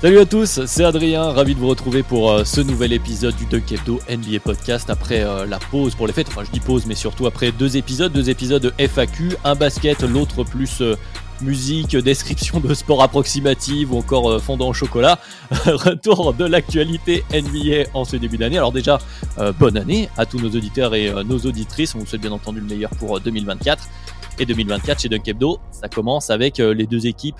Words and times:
Salut 0.00 0.18
à 0.18 0.24
tous, 0.24 0.64
c'est 0.64 0.82
Adrien, 0.82 1.24
ravi 1.24 1.54
de 1.54 1.60
vous 1.60 1.68
retrouver 1.68 2.02
pour 2.02 2.30
euh, 2.30 2.42
ce 2.42 2.62
nouvel 2.62 2.94
épisode 2.94 3.36
du 3.36 3.44
Dunk 3.44 3.70
Hebdo 3.70 4.00
NBA 4.08 4.40
Podcast 4.42 4.88
après 4.88 5.20
euh, 5.20 5.44
la 5.44 5.58
pause 5.58 5.94
pour 5.94 6.06
les 6.06 6.14
fêtes, 6.14 6.28
enfin 6.28 6.42
je 6.42 6.50
dis 6.50 6.58
pause 6.58 6.86
mais 6.86 6.94
surtout 6.94 7.26
après 7.26 7.52
deux 7.52 7.76
épisodes, 7.76 8.10
deux 8.10 8.30
épisodes 8.30 8.72
FAQ, 8.78 9.36
un 9.44 9.54
basket, 9.54 10.00
l'autre 10.00 10.42
plus 10.42 10.80
euh, 10.80 10.96
musique, 11.42 11.94
description 11.98 12.60
de 12.60 12.72
sport 12.72 13.02
approximative 13.02 13.92
ou 13.92 13.98
encore 13.98 14.40
fondant 14.40 14.68
au 14.68 14.72
chocolat. 14.72 15.18
Retour 15.50 16.32
de 16.32 16.46
l'actualité 16.46 17.22
NBA 17.30 17.90
en 17.92 18.06
ce 18.06 18.16
début 18.16 18.38
d'année. 18.38 18.56
Alors 18.56 18.72
déjà, 18.72 18.98
bonne 19.58 19.76
année 19.76 20.08
à 20.16 20.24
tous 20.26 20.38
nos 20.38 20.50
auditeurs 20.50 20.94
et 20.94 21.10
nos 21.24 21.38
auditrices, 21.38 21.94
on 21.94 21.98
vous 21.98 22.06
souhaite 22.06 22.20
bien 22.20 22.32
entendu 22.32 22.60
le 22.60 22.66
meilleur 22.66 22.90
pour 22.98 23.18
euh, 23.18 23.20
2024. 23.20 23.84
Et 24.38 24.46
2024 24.46 25.00
chez 25.00 25.08
Dunk 25.10 25.28
Hebdo, 25.28 25.58
ça 25.70 25.88
commence 25.88 26.30
avec 26.30 26.58
les 26.58 26.86
deux 26.86 27.06
équipes 27.06 27.36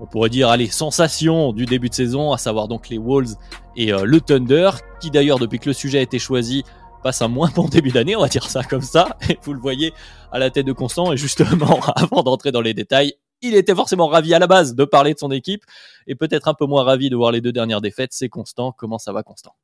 on 0.00 0.06
pourrait 0.06 0.30
dire, 0.30 0.48
allez, 0.48 0.68
sensation 0.68 1.52
du 1.52 1.66
début 1.66 1.88
de 1.88 1.94
saison, 1.94 2.32
à 2.32 2.38
savoir 2.38 2.68
donc 2.68 2.88
les 2.88 2.98
Wolves 2.98 3.34
et 3.76 3.92
euh, 3.92 4.04
le 4.04 4.20
Thunder, 4.20 4.70
qui 5.00 5.10
d'ailleurs, 5.10 5.38
depuis 5.38 5.58
que 5.58 5.68
le 5.68 5.72
sujet 5.72 5.98
a 5.98 6.02
été 6.02 6.18
choisi, 6.18 6.64
passe 7.02 7.22
un 7.22 7.28
moins 7.28 7.50
bon 7.54 7.68
début 7.68 7.90
d'année, 7.90 8.16
on 8.16 8.20
va 8.20 8.28
dire 8.28 8.48
ça 8.48 8.62
comme 8.64 8.82
ça, 8.82 9.16
et 9.28 9.38
vous 9.42 9.52
le 9.52 9.60
voyez 9.60 9.92
à 10.32 10.38
la 10.38 10.50
tête 10.50 10.66
de 10.66 10.72
Constant, 10.72 11.12
et 11.12 11.16
justement, 11.16 11.80
avant 11.94 12.22
d'entrer 12.22 12.52
dans 12.52 12.60
les 12.60 12.74
détails, 12.74 13.14
il 13.42 13.54
était 13.54 13.74
forcément 13.74 14.08
ravi 14.08 14.34
à 14.34 14.38
la 14.38 14.46
base 14.46 14.74
de 14.74 14.84
parler 14.84 15.14
de 15.14 15.18
son 15.18 15.30
équipe, 15.30 15.62
et 16.06 16.14
peut-être 16.14 16.48
un 16.48 16.54
peu 16.54 16.66
moins 16.66 16.84
ravi 16.84 17.10
de 17.10 17.16
voir 17.16 17.32
les 17.32 17.40
deux 17.40 17.52
dernières 17.52 17.80
défaites, 17.80 18.12
c'est 18.12 18.28
Constant, 18.28 18.72
comment 18.72 18.98
ça 18.98 19.12
va 19.12 19.22
Constant? 19.22 19.54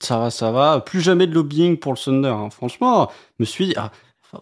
Ça 0.00 0.18
va, 0.18 0.30
ça 0.30 0.50
va. 0.50 0.80
Plus 0.80 1.00
jamais 1.00 1.28
de 1.28 1.34
lobbying 1.34 1.78
pour 1.78 1.92
le 1.92 1.98
Thunder. 1.98 2.28
hein. 2.28 2.50
Franchement, 2.50 3.08
je 3.38 3.42
me 3.42 3.44
suis 3.44 3.66
dit, 3.66 3.74
ah, 3.76 3.92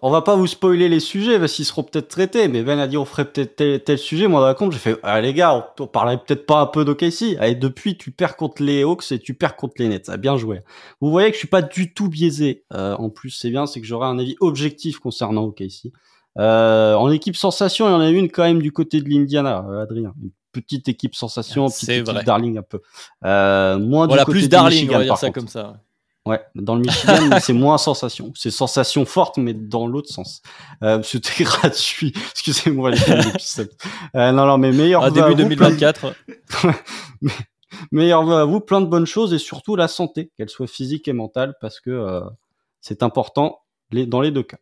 on 0.03 0.11
va 0.11 0.23
pas 0.23 0.37
vous 0.37 0.47
spoiler 0.47 0.89
les 0.89 1.01
sujets 1.01 1.39
parce 1.39 1.53
qu'ils 1.53 1.65
seront 1.65 1.83
peut-être 1.83 2.09
traités. 2.09 2.49
Mais 2.49 2.63
Ben 2.63 2.79
a 2.79 2.87
dit 2.87 2.97
on 2.97 3.05
ferait 3.05 3.25
peut-être 3.25 3.57
tel, 3.57 3.83
tel 3.83 3.99
sujet. 3.99 4.29
Moi, 4.29 4.41
dans 4.41 4.47
la 4.47 4.55
compte, 4.55 4.73
j'ai 4.73 4.79
fait, 4.79 4.99
ah 5.03 5.21
les 5.21 5.35
gars, 5.35 5.55
on, 5.79 5.83
on 5.85 5.87
parlerait 5.87 6.19
peut-être 6.19 6.47
pas 6.47 6.61
un 6.61 6.67
peu 6.67 6.85
d'OKC. 6.85 7.37
Allez, 7.39 7.55
depuis, 7.55 7.97
tu 7.97 8.11
perds 8.11 8.37
contre 8.37 8.63
les 8.63 8.83
Hawks 8.83 9.11
et 9.11 9.19
tu 9.19 9.35
perds 9.35 9.57
contre 9.57 9.75
les 9.79 9.89
Nets. 9.89 10.07
Ça 10.07 10.13
a 10.13 10.17
bien 10.17 10.37
joué. 10.37 10.61
Vous 11.01 11.11
voyez 11.11 11.29
que 11.29 11.35
je 11.35 11.39
suis 11.41 11.49
pas 11.49 11.63
du 11.63 11.93
tout 11.93 12.09
biaisé. 12.09 12.65
Euh, 12.73 12.95
en 12.97 13.11
plus, 13.11 13.31
c'est 13.31 13.51
bien, 13.51 13.67
c'est 13.67 13.81
que 13.81 13.87
j'aurai 13.87 14.07
un 14.07 14.19
avis 14.19 14.37
objectif 14.41 14.99
concernant 14.99 15.43
OKC. 15.45 15.93
Euh, 16.39 16.95
en 16.95 17.11
équipe 17.11 17.35
sensation, 17.37 17.89
il 17.89 17.91
y 17.91 17.95
en 17.95 18.01
a 18.01 18.09
une 18.09 18.31
quand 18.31 18.45
même 18.45 18.63
du 18.63 18.71
côté 18.73 19.01
de 19.01 19.09
l'Indiana, 19.09 19.67
euh, 19.69 19.83
Adrien. 19.83 20.15
Une 20.23 20.31
petite 20.53 20.89
équipe 20.89 21.15
sensation, 21.17 21.67
petite 21.67 21.87
C'est 21.87 21.97
équipe 21.99 22.09
vrai. 22.15 22.23
darling 22.25 22.59
un 22.59 22.63
peu. 22.63 22.81
Euh, 23.25 23.79
moins 23.79 24.07
Voilà, 24.07 24.23
du 24.23 24.27
côté 24.27 24.39
plus 24.39 24.49
darling, 24.49 24.73
Michigan, 24.83 24.95
on 24.95 24.99
va 24.99 25.05
dire 25.05 25.17
ça 25.17 25.27
contre. 25.27 25.39
comme 25.41 25.49
ça. 25.49 25.81
Ouais, 26.31 26.41
dans 26.55 26.77
le 26.77 26.83
Michigan, 26.83 27.29
c'est 27.41 27.53
moins 27.53 27.77
sensation. 27.77 28.33
C'est 28.37 28.53
sensation 28.53 29.05
forte, 29.05 29.37
mais 29.37 29.53
dans 29.53 29.87
l'autre 29.89 30.09
sens. 30.13 30.43
Euh, 30.85 31.03
C'était 31.03 31.43
gratuit. 31.45 32.13
Excusez-moi 32.31 32.93
les. 32.93 32.99
Euh, 34.15 34.31
non, 34.31 34.47
non, 34.47 34.57
mais 34.57 34.71
meilleur 34.71 35.03
À 35.03 35.11
vœu 35.11 35.23
à 35.25 35.29
début 35.35 35.43
vous, 35.55 35.57
plein 35.57 35.71
de- 35.71 35.77
2024, 35.77 36.15
meilleur 37.93 38.31
à 38.31 38.45
vous, 38.45 38.61
plein 38.61 38.81
de 38.81 38.87
bonnes 38.87 39.07
choses 39.07 39.33
et 39.35 39.39
surtout 39.39 39.75
la 39.77 39.89
santé, 39.89 40.31
qu'elle 40.37 40.49
soit 40.51 40.67
physique 40.67 41.09
et 41.09 41.13
mentale, 41.13 41.55
parce 41.61 41.81
que 41.81 41.91
euh, 41.91 42.21
c'est 42.81 43.03
important 43.03 43.61
les, 43.91 44.07
dans 44.07 44.21
les 44.21 44.31
deux 44.31 44.43
cas. 44.45 44.59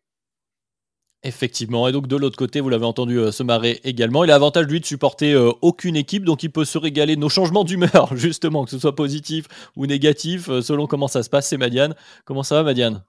Effectivement, 1.25 1.89
et 1.89 1.93
donc 1.93 2.07
de 2.07 2.15
l'autre 2.15 2.37
côté, 2.37 2.61
vous 2.61 2.69
l'avez 2.69 2.85
entendu 2.85 3.19
euh, 3.19 3.33
se 3.33 3.43
marrer 3.43 3.81
également. 3.83 4.23
Il 4.23 4.31
a 4.31 4.35
l'avantage 4.35 4.67
lui 4.67 4.79
de 4.79 4.87
supporter 4.87 5.33
euh, 5.33 5.51
aucune 5.63 5.97
équipe, 5.97 6.25
donc 6.25 6.45
il 6.45 6.53
peut 6.53 6.65
se 6.65 6.79
régaler 6.79 7.17
nos 7.17 7.29
changements 7.29 7.65
d'humeur, 7.65 8.11
justement, 8.15 8.65
que 8.65 8.71
ce 8.71 8.79
soit 8.79 8.95
positif 8.95 9.47
ou 9.75 9.87
négatif, 9.87 10.49
euh, 10.49 10.61
selon 10.61 10.87
comment 10.87 11.09
ça 11.09 11.25
se 11.25 11.31
passe. 11.31 11.49
C'est 11.49 11.57
Madiane. 11.57 11.97
Comment 12.25 12.45
ça 12.45 12.55
va, 12.55 12.63
Madiane? 12.63 13.03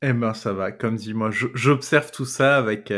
Eh 0.00 0.14
ben 0.14 0.32
ça 0.32 0.54
va, 0.54 0.72
comme 0.72 0.96
dit 0.96 1.12
moi, 1.12 1.30
j'observe 1.30 2.12
tout 2.12 2.24
ça 2.24 2.56
avec 2.56 2.92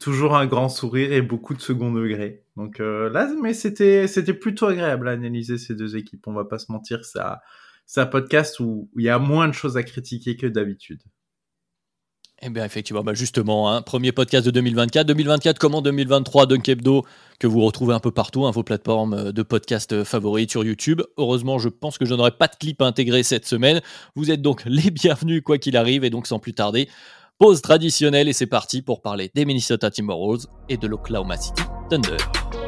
toujours 0.00 0.36
un 0.36 0.44
grand 0.46 0.68
sourire 0.68 1.12
et 1.12 1.22
beaucoup 1.22 1.54
de 1.54 1.60
second 1.60 1.92
degré. 1.92 2.42
Donc 2.56 2.80
là, 2.80 3.30
mais 3.40 3.54
c'était 3.54 4.34
plutôt 4.34 4.66
agréable 4.66 5.08
à 5.08 5.12
analyser 5.12 5.56
ces 5.56 5.76
deux 5.76 5.96
équipes. 5.96 6.26
On 6.26 6.32
va 6.32 6.44
pas 6.44 6.58
se 6.58 6.72
mentir, 6.72 7.04
c'est 7.04 8.00
un 8.00 8.06
podcast 8.06 8.58
où 8.58 8.90
il 8.96 9.04
y 9.04 9.08
a 9.08 9.20
moins 9.20 9.46
de 9.46 9.52
choses 9.52 9.76
à 9.76 9.84
critiquer 9.84 10.36
que 10.36 10.48
d'habitude. 10.48 11.00
Eh 12.42 12.50
bien, 12.50 12.64
effectivement, 12.66 13.02
bah 13.02 13.14
justement, 13.14 13.70
hein, 13.70 13.80
premier 13.80 14.12
podcast 14.12 14.44
de 14.44 14.50
2024. 14.50 15.06
2024 15.06 15.58
comme 15.58 15.74
en 15.74 15.80
2023, 15.80 16.46
Dunk 16.46 16.68
Hebdo, 16.68 17.04
que 17.38 17.46
vous 17.46 17.60
retrouvez 17.64 17.94
un 17.94 17.98
peu 17.98 18.10
partout, 18.10 18.44
hein, 18.44 18.50
vos 18.50 18.62
plateformes 18.62 19.14
euh, 19.14 19.32
de 19.32 19.42
podcast 19.42 19.92
euh, 19.92 20.04
favorites 20.04 20.50
sur 20.50 20.62
YouTube. 20.62 21.00
Heureusement, 21.16 21.58
je 21.58 21.70
pense 21.70 21.96
que 21.96 22.04
je 22.04 22.14
n'aurai 22.14 22.32
pas 22.32 22.48
de 22.48 22.56
clip 22.56 22.82
à 22.82 22.86
intégrer 22.86 23.22
cette 23.22 23.46
semaine. 23.46 23.80
Vous 24.16 24.30
êtes 24.30 24.42
donc 24.42 24.64
les 24.66 24.90
bienvenus, 24.90 25.42
quoi 25.42 25.56
qu'il 25.56 25.78
arrive, 25.78 26.04
et 26.04 26.10
donc 26.10 26.26
sans 26.26 26.38
plus 26.38 26.52
tarder, 26.52 26.90
pause 27.38 27.62
traditionnelle, 27.62 28.28
et 28.28 28.34
c'est 28.34 28.46
parti 28.46 28.82
pour 28.82 29.00
parler 29.00 29.30
des 29.34 29.46
Minnesota 29.46 29.90
Timberwolves 29.90 30.46
et 30.68 30.76
de 30.76 30.86
l'Oklahoma 30.86 31.38
City 31.38 31.62
Thunder.« 31.88 32.18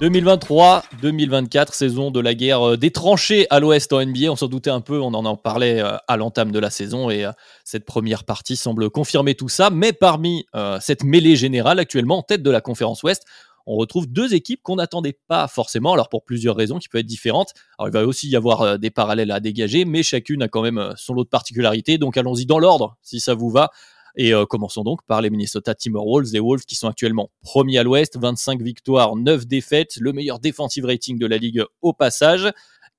2023-2024, 0.00 1.72
saison 1.72 2.10
de 2.10 2.18
la 2.18 2.34
guerre 2.34 2.70
euh, 2.70 2.76
des 2.76 2.90
tranchées 2.90 3.46
à 3.50 3.60
l'ouest 3.60 3.92
en 3.92 4.04
NBA. 4.04 4.28
On 4.28 4.34
s'en 4.34 4.48
doutait 4.48 4.70
un 4.70 4.80
peu, 4.80 5.00
on 5.00 5.14
en 5.14 5.36
parlait 5.36 5.80
euh, 5.80 5.96
à 6.08 6.16
l'entame 6.16 6.50
de 6.50 6.58
la 6.58 6.68
saison 6.68 7.10
et 7.10 7.24
euh, 7.24 7.30
cette 7.62 7.84
première 7.84 8.24
partie 8.24 8.56
semble 8.56 8.90
confirmer 8.90 9.36
tout 9.36 9.48
ça. 9.48 9.70
Mais 9.70 9.92
parmi 9.92 10.46
cette 10.80 11.04
mêlée 11.04 11.36
générale 11.36 11.78
actuellement 11.78 12.18
en 12.18 12.22
tête 12.22 12.42
de 12.42 12.50
la 12.50 12.60
conférence 12.60 13.02
ouest, 13.04 13.24
on 13.66 13.76
retrouve 13.76 14.06
deux 14.06 14.34
équipes 14.34 14.60
qu'on 14.62 14.76
n'attendait 14.76 15.16
pas 15.26 15.48
forcément, 15.48 15.94
alors 15.94 16.08
pour 16.08 16.24
plusieurs 16.24 16.56
raisons 16.56 16.78
qui 16.78 16.88
peuvent 16.88 17.00
être 17.00 17.06
différentes. 17.06 17.54
Alors 17.78 17.88
il 17.88 17.92
va 17.92 18.04
aussi 18.04 18.28
y 18.28 18.36
avoir 18.36 18.78
des 18.78 18.90
parallèles 18.90 19.30
à 19.30 19.40
dégager, 19.40 19.84
mais 19.84 20.02
chacune 20.02 20.42
a 20.42 20.48
quand 20.48 20.62
même 20.62 20.92
son 20.96 21.14
lot 21.14 21.24
de 21.24 21.28
particularités. 21.28 21.98
Donc 21.98 22.16
allons-y 22.16 22.46
dans 22.46 22.58
l'ordre, 22.58 22.96
si 23.02 23.20
ça 23.20 23.34
vous 23.34 23.50
va. 23.50 23.70
Et 24.16 24.32
euh, 24.32 24.46
commençons 24.46 24.84
donc 24.84 25.00
par 25.06 25.20
les 25.22 25.30
Minnesota 25.30 25.74
Timberwolves, 25.74 26.32
les 26.32 26.40
Wolves 26.40 26.64
qui 26.64 26.76
sont 26.76 26.88
actuellement 26.88 27.30
premiers 27.42 27.78
à 27.78 27.82
l'Ouest, 27.82 28.16
25 28.16 28.62
victoires, 28.62 29.16
9 29.16 29.46
défaites, 29.46 29.96
le 29.98 30.12
meilleur 30.12 30.38
defensive 30.38 30.84
rating 30.84 31.18
de 31.18 31.26
la 31.26 31.36
ligue 31.36 31.64
au 31.82 31.92
passage. 31.92 32.50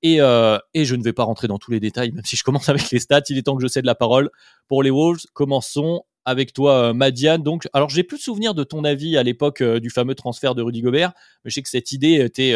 Et, 0.02 0.20
euh, 0.20 0.58
et 0.74 0.84
je 0.84 0.94
ne 0.94 1.02
vais 1.02 1.14
pas 1.14 1.24
rentrer 1.24 1.48
dans 1.48 1.58
tous 1.58 1.70
les 1.70 1.80
détails, 1.80 2.12
même 2.12 2.24
si 2.24 2.36
je 2.36 2.44
commence 2.44 2.68
avec 2.68 2.90
les 2.90 2.98
stats, 2.98 3.22
il 3.30 3.38
est 3.38 3.42
temps 3.42 3.56
que 3.56 3.62
je 3.62 3.68
cède 3.68 3.86
la 3.86 3.94
parole 3.94 4.30
pour 4.68 4.82
les 4.82 4.90
Wolves. 4.90 5.22
Commençons 5.32 6.02
avec 6.26 6.52
toi, 6.52 6.88
euh, 6.88 6.92
Madiane. 6.92 7.42
Donc, 7.42 7.66
alors 7.72 7.88
j'ai 7.88 8.02
plus 8.02 8.18
de 8.18 8.22
souvenir 8.22 8.52
de 8.52 8.62
ton 8.62 8.84
avis 8.84 9.16
à 9.16 9.22
l'époque 9.22 9.62
du 9.62 9.88
fameux 9.88 10.14
transfert 10.14 10.54
de 10.54 10.60
Rudy 10.60 10.82
Gobert, 10.82 11.12
mais 11.44 11.50
je 11.50 11.54
sais 11.54 11.62
que 11.62 11.68
cette 11.68 11.92
idée 11.92 12.14
était, 12.16 12.54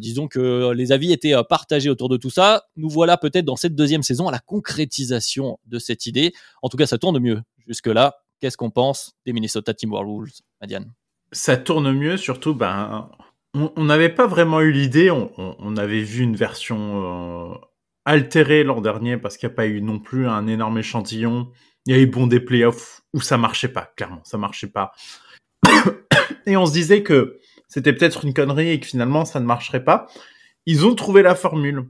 disons 0.00 0.28
que 0.28 0.72
les 0.72 0.92
avis 0.92 1.12
étaient 1.12 1.34
partagés 1.48 1.88
autour 1.88 2.10
de 2.10 2.18
tout 2.18 2.30
ça. 2.30 2.64
Nous 2.76 2.90
voilà 2.90 3.16
peut-être 3.16 3.46
dans 3.46 3.56
cette 3.56 3.74
deuxième 3.74 4.02
saison 4.02 4.28
à 4.28 4.32
la 4.32 4.40
concrétisation 4.40 5.58
de 5.66 5.78
cette 5.78 6.04
idée. 6.06 6.32
En 6.62 6.68
tout 6.68 6.76
cas, 6.76 6.86
ça 6.86 6.98
tourne 6.98 7.18
mieux 7.20 7.40
jusque-là. 7.70 8.16
Qu'est-ce 8.40 8.56
qu'on 8.56 8.70
pense 8.70 9.14
des 9.24 9.32
Minnesota 9.32 9.72
Timberwolves, 9.72 10.40
Madiane? 10.60 10.92
Ça 11.32 11.56
tourne 11.56 11.92
mieux, 11.92 12.16
surtout 12.16 12.54
ben 12.54 13.08
on 13.54 13.84
n'avait 13.84 14.10
pas 14.10 14.26
vraiment 14.26 14.60
eu 14.60 14.72
l'idée. 14.72 15.10
On 15.10 15.76
avait 15.76 16.02
vu 16.02 16.22
une 16.22 16.36
version 16.36 17.52
euh, 17.52 17.54
altérée 18.04 18.64
l'an 18.64 18.80
dernier 18.80 19.16
parce 19.16 19.36
qu'il 19.36 19.48
n'y 19.48 19.52
a 19.52 19.56
pas 19.56 19.66
eu 19.66 19.80
non 19.80 19.98
plus 19.98 20.26
un 20.26 20.46
énorme 20.46 20.78
échantillon. 20.78 21.50
Il 21.86 21.94
y 21.94 21.98
a 21.98 22.00
eu 22.00 22.06
bon 22.06 22.26
des 22.26 22.40
playoffs 22.40 23.02
où 23.12 23.20
ça 23.20 23.38
marchait 23.38 23.68
pas, 23.68 23.92
clairement, 23.96 24.22
ça 24.24 24.38
marchait 24.38 24.68
pas. 24.68 24.92
et 26.46 26.56
on 26.56 26.66
se 26.66 26.72
disait 26.72 27.02
que 27.02 27.38
c'était 27.68 27.92
peut-être 27.92 28.24
une 28.24 28.34
connerie 28.34 28.70
et 28.70 28.80
que 28.80 28.86
finalement 28.86 29.24
ça 29.24 29.40
ne 29.40 29.46
marcherait 29.46 29.84
pas. 29.84 30.06
Ils 30.66 30.86
ont 30.86 30.94
trouvé 30.94 31.22
la 31.22 31.34
formule, 31.34 31.88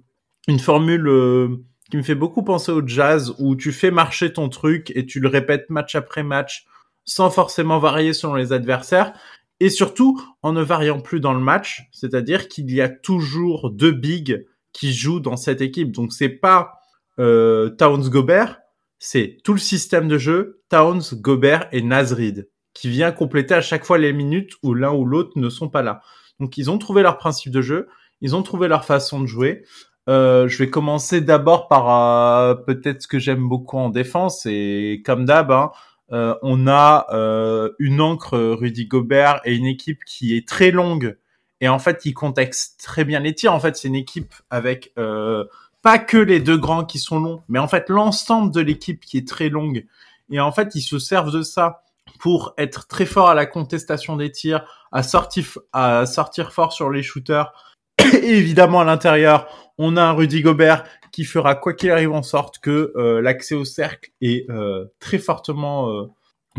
une 0.49 0.61
formule 0.61 1.09
euh, 1.09 1.65
qui 1.91 1.97
me 1.97 2.03
fait 2.03 2.15
beaucoup 2.15 2.43
penser 2.43 2.73
au 2.73 2.87
jazz 2.87 3.35
où 3.39 3.57
tu 3.57 3.73
fais 3.73 3.91
marcher 3.91 4.33
ton 4.33 4.49
truc 4.49 4.93
et 4.95 5.07
tu 5.07 5.21
le 5.21 5.29
répètes 5.29 5.71
match 5.71 5.95
après 5.95 6.23
match 6.23 6.67
sans 7.05 7.31
forcément 7.31 7.79
varier 7.79 8.13
selon 8.13 8.35
les 8.35 8.53
adversaires 8.53 9.13
et 9.59 9.69
surtout 9.69 10.23
en 10.43 10.53
ne 10.53 10.63
variant 10.63 11.01
plus 11.01 11.21
dans 11.21 11.35
le 11.35 11.41
match, 11.41 11.83
c'est-à-dire 11.93 12.49
qu'il 12.49 12.71
y 12.71 12.81
a 12.81 12.89
toujours 12.89 13.71
deux 13.71 13.93
bigs 13.93 14.47
qui 14.73 14.93
jouent 14.93 15.21
dans 15.21 15.37
cette 15.37 15.61
équipe. 15.61 15.93
Donc 15.93 16.13
c'est 16.13 16.29
pas 16.29 16.81
euh, 17.19 17.69
Towns 17.71 18.09
Gobert, 18.09 18.61
c'est 18.99 19.39
tout 19.45 19.53
le 19.53 19.59
système 19.59 20.09
de 20.09 20.17
jeu 20.17 20.63
Towns, 20.69 21.03
Gobert 21.13 21.69
et 21.73 21.83
Nasrid 21.83 22.49
qui 22.75 22.89
vient 22.89 23.13
compléter 23.13 23.55
à 23.55 23.61
chaque 23.61 23.85
fois 23.85 23.99
les 23.99 24.13
minutes 24.13 24.53
où 24.63 24.75
l'un 24.75 24.93
ou 24.93 25.05
l'autre 25.05 25.33
ne 25.37 25.49
sont 25.49 25.69
pas 25.69 25.83
là. 25.83 26.03
Donc 26.39 26.57
ils 26.57 26.71
ont 26.71 26.79
trouvé 26.79 27.03
leur 27.03 27.19
principe 27.19 27.53
de 27.53 27.61
jeu, 27.61 27.89
ils 28.21 28.37
ont 28.37 28.43
trouvé 28.43 28.69
leur 28.69 28.85
façon 28.85 29.21
de 29.21 29.27
jouer. 29.27 29.65
Euh, 30.11 30.49
je 30.49 30.59
vais 30.59 30.69
commencer 30.69 31.21
d'abord 31.21 31.69
par 31.69 31.89
euh, 31.91 32.55
peut-être 32.55 33.03
ce 33.03 33.09
que 33.09 33.19
j'aime 33.19 33.49
beaucoup 33.49 33.79
en 33.79 33.89
défense 33.89 34.45
et 34.45 35.03
comme 35.07 35.25
d'hab, 35.25 35.53
hein, 35.53 35.71
euh, 36.13 36.35
on 36.43 36.67
a 36.67 37.07
euh, 37.13 37.71
une 37.79 38.01
encre 38.01 38.37
Rudy 38.37 38.87
Gobert 38.87 39.41
et 39.45 39.55
une 39.55 39.67
équipe 39.67 40.05
qui 40.05 40.37
est 40.37 40.47
très 40.47 40.73
longue 40.73 41.17
et 41.61 41.69
en 41.69 41.79
fait 41.79 41.99
qui 41.99 42.13
contexte 42.13 42.81
très 42.81 43.05
bien 43.05 43.21
les 43.21 43.35
tirs. 43.35 43.53
En 43.53 43.61
fait, 43.61 43.77
c'est 43.77 43.89
une 43.89 43.95
équipe 43.95 44.35
avec 44.51 44.93
euh, 44.99 45.45
pas 45.83 45.99
que 45.99 46.17
les 46.17 46.41
deux 46.41 46.59
grands 46.59 46.85
qui 46.85 46.99
sont 46.99 47.21
longs, 47.21 47.43
mais 47.49 47.61
en 47.61 47.69
fait 47.69 47.89
l'ensemble 47.89 48.53
de 48.53 48.61
l'équipe 48.61 49.05
qui 49.05 49.19
est 49.19 49.29
très 49.29 49.49
longue. 49.49 49.87
Et 50.31 50.41
en 50.41 50.53
fait, 50.53 50.75
ils 50.75 50.83
se 50.83 50.99
servent 50.99 51.33
de 51.33 51.43
ça 51.43 51.83
pour 52.19 52.55
être 52.59 52.89
très 52.89 53.07
fort 53.07 53.29
à 53.29 53.35
la 53.35 53.47
contestation 53.47 54.17
des 54.17 54.33
tirs, 54.33 54.65
à 54.91 55.03
sortir, 55.03 55.59
à 55.73 56.07
sortir 56.07 56.53
fort 56.53 56.73
sur 56.73 56.91
les 56.91 57.03
shooters. 57.03 57.53
Et 58.01 58.37
évidemment, 58.37 58.81
à 58.81 58.85
l'intérieur, 58.85 59.49
on 59.83 59.97
a 59.97 60.03
un 60.03 60.13
Rudy 60.13 60.43
Gobert 60.43 60.85
qui 61.11 61.25
fera 61.25 61.55
quoi 61.55 61.73
qu'il 61.73 61.91
arrive 61.91 62.13
en 62.13 62.23
sorte 62.23 62.59
que 62.59 62.93
euh, 62.97 63.23
l'accès 63.23 63.55
au 63.55 63.65
cercle 63.65 64.11
est 64.21 64.49
euh, 64.51 64.85
très 65.01 65.19
fortement 65.19 65.91
euh, 65.91 66.07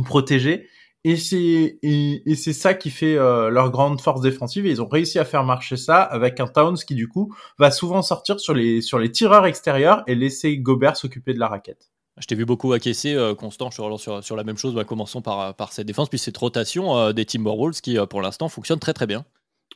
protégé. 0.03 0.68
Et 1.03 1.15
c'est 1.15 1.77
et, 1.83 2.35
ça 2.35 2.73
qui 2.73 2.89
fait 2.91 3.15
leur 3.15 3.71
grande 3.71 4.00
force 4.01 4.21
défensive. 4.21 4.68
Et 4.68 4.69
ils 4.69 4.83
ont 4.83 4.88
réussi 4.88 5.18
à 5.18 5.25
faire 5.25 5.44
marcher 5.44 5.75
ça 5.75 6.00
avec 6.01 6.39
un 6.39 6.45
Towns 6.45 6.77
qui 6.77 6.94
du 6.94 7.07
coup 7.07 7.33
va 7.57 7.71
souvent 7.71 8.03
sortir 8.03 8.39
sur 8.39 8.53
les 8.53 8.81
sur 8.81 9.00
les 9.00 9.12
tireurs 9.12 9.47
extérieurs 9.47 10.03
et 10.06 10.13
laisser 10.13 10.59
Gobert 10.59 10.97
s'occuper 10.97 11.33
de 11.33 11.39
la 11.39 11.47
raquette. 11.47 11.89
Je 12.19 12.27
t'ai 12.27 12.35
vu 12.35 12.45
beaucoup 12.45 12.71
acquiescer, 12.73 13.18
Constant, 13.35 13.71
sur, 13.71 14.00
sur, 14.00 14.23
sur, 14.23 14.35
la 14.35 14.44
même 14.44 14.57
chose. 14.57 14.75
Bah, 14.75 14.83
commençons 14.83 15.23
par, 15.23 15.56
par 15.56 15.71
cette 15.73 15.88
défense, 15.88 16.07
puis 16.07 16.19
cette 16.19 16.38
rotation 16.38 17.12
des 17.13 17.25
Timberwolves 17.25 17.81
qui, 17.81 17.97
pour 18.07 18.21
l'instant, 18.21 18.47
fonctionne 18.47 18.79
très 18.79 18.94
très 18.94 19.07
bien. 19.07 19.25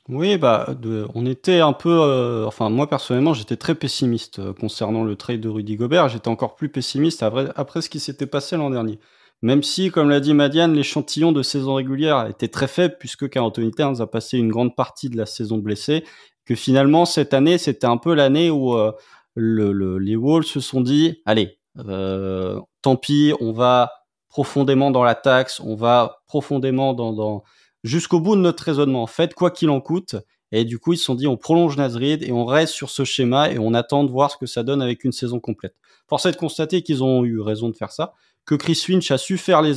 Oui, 0.07 0.37
bah, 0.37 0.67
on 1.15 1.25
était 1.25 1.61
un 1.61 1.73
peu, 1.73 1.89
euh, 1.89 2.45
enfin 2.45 2.69
moi 2.69 2.87
personnellement, 2.87 3.33
j'étais 3.33 3.55
très 3.57 3.73
pessimiste 3.73 4.37
euh, 4.37 4.53
concernant 4.53 5.03
le 5.03 5.15
trade 5.15 5.41
de 5.41 5.49
Rudy 5.49 5.77
Gobert. 5.77 6.09
J'étais 6.09 6.27
encore 6.27 6.53
plus 6.55 6.69
pessimiste 6.69 7.23
après, 7.23 7.81
ce 7.81 7.89
qui 7.89 7.99
s'était 7.99 8.27
passé 8.27 8.55
l'an 8.55 8.69
dernier. 8.69 8.99
Même 9.41 9.63
si, 9.63 9.89
comme 9.89 10.09
l'a 10.11 10.19
dit 10.19 10.35
Madiane, 10.35 10.73
l'échantillon 10.75 11.31
de 11.31 11.41
saison 11.41 11.73
régulière 11.73 12.27
était 12.27 12.47
très 12.49 12.67
faible 12.67 12.97
puisque 12.99 13.27
Carl 13.29 13.47
Anthony 13.47 13.71
Towns 13.71 13.99
a 13.99 14.05
passé 14.05 14.37
une 14.37 14.49
grande 14.49 14.75
partie 14.75 15.09
de 15.09 15.17
la 15.17 15.25
saison 15.25 15.57
blessé, 15.57 16.03
que 16.45 16.53
finalement 16.53 17.05
cette 17.05 17.33
année 17.33 17.57
c'était 17.57 17.87
un 17.87 17.97
peu 17.97 18.13
l'année 18.13 18.51
où 18.51 18.75
euh, 18.75 18.91
le, 19.33 19.97
les 19.97 20.15
Wolves 20.15 20.45
se 20.45 20.59
sont 20.59 20.81
dit, 20.81 21.23
allez, 21.25 21.57
tant 21.75 22.95
pis, 22.95 23.33
on 23.39 23.51
va 23.53 23.91
profondément 24.29 24.91
dans 24.91 25.03
la 25.03 25.15
taxe, 25.15 25.59
on 25.59 25.75
va 25.75 26.19
profondément 26.27 26.93
dans 26.93 27.43
jusqu'au 27.85 28.19
bout 28.19 28.35
de 28.35 28.41
notre 28.41 28.63
raisonnement. 28.63 29.03
En 29.03 29.07
fait, 29.07 29.33
quoi 29.33 29.51
qu'il 29.51 29.69
en 29.69 29.79
coûte. 29.79 30.15
Et 30.51 30.65
du 30.65 30.79
coup, 30.79 30.93
ils 30.93 30.97
se 30.97 31.05
sont 31.05 31.15
dit, 31.15 31.27
on 31.27 31.37
prolonge 31.37 31.77
Nazrid 31.77 32.23
et 32.23 32.31
on 32.31 32.45
reste 32.45 32.73
sur 32.73 32.89
ce 32.89 33.03
schéma 33.03 33.51
et 33.51 33.59
on 33.59 33.73
attend 33.73 34.03
de 34.03 34.11
voir 34.11 34.31
ce 34.31 34.37
que 34.37 34.45
ça 34.45 34.63
donne 34.63 34.81
avec 34.81 35.03
une 35.03 35.11
saison 35.11 35.39
complète. 35.39 35.75
Force 36.07 36.25
est 36.25 36.31
de 36.31 36.37
constater 36.37 36.81
qu'ils 36.81 37.03
ont 37.03 37.23
eu 37.23 37.39
raison 37.39 37.69
de 37.69 37.75
faire 37.75 37.91
ça, 37.91 38.13
que 38.45 38.55
Chris 38.55 38.75
Finch 38.75 39.09
a 39.11 39.17
su 39.17 39.37
faire 39.37 39.61
les, 39.61 39.75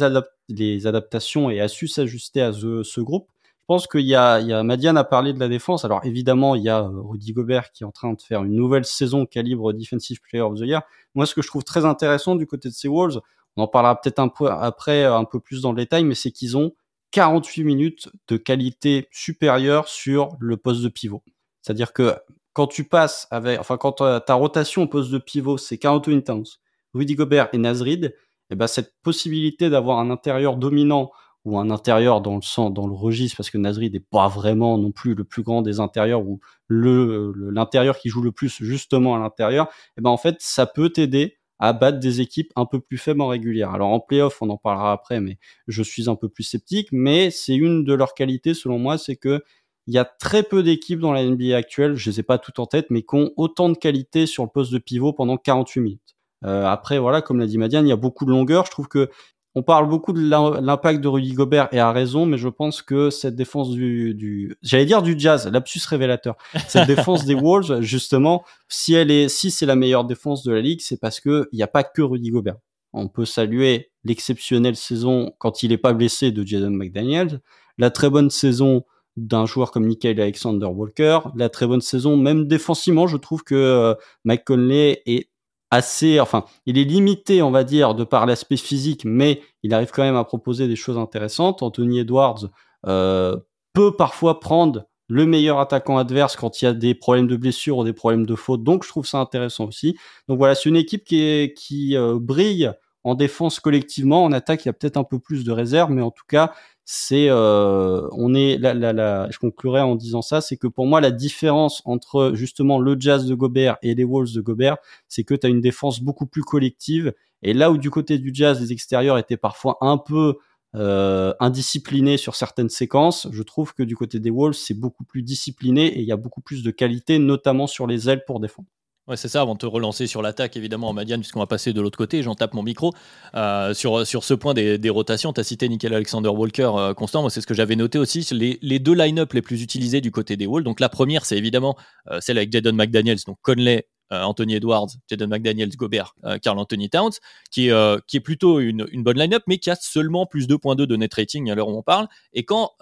les 0.49 0.87
adaptations 0.87 1.51
et 1.51 1.61
a 1.61 1.69
su 1.69 1.89
s'ajuster 1.89 2.43
à 2.43 2.53
ce, 2.53 3.01
groupe. 3.01 3.29
Je 3.45 3.65
pense 3.67 3.87
qu'il 3.87 4.07
y 4.07 4.15
a, 4.15 4.41
il 4.41 4.49
y 4.49 4.53
a 4.53 4.63
Madiane 4.63 4.97
a 4.97 5.05
parlé 5.05 5.33
de 5.33 5.41
la 5.41 5.49
défense. 5.49 5.85
Alors 5.85 6.01
évidemment, 6.05 6.55
il 6.55 6.63
y 6.63 6.69
a 6.69 6.83
euh, 6.83 7.01
Rudy 7.03 7.33
Gobert 7.33 7.73
qui 7.73 7.83
est 7.83 7.87
en 7.87 7.93
train 7.93 8.13
de 8.13 8.21
faire 8.21 8.45
une 8.45 8.55
nouvelle 8.55 8.85
saison 8.85 9.27
calibre 9.27 9.73
Defensive 9.73 10.21
Player 10.21 10.43
of 10.43 10.59
the 10.59 10.65
Year. 10.65 10.83
Moi, 11.15 11.27
ce 11.27 11.35
que 11.35 11.43
je 11.43 11.49
trouve 11.49 11.65
très 11.65 11.85
intéressant 11.85 12.37
du 12.37 12.47
côté 12.47 12.69
de 12.69 12.75
ces 12.75 12.89
Wolves, 12.89 13.21
on 13.57 13.63
en 13.65 13.69
parlera 13.69 14.01
peut-être 14.01 14.21
un 14.21 14.29
peu 14.29 14.49
après, 14.49 15.05
un 15.05 15.25
peu 15.25 15.41
plus 15.41 15.63
dans 15.63 15.73
le 15.73 15.79
détail, 15.79 16.05
mais 16.05 16.15
c'est 16.15 16.31
qu'ils 16.31 16.57
ont 16.57 16.73
48 17.13 17.65
minutes 17.65 18.09
de 18.29 18.37
qualité 18.37 19.09
supérieure 19.11 19.89
sur 19.89 20.37
le 20.41 20.57
poste 20.57 20.83
de 20.83 20.89
pivot. 20.89 21.23
C'est-à-dire 21.63 21.93
que 21.93 22.15
quand 22.53 22.67
tu 22.67 22.85
passes 22.85 23.29
avec, 23.31 23.61
enfin, 23.61 23.77
quand 23.77 23.93
ta 23.93 24.35
rotation 24.35 24.83
au 24.83 24.87
poste 24.87 25.11
de 25.11 25.19
pivot, 25.19 25.59
c'est 25.59 25.79
41 25.79 26.21
Towns, 26.21 26.47
Rudy 26.95 27.15
Gobert 27.15 27.49
et 27.53 27.59
Nazrid, 27.59 28.15
et 28.51 28.55
eh 28.55 28.57
ben, 28.57 28.67
cette 28.67 28.95
possibilité 29.03 29.69
d'avoir 29.69 29.99
un 29.99 30.11
intérieur 30.11 30.57
dominant 30.57 31.11
ou 31.45 31.59
un 31.59 31.71
intérieur 31.71 32.21
dans 32.21 32.37
le 32.37 32.43
sens, 32.43 32.73
dans 32.73 32.87
le 32.87 32.95
registre, 32.95 33.37
parce 33.37 33.51
que 33.51 33.59
Nazrid 33.59 33.93
n'est 33.93 34.01
pas 34.01 34.29
vraiment 34.29 34.79
non 34.79 34.91
plus 34.91 35.15
le 35.15 35.25
plus 35.25 35.43
grand 35.43 35.63
des 35.63 35.81
intérieurs 35.81 36.23
ou 36.23 36.41
l'intérieur 36.69 37.99
qui 37.99 38.09
joue 38.09 38.23
le 38.23 38.33
plus 38.33 38.63
justement 38.63 39.15
à 39.15 39.19
l'intérieur, 39.19 39.67
et 39.67 39.99
eh 39.99 40.01
ben, 40.01 40.11
en 40.11 40.17
fait, 40.17 40.37
ça 40.41 40.67
peut 40.67 40.91
t'aider 40.91 41.38
à 41.59 41.73
battre 41.73 41.99
des 41.99 42.21
équipes 42.21 42.53
un 42.57 42.67
peu 42.67 42.81
plus 42.81 42.99
faibles 42.99 43.21
en 43.21 43.29
régulière. 43.29 43.73
Alors 43.73 43.89
en 43.89 44.01
playoff, 44.01 44.41
on 44.43 44.51
en 44.51 44.57
parlera 44.57 44.93
après, 44.93 45.21
mais 45.21 45.39
je 45.67 45.83
suis 45.83 46.09
un 46.09 46.17
peu 46.17 46.29
plus 46.29 46.45
sceptique. 46.45 46.89
Mais 46.93 47.31
c'est 47.31 47.57
une 47.57 47.85
de 47.85 47.95
leurs 47.95 48.15
qualités, 48.15 48.55
selon 48.55 48.79
moi, 48.79 48.99
c'est 48.99 49.17
que 49.17 49.43
il 49.89 49.95
y 49.95 49.99
a 49.99 50.05
très 50.05 50.43
peu 50.43 50.63
d'équipes 50.63 51.01
dans 51.01 51.13
la 51.13 51.25
NBA 51.25 51.57
actuelle, 51.57 51.97
je 51.97 52.09
ne 52.09 52.13
les 52.13 52.21
ai 52.21 52.23
pas 52.23 52.37
toutes 52.37 52.59
en 52.59 52.67
tête, 52.67 52.89
mais 52.91 53.03
qui 53.03 53.15
ont 53.15 53.31
autant 53.37 53.71
de 53.71 53.77
qualité 53.77 54.27
sur 54.27 54.45
le 54.45 54.51
poste 54.51 54.71
de 54.71 54.79
pivot 54.79 55.15
pendant 55.15 55.39
48 55.39 55.81
minutes. 55.81 56.17
Euh, 56.45 56.67
après, 56.67 56.99
voilà, 56.99 57.23
comme 57.23 57.39
l'a 57.39 57.47
dit 57.47 57.57
Madiane, 57.57 57.87
il 57.87 57.89
y 57.89 57.93
a 57.93 57.97
beaucoup 57.97 58.27
de 58.27 58.31
longueur. 58.31 58.67
Je 58.67 58.71
trouve 58.71 58.87
que 58.87 59.11
on 59.55 59.63
parle 59.63 59.89
beaucoup 59.89 60.13
de 60.13 60.21
l'impact 60.21 61.01
de 61.01 61.09
Rudy 61.09 61.33
Gobert 61.33 61.69
et 61.73 61.81
à 61.81 61.91
raison, 61.91 62.27
mais 62.27 62.39
je 62.39 62.49
pense 62.49 62.83
que 62.83 63.11
cette 63.11 63.35
défense 63.35 63.71
du, 63.71 64.15
du 64.15 64.57
j'allais 64.63 64.87
dire 64.87 65.03
du 65.03 65.19
jazz, 65.19 65.49
lapsus 65.49 65.81
révélateur. 65.89 66.37
Cette 66.69 66.87
défense 66.87 67.25
des 67.25 67.35
Wolves, 67.35 67.81
justement, 67.81 68.45
si 68.69 68.95
elle 68.95 69.11
est, 69.11 69.29
si 69.29 69.51
c'est 69.51 69.67
la 69.67 69.75
meilleure 69.75 70.05
défense 70.05 70.45
de 70.45 70.53
la 70.53 70.61
ligue, 70.61 70.81
c'est 70.81 71.01
parce 71.01 71.21
que 71.21 71.49
il 71.53 71.57
n'y 71.57 71.63
a 71.63 71.69
pas 71.69 71.83
que 71.83 72.03
Rudy 72.03 72.31
Gobert. 72.31 72.57
On 72.93 73.09
peut 73.09 73.25
saluer 73.25 73.91
l'exceptionnelle 74.05 74.77
saison 74.77 75.33
quand 75.39 75.63
il 75.63 75.71
n'est 75.71 75.79
pas 75.79 75.93
blessé 75.93 76.31
de 76.31 76.47
Jaden 76.47 76.75
McDaniels, 76.75 77.41
la 77.79 77.91
très 77.91 78.11
bonne 78.11 78.31
saison 78.31 78.85
d'un 79.17 79.47
joueur 79.47 79.73
comme 79.73 79.87
Nickel 79.87 80.21
Alexander 80.21 80.67
Walker, 80.67 81.21
la 81.35 81.49
très 81.49 81.67
bonne 81.67 81.81
saison 81.81 82.17
même 82.17 82.47
défensivement, 82.47 83.07
je 83.07 83.17
trouve 83.17 83.43
que 83.43 83.55
euh, 83.55 83.95
Mike 84.25 84.45
Conley 84.45 85.03
est 85.07 85.31
assez, 85.71 86.21
enfin, 86.21 86.45
il 86.67 86.79
est 86.79 86.85
limité, 86.85 87.43
on 87.43 87.51
va 87.51 87.65
dire, 87.65 87.95
de 87.95 88.05
par 88.05 88.27
l'aspect 88.27 88.57
physique, 88.57 89.03
mais 89.05 89.43
il 89.63 89.75
arrive 89.75 89.91
quand 89.91 90.03
même 90.03 90.17
à 90.17 90.25
proposer 90.25 90.67
des 90.69 90.77
choses 90.77 90.99
intéressantes. 90.99 91.63
Anthony 91.63 92.01
Edwards 92.01 92.49
euh, 92.87 93.37
peut 93.75 93.95
parfois 93.95 94.41
prendre 94.41 94.87
le 95.09 95.27
meilleur 95.27 95.59
attaquant 95.59 95.99
adverse 95.99 96.37
quand 96.37 96.61
il 96.61 96.67
y 96.67 96.69
a 96.69 96.75
des 96.75 96.95
problèmes 96.95 97.27
de 97.27 97.37
blessure 97.37 97.79
ou 97.79 97.85
des 97.85 97.95
problèmes 97.95 98.27
de 98.27 98.35
faute, 98.35 98.63
donc 98.63 98.85
je 98.85 98.89
trouve 98.89 99.07
ça 99.07 99.19
intéressant 99.19 99.67
aussi. 99.67 99.97
Donc 100.29 100.39
voilà, 100.39 100.55
c'est 100.55 100.69
une 100.69 100.77
équipe 100.77 101.05
qui, 101.05 101.23
est, 101.23 101.55
qui 101.55 101.97
euh, 101.97 102.19
brille 102.21 102.73
en 103.09 103.15
défense 103.15 103.61
collectivement, 103.61 104.25
en 104.25 104.33
attaque 104.33 104.65
il 104.65 104.69
y 104.69 104.71
a 104.71 104.73
peut-être 104.73 104.97
un 104.97 105.05
peu 105.05 105.19
plus 105.19 105.45
de 105.45 105.53
réserve, 105.53 105.91
mais 105.91 106.03
en 106.03 106.11
tout 106.11 106.25
cas 106.29 106.53
c'est 106.85 107.27
euh, 107.29 108.09
on 108.13 108.35
est 108.35 108.57
la, 108.57 108.73
la, 108.73 108.93
la, 108.95 109.31
je 109.31 109.39
conclurai 109.39 109.81
en 109.83 109.95
disant 109.95 110.23
ça, 110.23 110.41
c'est 110.41 110.57
que 110.57 110.67
pour 110.67 110.87
moi 110.87 111.01
la 111.01 111.11
différence 111.11 111.83
entre 111.85 112.33
justement 112.35 112.79
le 112.79 112.97
Jazz 112.99 113.27
de 113.27 113.35
Gobert 113.35 113.77
et 113.83 113.95
les 113.95 114.05
Wolves 114.05 114.33
de 114.35 114.41
Gobert, 114.41 114.79
c'est 115.07 115.25
que 115.25 115.35
tu 115.35 115.47
as 115.47 115.51
une 115.51 115.61
défense 115.61 116.01
beaucoup 116.01 116.27
plus 116.27 116.43
collective 116.43 117.13
et 117.43 117.53
là 117.55 117.71
où 117.71 117.79
du 117.79 117.91
côté 117.91 118.19
du 118.19 118.31
Jazz 118.33 118.61
les 118.61 118.73
extérieurs 118.73 119.19
étaient 119.19 119.37
parfois 119.37 119.79
un 119.81 119.99
peu 119.99 120.37
euh, 120.77 121.35
indisciplinés 121.41 122.19
sur 122.19 122.35
certaines 122.35 122.71
séquences, 122.71 123.29
je 123.33 123.43
trouve 123.43 123.75
que 123.75 123.83
du 123.83 123.97
côté 123.97 124.19
des 124.21 124.31
Wolves 124.31 124.55
c'est 124.55 124.79
beaucoup 124.79 125.05
plus 125.05 125.23
discipliné 125.23 125.87
et 125.87 126.01
il 126.01 126.07
y 126.07 126.13
a 126.13 126.17
beaucoup 126.17 126.41
plus 126.41 126.63
de 126.63 126.71
qualité 126.71 127.19
notamment 127.19 127.67
sur 127.67 127.87
les 127.87 128.09
ailes 128.09 128.25
pour 128.27 128.41
défendre. 128.41 128.69
Ouais, 129.09 129.17
c'est 129.17 129.29
ça, 129.29 129.41
avant 129.41 129.55
de 129.55 129.59
te 129.59 129.65
relancer 129.65 130.07
sur 130.07 130.21
l'attaque, 130.21 130.59
évidemment, 130.59 130.91
en 130.91 130.93
Madiane, 130.93 131.21
puisqu'on 131.21 131.39
va 131.41 131.47
passer 131.47 131.73
de 131.73 131.81
l'autre 131.81 131.97
côté, 131.97 132.23
j'en 132.23 132.35
tape 132.35 132.53
mon 132.53 132.63
micro. 132.63 132.93
Euh, 133.35 133.73
sur, 133.73 134.07
sur 134.07 134.23
ce 134.23 134.35
point 134.35 134.53
des, 134.53 134.77
des 134.77 134.91
rotations, 134.91 135.33
tu 135.33 135.43
cité 135.43 135.67
Nickel 135.67 135.95
Alexander 135.95 136.29
Walker 136.29 136.71
euh, 136.77 136.93
constant, 136.93 137.23
moi 137.23 137.31
c'est 137.31 137.41
ce 137.41 137.47
que 137.47 137.55
j'avais 137.55 137.75
noté 137.75 137.99
aussi, 137.99 138.27
les, 138.33 138.59
les 138.61 138.79
deux 138.79 138.93
line-up 138.93 139.33
les 139.33 139.41
plus 139.41 139.63
utilisés 139.63 140.03
du 140.03 140.11
côté 140.11 140.37
des 140.37 140.47
Wolves. 140.47 140.65
Donc 140.65 140.79
la 140.79 140.91
première, 140.91 141.25
c'est 141.25 141.39
évidemment 141.39 141.75
euh, 142.11 142.21
celle 142.21 142.37
avec 142.37 142.53
Jadon 142.53 142.75
McDaniels, 142.75 143.19
donc 143.27 143.39
Conley 143.41 143.89
Anthony 144.11 144.55
Edwards, 144.55 144.89
Jaden 145.09 145.29
McDaniels, 145.29 145.77
Gobert, 145.77 146.15
euh, 146.25 146.39
Carl 146.39 146.59
Anthony 146.59 146.89
Towns, 146.89 147.13
qui, 147.51 147.71
euh, 147.71 147.99
qui 148.07 148.17
est 148.17 148.21
plutôt 148.21 148.61
une, 148.61 148.87
une 148.91 149.03
bonne 149.03 149.19
line-up, 149.19 149.43
mais 149.47 149.59
qui 149.59 149.71
a 149.71 149.77
seulement 149.77 150.27
plus 150.27 150.47
2.2 150.47 150.87
de 150.87 150.97
net 150.97 151.13
rating 151.15 151.51
à 151.51 151.55
l'heure 151.55 151.69
où 151.69 151.77
on 151.77 151.83
parle. 151.83 152.09
Et 152.33 152.45
quand 152.45 152.73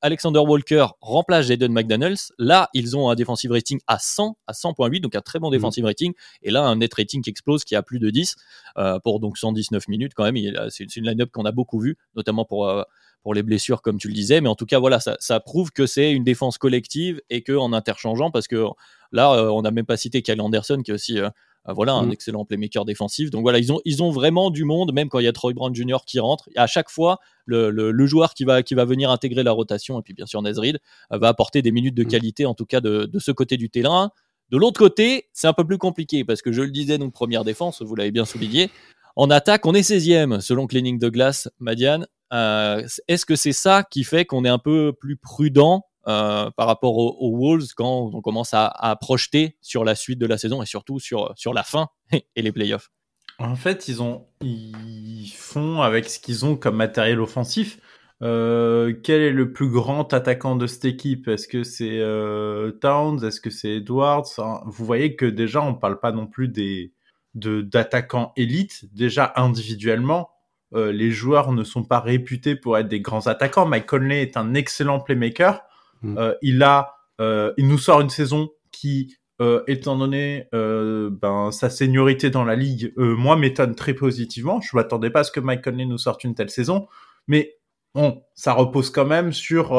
Alexander 0.00 0.40
Walker 0.40 0.86
remplace 1.00 1.46
Jaden 1.46 1.72
McDaniels, 1.72 2.16
là, 2.38 2.68
ils 2.74 2.96
ont 2.96 3.10
un 3.10 3.14
defensive 3.14 3.52
rating 3.52 3.80
à 3.86 3.98
100, 3.98 4.36
à 4.46 4.52
100.8, 4.52 5.00
donc 5.00 5.14
un 5.14 5.20
très 5.20 5.38
bon 5.38 5.48
mmh. 5.48 5.52
defensive 5.52 5.84
rating. 5.84 6.12
Et 6.42 6.50
là, 6.50 6.62
un 6.62 6.76
net 6.76 6.92
rating 6.94 7.22
qui 7.22 7.30
explose, 7.30 7.64
qui 7.64 7.76
a 7.76 7.82
plus 7.82 7.98
de 7.98 8.10
10 8.10 8.36
pour 9.02 9.20
donc 9.20 9.38
119 9.38 9.88
minutes 9.88 10.12
quand 10.14 10.30
même. 10.30 10.36
C'est 10.70 10.96
une 10.96 11.04
line-up 11.04 11.30
qu'on 11.32 11.44
a 11.44 11.52
beaucoup 11.52 11.78
vu, 11.78 11.96
notamment 12.14 12.44
pour 12.44 12.84
pour 13.24 13.34
les 13.34 13.42
blessures, 13.42 13.82
comme 13.82 13.98
tu 13.98 14.06
le 14.06 14.14
disais. 14.14 14.40
Mais 14.40 14.48
en 14.48 14.54
tout 14.54 14.66
cas, 14.66 14.78
voilà, 14.78 15.00
ça, 15.00 15.16
ça 15.18 15.40
prouve 15.40 15.72
que 15.72 15.86
c'est 15.86 16.12
une 16.12 16.24
défense 16.24 16.58
collective 16.58 17.20
et 17.30 17.42
que 17.42 17.52
en 17.52 17.72
interchangeant, 17.72 18.30
parce 18.30 18.46
que 18.46 18.66
Là, 19.14 19.32
euh, 19.32 19.48
on 19.48 19.62
n'a 19.62 19.70
même 19.70 19.86
pas 19.86 19.96
cité 19.96 20.22
Kyle 20.22 20.40
Anderson, 20.40 20.82
qui 20.84 20.90
est 20.90 20.94
aussi 20.94 21.18
euh, 21.20 21.30
euh, 21.68 21.72
voilà, 21.72 21.92
un 21.94 22.06
mm. 22.06 22.12
excellent 22.12 22.44
playmaker 22.44 22.84
défensif. 22.84 23.30
Donc 23.30 23.42
voilà, 23.42 23.58
ils 23.60 23.72
ont, 23.72 23.80
ils 23.84 24.02
ont 24.02 24.10
vraiment 24.10 24.50
du 24.50 24.64
monde, 24.64 24.92
même 24.92 25.08
quand 25.08 25.20
il 25.20 25.24
y 25.24 25.28
a 25.28 25.32
Troy 25.32 25.54
Brown 25.54 25.74
Jr. 25.74 25.98
qui 26.04 26.18
rentre. 26.18 26.50
à 26.56 26.66
chaque 26.66 26.90
fois, 26.90 27.20
le, 27.46 27.70
le, 27.70 28.06
joueur 28.06 28.34
qui 28.34 28.44
va, 28.44 28.62
qui 28.64 28.74
va 28.74 28.84
venir 28.84 29.10
intégrer 29.10 29.44
la 29.44 29.52
rotation, 29.52 29.98
et 30.00 30.02
puis 30.02 30.14
bien 30.14 30.26
sûr 30.26 30.42
Nezrid, 30.42 30.80
va 31.10 31.28
apporter 31.28 31.62
des 31.62 31.70
minutes 31.70 31.94
de 31.94 32.02
mm. 32.02 32.08
qualité, 32.08 32.44
en 32.44 32.54
tout 32.54 32.66
cas 32.66 32.80
de, 32.80 33.04
de 33.04 33.18
ce 33.20 33.30
côté 33.30 33.56
du 33.56 33.70
terrain. 33.70 34.10
De 34.50 34.58
l'autre 34.58 34.78
côté, 34.78 35.28
c'est 35.32 35.46
un 35.46 35.52
peu 35.52 35.64
plus 35.64 35.78
compliqué 35.78 36.24
parce 36.24 36.42
que 36.42 36.52
je 36.52 36.62
le 36.62 36.70
disais, 36.70 36.98
donc 36.98 37.12
première 37.12 37.44
défense, 37.44 37.82
vous 37.82 37.94
l'avez 37.94 38.10
bien 38.10 38.24
souligné. 38.24 38.70
En 39.16 39.30
attaque, 39.30 39.64
on 39.64 39.74
est 39.74 39.88
16e 39.88 40.40
selon 40.40 40.66
Cleaning 40.66 40.98
de 40.98 41.08
Glace, 41.08 41.48
Madiane. 41.60 42.08
Euh, 42.32 42.84
est-ce 43.06 43.24
que 43.24 43.36
c'est 43.36 43.52
ça 43.52 43.84
qui 43.88 44.02
fait 44.02 44.24
qu'on 44.24 44.44
est 44.44 44.48
un 44.48 44.58
peu 44.58 44.92
plus 44.92 45.16
prudent 45.16 45.84
euh, 46.08 46.50
par 46.56 46.66
rapport 46.66 46.96
aux, 46.96 47.36
Wolves 47.36 47.68
quand 47.76 48.10
on 48.12 48.20
commence 48.20 48.50
à, 48.52 48.96
projeter 49.00 49.56
sur 49.60 49.84
la 49.84 49.94
suite 49.94 50.18
de 50.18 50.26
la 50.26 50.38
saison 50.38 50.62
et 50.62 50.66
surtout 50.66 51.00
sur, 51.00 51.32
sur 51.36 51.54
la 51.54 51.62
fin 51.62 51.88
et 52.12 52.42
les 52.42 52.52
playoffs 52.52 52.90
En 53.38 53.56
fait, 53.56 53.88
ils, 53.88 54.02
ont, 54.02 54.26
ils 54.40 55.32
font 55.34 55.82
avec 55.82 56.08
ce 56.08 56.18
qu'ils 56.18 56.44
ont 56.44 56.56
comme 56.56 56.76
matériel 56.76 57.20
offensif. 57.20 57.78
Euh, 58.22 58.94
quel 59.02 59.20
est 59.20 59.32
le 59.32 59.52
plus 59.52 59.68
grand 59.68 60.12
attaquant 60.12 60.56
de 60.56 60.66
cette 60.66 60.84
équipe? 60.84 61.28
Est-ce 61.28 61.48
que 61.48 61.62
c'est 61.62 62.00
Towns? 62.80 63.24
Est-ce 63.24 63.40
que 63.40 63.50
c'est 63.50 63.76
Edwards? 63.76 64.28
Vous 64.66 64.84
voyez 64.84 65.16
que 65.16 65.26
déjà, 65.26 65.62
on 65.62 65.72
ne 65.72 65.76
parle 65.76 66.00
pas 66.00 66.12
non 66.12 66.26
plus 66.26 66.48
des 66.48 66.92
d'attaquants 67.34 68.32
élites. 68.36 68.84
Déjà 68.94 69.32
individuellement, 69.36 70.30
euh, 70.74 70.92
les 70.92 71.10
joueurs 71.10 71.52
ne 71.52 71.64
sont 71.64 71.84
pas 71.84 72.00
réputés 72.00 72.56
pour 72.56 72.78
être 72.78 72.88
des 72.88 73.00
grands 73.00 73.26
attaquants. 73.26 73.66
Mike 73.66 73.86
Conley 73.86 74.22
est 74.22 74.36
un 74.36 74.54
excellent 74.54 75.00
playmaker. 75.00 75.62
Mm. 76.04 76.18
Euh, 76.18 76.34
il 76.42 76.62
a, 76.62 76.94
euh, 77.20 77.52
il 77.56 77.68
nous 77.68 77.78
sort 77.78 78.00
une 78.00 78.10
saison 78.10 78.50
qui, 78.72 79.16
étant 79.66 79.96
donné 79.96 80.48
ben, 80.52 81.50
sa 81.50 81.68
seniorité 81.68 82.30
dans 82.30 82.44
la 82.44 82.56
ligue, 82.56 82.94
moi 82.96 83.36
m'étonne 83.36 83.74
très 83.74 83.92
positivement. 83.92 84.60
Je 84.62 84.74
m'attendais 84.74 85.10
pas 85.10 85.20
à 85.20 85.24
ce 85.24 85.32
que 85.32 85.40
Mike 85.40 85.62
Conley 85.62 85.84
nous 85.84 85.98
sorte 85.98 86.24
une 86.24 86.34
telle 86.34 86.48
saison, 86.48 86.86
mais 87.26 87.56
bon, 87.94 88.22
ça 88.34 88.52
repose 88.54 88.90
quand 88.90 89.04
même 89.04 89.32
sur, 89.32 89.72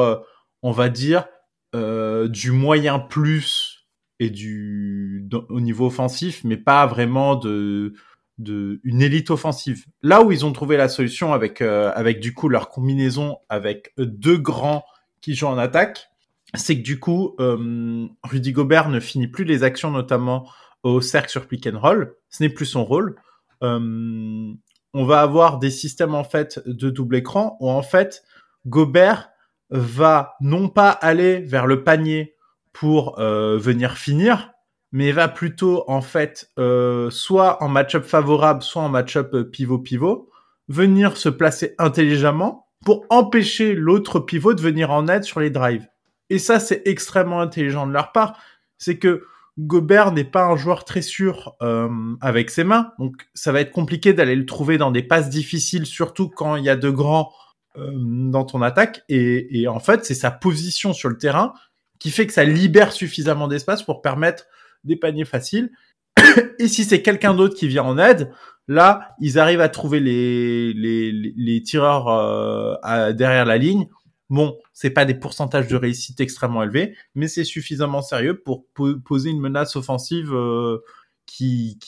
on 0.61 0.71
va 0.71 0.89
dire, 0.89 1.25
du 1.73 2.51
moyen 2.51 2.99
plus 2.99 3.75
et 4.19 4.29
du 4.29 5.27
au 5.49 5.59
niveau 5.59 5.87
offensif, 5.87 6.41
mais 6.43 6.57
pas 6.57 6.85
vraiment 6.85 7.35
de 7.35 7.93
de 8.37 8.81
une 8.83 9.01
élite 9.01 9.31
offensive. 9.31 9.85
Là 10.01 10.21
où 10.21 10.31
ils 10.31 10.45
ont 10.45 10.51
trouvé 10.51 10.77
la 10.77 10.89
solution 10.89 11.33
avec 11.33 11.61
euh, 11.61 11.91
avec 11.95 12.19
du 12.19 12.33
coup 12.33 12.49
leur 12.49 12.69
combinaison 12.69 13.37
avec 13.49 13.93
deux 13.97 14.37
grands 14.37 14.83
qui 15.21 15.35
jouent 15.35 15.47
en 15.47 15.57
attaque, 15.57 16.09
c'est 16.55 16.77
que 16.77 16.83
du 16.83 16.99
coup 16.99 17.35
euh, 17.39 18.07
Rudy 18.23 18.51
Gobert 18.51 18.89
ne 18.89 18.99
finit 18.99 19.27
plus 19.27 19.45
les 19.45 19.63
actions 19.63 19.91
notamment 19.91 20.49
au 20.83 21.01
cercle 21.01 21.29
sur 21.29 21.47
pick 21.47 21.67
and 21.67 21.79
roll, 21.79 22.15
ce 22.29 22.43
n'est 22.43 22.49
plus 22.49 22.65
son 22.65 22.85
rôle. 22.85 23.15
Euh, 23.63 24.53
on 24.93 25.05
va 25.05 25.21
avoir 25.21 25.59
des 25.59 25.71
systèmes 25.71 26.15
en 26.15 26.23
fait 26.23 26.61
de 26.65 26.89
double 26.89 27.17
écran 27.17 27.57
où 27.59 27.69
en 27.69 27.81
fait 27.81 28.23
Gobert 28.65 29.29
va 29.69 30.35
non 30.41 30.69
pas 30.69 30.89
aller 30.89 31.39
vers 31.39 31.65
le 31.65 31.83
panier 31.83 32.35
pour 32.71 33.17
venir 33.17 33.97
finir, 33.97 34.51
mais 34.91 35.11
va 35.11 35.27
plutôt 35.27 35.83
en 35.87 36.01
fait 36.01 36.49
euh, 36.59 37.09
soit 37.09 37.61
en 37.63 37.67
match-up 37.67 38.05
favorable, 38.05 38.63
soit 38.63 38.81
en 38.81 38.89
match-up 38.89 39.35
pivot-pivot, 39.51 40.29
venir 40.67 41.17
se 41.17 41.29
placer 41.29 41.75
intelligemment 41.77 42.67
pour 42.85 43.05
empêcher 43.09 43.75
l'autre 43.75 44.19
pivot 44.19 44.53
de 44.53 44.61
venir 44.61 44.91
en 44.91 45.07
aide 45.07 45.23
sur 45.23 45.39
les 45.39 45.49
drives. 45.49 45.87
Et 46.29 46.39
ça, 46.39 46.59
c'est 46.59 46.81
extrêmement 46.85 47.41
intelligent 47.41 47.87
de 47.87 47.91
leur 47.91 48.11
part. 48.11 48.39
C'est 48.77 48.97
que 48.97 49.23
Gobert 49.57 50.11
n'est 50.11 50.25
pas 50.25 50.45
un 50.45 50.57
joueur 50.57 50.83
très 50.83 51.01
sûr 51.01 51.55
euh, 51.61 51.89
avec 52.19 52.49
ses 52.49 52.65
mains, 52.65 52.91
donc 52.99 53.13
ça 53.33 53.53
va 53.53 53.61
être 53.61 53.71
compliqué 53.71 54.11
d'aller 54.13 54.35
le 54.35 54.45
trouver 54.45 54.77
dans 54.77 54.91
des 54.91 55.03
passes 55.03 55.29
difficiles, 55.29 55.85
surtout 55.85 56.29
quand 56.29 56.57
il 56.57 56.65
y 56.65 56.69
a 56.69 56.75
de 56.75 56.89
grands 56.89 57.31
euh, 57.77 57.89
dans 57.93 58.43
ton 58.43 58.61
attaque. 58.61 59.03
Et, 59.07 59.61
et 59.61 59.67
en 59.69 59.79
fait, 59.79 60.03
c'est 60.03 60.13
sa 60.13 60.31
position 60.31 60.91
sur 60.91 61.07
le 61.07 61.17
terrain 61.17 61.53
qui 61.99 62.11
fait 62.11 62.27
que 62.27 62.33
ça 62.33 62.43
libère 62.43 62.91
suffisamment 62.91 63.47
d'espace 63.47 63.83
pour 63.83 64.01
permettre 64.01 64.45
des 64.83 64.95
paniers 64.95 65.25
faciles. 65.25 65.71
Et 66.59 66.67
si 66.67 66.83
c'est 66.83 67.01
quelqu'un 67.01 67.33
d'autre 67.33 67.55
qui 67.55 67.67
vient 67.67 67.83
en 67.83 67.97
aide, 67.97 68.31
là, 68.67 69.15
ils 69.19 69.39
arrivent 69.39 69.61
à 69.61 69.69
trouver 69.69 69.99
les, 69.99 70.73
les, 70.73 71.61
tireurs 71.63 72.07
euh, 72.07 73.13
derrière 73.13 73.45
la 73.45 73.57
ligne. 73.57 73.87
Bon, 74.29 74.57
c'est 74.73 74.89
pas 74.89 75.05
des 75.05 75.13
pourcentages 75.15 75.67
de 75.67 75.75
réussite 75.75 76.19
extrêmement 76.19 76.63
élevés, 76.63 76.95
mais 77.13 77.27
c'est 77.27 77.43
suffisamment 77.43 78.01
sérieux 78.01 78.41
pour 78.41 78.65
poser 79.05 79.29
une 79.29 79.39
menace 79.39 79.75
offensive 79.75 80.33
euh, 80.33 80.79
qui, 81.27 81.79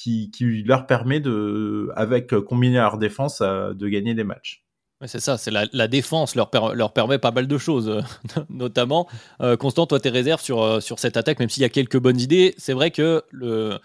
leur 0.65 0.85
permet 0.85 1.19
de, 1.19 1.91
avec 1.95 2.37
combiné 2.39 2.77
à 2.77 2.83
leur 2.83 2.97
défense, 2.97 3.41
euh, 3.41 3.73
de 3.73 3.87
gagner 3.87 4.13
des 4.13 4.23
matchs 4.23 4.67
c'est 5.05 5.19
ça, 5.19 5.37
c'est 5.37 5.51
la, 5.51 5.87
défense 5.87 6.33
leur, 6.35 6.49
permet 6.49 7.19
pas 7.19 7.31
mal 7.31 7.47
de 7.47 7.57
choses, 7.57 7.87
euh, 7.89 8.01
notamment. 8.49 9.07
Euh, 9.41 9.55
Constant, 9.55 9.85
toi, 9.85 9.99
tes 9.99 10.09
réserves 10.09 10.41
sur, 10.41 10.63
euh, 10.63 10.79
cette 10.79 11.17
attaque, 11.17 11.39
même 11.39 11.49
s'il 11.49 11.61
y 11.61 11.65
a 11.65 11.69
quelques 11.69 11.99
bonnes 11.99 12.19
idées, 12.19 12.55
c'est 12.57 12.73
vrai 12.73 12.89
que 12.89 13.21
le, 13.29 13.79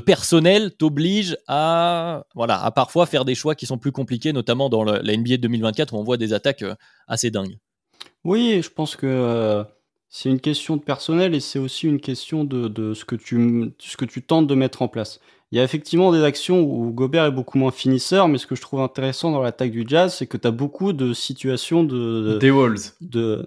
personnel 0.00 0.72
t'oblige 0.76 1.36
à, 1.48 2.24
voilà, 2.36 2.62
à 2.62 2.70
parfois 2.70 3.06
faire 3.06 3.24
des 3.24 3.34
choix 3.34 3.56
qui 3.56 3.66
sont 3.66 3.78
plus 3.78 3.90
compliqués, 3.90 4.32
notamment 4.32 4.68
dans 4.68 4.84
la 4.84 5.16
NBA 5.16 5.36
de 5.38 5.42
2024 5.42 5.92
où 5.92 5.98
on 5.98 6.04
voit 6.04 6.18
des 6.18 6.32
attaques 6.32 6.64
assez 7.08 7.32
dingues. 7.32 7.58
Oui, 8.24 8.60
je 8.62 8.70
pense 8.70 8.96
que 8.96 9.64
c'est 10.08 10.30
une 10.30 10.40
question 10.40 10.76
de 10.76 10.82
personnel 10.82 11.34
et 11.34 11.40
c'est 11.40 11.58
aussi 11.58 11.86
une 11.86 12.00
question 12.00 12.44
de, 12.44 12.68
de 12.68 12.94
ce, 12.94 13.04
que 13.04 13.16
tu, 13.16 13.72
ce 13.78 13.96
que 13.96 14.04
tu 14.04 14.22
tentes 14.22 14.46
de 14.46 14.54
mettre 14.54 14.82
en 14.82 14.88
place. 14.88 15.20
Il 15.52 15.58
y 15.58 15.60
a 15.60 15.64
effectivement 15.64 16.10
des 16.10 16.22
actions 16.22 16.62
où 16.62 16.90
Gobert 16.92 17.26
est 17.26 17.30
beaucoup 17.30 17.58
moins 17.58 17.70
finisseur, 17.70 18.28
mais 18.28 18.38
ce 18.38 18.46
que 18.46 18.54
je 18.54 18.60
trouve 18.60 18.80
intéressant 18.80 19.30
dans 19.30 19.42
l'attaque 19.42 19.70
du 19.70 19.84
Jazz, 19.86 20.14
c'est 20.16 20.26
que 20.26 20.36
tu 20.36 20.48
as 20.48 20.50
beaucoup 20.50 20.92
de 20.92 21.12
situations 21.12 21.84
de... 21.84 22.38
Des 22.40 22.50
Walls. 22.50 22.78
De, 23.00 23.46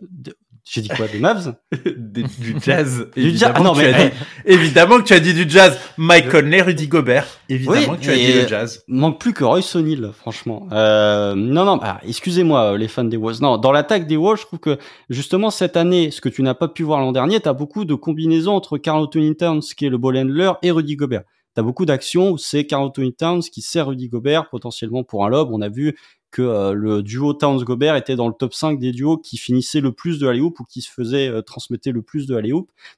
j'ai 0.69 0.81
dit 0.81 0.89
quoi 0.89 1.07
Des 1.07 1.19
Mavs? 1.19 1.55
Du 2.07 2.55
jazz. 2.61 3.07
du 3.15 3.37
jazz. 3.37 3.51
Ah 3.55 3.61
non, 3.61 3.73
mais 3.73 3.93
dit, 3.93 4.15
évidemment 4.45 4.97
que 4.97 5.03
tu 5.03 5.13
as 5.13 5.19
dit 5.19 5.33
du 5.33 5.49
jazz. 5.49 5.77
Mike 5.97 6.29
Conley, 6.29 6.61
Rudy 6.61 6.87
Gobert. 6.87 7.27
Évidemment 7.49 7.95
que 7.95 8.01
tu 8.01 8.09
as 8.09 8.15
dit 8.15 8.33
le 8.33 8.47
jazz. 8.47 8.83
Manque 8.87 9.19
plus 9.19 9.33
que 9.33 9.43
Royce 9.43 9.75
O'Neal, 9.75 10.11
franchement. 10.13 10.67
Euh, 10.71 11.35
non, 11.35 11.65
non, 11.65 11.77
bah, 11.77 11.99
excusez-moi, 12.07 12.77
les 12.77 12.87
fans 12.87 13.03
des 13.03 13.17
Wolves. 13.17 13.41
Non, 13.41 13.57
dans 13.57 13.71
l'attaque 13.71 14.07
des 14.07 14.17
Wolves, 14.17 14.39
je 14.41 14.45
trouve 14.45 14.59
que 14.59 14.77
justement 15.09 15.49
cette 15.49 15.77
année, 15.77 16.11
ce 16.11 16.21
que 16.21 16.29
tu 16.29 16.43
n'as 16.43 16.53
pas 16.53 16.67
pu 16.67 16.83
voir 16.83 16.99
l'an 16.99 17.11
dernier, 17.11 17.39
tu 17.39 17.49
as 17.49 17.53
beaucoup 17.53 17.85
de 17.85 17.95
combinaisons 17.95 18.53
entre 18.53 18.77
Carl 18.77 18.99
Anthony 18.99 19.35
Towns, 19.35 19.61
qui 19.61 19.85
est 19.85 19.89
le 19.89 19.97
ball 19.97 20.17
handler, 20.17 20.51
et 20.63 20.71
Rudy 20.71 20.95
Gobert 20.95 21.23
tu 21.57 21.63
beaucoup 21.63 21.85
d'actions 21.85 22.31
où 22.31 22.37
c'est 22.37 22.65
Carl 22.65 22.83
Anthony 22.83 23.13
Towns 23.13 23.41
qui 23.41 23.61
sert 23.61 23.87
Rudy 23.87 24.09
Gobert 24.09 24.49
potentiellement 24.49 25.03
pour 25.03 25.25
un 25.25 25.29
lob. 25.29 25.49
On 25.51 25.61
a 25.61 25.69
vu 25.69 25.97
que 26.31 26.41
euh, 26.41 26.73
le 26.73 27.03
duo 27.03 27.33
Towns-Gobert 27.33 27.95
était 27.95 28.15
dans 28.15 28.27
le 28.27 28.33
top 28.33 28.53
5 28.53 28.79
des 28.79 28.91
duos 28.91 29.17
qui 29.17 29.37
finissaient 29.37 29.79
le 29.79 29.91
plus 29.91 30.19
de 30.19 30.27
alley 30.27 30.41
ou 30.41 30.53
qui 30.69 30.81
se 30.81 30.91
faisaient 30.91 31.27
euh, 31.27 31.41
transmettre 31.41 31.89
le 31.89 32.01
plus 32.01 32.27
de 32.27 32.35
alley 32.35 32.51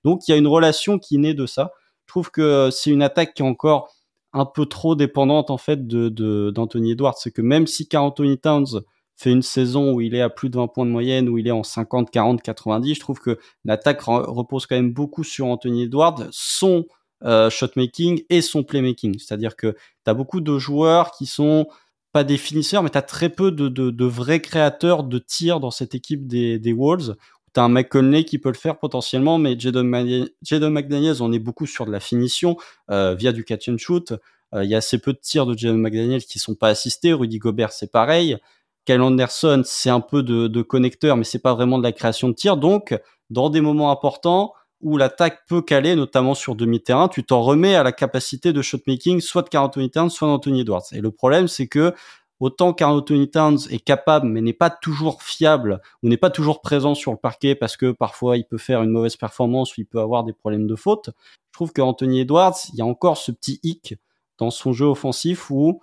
Donc 0.03 0.27
il 0.27 0.31
y 0.31 0.33
a 0.33 0.37
une 0.37 0.47
relation 0.47 0.99
qui 0.99 1.17
naît 1.17 1.33
de 1.33 1.45
ça. 1.45 1.71
Je 2.05 2.11
trouve 2.11 2.31
que 2.31 2.41
euh, 2.41 2.71
c'est 2.71 2.91
une 2.91 3.03
attaque 3.03 3.33
qui 3.33 3.43
est 3.43 3.45
encore 3.45 3.93
un 4.33 4.45
peu 4.45 4.65
trop 4.65 4.95
dépendante 4.95 5.49
en 5.49 5.57
fait 5.57 5.87
de 5.87 6.51
d'Anthony 6.51 6.91
Edwards. 6.91 7.17
C'est 7.17 7.31
que 7.31 7.41
même 7.41 7.67
si 7.67 7.87
Carl 7.87 8.05
Anthony 8.05 8.37
Towns 8.37 8.81
fait 9.15 9.31
une 9.31 9.41
saison 9.41 9.93
où 9.93 10.01
il 10.01 10.15
est 10.15 10.21
à 10.21 10.29
plus 10.29 10.49
de 10.49 10.55
20 10.55 10.67
points 10.67 10.85
de 10.85 10.91
moyenne, 10.91 11.27
où 11.27 11.37
il 11.37 11.47
est 11.47 11.51
en 11.51 11.63
50, 11.63 12.09
40, 12.09 12.41
90, 12.41 12.95
je 12.95 12.99
trouve 12.99 13.19
que 13.19 13.37
l'attaque 13.65 14.01
repose 14.01 14.65
quand 14.65 14.75
même 14.75 14.93
beaucoup 14.93 15.25
sur 15.25 15.47
Anthony 15.47 15.83
Edwards. 15.83 16.27
Son 16.31 16.85
euh, 17.25 17.49
shotmaking 17.49 18.23
et 18.29 18.41
son 18.41 18.63
playmaking. 18.63 19.19
C'est-à-dire 19.19 19.57
que 19.57 19.73
tu 19.73 20.09
as 20.09 20.13
beaucoup 20.13 20.39
de 20.39 20.57
joueurs 20.57 21.11
qui 21.11 21.25
sont 21.25 21.67
pas 22.11 22.23
des 22.23 22.37
finisseurs, 22.37 22.83
mais 22.83 22.89
tu 22.89 22.97
as 22.97 23.03
très 23.03 23.29
peu 23.29 23.51
de, 23.51 23.67
de, 23.67 23.91
de, 23.91 24.05
vrais 24.05 24.41
créateurs 24.41 25.03
de 25.03 25.19
tirs 25.19 25.59
dans 25.59 25.71
cette 25.71 25.93
équipe 25.95 26.27
des, 26.27 26.59
des 26.59 26.73
Wolves. 26.73 27.15
Tu 27.53 27.59
as 27.59 27.63
un 27.63 27.69
McConley 27.69 28.23
qui 28.25 28.37
peut 28.37 28.49
le 28.49 28.55
faire 28.55 28.77
potentiellement, 28.79 29.37
mais 29.37 29.59
Jadon, 29.59 29.83
McDaniels, 29.83 31.21
on 31.21 31.31
est 31.31 31.39
beaucoup 31.39 31.65
sur 31.65 31.85
de 31.85 31.91
la 31.91 31.99
finition 31.99 32.57
euh, 32.89 33.15
via 33.15 33.31
du 33.31 33.43
catch 33.43 33.69
and 33.69 33.77
shoot. 33.77 34.13
Euh, 34.53 34.63
il 34.63 34.69
y 34.69 34.75
a 34.75 34.77
assez 34.79 34.97
peu 34.97 35.13
de 35.13 35.19
tirs 35.19 35.45
de 35.45 35.57
Jadon 35.57 35.77
McDaniels 35.77 36.23
qui 36.23 36.39
sont 36.39 36.55
pas 36.55 36.69
assistés. 36.69 37.13
Rudy 37.13 37.37
Gobert, 37.37 37.71
c'est 37.71 37.91
pareil. 37.91 38.37
Kyle 38.85 39.01
Anderson, 39.01 39.61
c'est 39.65 39.91
un 39.91 40.01
peu 40.01 40.23
de, 40.23 40.47
de 40.47 40.61
connecteur, 40.61 41.15
mais 41.15 41.23
c'est 41.23 41.39
pas 41.39 41.53
vraiment 41.53 41.77
de 41.77 41.83
la 41.83 41.91
création 41.91 42.29
de 42.29 42.33
tirs. 42.33 42.57
Donc, 42.57 42.97
dans 43.29 43.49
des 43.49 43.61
moments 43.61 43.91
importants, 43.91 44.53
où 44.81 44.97
l'attaque 44.97 45.45
peut 45.47 45.61
caler, 45.61 45.95
notamment 45.95 46.33
sur 46.33 46.55
demi-terrain, 46.55 47.07
tu 47.07 47.23
t'en 47.23 47.41
remets 47.41 47.75
à 47.75 47.83
la 47.83 47.91
capacité 47.91 48.53
de 48.53 48.61
shotmaking, 48.61 49.19
soit 49.19 49.41
de 49.41 49.49
Carl 49.49 49.65
Anthony 49.65 49.89
Towns, 49.89 50.09
soit 50.09 50.27
d'Anthony 50.27 50.61
Edwards. 50.61 50.85
Et 50.93 51.01
le 51.01 51.11
problème, 51.11 51.47
c'est 51.47 51.67
que 51.67 51.93
autant 52.39 52.73
Carl 52.73 52.95
Anthony 52.95 53.29
Towns 53.29 53.59
est 53.69 53.83
capable, 53.83 54.27
mais 54.27 54.41
n'est 54.41 54.53
pas 54.53 54.69
toujours 54.69 55.21
fiable, 55.21 55.81
ou 56.01 56.07
n'est 56.07 56.17
pas 56.17 56.29
toujours 56.29 56.61
présent 56.61 56.95
sur 56.95 57.11
le 57.11 57.17
parquet, 57.17 57.55
parce 57.55 57.75
que 57.75 57.91
parfois 57.91 58.37
il 58.37 58.45
peut 58.45 58.57
faire 58.57 58.81
une 58.81 58.91
mauvaise 58.91 59.17
performance, 59.17 59.77
ou 59.77 59.81
il 59.81 59.85
peut 59.85 59.99
avoir 59.99 60.23
des 60.23 60.33
problèmes 60.33 60.67
de 60.67 60.75
faute, 60.75 61.09
je 61.49 61.53
trouve 61.53 61.73
qu'Anthony 61.73 62.21
Edwards, 62.21 62.55
il 62.71 62.79
y 62.79 62.81
a 62.81 62.85
encore 62.85 63.17
ce 63.17 63.31
petit 63.31 63.59
hic 63.63 63.95
dans 64.37 64.51
son 64.51 64.71
jeu 64.71 64.85
offensif 64.85 65.49
où 65.49 65.81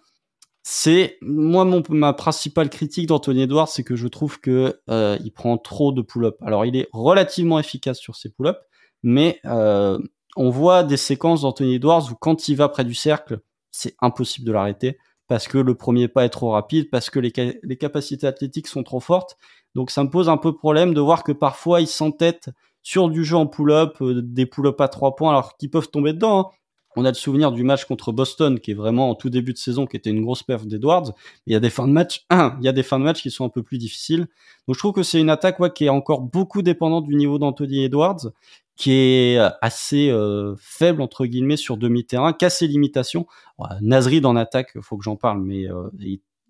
c'est 0.62 1.18
moi 1.20 1.64
ma 1.90 2.12
principale 2.12 2.70
critique 2.70 3.06
d'Anthony 3.06 3.42
Edwards, 3.42 3.68
c'est 3.68 3.84
que 3.84 3.94
je 3.94 4.08
trouve 4.08 4.40
que 4.40 4.80
euh, 4.88 5.18
il 5.22 5.30
prend 5.32 5.58
trop 5.58 5.92
de 5.92 6.02
pull-up. 6.02 6.36
Alors 6.40 6.64
il 6.64 6.74
est 6.76 6.88
relativement 6.92 7.58
efficace 7.60 7.98
sur 7.98 8.16
ses 8.16 8.30
pull-up, 8.30 8.58
mais 9.02 9.40
euh, 9.44 9.98
on 10.36 10.50
voit 10.50 10.82
des 10.82 10.96
séquences 10.96 11.42
d'Anthony 11.42 11.74
Edwards 11.74 12.10
où 12.10 12.14
quand 12.14 12.48
il 12.48 12.56
va 12.56 12.68
près 12.68 12.84
du 12.84 12.94
cercle, 12.94 13.40
c'est 13.70 13.94
impossible 14.00 14.46
de 14.46 14.52
l'arrêter 14.52 14.98
parce 15.28 15.48
que 15.48 15.58
le 15.58 15.74
premier 15.74 16.08
pas 16.08 16.24
est 16.24 16.30
trop 16.30 16.50
rapide, 16.50 16.88
parce 16.90 17.10
que 17.10 17.18
les, 17.18 17.32
capacités 17.78 18.26
athlétiques 18.26 18.68
sont 18.68 18.82
trop 18.82 19.00
fortes. 19.00 19.36
Donc 19.74 19.90
ça 19.90 20.04
me 20.04 20.10
pose 20.10 20.28
un 20.28 20.36
peu 20.36 20.54
problème 20.54 20.94
de 20.94 21.00
voir 21.00 21.24
que 21.24 21.32
parfois 21.32 21.80
il 21.80 21.88
s'entête 21.88 22.50
sur 22.82 23.08
du 23.08 23.24
jeu 23.24 23.36
en 23.36 23.46
pull-up, 23.46 24.00
des 24.02 24.46
pull-up 24.46 24.80
à 24.80 24.88
trois 24.88 25.16
points, 25.16 25.30
alors 25.30 25.56
qu'ils 25.56 25.70
peuvent 25.70 25.90
tomber 25.90 26.12
dedans. 26.12 26.38
Hein. 26.38 26.50
On 26.98 27.04
a 27.04 27.08
le 27.08 27.14
souvenir 27.14 27.52
du 27.52 27.62
match 27.62 27.84
contre 27.84 28.10
Boston, 28.10 28.58
qui 28.58 28.70
est 28.70 28.74
vraiment 28.74 29.10
en 29.10 29.14
tout 29.14 29.28
début 29.28 29.52
de 29.52 29.58
saison, 29.58 29.84
qui 29.84 29.98
était 29.98 30.08
une 30.08 30.22
grosse 30.22 30.42
perf 30.42 30.66
d'Edwards. 30.66 31.12
Il 31.46 31.52
y 31.52 31.56
a 31.56 31.60
des 31.60 31.68
fins 31.68 31.86
de 31.86 31.92
match, 31.92 32.24
il 32.30 32.62
y 32.64 32.68
a 32.68 32.72
des 32.72 32.82
fins 32.82 32.98
de 32.98 33.04
match 33.04 33.20
qui 33.20 33.30
sont 33.30 33.44
un 33.44 33.50
peu 33.50 33.62
plus 33.62 33.76
difficiles. 33.76 34.28
Donc 34.66 34.76
je 34.76 34.78
trouve 34.78 34.92
que 34.92 35.02
c'est 35.02 35.20
une 35.20 35.28
attaque 35.28 35.58
qui 35.74 35.84
est 35.84 35.90
encore 35.90 36.22
beaucoup 36.22 36.62
dépendante 36.62 37.06
du 37.06 37.16
niveau 37.16 37.38
d'Anthony 37.38 37.84
Edwards, 37.84 38.30
qui 38.76 38.92
est 38.92 39.38
assez 39.62 40.10
euh, 40.10 40.54
faible 40.58 41.00
entre 41.00 41.24
guillemets 41.24 41.56
sur 41.56 41.78
demi-terrain, 41.78 42.32
qui 42.34 42.44
a 42.44 42.50
ses 42.50 42.66
limitations. 42.66 43.26
Nasrid 43.80 44.24
en 44.26 44.36
attaque, 44.36 44.78
faut 44.82 44.98
que 44.98 45.04
j'en 45.04 45.16
parle, 45.16 45.40
mais 45.42 45.68
euh, 45.68 45.88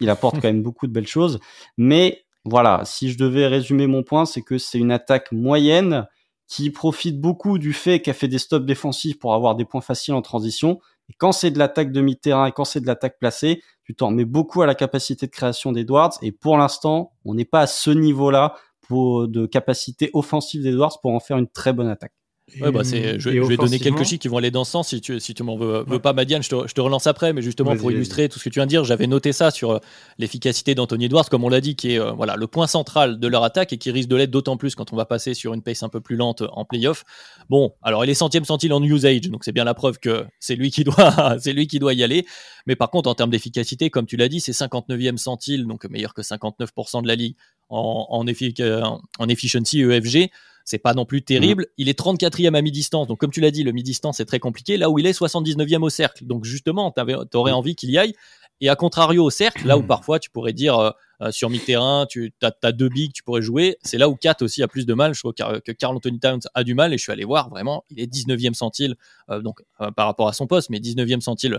il, 0.01 0.11
apporte 0.11 0.35
quand 0.43 0.49
même 0.49 0.63
beaucoup 0.63 0.89
de 0.89 0.93
belles 0.93 1.07
choses. 1.07 1.39
Mais 1.77 2.25
voilà, 2.45 2.83
si 2.85 3.11
je 3.11 3.19
devais 3.19 3.47
résumer 3.47 3.87
mon 3.87 4.03
point, 4.03 4.27
c'est 4.27 4.43
que 4.43 4.59
c'est 4.59 4.79
une 4.79 4.91
attaque 4.91 5.31
moyenne 5.31 6.07
qui 6.49 6.71
profite 6.71 7.21
beaucoup 7.21 7.59
du 7.59 7.73
fait 7.73 8.01
qu'elle 8.01 8.15
fait 8.15 8.29
des 8.29 8.39
stops 8.39 8.67
défensifs 8.67 9.19
pour 9.19 9.35
avoir 9.35 9.55
des 9.57 9.65
points 9.65 9.81
faciles 9.81 10.15
en 10.15 10.23
transition. 10.23 10.81
Et 11.09 11.15
quand 11.19 11.33
c'est 11.33 11.51
de 11.51 11.59
l'attaque 11.59 11.93
demi-terrain 11.93 12.47
et 12.47 12.53
quand 12.53 12.65
c'est 12.65 12.81
de 12.81 12.87
l'attaque 12.87 13.19
placée, 13.19 13.63
tu 13.85 13.95
t'en 13.95 14.11
mets 14.11 14.25
beaucoup 14.25 14.63
à 14.63 14.67
la 14.67 14.75
capacité 14.75 15.27
de 15.27 15.31
création 15.31 15.71
d'Edwards. 15.71 16.19
Et 16.23 16.33
pour 16.33 16.57
l'instant, 16.57 17.13
on 17.25 17.35
n'est 17.35 17.45
pas 17.45 17.61
à 17.61 17.67
ce 17.69 17.91
niveau-là 17.91 18.57
pour, 18.89 19.29
de 19.29 19.47
capacité 19.47 20.11
offensive 20.15 20.63
d'Edwards 20.63 21.01
pour 21.01 21.13
en 21.13 21.21
faire 21.21 21.39
une 21.39 21.49
très 21.49 21.73
bonne 21.73 21.89
attaque. 21.89 22.13
Ouais, 22.61 22.71
bah 22.71 22.85
c'est, 22.85 23.19
je, 23.19 23.29
vais 23.29 23.57
donner 23.57 23.81
quelques 23.81 24.05
chiffres 24.05 24.21
qui 24.21 24.29
vont 24.29 24.37
aller 24.37 24.53
dans 24.53 24.63
ce 24.63 24.71
sens. 24.71 24.89
Si 24.89 25.01
tu, 25.01 25.19
si 25.19 25.35
tu 25.35 25.43
m'en 25.43 25.57
veux, 25.57 25.85
pas, 25.99 26.13
Madiane, 26.13 26.45
je 26.45 26.49
te, 26.49 26.69
je 26.69 26.75
te, 26.75 26.81
relance 26.81 27.09
après. 27.09 27.33
Mais 27.33 27.43
justement, 27.43 27.77
pour 27.77 27.91
illustrer 27.91 28.29
tout 28.29 28.39
ce 28.39 28.45
que 28.45 28.51
tu 28.51 28.61
viens 28.61 28.67
de 28.67 28.71
dire, 28.71 28.85
j'avais 28.85 29.09
noté 29.09 29.33
ça 29.33 29.51
sur 29.51 29.73
euh, 29.73 29.79
l'efficacité 30.19 30.77
d'Anthony 30.77 31.07
Edwards, 31.07 31.29
comme 31.29 31.43
on 31.43 31.49
l'a 31.49 31.61
dit, 31.61 31.75
qui 31.75 31.95
est 31.95 31.99
euh, 31.99 32.13
voilà, 32.13 32.37
le 32.37 32.47
point 32.47 32.69
central 32.69 33.19
de 33.19 33.27
leur 33.27 33.43
attaque 33.43 33.73
et 33.73 33.79
qui 33.79 33.91
risque 33.91 34.09
de 34.09 34.15
l'être 34.15 34.31
d'autant 34.31 34.57
plus 34.57 34.77
quand 34.77 34.93
on 34.93 34.97
va 34.97 35.07
passer 35.07 35.35
sur 35.35 35.55
une 35.55 35.63
pace 35.63 35.83
un 35.83 35.89
peu 35.89 36.01
plus 36.01 36.15
lente 36.15 36.45
en 36.53 36.65
playoff. 36.65 37.03
Bon, 37.51 37.75
alors 37.83 38.05
il 38.05 38.11
est 38.11 38.15
centième 38.15 38.45
centile 38.45 38.73
en 38.73 38.83
usage, 38.83 39.23
donc 39.23 39.43
c'est 39.45 39.53
bien 39.53 39.65
la 39.65 39.75
preuve 39.75 39.99
que 39.99 40.25
c'est 40.39 40.55
lui, 40.55 40.71
qui 40.71 40.85
doit, 40.85 41.37
c'est 41.41 41.53
lui 41.53 41.67
qui 41.67 41.81
doit 41.81 41.95
y 41.95 42.05
aller. 42.05 42.27
Mais 42.67 42.77
par 42.77 42.91
contre, 42.91 43.11
en 43.11 43.17
termes 43.17 43.31
d'efficacité, 43.31 43.91
comme 43.91 44.07
tu 44.07 44.17
l'as 44.17 44.29
dit, 44.29 44.39
c'est 44.39 44.53
59e 44.53 45.17
centile, 45.17 45.67
donc 45.67 45.85
meilleur 45.87 46.15
que 46.15 46.23
59% 46.23 47.03
de 47.03 47.09
la 47.09 47.17
ligue 47.17 47.37
en, 47.69 48.07
en, 48.11 49.01
en 49.19 49.29
efficiency 49.29 49.81
EFG 49.81 50.31
c'est 50.67 50.79
pas 50.79 50.93
non 50.93 51.07
plus 51.07 51.23
terrible. 51.23 51.63
Mm. 51.63 51.73
Il 51.79 51.89
est 51.89 51.99
34e 51.99 52.55
à 52.55 52.61
mi-distance, 52.61 53.07
donc 53.07 53.19
comme 53.19 53.31
tu 53.31 53.41
l'as 53.41 53.53
dit, 53.53 53.63
le 53.63 53.73
mi-distance 53.73 54.19
c'est 54.19 54.27
très 54.27 54.41
compliqué. 54.41 54.77
Là 54.77 54.91
où 54.91 54.99
il 54.99 55.07
est 55.07 55.19
79e 55.19 55.83
au 55.83 55.89
cercle, 55.89 56.27
donc 56.27 56.45
justement, 56.45 56.93
tu 56.93 57.37
aurais 57.37 57.53
mm. 57.53 57.55
envie 57.55 57.77
qu'il 57.77 57.91
y 57.91 57.97
aille. 57.97 58.13
Et 58.61 58.69
à 58.69 58.77
contrario 58.77 59.25
au 59.25 59.31
cercle, 59.31 59.67
là 59.67 59.79
où 59.79 59.83
mm. 59.83 59.87
parfois 59.87 60.19
tu 60.19 60.29
pourrais 60.29 60.53
dire 60.53 60.93
euh, 61.21 61.27
euh, 61.27 61.33
sur 61.33 61.51
mi-terrain, 61.51 62.07
tu 62.09 62.33
as, 62.43 62.73
deux 62.73 62.89
bigs, 62.89 63.13
tu 63.13 63.23
pourrais 63.23 63.43
jouer, 63.43 63.77
c'est 63.83 63.99
là 63.99 64.09
où 64.09 64.17
Kat 64.17 64.37
aussi 64.41 64.63
a 64.63 64.69
plus 64.69 64.87
de 64.87 64.95
mal. 64.95 65.15
Je 65.15 65.21
trouve 65.21 65.33
que 65.33 65.73
Carl 65.73 65.97
Anthony 65.97 66.21
Towns 66.21 66.41
a 66.55 66.65
du 66.65 66.75
mal 66.75 66.93
et 66.93 66.99
je 66.99 67.03
suis 67.03 67.13
allé 67.13 67.25
voir 67.25 67.49
vraiment, 67.49 67.85
il 67.91 68.01
est 68.01 68.13
19e 68.13 68.55
centile, 68.55 68.97
euh, 69.31 69.41
donc 69.41 69.63
par 69.97 70.07
rapport 70.07 70.29
à 70.29 70.33
son 70.33 70.47
poste, 70.47 70.71
mais 70.71 70.79
19e 70.79 71.21
centile 71.21 71.59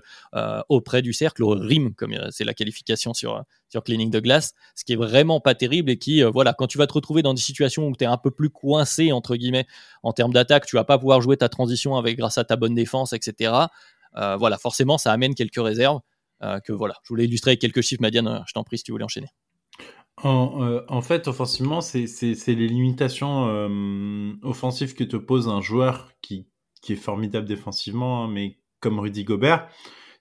auprès 0.69 1.01
du 1.01 1.13
cercle, 1.13 1.43
au 1.43 1.49
rim, 1.51 1.93
comme 1.95 2.15
c'est 2.31 2.43
la 2.43 2.53
qualification 2.53 3.13
sur, 3.13 3.43
sur 3.69 3.83
Cleaning 3.83 4.09
de 4.09 4.19
glace, 4.19 4.53
ce 4.75 4.83
qui 4.85 4.93
est 4.93 4.97
vraiment 4.97 5.39
pas 5.39 5.55
terrible 5.55 5.91
et 5.91 5.97
qui, 5.97 6.21
voilà, 6.23 6.53
quand 6.53 6.67
tu 6.67 6.77
vas 6.77 6.87
te 6.87 6.93
retrouver 6.93 7.21
dans 7.21 7.33
des 7.33 7.41
situations 7.41 7.87
où 7.87 7.95
tu 7.95 8.03
es 8.03 8.07
un 8.07 8.17
peu 8.17 8.31
plus 8.31 8.49
coincé, 8.49 9.11
entre 9.11 9.35
guillemets, 9.35 9.67
en 10.03 10.13
termes 10.13 10.33
d'attaque, 10.33 10.65
tu 10.65 10.75
vas 10.75 10.83
pas 10.83 10.97
pouvoir 10.97 11.21
jouer 11.21 11.37
ta 11.37 11.49
transition 11.49 11.95
avec 11.95 12.17
grâce 12.17 12.37
à 12.37 12.43
ta 12.43 12.55
bonne 12.55 12.75
défense, 12.75 13.13
etc. 13.13 13.53
voilà, 14.13 14.57
forcément, 14.57 14.97
ça 14.97 15.11
amène 15.11 15.35
quelques 15.35 15.61
réserves. 15.61 15.99
Euh, 16.43 16.59
que 16.59 16.71
voilà, 16.71 16.95
je 17.03 17.09
voulais 17.09 17.25
illustrer 17.25 17.51
avec 17.51 17.61
quelques 17.61 17.81
chiffres. 17.81 18.01
Madiane, 18.01 18.27
euh, 18.27 18.39
je 18.45 18.53
t'en 18.53 18.63
prie 18.63 18.77
si 18.77 18.83
tu 18.83 18.91
voulais 18.91 19.03
enchaîner. 19.03 19.29
En, 20.23 20.63
euh, 20.63 21.01
fait, 21.01 21.27
offensivement, 21.27 21.81
c'est 21.81 22.05
les 22.47 22.67
limitations 22.67 23.45
offensives 24.41 24.95
que 24.95 25.03
te 25.03 25.15
pose 25.15 25.47
un 25.47 25.61
joueur 25.61 26.11
qui, 26.21 26.47
est 26.89 26.95
formidable 26.95 27.45
défensivement, 27.45 28.23
hein, 28.23 28.27
mais 28.29 28.57
comme 28.79 28.99
Rudy 28.99 29.25
Gobert, 29.25 29.67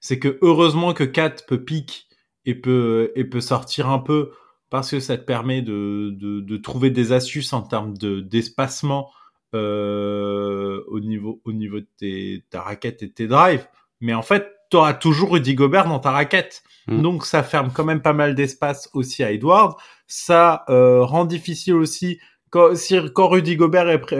c'est 0.00 0.18
que 0.18 0.38
heureusement 0.42 0.94
que 0.94 1.04
Kat 1.04 1.36
peut 1.46 1.64
pique 1.64 2.08
et 2.44 2.54
peut, 2.56 3.12
et 3.14 3.24
peut 3.24 3.40
sortir 3.40 3.88
un 3.88 4.00
peu 4.00 4.32
parce 4.68 4.90
que 4.90 4.98
ça 5.00 5.16
te 5.16 5.24
permet 5.24 5.62
de, 5.62 6.56
trouver 6.56 6.90
des 6.90 7.12
astuces 7.12 7.52
en 7.52 7.62
termes 7.62 7.94
d'espacement 7.96 9.10
au, 9.52 11.00
niveau, 11.00 11.40
au 11.44 11.52
niveau 11.52 11.80
de 11.80 12.42
ta 12.50 12.62
raquette 12.62 13.02
et 13.02 13.06
de 13.06 13.12
tes 13.12 13.28
drives. 13.28 13.66
Mais 14.00 14.12
en 14.12 14.22
fait, 14.22 14.55
tu 14.70 14.76
auras 14.76 14.94
toujours 14.94 15.32
Rudy 15.32 15.54
Gobert 15.54 15.88
dans 15.88 15.98
ta 15.98 16.10
raquette. 16.10 16.62
Mm. 16.86 17.02
Donc 17.02 17.26
ça 17.26 17.42
ferme 17.42 17.70
quand 17.72 17.84
même 17.84 18.02
pas 18.02 18.12
mal 18.12 18.34
d'espace 18.34 18.88
aussi 18.94 19.22
à 19.22 19.32
Edward. 19.32 19.76
Ça 20.06 20.64
euh, 20.68 21.04
rend 21.04 21.24
difficile 21.24 21.74
aussi 21.74 22.18
quand, 22.50 22.76
si, 22.76 22.96
quand 23.14 23.28
Rudy 23.28 23.56
Gobert 23.56 23.88
est, 23.88 24.00
près, 24.00 24.16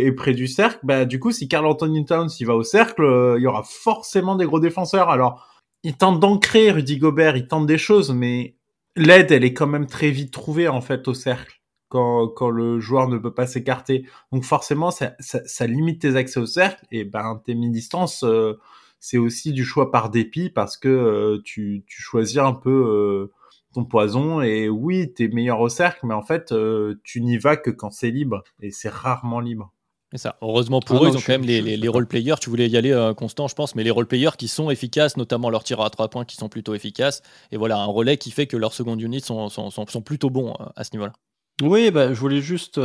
est, 0.00 0.12
près 0.12 0.32
du 0.32 0.46
cercle, 0.46 0.80
bah 0.82 1.04
du 1.04 1.20
coup 1.20 1.30
si 1.30 1.46
Carl 1.46 1.66
Anthony 1.66 2.04
Towns 2.04 2.30
il 2.40 2.46
va 2.46 2.54
au 2.54 2.62
cercle, 2.62 3.02
euh, 3.04 3.36
il 3.38 3.42
y 3.42 3.46
aura 3.46 3.62
forcément 3.62 4.36
des 4.36 4.46
gros 4.46 4.60
défenseurs. 4.60 5.10
Alors 5.10 5.46
il 5.82 5.96
tente 5.96 6.20
d'ancrer 6.20 6.70
Rudy 6.70 6.98
Gobert, 6.98 7.36
il 7.36 7.46
tente 7.46 7.66
des 7.66 7.78
choses, 7.78 8.10
mais 8.12 8.56
l'aide 8.96 9.30
elle 9.30 9.44
est 9.44 9.52
quand 9.52 9.66
même 9.66 9.86
très 9.86 10.10
vite 10.10 10.32
trouvée 10.32 10.68
en 10.68 10.80
fait 10.80 11.06
au 11.08 11.14
cercle. 11.14 11.60
Quand, 11.88 12.26
quand 12.26 12.50
le 12.50 12.80
joueur 12.80 13.08
ne 13.08 13.16
peut 13.16 13.32
pas 13.32 13.46
s'écarter. 13.46 14.06
Donc 14.32 14.42
forcément, 14.42 14.90
ça, 14.90 15.12
ça, 15.20 15.38
ça, 15.46 15.68
limite 15.68 16.00
tes 16.00 16.16
accès 16.16 16.40
au 16.40 16.44
cercle 16.44 16.84
et 16.90 17.04
ben 17.04 17.40
tes 17.44 17.54
mi-distance, 17.54 18.24
euh, 18.24 18.58
c'est 19.06 19.18
aussi 19.18 19.52
du 19.52 19.64
choix 19.64 19.92
par 19.92 20.10
dépit 20.10 20.50
parce 20.50 20.76
que 20.76 20.88
euh, 20.88 21.40
tu, 21.44 21.84
tu, 21.86 22.02
choisis 22.02 22.38
un 22.38 22.52
peu 22.52 22.70
euh, 22.70 23.32
ton 23.72 23.84
poison 23.84 24.42
et 24.42 24.68
oui, 24.68 25.14
tu 25.14 25.24
es 25.24 25.28
meilleur 25.28 25.60
au 25.60 25.68
cercle, 25.68 26.06
mais 26.06 26.14
en 26.14 26.22
fait, 26.22 26.50
euh, 26.50 26.96
tu 27.04 27.20
n'y 27.20 27.38
vas 27.38 27.56
que 27.56 27.70
quand 27.70 27.92
c'est 27.92 28.10
libre 28.10 28.42
et 28.60 28.72
c'est 28.72 28.88
rarement 28.88 29.38
libre. 29.38 29.72
Et 30.12 30.18
ça, 30.18 30.36
heureusement 30.42 30.80
pour 30.80 30.96
ah 30.96 31.04
eux, 31.04 31.10
ils 31.12 31.16
ont 31.16 31.20
quand 31.20 31.34
même 31.34 31.44
les, 31.44 31.76
les, 31.76 31.88
role-players. 31.88 32.34
Tu 32.40 32.50
voulais 32.50 32.68
y 32.68 32.76
aller, 32.76 33.12
Constant, 33.16 33.46
je 33.46 33.54
pense, 33.54 33.76
mais 33.76 33.84
les 33.84 33.92
role-players 33.92 34.36
qui 34.36 34.48
sont 34.48 34.70
efficaces, 34.70 35.16
notamment 35.16 35.50
leurs 35.50 35.62
tireurs 35.62 35.86
à 35.86 35.90
trois 35.90 36.08
points 36.08 36.24
qui 36.24 36.34
sont 36.34 36.48
plutôt 36.48 36.74
efficaces. 36.74 37.22
Et 37.52 37.56
voilà, 37.56 37.78
un 37.78 37.86
relais 37.86 38.16
qui 38.16 38.32
fait 38.32 38.48
que 38.48 38.56
leurs 38.56 38.72
second 38.72 38.96
units 38.98 39.20
sont, 39.20 39.48
sont, 39.48 39.70
sont, 39.70 40.02
plutôt 40.02 40.30
bons 40.30 40.52
à 40.74 40.82
ce 40.82 40.90
niveau-là. 40.94 41.12
Oui, 41.62 41.92
bah, 41.92 42.12
je 42.12 42.18
voulais 42.18 42.40
juste 42.40 42.78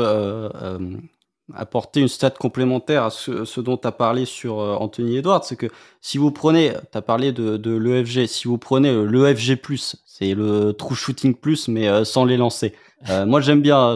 apporter 1.55 1.99
une 2.01 2.07
stat 2.07 2.31
complémentaire 2.31 3.03
à 3.03 3.09
ce, 3.09 3.59
dont 3.59 3.77
tu 3.77 3.87
as 3.87 3.91
parlé 3.91 4.25
sur 4.25 4.59
euh, 4.59 4.75
Anthony 4.75 5.17
Edwards, 5.17 5.43
c'est 5.43 5.55
que 5.55 5.67
si 6.01 6.17
vous 6.17 6.31
prenez, 6.31 6.73
tu 6.91 6.97
as 6.97 7.01
parlé 7.01 7.31
de, 7.31 7.57
de 7.57 7.75
l'EFG, 7.75 8.27
si 8.27 8.47
vous 8.47 8.57
prenez 8.57 8.89
euh, 8.89 9.03
l'EFG+, 9.05 9.59
c'est 10.05 10.33
le 10.33 10.73
true 10.73 10.95
shooting 10.95 11.35
plus, 11.35 11.67
mais 11.67 11.87
euh, 11.87 12.03
sans 12.03 12.25
les 12.25 12.37
lancer. 12.37 12.73
moi 13.25 13.41
j'aime 13.41 13.61
bien, 13.61 13.95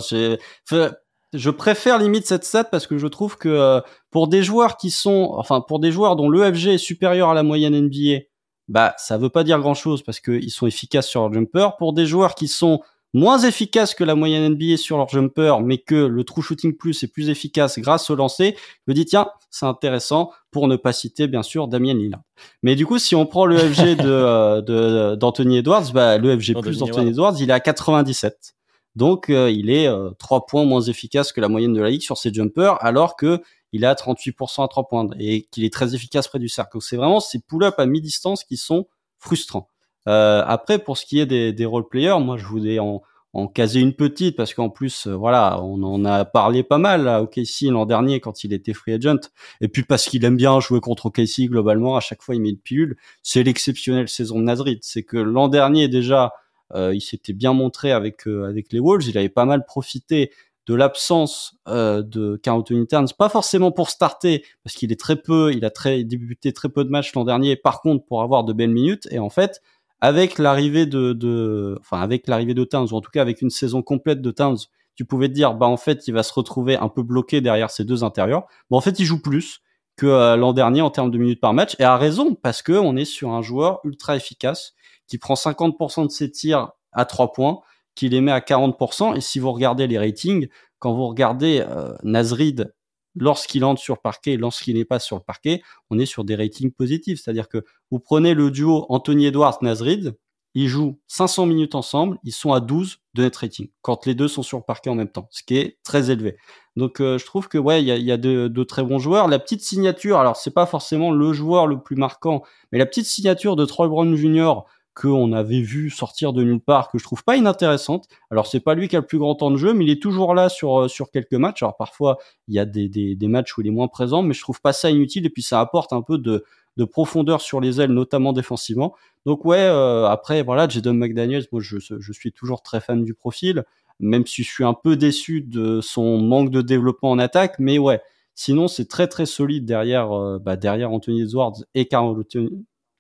je 1.33 1.49
préfère 1.49 1.99
limite 1.99 2.25
cette 2.25 2.43
stat 2.43 2.65
parce 2.65 2.87
que 2.87 2.97
je 2.97 3.07
trouve 3.07 3.37
que 3.37 3.81
pour 4.09 4.27
des 4.27 4.43
joueurs 4.43 4.77
qui 4.77 4.91
sont, 4.91 5.33
enfin 5.37 5.61
pour 5.61 5.79
des 5.79 5.91
joueurs 5.91 6.15
dont 6.15 6.29
l'EFG 6.29 6.67
est 6.67 6.77
supérieur 6.77 7.29
à 7.29 7.33
la 7.33 7.43
moyenne 7.43 7.79
NBA, 7.79 8.25
bah 8.67 8.95
ça 8.97 9.17
veut 9.17 9.29
pas 9.29 9.43
dire 9.43 9.59
grand 9.59 9.75
chose 9.75 10.01
parce 10.01 10.19
qu'ils 10.19 10.51
sont 10.51 10.65
efficaces 10.65 11.07
sur 11.07 11.21
leur 11.21 11.33
jumper. 11.33 11.69
Pour 11.77 11.93
des 11.93 12.05
joueurs 12.05 12.35
qui 12.35 12.47
sont 12.47 12.81
moins 13.15 13.39
efficace 13.39 13.95
que 13.95 14.03
la 14.03 14.13
moyenne 14.13 14.55
NBA 14.55 14.75
sur 14.75 14.97
leur 14.97 15.07
jumper, 15.07 15.61
mais 15.63 15.77
que 15.77 15.95
le 15.95 16.23
true 16.25 16.41
shooting 16.41 16.75
plus 16.75 17.01
est 17.01 17.07
plus 17.07 17.29
efficace 17.29 17.79
grâce 17.79 18.09
au 18.09 18.15
lancer, 18.15 18.57
je 18.57 18.91
me 18.91 18.93
dis 18.93 19.05
tiens, 19.05 19.29
c'est 19.49 19.65
intéressant 19.65 20.31
pour 20.51 20.67
ne 20.67 20.75
pas 20.75 20.91
citer 20.91 21.27
bien 21.27 21.41
sûr 21.41 21.69
Damien 21.69 21.93
Lillard. 21.93 22.19
Mais 22.61 22.75
du 22.75 22.85
coup, 22.85 22.99
si 22.99 23.15
on 23.15 23.25
prend 23.25 23.45
le 23.45 23.57
FG 23.57 23.95
de 23.95 24.61
de 24.67 25.15
d'Anthony 25.15 25.59
Edwards, 25.59 25.93
bah 25.93 26.17
le 26.17 26.37
FG 26.37 26.59
plus 26.59 26.79
d'Anthony 26.79 27.11
Edwards, 27.11 27.35
il 27.39 27.49
est 27.49 27.53
à 27.53 27.61
97. 27.61 28.53
Donc 28.97 29.29
euh, 29.29 29.49
il 29.49 29.69
est 29.69 29.87
euh, 29.87 30.11
3 30.19 30.45
points 30.45 30.65
moins 30.65 30.81
efficace 30.81 31.31
que 31.31 31.39
la 31.39 31.47
moyenne 31.47 31.73
de 31.73 31.81
la 31.81 31.89
ligue 31.89 32.01
sur 32.01 32.17
ses 32.17 32.33
jumpers, 32.33 32.83
alors 32.83 33.15
que 33.15 33.41
il 33.71 33.85
est 33.85 33.87
à 33.87 33.93
38% 33.93 34.65
à 34.65 34.67
3 34.67 34.87
points 34.89 35.07
et 35.19 35.43
qu'il 35.51 35.63
est 35.63 35.71
très 35.71 35.95
efficace 35.95 36.27
près 36.27 36.39
du 36.39 36.49
cercle. 36.49 36.71
Donc 36.73 36.83
c'est 36.83 36.97
vraiment 36.97 37.21
ces 37.21 37.39
pull-ups 37.39 37.77
à 37.77 37.85
mi-distance 37.85 38.43
qui 38.43 38.57
sont 38.57 38.87
frustrants. 39.19 39.69
Euh, 40.07 40.43
après, 40.45 40.79
pour 40.79 40.97
ce 40.97 41.05
qui 41.05 41.19
est 41.19 41.25
des, 41.25 41.53
des 41.53 41.65
role-players, 41.65 42.19
moi, 42.19 42.37
je 42.37 42.45
voulais 42.45 42.79
en, 42.79 43.01
en 43.35 43.47
caser 43.47 43.81
une 43.81 43.93
petite 43.93 44.37
parce 44.37 44.53
qu'en 44.53 44.69
plus, 44.69 45.07
euh, 45.07 45.15
voilà, 45.15 45.61
on 45.61 45.83
en 45.83 46.05
a 46.05 46.23
parlé 46.23 46.63
pas 46.63 46.77
mal 46.77 47.07
à 47.07 47.21
OKC 47.21 47.63
l'an 47.63 47.85
dernier 47.85 48.21
quand 48.21 48.45
il 48.45 48.53
était 48.53 48.73
free 48.73 48.93
agent. 48.93 49.29
Et 49.59 49.67
puis 49.67 49.83
parce 49.83 50.05
qu'il 50.05 50.23
aime 50.23 50.37
bien 50.37 50.59
jouer 50.61 50.79
contre 50.79 51.07
OKC 51.07 51.49
globalement, 51.49 51.97
à 51.97 51.99
chaque 51.99 52.21
fois 52.21 52.35
il 52.35 52.41
met 52.41 52.49
une 52.49 52.57
pilule. 52.57 52.95
C'est 53.23 53.43
l'exceptionnelle 53.43 54.07
saison 54.07 54.39
de 54.39 54.45
Nazrid. 54.45 54.79
C'est 54.83 55.03
que 55.03 55.17
l'an 55.17 55.49
dernier 55.49 55.89
déjà, 55.89 56.31
euh, 56.73 56.95
il 56.95 57.01
s'était 57.01 57.33
bien 57.33 57.51
montré 57.51 57.91
avec 57.91 58.25
avec 58.25 58.71
les 58.71 58.79
Wolves. 58.79 59.05
Il 59.09 59.17
avait 59.17 59.27
pas 59.27 59.45
mal 59.45 59.65
profité 59.65 60.31
de 60.67 60.73
l'absence 60.73 61.57
euh, 61.67 62.01
de 62.01 62.39
Carl 62.41 62.59
Anthony 62.59 62.87
Towns, 62.87 63.07
pas 63.17 63.29
forcément 63.29 63.71
pour 63.71 63.89
starter, 63.89 64.43
parce 64.63 64.75
qu'il 64.75 64.91
est 64.91 64.99
très 64.99 65.15
peu, 65.15 65.51
il 65.53 65.63
a 65.63 65.69
très 65.69 66.03
débuté 66.03 66.53
très 66.53 66.69
peu 66.69 66.83
de 66.83 66.89
matchs 66.89 67.13
l'an 67.13 67.23
dernier, 67.23 67.55
par 67.55 67.81
contre 67.81 68.05
pour 68.05 68.21
avoir 68.23 68.43
de 68.43 68.53
belles 68.53 68.71
minutes, 68.71 69.07
et 69.11 69.19
en 69.19 69.29
fait, 69.29 69.61
avec 70.05 70.37
l'arrivée 70.37 70.85
de, 70.85 71.13
de, 71.13 71.77
enfin 71.81 71.99
avec 71.99 72.27
l'arrivée 72.27 72.53
de 72.53 72.63
Towns 72.63 72.89
ou 72.91 72.95
en 72.95 73.01
tout 73.01 73.09
cas 73.09 73.21
avec 73.21 73.41
une 73.41 73.49
saison 73.49 73.81
complète 73.81 74.21
de 74.21 74.29
Towns, 74.29 74.57
tu 74.93 75.03
pouvais 75.03 75.29
te 75.29 75.33
dire 75.33 75.55
bah 75.55 75.65
en 75.65 75.77
fait 75.77 76.07
il 76.07 76.13
va 76.13 76.21
se 76.21 76.31
retrouver 76.31 76.77
un 76.77 76.89
peu 76.89 77.01
bloqué 77.01 77.41
derrière 77.41 77.71
ces 77.71 77.85
deux 77.85 78.03
intérieurs. 78.03 78.45
Bon 78.69 78.77
en 78.77 78.81
fait 78.81 78.99
il 78.99 79.05
joue 79.05 79.19
plus 79.19 79.61
que 79.97 80.05
euh, 80.05 80.35
l'an 80.35 80.53
dernier 80.53 80.81
en 80.81 80.91
termes 80.91 81.09
de 81.09 81.17
minutes 81.17 81.41
par 81.41 81.53
match 81.53 81.75
et 81.79 81.83
a 81.83 81.97
raison 81.97 82.35
parce 82.35 82.61
que 82.61 82.73
on 82.73 82.95
est 82.95 83.05
sur 83.05 83.31
un 83.31 83.41
joueur 83.41 83.79
ultra 83.83 84.15
efficace 84.15 84.73
qui 85.07 85.17
prend 85.17 85.33
50% 85.33 86.05
de 86.05 86.11
ses 86.11 86.29
tirs 86.29 86.73
à 86.91 87.05
3 87.05 87.31
points, 87.31 87.61
qui 87.95 88.07
les 88.07 88.21
met 88.21 88.31
à 88.31 88.41
40% 88.41 89.17
et 89.17 89.21
si 89.21 89.39
vous 89.39 89.51
regardez 89.51 89.87
les 89.87 89.97
ratings, 89.97 90.49
quand 90.77 90.93
vous 90.93 91.07
regardez 91.07 91.65
euh, 91.67 91.95
Nazrid 92.03 92.74
lorsqu'il 93.15 93.63
entre 93.63 93.81
sur 93.81 93.95
le 93.95 94.01
parquet 94.01 94.33
et 94.33 94.37
lorsqu'il 94.37 94.75
n'est 94.75 94.85
pas 94.85 94.99
sur 94.99 95.15
le 95.15 95.21
parquet, 95.21 95.61
on 95.89 95.99
est 95.99 96.05
sur 96.05 96.23
des 96.23 96.35
ratings 96.35 96.71
positifs. 96.71 97.21
C'est-à-dire 97.21 97.49
que 97.49 97.63
vous 97.91 97.99
prenez 97.99 98.33
le 98.33 98.51
duo 98.51 98.85
Anthony 98.89 99.27
Edwards 99.27 99.57
Nasrid, 99.61 100.15
ils 100.55 100.69
jouent 100.69 100.99
500 101.07 101.47
minutes 101.47 101.75
ensemble, 101.75 102.17
ils 102.23 102.31
sont 102.31 102.53
à 102.53 102.61
12 102.61 102.99
de 103.13 103.23
net 103.23 103.35
rating 103.35 103.67
quand 103.81 104.05
les 104.05 104.15
deux 104.15 104.29
sont 104.29 104.41
sur 104.41 104.57
le 104.57 104.63
parquet 104.63 104.89
en 104.89 104.95
même 104.95 105.09
temps, 105.09 105.27
ce 105.29 105.43
qui 105.43 105.57
est 105.57 105.77
très 105.83 106.11
élevé. 106.11 106.37
Donc 106.77 107.01
euh, 107.01 107.17
je 107.17 107.25
trouve 107.25 107.49
que 107.49 107.57
ouais, 107.57 107.81
il 107.81 107.87
y 107.87 107.91
a, 107.91 107.97
y 107.97 108.11
a 108.11 108.17
de, 108.17 108.47
de, 108.47 108.63
très 108.63 108.83
bons 108.83 108.99
joueurs. 108.99 109.27
La 109.27 109.39
petite 109.39 109.61
signature, 109.61 110.17
alors 110.17 110.37
c'est 110.37 110.53
pas 110.53 110.65
forcément 110.65 111.11
le 111.11 111.33
joueur 111.33 111.67
le 111.67 111.81
plus 111.81 111.97
marquant, 111.97 112.41
mais 112.71 112.79
la 112.79 112.85
petite 112.85 113.05
signature 113.05 113.57
de 113.57 113.65
Troy 113.65 113.89
Brown 113.89 114.15
Jr 114.15 114.61
qu'on 114.95 115.33
avait 115.33 115.61
vu 115.61 115.89
sortir 115.89 116.31
de 116.31 116.41
nulle 116.43 116.61
part, 116.61 116.89
que 116.89 116.97
je 116.97 117.03
trouve 117.03 117.23
pas 117.23 117.35
inintéressante. 117.35 118.07
Alors 118.31 118.47
c'est 118.47 118.61
pas 118.61 118.75
lui 118.75 118.87
qui 118.87 118.95
a 118.95 118.99
le 118.99 119.05
plus 119.05 119.19
grand 119.19 119.35
temps 119.35 119.51
de 119.51 119.57
jeu, 119.57 119.73
mais 119.73 119.83
il 119.83 119.91
est 119.91 120.01
toujours 120.01 120.33
là 120.33 120.47
sur 120.47 120.79
euh, 120.79 120.87
sur 120.87 121.11
quelques 121.11 121.33
matchs. 121.33 121.61
Alors 121.63 121.75
parfois 121.75 122.17
il 122.47 122.55
y 122.55 122.59
a 122.59 122.65
des, 122.65 122.87
des, 122.87 123.27
matchs 123.27 123.57
où 123.57 123.61
il 123.61 123.67
est 123.67 123.71
moins 123.71 123.89
présent, 123.89 124.23
mais 124.23 124.33
je 124.33 124.41
trouve 124.41 124.61
pas 124.61 124.73
ça 124.73 124.89
inutile 124.89 125.25
et 125.25 125.29
puis 125.29 125.43
ça 125.43 125.59
apporte 125.59 125.93
un 125.93 126.01
peu 126.01 126.17
de 126.17 126.45
de 126.77 126.85
profondeur 126.85 127.41
sur 127.41 127.61
les 127.61 127.79
ailes, 127.81 127.91
notamment 127.91 128.33
défensivement. 128.33 128.95
Donc 129.25 129.45
ouais, 129.45 129.59
euh, 129.59 130.07
après 130.07 130.43
voilà, 130.43 130.67
Jadon 130.67 130.93
McDaniels, 130.93 131.45
moi 131.51 131.61
je, 131.61 131.77
je 131.77 132.11
suis 132.13 132.31
toujours 132.31 132.61
très 132.63 132.79
fan 132.81 133.03
du 133.03 133.13
profil, 133.13 133.63
même 133.99 134.25
si 134.25 134.43
je 134.43 134.49
suis 134.51 134.63
un 134.63 134.73
peu 134.73 134.95
déçu 134.95 135.41
de 135.41 135.81
son 135.81 136.19
manque 136.19 136.51
de 136.51 136.61
développement 136.61 137.11
en 137.11 137.19
attaque, 137.19 137.55
mais 137.59 137.77
ouais. 137.77 138.01
Sinon, 138.37 138.67
c'est 138.67 138.89
très 138.89 139.07
très 139.07 139.25
solide 139.25 139.65
derrière, 139.65 140.11
euh, 140.11 140.39
bah, 140.39 140.57
derrière 140.57 140.91
Anthony 140.91 141.21
Edwards 141.21 141.63
et 141.73 141.85
Carl 141.87 142.21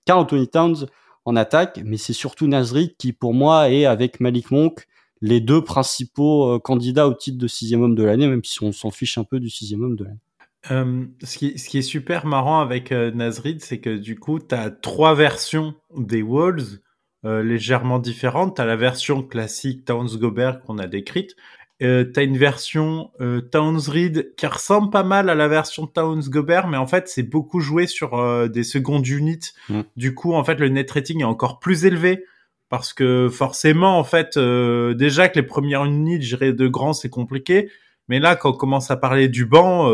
Anthony 0.09 0.47
Towns 0.47 0.85
en 1.25 1.35
attaque, 1.35 1.81
mais 1.83 1.97
c'est 1.97 2.13
surtout 2.13 2.47
Nasrid 2.47 2.95
qui, 2.97 3.11
pour 3.11 3.33
moi, 3.33 3.69
est 3.69 3.85
avec 3.85 4.19
Malik 4.19 4.51
Monk 4.51 4.87
les 5.21 5.39
deux 5.39 5.63
principaux 5.63 6.53
euh, 6.53 6.59
candidats 6.59 7.07
au 7.07 7.13
titre 7.13 7.37
de 7.37 7.47
sixième 7.47 7.81
homme 7.81 7.95
de 7.95 8.03
l'année, 8.03 8.27
même 8.27 8.43
si 8.43 8.61
on 8.63 8.71
s'en 8.71 8.91
fiche 8.91 9.17
un 9.17 9.23
peu 9.23 9.39
du 9.39 9.49
sixième 9.49 9.83
homme 9.83 9.95
de 9.95 10.03
l'année. 10.03 10.19
Euh, 10.71 11.05
ce, 11.23 11.37
qui, 11.37 11.47
est 11.47 11.81
super 11.81 12.25
marrant 12.25 12.59
avec 12.59 12.91
euh, 12.91 13.11
Nasrid, 13.11 13.61
c'est 13.61 13.79
que 13.79 13.95
du 13.95 14.19
coup, 14.19 14.39
tu 14.39 14.53
as 14.55 14.69
trois 14.69 15.15
versions 15.15 15.75
des 15.97 16.21
Wolves 16.21 16.79
légèrement 17.27 17.97
différentes. 17.97 18.57
Tu 18.57 18.61
as 18.61 18.65
la 18.65 18.75
version 18.75 19.23
classique 19.23 19.83
Towns 19.83 20.15
Gobert 20.15 20.61
qu'on 20.61 20.77
a 20.77 20.85
décrite, 20.85 21.35
euh, 21.83 22.05
t'as 22.05 22.23
une 22.23 22.37
version 22.37 23.11
euh, 23.19 23.41
Towns 23.41 23.81
Reed 23.87 24.33
qui 24.37 24.47
ressemble 24.47 24.91
pas 24.91 25.03
mal 25.03 25.29
à 25.29 25.35
la 25.35 25.49
version 25.49 25.87
Towns 25.87 26.23
Gobert, 26.29 26.67
mais 26.67 26.77
en 26.77 26.87
fait 26.87 27.09
c'est 27.09 27.23
beaucoup 27.23 27.59
joué 27.59 27.85
sur 27.85 28.17
euh, 28.17 28.47
des 28.47 28.63
secondes 28.63 29.05
units. 29.05 29.51
Mm. 29.67 29.81
Du 29.97 30.15
coup, 30.15 30.33
en 30.33 30.43
fait, 30.43 30.55
le 30.55 30.69
net 30.69 30.89
rating 30.89 31.21
est 31.21 31.25
encore 31.25 31.59
plus 31.59 31.85
élevé 31.85 32.23
parce 32.69 32.93
que 32.93 33.27
forcément, 33.29 33.99
en 33.99 34.05
fait, 34.05 34.37
euh, 34.37 34.93
déjà 34.93 35.27
que 35.27 35.35
les 35.35 35.45
premières 35.45 35.83
units, 35.83 36.21
gérer 36.21 36.53
de 36.53 36.67
grands, 36.67 36.93
c'est 36.93 37.09
compliqué. 37.09 37.69
Mais 38.07 38.19
là, 38.19 38.35
quand 38.35 38.51
on 38.51 38.53
commence 38.53 38.89
à 38.89 38.95
parler 38.95 39.27
du 39.27 39.45
banc 39.45 39.89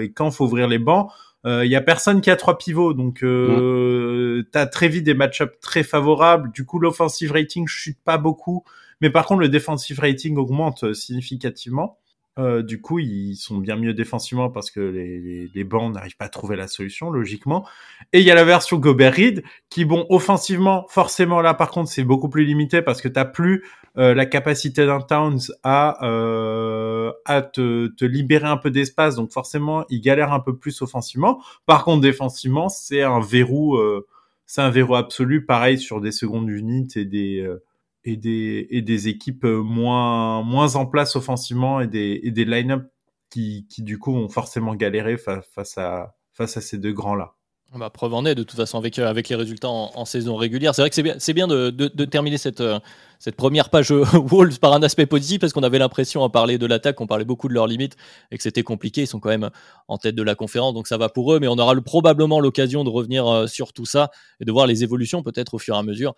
et 0.00 0.12
quand 0.12 0.30
faut 0.32 0.44
ouvrir 0.44 0.66
les 0.66 0.80
bancs, 0.80 1.10
il 1.44 1.66
y 1.66 1.76
a 1.76 1.80
personne 1.80 2.20
qui 2.20 2.30
a 2.30 2.36
trois 2.36 2.58
pivots, 2.58 2.92
donc 2.92 3.22
mm. 3.22 4.42
t'as 4.50 4.66
très 4.66 4.88
vite 4.88 5.04
des 5.04 5.14
match-ups 5.14 5.60
très 5.60 5.84
favorables. 5.84 6.50
Du 6.50 6.64
coup, 6.66 6.80
l'offensive 6.80 7.30
rating 7.30 7.68
chute 7.68 7.98
pas 8.04 8.18
beaucoup. 8.18 8.64
Mais 9.02 9.10
par 9.10 9.26
contre, 9.26 9.40
le 9.40 9.50
defensive 9.50 10.00
rating 10.00 10.36
augmente 10.38 10.84
euh, 10.84 10.94
significativement. 10.94 11.98
Euh, 12.38 12.62
du 12.62 12.80
coup, 12.80 12.98
ils 12.98 13.36
sont 13.36 13.58
bien 13.58 13.76
mieux 13.76 13.92
défensivement 13.92 14.48
parce 14.48 14.70
que 14.70 14.80
les, 14.80 15.20
les, 15.20 15.50
les 15.54 15.64
bancs 15.64 15.92
n'arrivent 15.92 16.16
pas 16.16 16.24
à 16.24 16.28
trouver 16.30 16.56
la 16.56 16.66
solution, 16.66 17.10
logiquement. 17.10 17.66
Et 18.14 18.20
il 18.20 18.24
y 18.24 18.30
a 18.30 18.34
la 18.34 18.44
version 18.44 18.78
Gobert 18.78 19.12
Reed 19.12 19.42
qui, 19.68 19.84
bon, 19.84 20.06
offensivement, 20.08 20.86
forcément, 20.88 21.42
là, 21.42 21.52
par 21.52 21.70
contre, 21.70 21.90
c'est 21.90 22.04
beaucoup 22.04 22.30
plus 22.30 22.46
limité 22.46 22.80
parce 22.80 23.02
que 23.02 23.08
t'as 23.08 23.26
plus 23.26 23.64
euh, 23.98 24.14
la 24.14 24.24
capacité 24.24 24.86
d'un 24.86 25.02
Towns 25.02 25.40
à, 25.62 26.06
euh, 26.06 27.12
à 27.26 27.42
te, 27.42 27.88
te, 27.88 28.06
libérer 28.06 28.46
un 28.46 28.56
peu 28.56 28.70
d'espace. 28.70 29.16
Donc, 29.16 29.30
forcément, 29.30 29.84
il 29.90 30.00
galère 30.00 30.32
un 30.32 30.40
peu 30.40 30.56
plus 30.56 30.80
offensivement. 30.80 31.42
Par 31.66 31.84
contre, 31.84 32.00
défensivement, 32.00 32.70
c'est 32.70 33.02
un 33.02 33.20
verrou, 33.20 33.76
euh, 33.76 34.06
c'est 34.46 34.62
un 34.62 34.70
verrou 34.70 34.94
absolu. 34.94 35.44
Pareil 35.44 35.78
sur 35.78 36.00
des 36.00 36.12
secondes 36.12 36.48
unités 36.48 37.00
et 37.02 37.04
des, 37.04 37.40
euh, 37.40 37.62
et 38.04 38.16
des, 38.16 38.66
et 38.70 38.82
des 38.82 39.08
équipes 39.08 39.44
euh, 39.44 39.62
moins, 39.62 40.42
moins 40.42 40.76
en 40.76 40.86
place 40.86 41.16
offensivement 41.16 41.80
et 41.80 41.86
des, 41.86 42.20
et 42.22 42.30
des 42.30 42.44
line-up 42.44 42.90
qui, 43.30 43.66
qui, 43.68 43.82
du 43.82 43.98
coup, 43.98 44.12
ont 44.12 44.28
forcément 44.28 44.74
galéré 44.74 45.16
face 45.16 45.78
à, 45.78 46.16
face 46.32 46.56
à 46.56 46.60
ces 46.60 46.78
deux 46.78 46.92
grands-là. 46.92 47.34
Bah, 47.74 47.88
preuve 47.88 48.12
en 48.12 48.26
est 48.26 48.34
de 48.34 48.42
toute 48.42 48.56
façon 48.56 48.76
avec, 48.76 48.98
euh, 48.98 49.08
avec 49.08 49.30
les 49.30 49.34
résultats 49.34 49.70
en, 49.70 50.04
saison 50.04 50.36
régulière. 50.36 50.74
C'est 50.74 50.82
vrai 50.82 50.90
que 50.90 50.94
c'est 50.94 51.02
bien, 51.02 51.16
bien 51.34 51.48
de, 51.48 51.70
de, 51.70 52.04
terminer 52.04 52.36
cette, 52.36 52.60
euh, 52.60 52.78
cette 53.18 53.34
première 53.34 53.70
page 53.70 53.90
Wolves 54.12 54.58
par 54.58 54.74
un 54.74 54.82
aspect 54.82 55.06
positif 55.06 55.40
parce 55.40 55.54
qu'on 55.54 55.62
avait 55.62 55.78
l'impression 55.78 56.22
à 56.22 56.28
parler 56.28 56.58
de 56.58 56.66
l'attaque, 56.66 57.00
on 57.00 57.06
parlait 57.06 57.24
beaucoup 57.24 57.48
de 57.48 57.54
leurs 57.54 57.66
limites 57.66 57.96
et 58.30 58.36
que 58.36 58.42
c'était 58.42 58.62
compliqué. 58.62 59.02
Ils 59.02 59.06
sont 59.06 59.20
quand 59.20 59.30
même 59.30 59.48
en 59.88 59.96
tête 59.96 60.14
de 60.14 60.22
la 60.22 60.34
conférence, 60.34 60.74
donc 60.74 60.86
ça 60.86 60.98
va 60.98 61.08
pour 61.08 61.32
eux. 61.32 61.40
Mais 61.40 61.48
on 61.48 61.56
aura 61.56 61.74
probablement 61.80 62.40
l'occasion 62.40 62.84
de 62.84 62.90
revenir 62.90 63.48
sur 63.48 63.72
tout 63.72 63.86
ça 63.86 64.10
et 64.40 64.44
de 64.44 64.52
voir 64.52 64.66
les 64.66 64.82
évolutions 64.82 65.22
peut-être 65.22 65.54
au 65.54 65.58
fur 65.58 65.74
et 65.74 65.78
à 65.78 65.82
mesure 65.82 66.14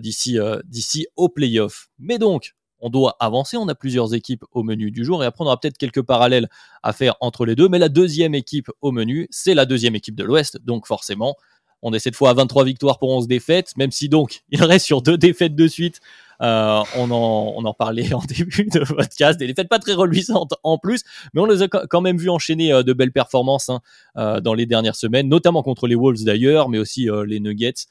d'ici, 0.00 0.38
d'ici 0.64 1.06
au 1.14 1.28
playoff. 1.28 1.88
Mais 2.00 2.18
donc, 2.18 2.55
on 2.80 2.90
doit 2.90 3.16
avancer. 3.20 3.56
On 3.56 3.68
a 3.68 3.74
plusieurs 3.74 4.14
équipes 4.14 4.44
au 4.52 4.62
menu 4.62 4.90
du 4.90 5.04
jour 5.04 5.22
et 5.22 5.26
après 5.26 5.44
on 5.44 5.46
aura 5.46 5.58
peut-être 5.58 5.78
quelques 5.78 6.02
parallèles 6.02 6.48
à 6.82 6.92
faire 6.92 7.16
entre 7.20 7.46
les 7.46 7.54
deux. 7.54 7.68
Mais 7.68 7.78
la 7.78 7.88
deuxième 7.88 8.34
équipe 8.34 8.70
au 8.80 8.92
menu, 8.92 9.28
c'est 9.30 9.54
la 9.54 9.66
deuxième 9.66 9.94
équipe 9.94 10.14
de 10.14 10.24
l'Ouest. 10.24 10.58
Donc 10.64 10.86
forcément, 10.86 11.36
on 11.82 11.92
est 11.92 11.98
cette 11.98 12.16
fois 12.16 12.30
à 12.30 12.34
23 12.34 12.64
victoires 12.64 12.98
pour 12.98 13.10
11 13.10 13.28
défaites, 13.28 13.76
même 13.76 13.90
si 13.90 14.08
donc 14.08 14.42
il 14.50 14.62
reste 14.62 14.86
sur 14.86 15.02
deux 15.02 15.18
défaites 15.18 15.54
de 15.54 15.68
suite. 15.68 16.00
Euh, 16.42 16.82
on, 16.96 17.10
en, 17.10 17.54
on 17.56 17.64
en 17.64 17.74
parlait 17.74 18.12
en 18.14 18.20
début 18.20 18.64
de 18.64 18.80
podcast, 18.80 19.38
des 19.38 19.46
défaites 19.46 19.68
pas 19.68 19.78
très 19.78 19.94
reluisantes 19.94 20.54
en 20.62 20.78
plus, 20.78 21.02
mais 21.32 21.40
on 21.40 21.46
les 21.46 21.62
a 21.62 21.68
quand 21.68 22.00
même 22.00 22.18
vu 22.18 22.28
enchaîner 22.28 22.72
euh, 22.72 22.82
de 22.82 22.92
belles 22.92 23.12
performances 23.12 23.68
hein, 23.68 23.80
euh, 24.16 24.40
dans 24.40 24.54
les 24.54 24.66
dernières 24.66 24.96
semaines, 24.96 25.28
notamment 25.28 25.62
contre 25.62 25.86
les 25.86 25.94
Wolves 25.94 26.24
d'ailleurs, 26.24 26.68
mais 26.68 26.78
aussi 26.78 27.08
les 27.26 27.40
Nuggets. 27.40 27.86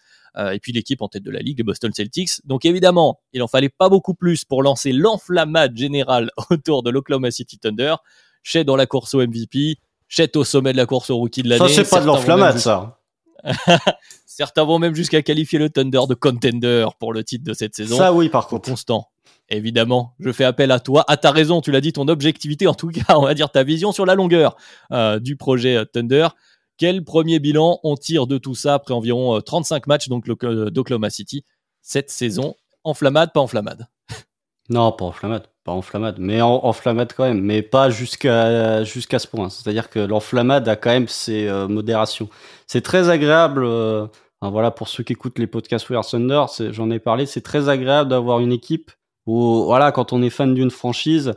Et 0.52 0.60
puis 0.60 0.74
l'équipe 0.74 1.02
en 1.02 1.08
tête 1.08 1.24
de 1.24 1.32
la 1.32 1.40
ligue, 1.40 1.60
les 1.60 1.64
Boston 1.64 1.94
Celtics. 1.94 2.42
Donc 2.44 2.66
évidemment, 2.66 3.22
il 3.32 3.42
en 3.42 3.48
fallait 3.48 3.70
pas 3.70 3.88
beaucoup 3.88 4.14
plus 4.14 4.44
pour 4.44 4.64
lancer 4.64 4.92
l'enflammade 4.92 5.78
générale 5.78 6.30
autour 6.50 6.84
de 6.84 6.90
l'Oklahoma 6.90 7.32
City 7.32 7.58
Thunder. 7.58 7.96
Chet 8.44 8.66
dans 8.66 8.76
la 8.76 8.86
course 8.86 9.14
au 9.14 9.26
MVP, 9.26 9.78
Chet 10.10 10.36
au 10.36 10.44
sommet 10.44 10.74
de 10.74 10.78
la 10.78 10.86
course 10.86 11.10
au 11.10 11.16
rookie 11.16 11.42
de 11.42 11.48
l'année. 11.48 11.70
Ça, 11.70 11.86
c'est 11.86 11.90
pas 11.90 12.02
de 12.02 12.06
l'enflammade, 12.06 12.58
ça. 12.58 13.00
Certains 14.36 14.66
vont 14.66 14.80
même 14.80 14.94
jusqu'à 14.94 15.22
qualifier 15.22 15.58
le 15.60 15.70
Thunder 15.70 16.02
de 16.10 16.14
contender 16.14 16.86
pour 17.00 17.14
le 17.14 17.24
titre 17.24 17.46
de 17.46 17.54
cette 17.54 17.74
saison. 17.74 17.96
Ça, 17.96 18.12
oui, 18.12 18.28
par 18.28 18.48
contre. 18.50 18.70
Constant. 18.70 19.08
Évidemment, 19.48 20.14
je 20.20 20.30
fais 20.34 20.44
appel 20.44 20.72
à 20.72 20.82
toi, 20.82 21.06
à 21.08 21.16
ta 21.16 21.32
raison, 21.32 21.62
tu 21.62 21.72
l'as 21.72 21.80
dit, 21.80 21.94
ton 21.94 22.10
objectivité, 22.10 22.68
en 22.68 22.74
tout 22.74 22.90
cas, 22.90 23.16
on 23.16 23.22
va 23.22 23.34
dire 23.34 23.50
ta 23.50 23.64
vision 23.64 23.94
sur 23.94 24.06
la 24.06 24.14
longueur 24.14 24.58
euh, 24.92 25.20
du 25.20 25.38
projet 25.38 25.86
Thunder. 25.86 26.28
Quel 26.78 27.06
premier 27.06 27.40
bilan 27.40 27.80
on 27.86 27.96
tire 27.96 28.28
de 28.28 28.38
tout 28.38 28.56
ça 28.56 28.74
après 28.74 28.94
environ 28.94 29.40
35 29.40 29.76
euh, 29.76 29.80
matchs 29.88 30.10
donc 30.10 30.28
euh, 30.28 30.70
d'Oklahoma 30.70 31.10
City 31.10 31.46
cette 31.82 32.10
saison? 32.10 32.56
Enflammade, 32.84 33.32
pas 33.32 33.40
enflammade? 33.40 33.88
Non, 34.68 34.92
pas 34.92 35.06
enflammade, 35.06 35.48
pas 35.64 35.74
enflammade, 35.74 36.16
mais 36.18 36.42
en, 36.42 36.66
enflammade 36.66 37.14
quand 37.16 37.26
même, 37.26 37.40
mais 37.40 37.62
pas 37.62 37.92
jusqu'à 37.92 38.84
jusqu'à 38.84 39.20
ce 39.20 39.28
point. 39.28 39.52
C'est-à-dire 39.52 39.92
que 39.92 40.00
l'enflammade 40.00 40.68
a 40.68 40.76
quand 40.76 40.90
même 40.90 41.08
ses 41.08 41.48
euh, 41.48 41.68
modérations. 41.68 42.30
C'est 42.66 42.82
très 42.82 43.10
agréable. 43.10 43.64
Euh, 43.64 44.08
enfin, 44.42 44.52
voilà, 44.52 44.72
pour 44.72 44.88
ceux 44.88 45.04
qui 45.04 45.14
écoutent 45.14 45.40
les 45.40 45.48
podcasts 45.48 45.90
We 45.90 45.98
Are 45.98 46.08
Thunder, 46.08 46.46
j'en 46.72 46.90
ai 46.92 47.00
parlé. 47.00 47.26
C'est 47.26 47.42
très 47.42 47.70
agréable 47.70 48.10
d'avoir 48.10 48.40
une 48.40 48.52
équipe 48.52 48.92
où, 49.26 49.64
voilà, 49.66 49.92
quand 49.92 50.14
on 50.14 50.22
est 50.22 50.30
fan 50.30 50.54
d'une 50.54 50.72
franchise, 50.72 51.34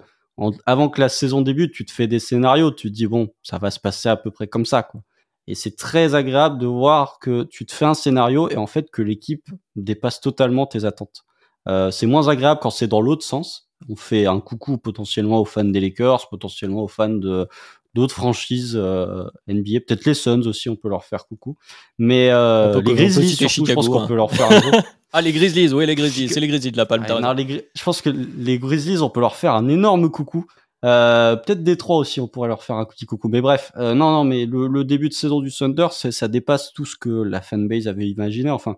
avant 0.66 0.88
que 0.88 1.00
la 1.00 1.08
saison 1.08 1.40
débute, 1.42 1.72
tu 1.72 1.84
te 1.84 1.92
fais 1.92 2.06
des 2.06 2.18
scénarios, 2.18 2.70
tu 2.70 2.88
te 2.88 2.94
dis 2.94 3.06
bon, 3.06 3.28
ça 3.42 3.58
va 3.58 3.70
se 3.70 3.80
passer 3.80 4.08
à 4.08 4.16
peu 4.16 4.30
près 4.30 4.46
comme 4.46 4.64
ça, 4.66 4.82
quoi. 4.82 5.02
Et 5.48 5.54
c'est 5.54 5.76
très 5.76 6.14
agréable 6.14 6.58
de 6.58 6.66
voir 6.66 7.18
que 7.20 7.44
tu 7.44 7.64
te 7.64 7.72
fais 7.72 7.86
un 7.86 7.94
scénario 7.94 8.50
et 8.50 8.58
en 8.58 8.66
fait 8.66 8.90
que 8.90 9.00
l'équipe 9.00 9.48
dépasse 9.76 10.20
totalement 10.20 10.66
tes 10.66 10.84
attentes. 10.84 11.24
Euh, 11.68 11.90
c'est 11.90 12.06
moins 12.06 12.28
agréable 12.28 12.60
quand 12.62 12.70
c'est 12.70 12.86
dans 12.86 13.00
l'autre 13.00 13.24
sens. 13.24 13.70
On 13.88 13.96
fait 13.96 14.26
un 14.26 14.40
coucou 14.40 14.76
potentiellement 14.76 15.40
aux 15.40 15.46
fans 15.46 15.64
des 15.64 15.80
Lakers, 15.80 16.28
potentiellement 16.28 16.82
aux 16.82 16.88
fans 16.88 17.08
de 17.08 17.48
d'autres 17.94 18.14
franchises 18.14 18.74
euh, 18.76 19.24
NBA, 19.48 19.80
peut-être 19.86 20.04
les 20.04 20.14
Suns 20.14 20.46
aussi, 20.46 20.68
on 20.68 20.76
peut 20.76 20.88
leur 20.88 21.04
faire 21.04 21.26
coucou. 21.26 21.56
Mais 21.98 22.30
euh, 22.30 22.80
les 22.80 22.94
Grizzlies, 22.94 23.34
surtout, 23.34 23.66
je 23.66 23.72
pense 23.72 23.88
qu'on 23.88 24.02
hein. 24.02 24.06
peut 24.06 24.16
leur 24.16 24.30
faire 24.30 24.50
un 24.50 24.60
gros. 24.60 24.80
Ah, 25.10 25.22
les 25.22 25.32
Grizzlies, 25.32 25.72
oui, 25.72 25.86
les 25.86 25.94
Grizzlies, 25.94 26.28
c'est 26.28 26.38
les 26.38 26.48
Grizzlies 26.48 26.70
de 26.70 26.76
la 26.76 26.84
Palme. 26.84 27.06
non, 27.08 27.34
Je 27.34 27.82
pense 27.82 28.02
que 28.02 28.10
les 28.10 28.58
Grizzlies, 28.58 29.00
on 29.00 29.08
peut 29.08 29.20
leur 29.20 29.36
faire 29.36 29.54
un 29.54 29.66
énorme 29.66 30.10
coucou. 30.10 30.44
Euh, 30.84 31.34
peut-être 31.34 31.64
Détroit 31.64 31.96
aussi, 31.96 32.20
on 32.20 32.28
pourrait 32.28 32.48
leur 32.48 32.62
faire 32.62 32.76
un 32.76 32.84
petit 32.84 33.04
coucou. 33.04 33.28
Mais 33.28 33.40
bref, 33.40 33.72
euh, 33.76 33.94
non, 33.94 34.12
non, 34.12 34.24
mais 34.24 34.46
le, 34.46 34.68
le, 34.68 34.84
début 34.84 35.08
de 35.08 35.14
saison 35.14 35.40
du 35.40 35.50
Thunder, 35.50 35.88
ça 35.90 36.28
dépasse 36.28 36.72
tout 36.72 36.84
ce 36.84 36.96
que 36.96 37.08
la 37.08 37.40
fanbase 37.40 37.88
avait 37.88 38.08
imaginé. 38.08 38.50
Enfin, 38.50 38.76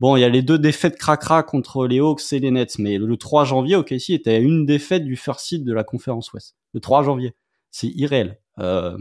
bon, 0.00 0.16
il 0.16 0.20
y 0.20 0.24
a 0.24 0.30
les 0.30 0.42
deux 0.42 0.58
défaites 0.58 0.96
cracra 0.96 1.42
contre 1.42 1.86
les 1.86 2.00
Hawks 2.00 2.32
et 2.32 2.38
les 2.38 2.50
Nets, 2.50 2.78
mais 2.78 2.96
le 2.96 3.16
3 3.16 3.44
janvier, 3.44 3.76
OKC 3.76 4.10
était 4.10 4.34
à 4.34 4.38
une 4.38 4.64
défaite 4.64 5.04
du 5.04 5.16
first 5.16 5.40
seed 5.40 5.64
de 5.64 5.74
la 5.74 5.84
conférence 5.84 6.32
Ouest. 6.32 6.56
Le 6.72 6.80
3 6.80 7.02
janvier, 7.02 7.34
c'est 7.70 7.88
irréel. 7.88 8.38
Euh, 8.58 8.96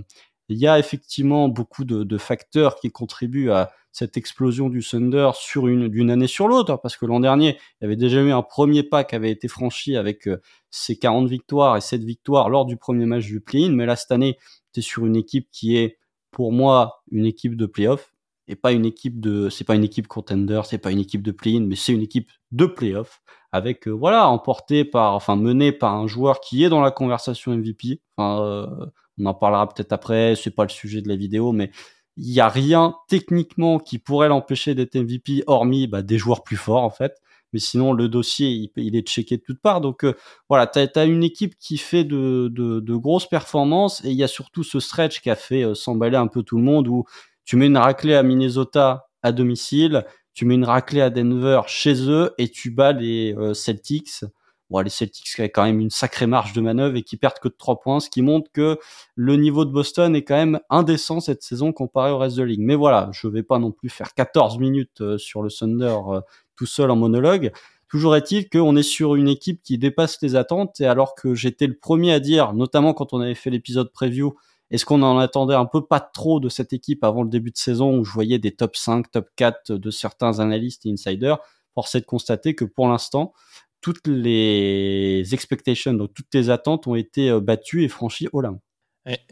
il 0.50 0.58
y 0.58 0.68
a 0.68 0.80
effectivement 0.80 1.48
beaucoup 1.48 1.86
de, 1.86 2.18
facteurs 2.18 2.76
qui 2.76 2.92
contribuent 2.92 3.52
à 3.52 3.72
cette 3.94 4.18
explosion 4.18 4.70
du 4.70 4.82
Thunder 4.84 5.32
sur 5.34 5.68
une 5.68 5.88
d'une 5.88 6.12
année 6.12 6.28
sur 6.28 6.48
l'autre, 6.48 6.74
hein, 6.74 6.80
parce 6.82 6.98
que 6.98 7.06
l'an 7.06 7.20
dernier, 7.20 7.58
il 7.80 7.84
y 7.84 7.86
avait 7.86 7.96
déjà 7.96 8.22
eu 8.22 8.32
un 8.32 8.42
premier 8.42 8.84
pas 8.84 9.04
qui 9.04 9.16
avait 9.16 9.32
été 9.32 9.48
franchi 9.48 9.96
avec 9.98 10.28
euh, 10.28 10.42
ses 10.70 10.98
40 10.98 11.28
victoires 11.30 11.78
et 11.78 11.82
7 11.82 12.04
victoires 12.04 12.50
lors 12.50 12.66
du 12.66 12.78
premier 12.78 13.06
match 13.06 13.26
du 13.26 13.42
play-in, 13.42 13.72
mais 13.72 13.86
là 13.86 13.96
cette 13.96 14.12
année, 14.12 14.38
tu 14.74 14.80
es 14.80 14.84
sur 14.84 15.06
une 15.06 15.16
équipe 15.16 15.48
qui 15.52 15.78
est, 15.78 16.00
pour 16.32 16.52
moi, 16.52 17.02
une 17.12 17.26
équipe 17.26 17.56
de 17.56 17.66
playoff 17.66 18.14
et 18.48 18.56
pas 18.56 18.72
une 18.74 18.86
équipe 18.86 19.20
de, 19.20 19.50
c'est 19.50 19.64
pas 19.64 19.76
une 19.76 19.84
équipe 19.84 20.08
contender, 20.08 20.62
c'est 20.66 20.78
pas 20.78 20.92
une 20.92 21.00
équipe 21.00 21.22
de 21.22 21.32
play-in, 21.32 21.62
mais 21.62 21.76
c'est 21.76 21.94
une 21.94 22.02
équipe 22.02 22.30
de 22.52 22.66
playoff 22.66 23.22
avec, 23.52 23.88
euh, 23.88 23.92
voilà, 23.92 24.28
emporté 24.28 24.86
par, 24.86 25.14
enfin, 25.14 25.36
mené 25.36 25.72
par 25.72 25.96
un 25.96 26.08
joueur 26.08 26.40
qui 26.42 26.64
est 26.64 26.70
dans 26.70 26.82
la 26.82 26.92
conversation 26.92 27.52
MVP. 27.54 28.02
Enfin, 28.18 28.42
euh, 28.44 28.86
on 29.22 29.26
en 29.26 29.34
parlera 29.34 29.68
peut-être 29.68 29.94
après, 29.94 30.36
c'est 30.36 30.56
pas 30.56 30.64
le 30.64 30.70
sujet 30.70 31.02
de 31.02 31.08
la 31.08 31.16
vidéo, 31.16 31.52
mais 31.52 31.72
il 32.18 32.32
y 32.32 32.40
a 32.40 32.50
rien 32.50 32.96
techniquement 33.08 33.80
qui 33.80 34.00
pourrait 34.00 34.28
l'empêcher 34.28 34.76
d'être 34.76 34.96
MVP, 34.96 35.44
hormis 35.48 35.88
bah, 35.88 36.02
des 36.02 36.18
joueurs 36.18 36.44
plus 36.44 36.58
forts 36.58 36.84
en 36.84 36.90
fait. 36.90 37.14
Mais 37.54 37.60
sinon, 37.60 37.92
le 37.92 38.08
dossier, 38.08 38.72
il, 38.78 38.96
est 38.96 39.06
checké 39.06 39.38
de 39.38 39.44
toutes 39.46 39.60
parts. 39.60 39.82
Donc 39.82 40.06
euh, 40.06 40.14
voilà, 40.48 40.68
tu 40.68 40.80
as, 40.80 41.06
une 41.06 41.24
équipe 41.24 41.56
qui 41.60 41.78
fait 41.78 42.06
de, 42.06 42.96
grosses 42.96 43.28
performances 43.28 44.04
et 44.06 44.10
il 44.10 44.16
y 44.16 44.24
a 44.24 44.28
surtout 44.28 44.64
ce 44.64 44.80
stretch 44.80 45.22
qui 45.22 45.30
a 45.30 45.36
fait 45.36 45.64
euh, 45.64 45.76
s'emballer 45.76 46.18
un 46.18 46.28
peu 46.28 46.44
tout 46.44 46.58
le 46.58 46.64
monde 46.64 46.88
où 46.88 47.04
tu 47.44 47.58
mets 47.58 47.68
une 47.68 47.78
raclée 47.78 48.16
à 48.16 48.24
Minnesota 48.24 49.08
à 49.22 49.32
domicile, 49.32 50.06
tu 50.34 50.46
mets 50.46 50.56
une 50.56 50.64
raclée 50.64 51.02
à 51.02 51.10
Denver 51.10 51.62
chez 51.68 52.10
eux 52.10 52.34
et 52.38 52.50
tu 52.50 52.72
bats 52.72 52.94
les 52.94 53.36
euh, 53.38 53.54
Celtics 53.54 54.24
Bon, 54.72 54.80
les 54.80 54.90
Celtics 54.90 55.26
qui 55.36 55.42
ont 55.42 55.46
quand 55.46 55.66
même 55.66 55.82
une 55.82 55.90
sacrée 55.90 56.28
marge 56.28 56.54
de 56.54 56.62
manœuvre 56.62 56.96
et 56.96 57.04
qui 57.04 57.18
perdent 57.18 57.40
que 57.40 57.50
de 57.50 57.56
3 57.58 57.82
points, 57.82 58.00
ce 58.00 58.10
qui 58.10 58.22
montre 58.22 58.50
que 58.54 58.80
le 59.16 59.36
niveau 59.36 59.66
de 59.66 59.70
Boston 59.70 60.16
est 60.16 60.24
quand 60.24 60.38
même 60.38 60.62
indécent 60.70 61.20
cette 61.20 61.44
saison 61.44 61.74
comparé 61.74 62.10
au 62.10 62.18
reste 62.18 62.38
de 62.38 62.44
la 62.44 62.48
ligue. 62.48 62.62
Mais 62.62 62.76
voilà, 62.76 63.10
je 63.12 63.28
vais 63.28 63.44
pas 63.44 63.60
non 63.60 63.74
plus 63.74 63.90
faire 63.90 64.14
14 64.14 64.60
minutes 64.60 65.02
euh, 65.02 65.18
sur 65.18 65.44
le 65.44 65.52
Thunder 65.52 65.98
euh, 66.08 66.22
tout 66.56 66.66
seul 66.66 66.90
en 66.90 66.96
monologue. 66.96 67.52
Toujours 67.90 68.16
est-il 68.16 68.50
qu'on 68.50 68.78
est 68.78 68.84
sur 68.84 69.16
une 69.16 69.28
équipe 69.28 69.62
qui 69.62 69.78
dépasse 69.78 70.22
les 70.22 70.38
attentes 70.38 70.80
et 70.80 70.86
alors 70.86 71.16
que 71.16 71.36
j'étais 71.36 71.68
le 71.68 71.78
premier 71.78 72.14
à 72.14 72.22
dire, 72.22 72.54
notamment 72.54 72.94
quand 72.94 73.12
on 73.12 73.20
avait 73.20 73.36
fait 73.36 73.50
l'épisode 73.50 73.92
preview, 73.92 74.36
est-ce 74.70 74.86
qu'on 74.86 75.02
en 75.02 75.18
attendait 75.18 75.54
un 75.54 75.66
peu 75.66 75.86
pas 75.86 76.00
trop 76.00 76.40
de 76.40 76.48
cette 76.48 76.72
équipe 76.72 77.04
avant 77.04 77.24
le 77.24 77.30
début 77.30 77.52
de 77.52 77.58
saison 77.58 77.98
où 77.98 78.06
je 78.06 78.14
voyais 78.14 78.40
des 78.40 78.56
top 78.56 78.78
5, 78.78 79.12
top 79.12 79.28
4 79.36 79.74
de 79.74 79.92
certains 79.92 80.40
analystes 80.40 80.86
et 80.86 80.92
insiders? 80.94 81.40
Force 81.74 81.96
est 81.96 82.02
de 82.02 82.06
constater 82.06 82.56
que 82.56 82.66
pour 82.66 82.88
l'instant, 82.88 83.34
toutes 83.82 84.08
les 84.08 85.34
expectations, 85.34 85.94
donc 85.94 86.14
toutes 86.14 86.34
les 86.34 86.50
attentes 86.50 86.88
ont 86.88 86.96
été 86.96 87.30
euh, 87.30 87.40
battues 87.40 87.84
et 87.84 87.88
franchies 87.88 88.30
au 88.32 88.42
lin. 88.42 88.60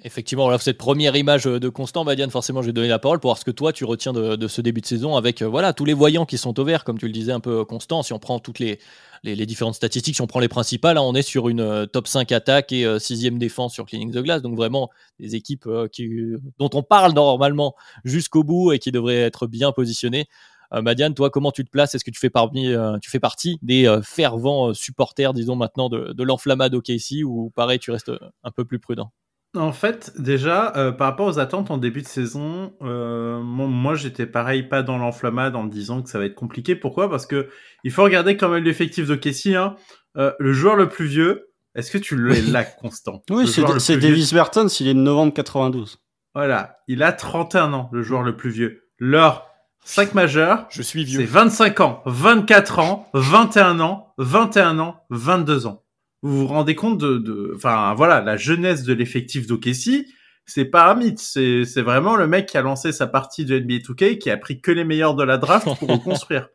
effectivement, 0.04 0.48
alors 0.48 0.62
cette 0.62 0.80
première 0.80 1.16
image 1.16 1.46
euh, 1.46 1.60
de 1.60 1.70
Constant, 1.70 2.04
Badiane, 2.04 2.32
forcément, 2.32 2.62
je 2.62 2.68
vais 2.68 2.74
donner 2.74 2.88
la 2.88 2.98
parole 2.98 3.20
pour 3.20 3.30
voir 3.30 3.38
ce 3.38 3.46
que 3.46 3.52
toi 3.52 3.72
tu 3.72 3.86
retiens 3.86 4.12
de, 4.12 4.48
ce 4.48 4.62
début 4.62 4.82
de 4.82 4.88
saison 4.88 5.16
avec 5.16 5.44
euh, 5.44 5.48
voilà 5.48 5.74
tous 5.74 5.86
les 5.86 5.94
voyants 5.94 6.26
qui 6.26 6.40
sont 6.40 6.60
au 6.60 6.64
vert, 6.64 6.84
comme 6.84 6.98
tu 6.98 7.06
le 7.06 7.14
disais 7.14 7.32
un 7.32 7.40
peu 7.40 7.64
Constant. 7.64 8.02
Si 8.02 8.12
on 8.12 8.20
prend 8.20 8.40
toutes 8.40 8.60
les, 8.60 8.80
différentes 9.24 9.76
statistiques, 9.76 10.16
si 10.16 10.22
on 10.22 10.28
prend 10.28 10.40
les 10.40 10.48
principales, 10.48 10.98
hein, 10.98 11.04
on 11.04 11.14
est 11.14 11.22
sur 11.22 11.48
une 11.48 11.88
top 11.94 12.08
5 12.08 12.32
attaque 12.32 12.72
et 12.72 12.86
6 13.00 13.06
sixième 13.06 13.38
défense 13.38 13.74
sur 13.74 13.86
Cleaning 13.86 14.12
the 14.12 14.24
Glass, 14.24 14.42
donc 14.42 14.56
vraiment 14.56 14.90
des 15.20 15.36
équipes 15.36 15.70
qui, 15.92 16.10
dont 16.58 16.70
on 16.74 16.82
parle 16.82 17.14
normalement 17.14 17.76
jusqu'au 18.04 18.44
bout 18.44 18.72
et 18.72 18.80
qui 18.80 18.92
devraient 18.92 19.22
être 19.22 19.46
bien 19.46 19.72
positionnées. 19.72 20.28
Euh, 20.74 20.82
Madiane, 20.82 21.14
toi, 21.14 21.30
comment 21.30 21.52
tu 21.52 21.66
te 21.66 21.70
places? 21.70 21.96
Est-ce 21.96 22.06
que 22.06 22.12
tu 22.12 22.20
fais, 22.20 22.30
parmi, 22.30 22.68
euh, 22.74 22.98
tu 23.02 23.10
fais 23.10 23.20
partie 23.20 23.58
des 23.62 23.88
euh, 23.88 24.02
fervents 24.02 24.74
supporters, 24.74 25.34
disons 25.34 25.56
maintenant, 25.56 25.90
de, 25.90 26.14
de 26.14 26.24
l'enflammade 26.24 26.76
OKC 26.76 27.24
ou 27.26 27.52
pareil, 27.56 27.80
tu 27.80 27.92
restes 27.92 28.12
un 28.44 28.52
peu 28.52 28.66
plus 28.66 28.80
prudent? 28.80 29.12
En 29.56 29.72
fait, 29.72 30.14
déjà, 30.20 30.94
par 31.00 31.08
rapport 31.08 31.26
aux 31.26 31.40
attentes 31.40 31.72
en 31.72 31.80
début 31.80 32.04
de 32.04 32.08
saison, 32.08 32.72
moi, 32.82 33.96
j'étais 33.96 34.28
pareil, 34.28 34.62
pas 34.62 34.84
dans 34.84 35.00
l'enflammade 35.00 35.56
en 35.56 35.64
disant 35.64 36.04
que 36.04 36.10
ça 36.10 36.20
va 36.20 36.26
être 36.26 36.36
compliqué. 36.36 36.76
Pourquoi? 36.76 37.10
Parce 37.10 37.26
que 37.26 37.50
il 37.84 37.90
faut 37.90 38.04
regarder 38.04 38.38
quand 38.38 38.50
même 38.50 38.64
l'effectif 38.64 39.08
de 39.08 39.16
Casey. 39.16 39.56
Hein. 39.56 39.76
le 40.14 40.54
joueur 40.54 40.76
le 40.76 40.88
plus 40.88 41.08
vieux, 41.08 41.50
est-ce 41.74 41.90
que 41.90 41.98
tu 41.98 42.16
l'as 42.16 42.42
là 42.42 42.64
constant? 42.64 43.24
Oui, 43.32 43.48
c'est 43.48 43.98
Davis 43.98 44.34
Burton, 44.34 44.70
s'il 44.70 44.88
est 44.88 44.94
de 44.94 45.00
novembre 45.00 45.34
92. 45.34 45.98
Voilà, 46.36 46.78
il 46.88 47.02
a 47.02 47.12
31 47.12 47.74
ans, 47.74 47.90
le 47.92 48.04
joueur 48.04 48.22
le 48.22 48.38
plus 48.38 48.52
vieux. 48.52 48.84
Leur 49.00 49.49
5 49.86 50.14
majeurs. 50.14 50.68
Je 50.70 50.82
suis 50.82 51.04
vieux. 51.04 51.20
C'est 51.20 51.26
25 51.26 51.80
ans, 51.80 52.04
24 52.06 52.80
ans, 52.80 53.10
21 53.14 53.80
ans, 53.80 54.14
21 54.18 54.80
ans, 54.80 55.04
22 55.10 55.68
ans. 55.68 55.84
Vous 56.22 56.40
vous 56.40 56.48
rendez 56.48 56.76
compte 56.76 56.98
de, 56.98 57.54
enfin 57.56 57.94
voilà, 57.94 58.22
la 58.22 58.36
jeunesse 58.36 58.84
de 58.84 58.94
l'effectif 58.94 59.48
d'Okessi, 59.48 60.06
c'est 60.46 60.66
pas 60.66 60.92
un 60.92 60.96
mythe, 60.96 61.20
c'est, 61.20 61.64
c'est 61.64 61.82
vraiment 61.82 62.16
le 62.16 62.28
mec 62.28 62.48
qui 62.48 62.58
a 62.58 62.62
lancé 62.62 62.92
sa 62.92 63.08
partie 63.08 63.46
de 63.46 63.58
NBA 63.60 63.76
2K, 63.76 64.18
qui 64.18 64.30
a 64.30 64.38
pris 64.38 64.60
que 64.60 64.72
les 64.72 64.84
meilleurs 64.84 65.16
de 65.16 65.24
la 65.24 65.38
draft 65.38 65.68
pour 65.78 65.90
reconstruire. 65.90 66.50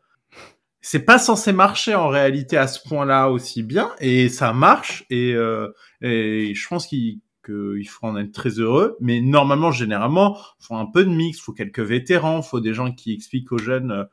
C'est 0.81 0.99
pas 0.99 1.17
censé 1.17 1.51
marcher 1.51 1.95
en 1.95 2.09
réalité 2.09 2.57
à 2.57 2.67
ce 2.67 2.79
point-là 2.87 3.29
aussi 3.29 3.63
bien, 3.63 3.91
et 3.99 4.29
ça 4.29 4.53
marche, 4.53 5.05
et, 5.09 5.33
euh, 5.33 5.69
et 6.01 6.53
je 6.53 6.67
pense 6.67 6.85
qu'il 6.85 7.21
il 7.49 7.85
faut 7.85 8.07
en 8.07 8.17
être 8.17 8.31
très 8.31 8.59
heureux. 8.59 8.97
Mais 8.99 9.21
normalement, 9.21 9.71
généralement, 9.71 10.37
faut 10.59 10.75
un 10.75 10.85
peu 10.85 11.03
de 11.03 11.09
mix, 11.09 11.39
faut 11.39 11.53
quelques 11.53 11.79
vétérans, 11.79 12.41
faut 12.41 12.59
des 12.59 12.73
gens 12.73 12.91
qui 12.91 13.13
expliquent 13.13 13.51
aux 13.51 13.57
jeunes 13.57 13.91
euh, 13.91 14.03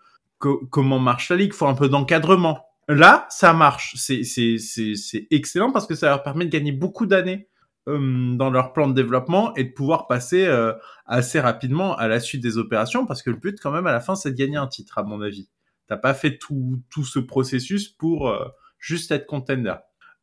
comment 0.70 0.98
marche 0.98 1.30
la 1.30 1.36
ligue, 1.36 1.52
faut 1.52 1.66
un 1.66 1.74
peu 1.74 1.88
d'encadrement. 1.88 2.66
Là, 2.88 3.26
ça 3.30 3.52
marche. 3.52 3.94
C'est 3.96 5.26
excellent 5.30 5.72
parce 5.72 5.86
que 5.86 5.94
ça 5.94 6.08
leur 6.08 6.22
permet 6.22 6.44
de 6.44 6.50
gagner 6.50 6.72
beaucoup 6.72 7.06
d'années 7.06 7.48
euh, 7.88 8.34
dans 8.34 8.50
leur 8.50 8.72
plan 8.72 8.88
de 8.88 8.94
développement 8.94 9.54
et 9.54 9.64
de 9.64 9.72
pouvoir 9.72 10.06
passer 10.06 10.46
euh, 10.46 10.72
assez 11.06 11.40
rapidement 11.40 11.96
à 11.96 12.08
la 12.08 12.20
suite 12.20 12.42
des 12.42 12.58
opérations 12.58 13.06
parce 13.06 13.22
que 13.22 13.30
le 13.30 13.36
but 13.36 13.58
quand 13.60 13.72
même 13.72 13.88
à 13.88 13.92
la 13.92 14.00
fin 14.00 14.14
c'est 14.14 14.30
de 14.30 14.36
gagner 14.36 14.56
un 14.56 14.68
titre 14.68 14.98
à 14.98 15.02
mon 15.02 15.20
avis. 15.20 15.48
T'as 15.88 15.96
pas 15.96 16.14
fait 16.14 16.38
tout 16.38 16.80
tout 16.90 17.04
ce 17.04 17.18
processus 17.18 17.88
pour 17.88 18.32
juste 18.78 19.10
être 19.10 19.26
contender. 19.26 19.74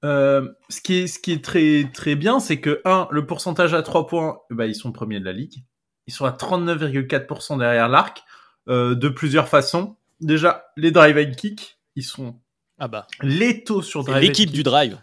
Euh, 0.05 0.47
ce 0.69 0.81
qui 0.81 0.95
est 0.95 1.07
ce 1.07 1.19
qui 1.19 1.33
est 1.33 1.43
très 1.43 1.89
très 1.93 2.15
bien, 2.15 2.39
c'est 2.39 2.61
que 2.61 2.81
un, 2.85 3.07
le 3.11 3.25
pourcentage 3.25 3.73
à 3.73 3.81
3 3.81 4.07
points, 4.07 4.39
bah 4.49 4.65
ils 4.65 4.75
sont 4.75 4.91
premiers 4.91 5.19
de 5.19 5.25
la 5.25 5.33
ligue. 5.33 5.63
Ils 6.07 6.13
sont 6.13 6.25
à 6.25 6.31
39,4% 6.31 7.59
derrière 7.59 7.89
l'arc 7.89 8.23
euh, 8.69 8.95
de 8.95 9.09
plusieurs 9.09 9.47
façons. 9.47 9.97
Déjà, 10.21 10.65
les 10.77 10.91
drive 10.91 11.17
and 11.17 11.35
kick, 11.35 11.79
ils 11.95 12.03
sont 12.03 12.39
ah 12.79 12.87
bah 12.87 13.07
taux 13.65 13.81
sur 13.81 14.03
drive. 14.03 14.23
L'équipe 14.23 14.51
du 14.51 14.63
drive. 14.63 14.97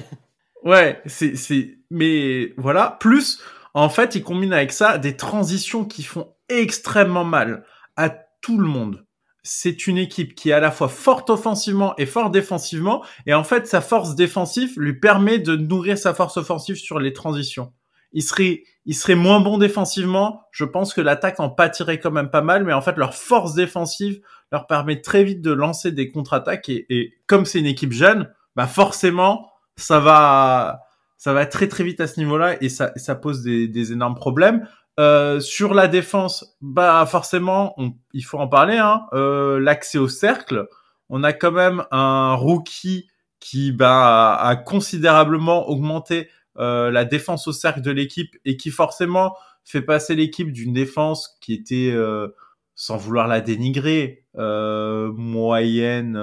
ouais, 0.64 1.02
c'est 1.06 1.36
c'est 1.36 1.78
mais 1.90 2.54
voilà, 2.56 2.96
plus 3.00 3.40
en 3.74 3.88
fait, 3.88 4.14
ils 4.14 4.22
combinent 4.22 4.54
avec 4.54 4.72
ça 4.72 4.96
des 4.96 5.16
transitions 5.16 5.84
qui 5.84 6.02
font 6.02 6.32
extrêmement 6.48 7.24
mal 7.24 7.64
à 7.96 8.10
tout 8.10 8.58
le 8.58 8.66
monde 8.66 9.05
c'est 9.46 9.86
une 9.86 9.96
équipe 9.96 10.34
qui 10.34 10.50
est 10.50 10.52
à 10.52 10.60
la 10.60 10.72
fois 10.72 10.88
forte 10.88 11.30
offensivement 11.30 11.94
et 11.98 12.06
forte 12.06 12.32
défensivement. 12.32 13.04
Et 13.26 13.34
en 13.34 13.44
fait, 13.44 13.68
sa 13.68 13.80
force 13.80 14.16
défensive 14.16 14.72
lui 14.76 14.98
permet 14.98 15.38
de 15.38 15.54
nourrir 15.54 15.96
sa 15.96 16.14
force 16.14 16.36
offensive 16.36 16.74
sur 16.74 16.98
les 16.98 17.12
transitions. 17.12 17.72
Il 18.12 18.22
serait, 18.22 18.64
il 18.86 18.94
serait 18.94 19.14
moins 19.14 19.38
bon 19.40 19.56
défensivement. 19.56 20.42
Je 20.50 20.64
pense 20.64 20.92
que 20.92 21.00
l'attaque 21.00 21.38
en 21.38 21.48
pâtirait 21.48 22.00
quand 22.00 22.10
même 22.10 22.30
pas 22.30 22.42
mal, 22.42 22.64
mais 22.64 22.72
en 22.72 22.80
fait, 22.80 22.96
leur 22.96 23.14
force 23.14 23.54
défensive 23.54 24.20
leur 24.50 24.66
permet 24.66 25.00
très 25.00 25.22
vite 25.22 25.42
de 25.42 25.52
lancer 25.52 25.92
des 25.92 26.10
contre-attaques. 26.10 26.68
Et, 26.68 27.14
comme 27.28 27.44
c'est 27.44 27.60
une 27.60 27.66
équipe 27.66 27.92
jeune, 27.92 28.28
bah 28.56 28.66
forcément, 28.66 29.52
ça 29.76 30.00
va, 30.00 30.80
ça 31.18 31.32
va 31.32 31.46
très 31.46 31.68
très 31.68 31.84
vite 31.84 32.00
à 32.00 32.08
ce 32.08 32.18
niveau-là 32.18 32.60
et 32.60 32.68
ça, 32.68 32.90
ça 32.96 33.14
pose 33.14 33.42
des, 33.42 33.68
des 33.68 33.92
énormes 33.92 34.16
problèmes. 34.16 34.66
Euh, 34.98 35.40
sur 35.40 35.74
la 35.74 35.88
défense, 35.88 36.56
bah 36.62 37.04
forcément, 37.06 37.76
il 38.14 38.24
faut 38.24 38.38
en 38.38 38.48
parler. 38.48 38.78
Hein. 38.78 39.06
Euh, 39.12 39.58
L'accès 39.60 39.98
au 39.98 40.08
cercle, 40.08 40.68
on 41.10 41.22
a 41.22 41.32
quand 41.32 41.52
même 41.52 41.84
un 41.90 42.34
rookie 42.34 43.08
qui 43.38 43.72
bah, 43.72 44.34
a, 44.34 44.56
considérablement 44.56 45.68
augmenté 45.68 46.28
euh, 46.58 46.90
la 46.90 47.04
défense 47.04 47.46
au 47.46 47.52
cercle 47.52 47.82
de 47.82 47.90
l'équipe 47.90 48.34
et 48.44 48.56
qui 48.56 48.70
forcément 48.70 49.36
fait 49.64 49.82
passer 49.82 50.14
l'équipe 50.14 50.50
d'une 50.50 50.72
défense 50.72 51.36
qui 51.40 51.52
était, 51.52 51.90
euh, 51.92 52.28
sans 52.74 52.96
vouloir 52.96 53.28
la 53.28 53.42
dénigrer, 53.42 54.24
euh, 54.38 55.12
moyenne, 55.14 56.18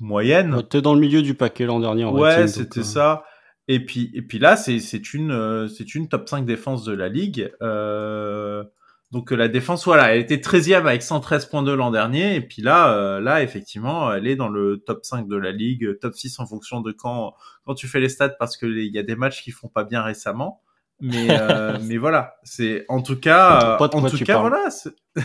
moyenne. 0.00 0.62
T'es 0.68 0.82
dans 0.82 0.94
le 0.94 1.00
milieu 1.00 1.22
du 1.22 1.34
paquet 1.34 1.66
l'an 1.66 1.78
dernier. 1.78 2.04
En 2.04 2.18
ouais, 2.18 2.48
c'était 2.48 2.82
ça 2.82 3.24
et 3.68 3.84
puis, 3.84 4.10
et 4.14 4.22
puis 4.22 4.38
là, 4.38 4.56
c'est, 4.56 4.78
une, 5.14 5.30
euh, 5.30 5.68
c'est 5.68 5.94
une 5.94 6.08
top 6.08 6.28
5 6.28 6.44
défense 6.44 6.84
de 6.84 6.92
la 6.92 7.08
ligue. 7.08 7.50
Euh, 7.62 8.62
donc 9.10 9.30
la 9.30 9.48
défense, 9.48 9.84
voilà, 9.84 10.14
elle 10.14 10.20
était 10.20 10.36
13e 10.36 10.86
avec 10.86 11.02
113 11.02 11.46
points 11.46 11.62
l'an 11.62 11.90
dernier. 11.90 12.34
Et 12.34 12.40
puis 12.42 12.62
là, 12.62 12.92
euh, 12.94 13.20
là, 13.20 13.42
effectivement, 13.42 14.12
elle 14.12 14.26
est 14.26 14.36
dans 14.36 14.48
le 14.48 14.78
top 14.84 15.04
5 15.04 15.28
de 15.28 15.36
la 15.36 15.52
ligue, 15.52 15.98
top 16.00 16.14
6 16.14 16.40
en 16.40 16.46
fonction 16.46 16.80
de 16.80 16.92
quand, 16.92 17.34
quand 17.64 17.74
tu 17.74 17.88
fais 17.88 18.00
les 18.00 18.08
stats, 18.08 18.30
parce 18.30 18.56
qu'il 18.56 18.92
y 18.92 18.98
a 18.98 19.02
des 19.02 19.16
matchs 19.16 19.42
qui 19.42 19.50
font 19.50 19.68
pas 19.68 19.84
bien 19.84 20.02
récemment. 20.02 20.60
Mais, 21.06 21.26
euh, 21.28 21.76
mais 21.82 21.98
voilà, 21.98 22.36
c'est 22.44 22.86
en 22.88 23.02
tout 23.02 23.20
cas, 23.20 23.76
en 23.78 24.08
tout 24.08 24.24
cas, 24.24 24.38
voilà. 24.38 24.68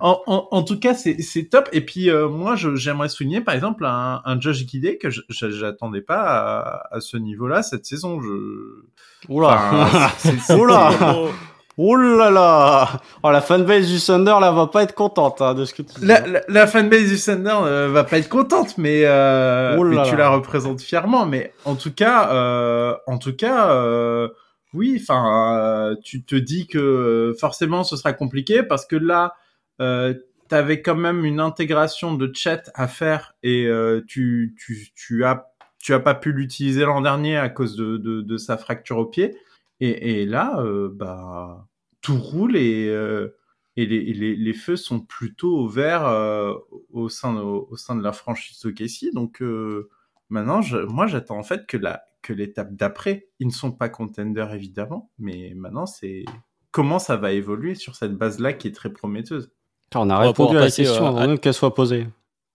en, 0.00 0.20
en, 0.26 0.48
en, 0.50 0.62
tout 0.62 0.78
cas, 0.78 0.94
c'est 0.94 1.48
top. 1.50 1.70
Et 1.72 1.80
puis 1.80 2.10
euh, 2.10 2.28
moi, 2.28 2.56
j'aimerais 2.56 3.08
souligner 3.08 3.40
par 3.40 3.54
exemple 3.54 3.86
un, 3.86 4.20
un 4.22 4.38
Josh 4.38 4.66
Gidey 4.66 4.98
que 4.98 5.08
j'attendais 5.30 6.02
pas 6.02 6.20
à, 6.20 6.96
à 6.96 7.00
ce 7.00 7.16
niveau-là 7.16 7.62
cette 7.62 7.86
saison. 7.86 8.20
Je... 8.20 8.84
Oula, 9.30 9.70
enfin, 9.72 10.54
Oula. 10.54 10.90
Oh 11.78 11.94
là 11.94 12.30
là 12.30 12.88
Oh 13.22 13.30
la 13.30 13.42
fanbase 13.42 13.88
du 13.88 14.00
Thunder 14.00 14.36
là 14.40 14.50
va 14.50 14.66
pas 14.66 14.82
être 14.82 14.94
contente 14.94 15.42
hein, 15.42 15.52
de 15.54 15.66
ce 15.66 15.74
que 15.74 15.82
tu 15.82 16.00
dis. 16.00 16.06
La, 16.06 16.22
la, 16.48 16.66
fanbase 16.66 17.08
du 17.08 17.18
Thunder 17.18 17.54
euh, 17.62 17.88
va 17.92 18.04
pas 18.04 18.18
être 18.18 18.30
contente, 18.30 18.78
mais, 18.78 19.02
euh, 19.04 19.76
oh 19.78 19.84
mais 19.84 20.02
tu 20.04 20.16
la 20.16 20.30
représentes 20.30 20.80
fièrement. 20.80 21.26
Mais 21.26 21.52
en 21.66 21.74
tout 21.74 21.92
cas, 21.92 22.30
euh, 22.32 22.94
en 23.06 23.18
tout 23.18 23.36
cas, 23.36 23.72
euh, 23.72 24.28
oui, 24.76 24.98
enfin, 25.00 25.96
tu 26.04 26.24
te 26.24 26.36
dis 26.36 26.66
que 26.66 27.34
forcément 27.38 27.84
ce 27.84 27.96
sera 27.96 28.12
compliqué 28.12 28.62
parce 28.62 28.86
que 28.86 28.96
là, 28.96 29.34
euh, 29.80 30.14
tu 30.48 30.54
avais 30.54 30.82
quand 30.82 30.94
même 30.94 31.24
une 31.24 31.40
intégration 31.40 32.14
de 32.14 32.30
chat 32.32 32.70
à 32.74 32.86
faire 32.86 33.34
et 33.42 33.68
tu, 34.06 34.54
tu, 34.94 35.24
as 35.24 35.48
tu 35.80 35.94
as 35.94 36.00
pas 36.00 36.14
pu 36.14 36.32
l'utiliser 36.32 36.84
l'an 36.84 37.00
dernier 37.00 37.36
à 37.36 37.48
cause 37.48 37.76
de, 37.76 37.96
de, 37.96 38.20
de, 38.20 38.36
sa 38.36 38.56
fracture 38.56 38.98
au 38.98 39.06
pied. 39.06 39.36
Et, 39.80 40.24
là, 40.24 40.62
bah, 40.92 41.66
tout 42.00 42.18
roule 42.18 42.56
et 42.56 42.90
les, 43.76 44.52
feux 44.54 44.76
sont 44.76 45.00
plutôt 45.00 45.58
au 45.58 45.68
vert 45.68 46.06
euh, 46.06 46.54
au, 46.92 47.08
sein, 47.08 47.36
au, 47.36 47.76
sein 47.76 47.94
de 47.94 48.02
la 48.02 48.12
franchise 48.12 48.64
OKC. 48.64 49.12
Donc 49.12 49.42
euh, 49.42 49.90
maintenant, 50.30 50.62
je, 50.62 50.78
moi, 50.78 51.06
j'attends 51.06 51.38
en 51.38 51.42
fait 51.42 51.66
que 51.66 51.76
la 51.76 52.04
que 52.26 52.32
l'étape 52.32 52.74
d'après, 52.74 53.28
ils 53.38 53.46
ne 53.46 53.52
sont 53.52 53.70
pas 53.70 53.88
contenders 53.88 54.52
évidemment, 54.52 55.10
mais 55.18 55.52
maintenant 55.54 55.86
c'est 55.86 56.24
comment 56.72 56.98
ça 56.98 57.16
va 57.16 57.32
évoluer 57.32 57.74
sur 57.76 57.94
cette 57.94 58.14
base-là 58.14 58.52
qui 58.52 58.66
est 58.68 58.72
très 58.72 58.90
prometteuse. 58.90 59.50
On 59.94 60.10
a 60.10 60.18
répondu 60.18 60.56
à 60.56 60.60
la 60.60 60.70
question 60.70 61.06
avant 61.06 61.20
même 61.20 61.38
qu'elle 61.38 61.54
soit 61.54 61.74
posée. 61.74 62.08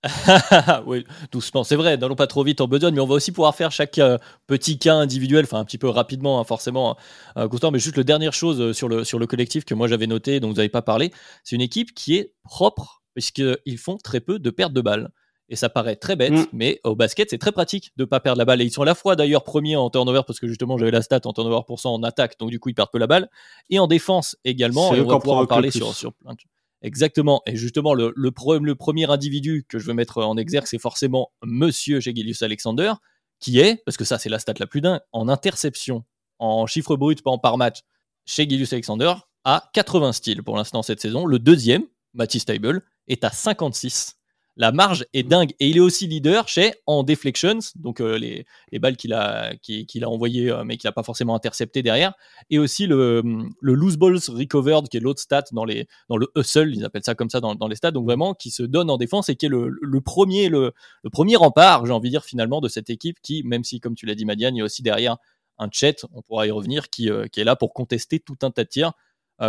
oui, 0.87 1.05
doucement. 1.31 1.63
C'est 1.63 1.75
vrai, 1.75 1.95
n'allons 1.95 2.15
pas 2.15 2.27
trop 2.27 2.43
vite 2.43 2.59
en 2.59 2.67
besogne, 2.67 2.95
mais 2.95 3.01
on 3.01 3.07
va 3.07 3.13
aussi 3.13 3.31
pouvoir 3.31 3.55
faire 3.55 3.71
chaque 3.71 3.99
euh, 3.99 4.17
petit 4.47 4.79
cas 4.79 4.95
individuel, 4.95 5.45
enfin 5.45 5.59
un 5.59 5.65
petit 5.65 5.77
peu 5.77 5.87
rapidement, 5.87 6.39
hein, 6.39 6.43
forcément, 6.43 6.97
euh, 7.37 7.47
Constant. 7.47 7.71
Mais 7.71 7.79
juste 7.79 7.97
la 7.97 8.03
dernière 8.03 8.33
chose 8.33 8.59
euh, 8.59 8.73
sur 8.73 8.89
le, 8.89 9.03
sur 9.03 9.19
le 9.19 9.27
collectif 9.27 9.63
que 9.63 9.75
moi 9.75 9.87
j'avais 9.87 10.07
noté, 10.07 10.39
dont 10.39 10.49
vous 10.49 10.55
n'avez 10.55 10.69
pas 10.69 10.81
parlé, 10.81 11.11
c'est 11.43 11.55
une 11.55 11.61
équipe 11.61 11.93
qui 11.93 12.17
est 12.17 12.33
propre, 12.43 13.03
puisqu'ils 13.13 13.77
font 13.77 13.97
très 13.97 14.19
peu 14.19 14.39
de 14.39 14.49
pertes 14.49 14.73
de 14.73 14.81
balles. 14.81 15.11
Et 15.51 15.57
ça 15.57 15.67
paraît 15.67 15.97
très 15.97 16.15
bête, 16.15 16.31
mm. 16.31 16.45
mais 16.53 16.79
au 16.85 16.95
basket, 16.95 17.29
c'est 17.29 17.37
très 17.37 17.51
pratique 17.51 17.91
de 17.97 18.03
ne 18.03 18.05
pas 18.05 18.21
perdre 18.21 18.39
la 18.39 18.45
balle. 18.45 18.61
Et 18.61 18.65
ils 18.65 18.71
sont 18.71 18.83
à 18.83 18.85
la 18.85 18.95
fois 18.95 19.17
d'ailleurs 19.17 19.43
premiers 19.43 19.75
en 19.75 19.89
turnover, 19.89 20.21
parce 20.25 20.39
que 20.39 20.47
justement 20.47 20.77
j'avais 20.77 20.91
la 20.91 21.01
stat 21.01 21.19
en 21.25 21.33
turnover 21.33 21.59
cent 21.75 21.93
en 21.93 22.03
attaque, 22.03 22.39
donc 22.39 22.51
du 22.51 22.59
coup 22.59 22.69
ils 22.69 22.73
perdent 22.73 22.89
peu 22.89 22.97
la 22.97 23.05
balle. 23.05 23.29
Et 23.69 23.77
en 23.77 23.87
défense 23.87 24.37
également, 24.45 24.95
et 24.95 25.01
on 25.01 25.05
va 25.05 25.19
pouvoir 25.19 25.39
en 25.39 25.45
parler 25.45 25.69
sur, 25.69 25.93
sur 25.93 26.13
plein 26.13 26.31
de 26.31 26.37
Exactement. 26.83 27.43
Et 27.45 27.57
justement, 27.57 27.93
le, 27.93 28.13
le, 28.15 28.31
le, 28.61 28.75
premier 28.75 29.11
individu 29.11 29.65
que 29.67 29.77
je 29.77 29.85
veux 29.85 29.93
mettre 29.93 30.23
en 30.23 30.37
exergue, 30.37 30.65
c'est 30.65 30.79
forcément 30.79 31.31
Monsieur 31.43 31.99
Gilius 31.99 32.41
Alexander, 32.41 32.93
qui 33.39 33.59
est, 33.59 33.83
parce 33.85 33.97
que 33.97 34.05
ça 34.05 34.17
c'est 34.17 34.29
la 34.29 34.39
stat 34.39 34.53
la 34.57 34.67
plus 34.67 34.79
dingue, 34.79 35.01
en 35.11 35.27
interception, 35.27 36.05
en 36.39 36.65
chiffre 36.65 36.95
brut, 36.95 37.21
pas 37.21 37.29
en 37.29 37.37
par 37.37 37.57
match, 37.57 37.81
chez 38.25 38.47
Gilius 38.49 38.71
Alexander, 38.71 39.13
à 39.43 39.69
80 39.73 40.13
styles 40.13 40.43
pour 40.43 40.55
l'instant 40.55 40.81
cette 40.81 41.01
saison. 41.01 41.25
Le 41.25 41.39
deuxième, 41.39 41.83
Matisse 42.13 42.45
Table, 42.45 42.83
est 43.07 43.25
à 43.25 43.31
56 43.31 44.20
la 44.57 44.71
marge 44.71 45.05
est 45.13 45.23
dingue. 45.23 45.51
Et 45.59 45.69
il 45.69 45.77
est 45.77 45.81
aussi 45.81 46.07
leader 46.07 46.47
chez 46.47 46.73
en 46.85 47.03
deflections, 47.03 47.59
donc 47.75 48.01
euh, 48.01 48.17
les, 48.17 48.45
balles 48.79 48.97
qu'il 48.97 49.13
a, 49.13 49.51
a 49.51 50.07
envoyées, 50.07 50.51
euh, 50.51 50.63
mais 50.63 50.77
qu'il 50.77 50.87
n'a 50.87 50.91
pas 50.91 51.03
forcément 51.03 51.35
intercepté 51.35 51.81
derrière. 51.81 52.13
Et 52.49 52.59
aussi 52.59 52.87
le, 52.87 53.23
le 53.59 53.73
loose 53.73 53.97
balls 53.97 54.19
recovered, 54.27 54.89
qui 54.89 54.97
est 54.97 54.99
l'autre 54.99 55.21
stat 55.21 55.45
dans, 55.51 55.65
les, 55.65 55.87
dans 56.09 56.17
le 56.17 56.27
hustle, 56.35 56.73
ils 56.75 56.85
appellent 56.85 57.03
ça 57.03 57.15
comme 57.15 57.29
ça 57.29 57.39
dans, 57.39 57.67
les 57.67 57.75
stats, 57.75 57.91
donc 57.91 58.05
vraiment 58.05 58.33
qui 58.33 58.51
se 58.51 58.63
donne 58.63 58.89
en 58.89 58.97
défense 58.97 59.29
et 59.29 59.35
qui 59.35 59.45
est 59.45 59.49
le, 59.49 60.01
premier, 60.01 60.49
le, 60.49 60.73
premier 61.11 61.35
rempart, 61.35 61.85
j'ai 61.85 61.93
envie 61.93 62.09
de 62.09 62.13
dire 62.13 62.25
finalement, 62.25 62.61
de 62.61 62.67
cette 62.67 62.89
équipe 62.89 63.17
qui, 63.21 63.43
même 63.43 63.63
si, 63.63 63.79
comme 63.79 63.95
tu 63.95 64.05
l'as 64.05 64.15
dit, 64.15 64.25
Madiane, 64.25 64.55
il 64.55 64.59
y 64.59 64.61
a 64.61 64.65
aussi 64.65 64.81
derrière 64.81 65.17
un 65.57 65.69
chat, 65.71 66.05
on 66.13 66.21
pourra 66.21 66.47
y 66.47 66.51
revenir, 66.51 66.89
qui, 66.89 67.09
euh, 67.09 67.27
qui 67.27 67.39
est 67.39 67.43
là 67.43 67.55
pour 67.55 67.73
contester 67.73 68.19
tout 68.19 68.37
un 68.41 68.51
tas 68.51 68.63
de 68.63 68.69
tirs. 68.69 68.93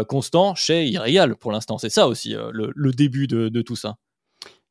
constant 0.08 0.54
chez 0.54 0.86
Irreal 0.86 1.36
pour 1.36 1.52
l'instant. 1.52 1.76
C'est 1.76 1.90
ça 1.90 2.06
aussi 2.06 2.34
le, 2.34 2.92
début 2.92 3.26
de 3.26 3.62
tout 3.62 3.76
ça. 3.76 3.96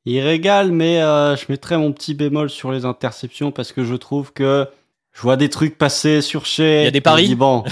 Il 0.05 0.19
régale, 0.19 0.71
mais 0.71 1.01
euh, 1.01 1.35
je 1.35 1.45
mettrai 1.49 1.77
mon 1.77 1.91
petit 1.91 2.15
bémol 2.15 2.49
sur 2.49 2.71
les 2.71 2.85
interceptions 2.85 3.51
parce 3.51 3.71
que 3.71 3.83
je 3.83 3.95
trouve 3.95 4.33
que 4.33 4.67
je 5.13 5.21
vois 5.21 5.37
des 5.37 5.49
trucs 5.49 5.77
passer 5.77 6.21
sur 6.21 6.45
chez. 6.45 6.81
Il 6.81 6.85
y 6.85 6.87
a 6.87 6.91
des 6.91 7.01
paris. 7.01 7.35
bon. 7.35 7.63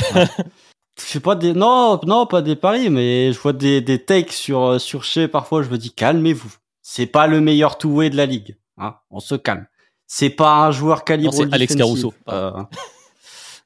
fais 0.95 1.19
pas 1.19 1.35
des 1.35 1.53
non 1.53 1.99
non 2.05 2.25
pas 2.25 2.41
des 2.41 2.55
paris 2.55 2.89
mais 2.89 3.31
je 3.31 3.39
vois 3.39 3.53
des, 3.53 3.81
des 3.81 4.03
takes 4.03 4.33
sur 4.33 4.63
euh, 4.63 4.79
sur 4.79 5.03
chez 5.03 5.27
parfois 5.27 5.63
je 5.63 5.69
me 5.69 5.77
dis 5.77 5.91
calmez-vous. 5.91 6.53
C'est 6.81 7.05
pas 7.05 7.27
le 7.27 7.39
meilleur 7.39 7.77
two 7.77 8.09
de 8.09 8.15
la 8.15 8.25
ligue 8.25 8.57
hein. 8.77 8.95
On 9.09 9.19
se 9.19 9.35
calme. 9.35 9.65
C'est 10.05 10.29
pas 10.29 10.65
un 10.65 10.71
joueur 10.71 11.05
calibre 11.05 11.33
c'est 11.33 11.51
Alex 11.53 11.75
Caruso. 11.75 12.13
Euh, 12.29 12.51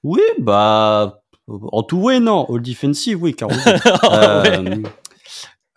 oui 0.03 0.21
bah 0.39 1.21
en 1.47 1.83
two 1.83 2.19
non. 2.19 2.45
All 2.49 2.61
defensive 2.61 3.21
oui 3.21 3.35
Caruso. 3.35 3.59
Euh, 4.11 4.83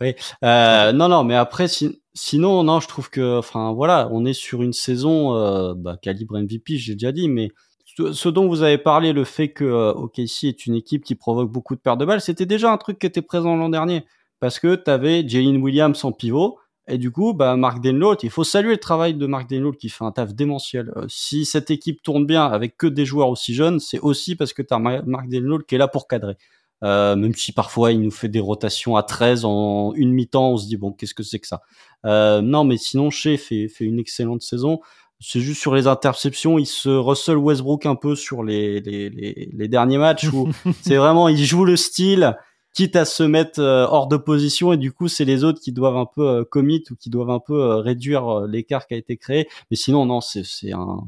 oui. 0.01 0.14
Non 0.42 1.09
non 1.09 1.25
mais 1.25 1.37
après 1.37 1.68
si 1.68 2.01
Sinon, 2.18 2.64
non, 2.64 2.81
je 2.81 2.88
trouve 2.88 3.11
que, 3.11 3.38
enfin, 3.38 3.74
voilà, 3.74 4.09
on 4.11 4.24
est 4.24 4.33
sur 4.33 4.62
une 4.62 4.72
saison 4.72 5.35
euh, 5.37 5.74
bah, 5.76 5.98
calibre 6.00 6.38
MVP, 6.40 6.79
j'ai 6.79 6.94
déjà 6.94 7.12
dit, 7.12 7.29
mais 7.29 7.50
ce 7.85 8.29
dont 8.31 8.48
vous 8.48 8.62
avez 8.62 8.79
parlé, 8.79 9.12
le 9.12 9.24
fait 9.24 9.48
que 9.52 9.64
euh, 9.64 9.92
OKC 9.92 10.44
est 10.44 10.64
une 10.64 10.74
équipe 10.74 11.05
qui 11.05 11.14
provoque 11.14 11.52
beaucoup 11.52 11.74
de 11.74 11.81
pertes 11.81 11.98
de 11.98 12.07
balles, 12.07 12.22
c'était 12.22 12.46
déjà 12.46 12.72
un 12.72 12.79
truc 12.79 12.98
qui 12.98 13.07
était 13.07 13.20
présent 13.20 13.55
l'an 13.55 13.68
dernier, 13.68 14.07
parce 14.40 14.59
que 14.59 14.76
tu 14.76 14.90
avais 14.90 15.29
Jalen 15.29 15.59
Williams 15.59 16.02
en 16.07 16.12
pivot, 16.12 16.59
et 16.88 16.96
du 16.96 17.11
coup, 17.11 17.35
bah, 17.35 17.55
Mark 17.57 17.85
il 17.85 18.31
faut 18.31 18.44
saluer 18.44 18.72
le 18.72 18.79
travail 18.79 19.12
de 19.12 19.26
Mark 19.26 19.50
Denlow 19.50 19.72
qui 19.72 19.90
fait 19.90 20.05
un 20.05 20.12
taf 20.12 20.35
démentiel. 20.35 20.92
Euh, 20.96 21.05
si 21.09 21.44
cette 21.44 21.70
équipe 21.70 22.02
tourne 22.02 22.24
bien 22.24 22.46
avec 22.46 22.79
que 22.79 22.87
des 22.87 23.05
joueurs 23.05 23.29
aussi 23.29 23.55
jeunes, 23.55 23.79
c'est 23.79 23.98
aussi 23.98 24.37
parce 24.37 24.55
que 24.55 24.62
tu 24.62 24.72
as 24.72 24.79
Mark 24.79 25.29
qui 25.68 25.74
est 25.74 25.79
là 25.79 25.88
pour 25.88 26.09
cadrer. 26.09 26.37
Euh, 26.84 27.16
même 27.16 27.34
si 27.34 27.52
parfois 27.52 27.92
il 27.92 28.00
nous 28.02 28.10
fait 28.10 28.28
des 28.28 28.40
rotations 28.40 28.96
à 28.96 29.02
13 29.02 29.44
en 29.44 29.92
une 29.94 30.12
mi-temps, 30.12 30.52
on 30.52 30.56
se 30.56 30.66
dit 30.66 30.76
bon 30.76 30.92
qu'est-ce 30.92 31.14
que 31.14 31.22
c'est 31.22 31.38
que 31.38 31.46
ça? 31.46 31.62
Euh, 32.04 32.42
non 32.42 32.64
mais 32.64 32.76
sinon 32.76 33.10
Shea 33.10 33.38
fait, 33.38 33.68
fait 33.68 33.84
une 33.84 33.98
excellente 33.98 34.42
saison. 34.42 34.80
C'est 35.18 35.40
juste 35.40 35.62
sur 35.62 35.74
les 35.74 35.86
interceptions, 35.86 36.58
il 36.58 36.66
se 36.66 36.90
Russell 36.90 37.38
Westbrook 37.38 37.86
un 37.86 37.94
peu 37.94 38.14
sur 38.14 38.42
les, 38.42 38.80
les, 38.80 39.08
les, 39.08 39.48
les 39.50 39.68
derniers 39.68 39.96
matchs 39.96 40.26
où 40.26 40.50
c'est 40.82 40.96
vraiment 40.96 41.28
il 41.28 41.42
joue 41.42 41.64
le 41.64 41.76
style, 41.76 42.36
quitte 42.76 42.94
à 42.94 43.06
se 43.06 43.22
mettre 43.22 43.58
euh, 43.58 43.86
hors 43.86 44.06
de 44.06 44.18
position 44.18 44.74
et 44.74 44.76
du 44.76 44.92
coup 44.92 45.08
c'est 45.08 45.24
les 45.24 45.44
autres 45.44 45.60
qui 45.60 45.72
doivent 45.72 45.96
un 45.96 46.04
peu 46.04 46.28
euh, 46.28 46.44
commit 46.44 46.84
ou 46.90 46.94
qui 46.96 47.08
doivent 47.08 47.30
un 47.30 47.40
peu 47.40 47.54
euh, 47.54 47.76
réduire 47.76 48.42
l'écart 48.42 48.86
qui 48.86 48.92
a 48.92 48.98
été 48.98 49.16
créé. 49.16 49.48
Mais 49.70 49.76
sinon 49.78 50.04
non 50.04 50.20
c'est 50.20 50.44
c'est 50.44 50.72
un 50.72 50.98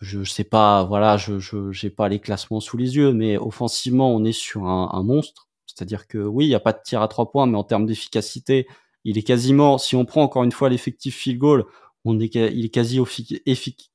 je, 0.00 0.24
sais 0.24 0.44
pas, 0.44 0.84
voilà, 0.84 1.16
je 1.16 1.38
je 1.38 1.72
j'ai 1.72 1.90
pas 1.90 2.08
les 2.08 2.20
classements 2.20 2.60
sous 2.60 2.76
les 2.76 2.96
yeux, 2.96 3.12
mais 3.12 3.36
offensivement, 3.36 4.14
on 4.14 4.24
est 4.24 4.32
sur 4.32 4.66
un, 4.66 4.90
un 4.92 5.02
monstre. 5.02 5.48
C'est-à-dire 5.66 6.06
que 6.06 6.18
oui, 6.18 6.46
il 6.46 6.50
y 6.50 6.54
a 6.54 6.60
pas 6.60 6.72
de 6.72 6.80
tir 6.84 7.02
à 7.02 7.08
trois 7.08 7.30
points, 7.30 7.46
mais 7.46 7.56
en 7.56 7.64
termes 7.64 7.86
d'efficacité, 7.86 8.66
il 9.04 9.18
est 9.18 9.22
quasiment, 9.22 9.78
si 9.78 9.96
on 9.96 10.04
prend 10.04 10.22
encore 10.22 10.44
une 10.44 10.52
fois 10.52 10.68
l'effectif 10.68 11.16
field 11.16 11.38
goal, 11.38 11.64
on 12.04 12.18
est, 12.20 12.34
il 12.34 12.64
est 12.64 12.68
quasi, 12.68 13.00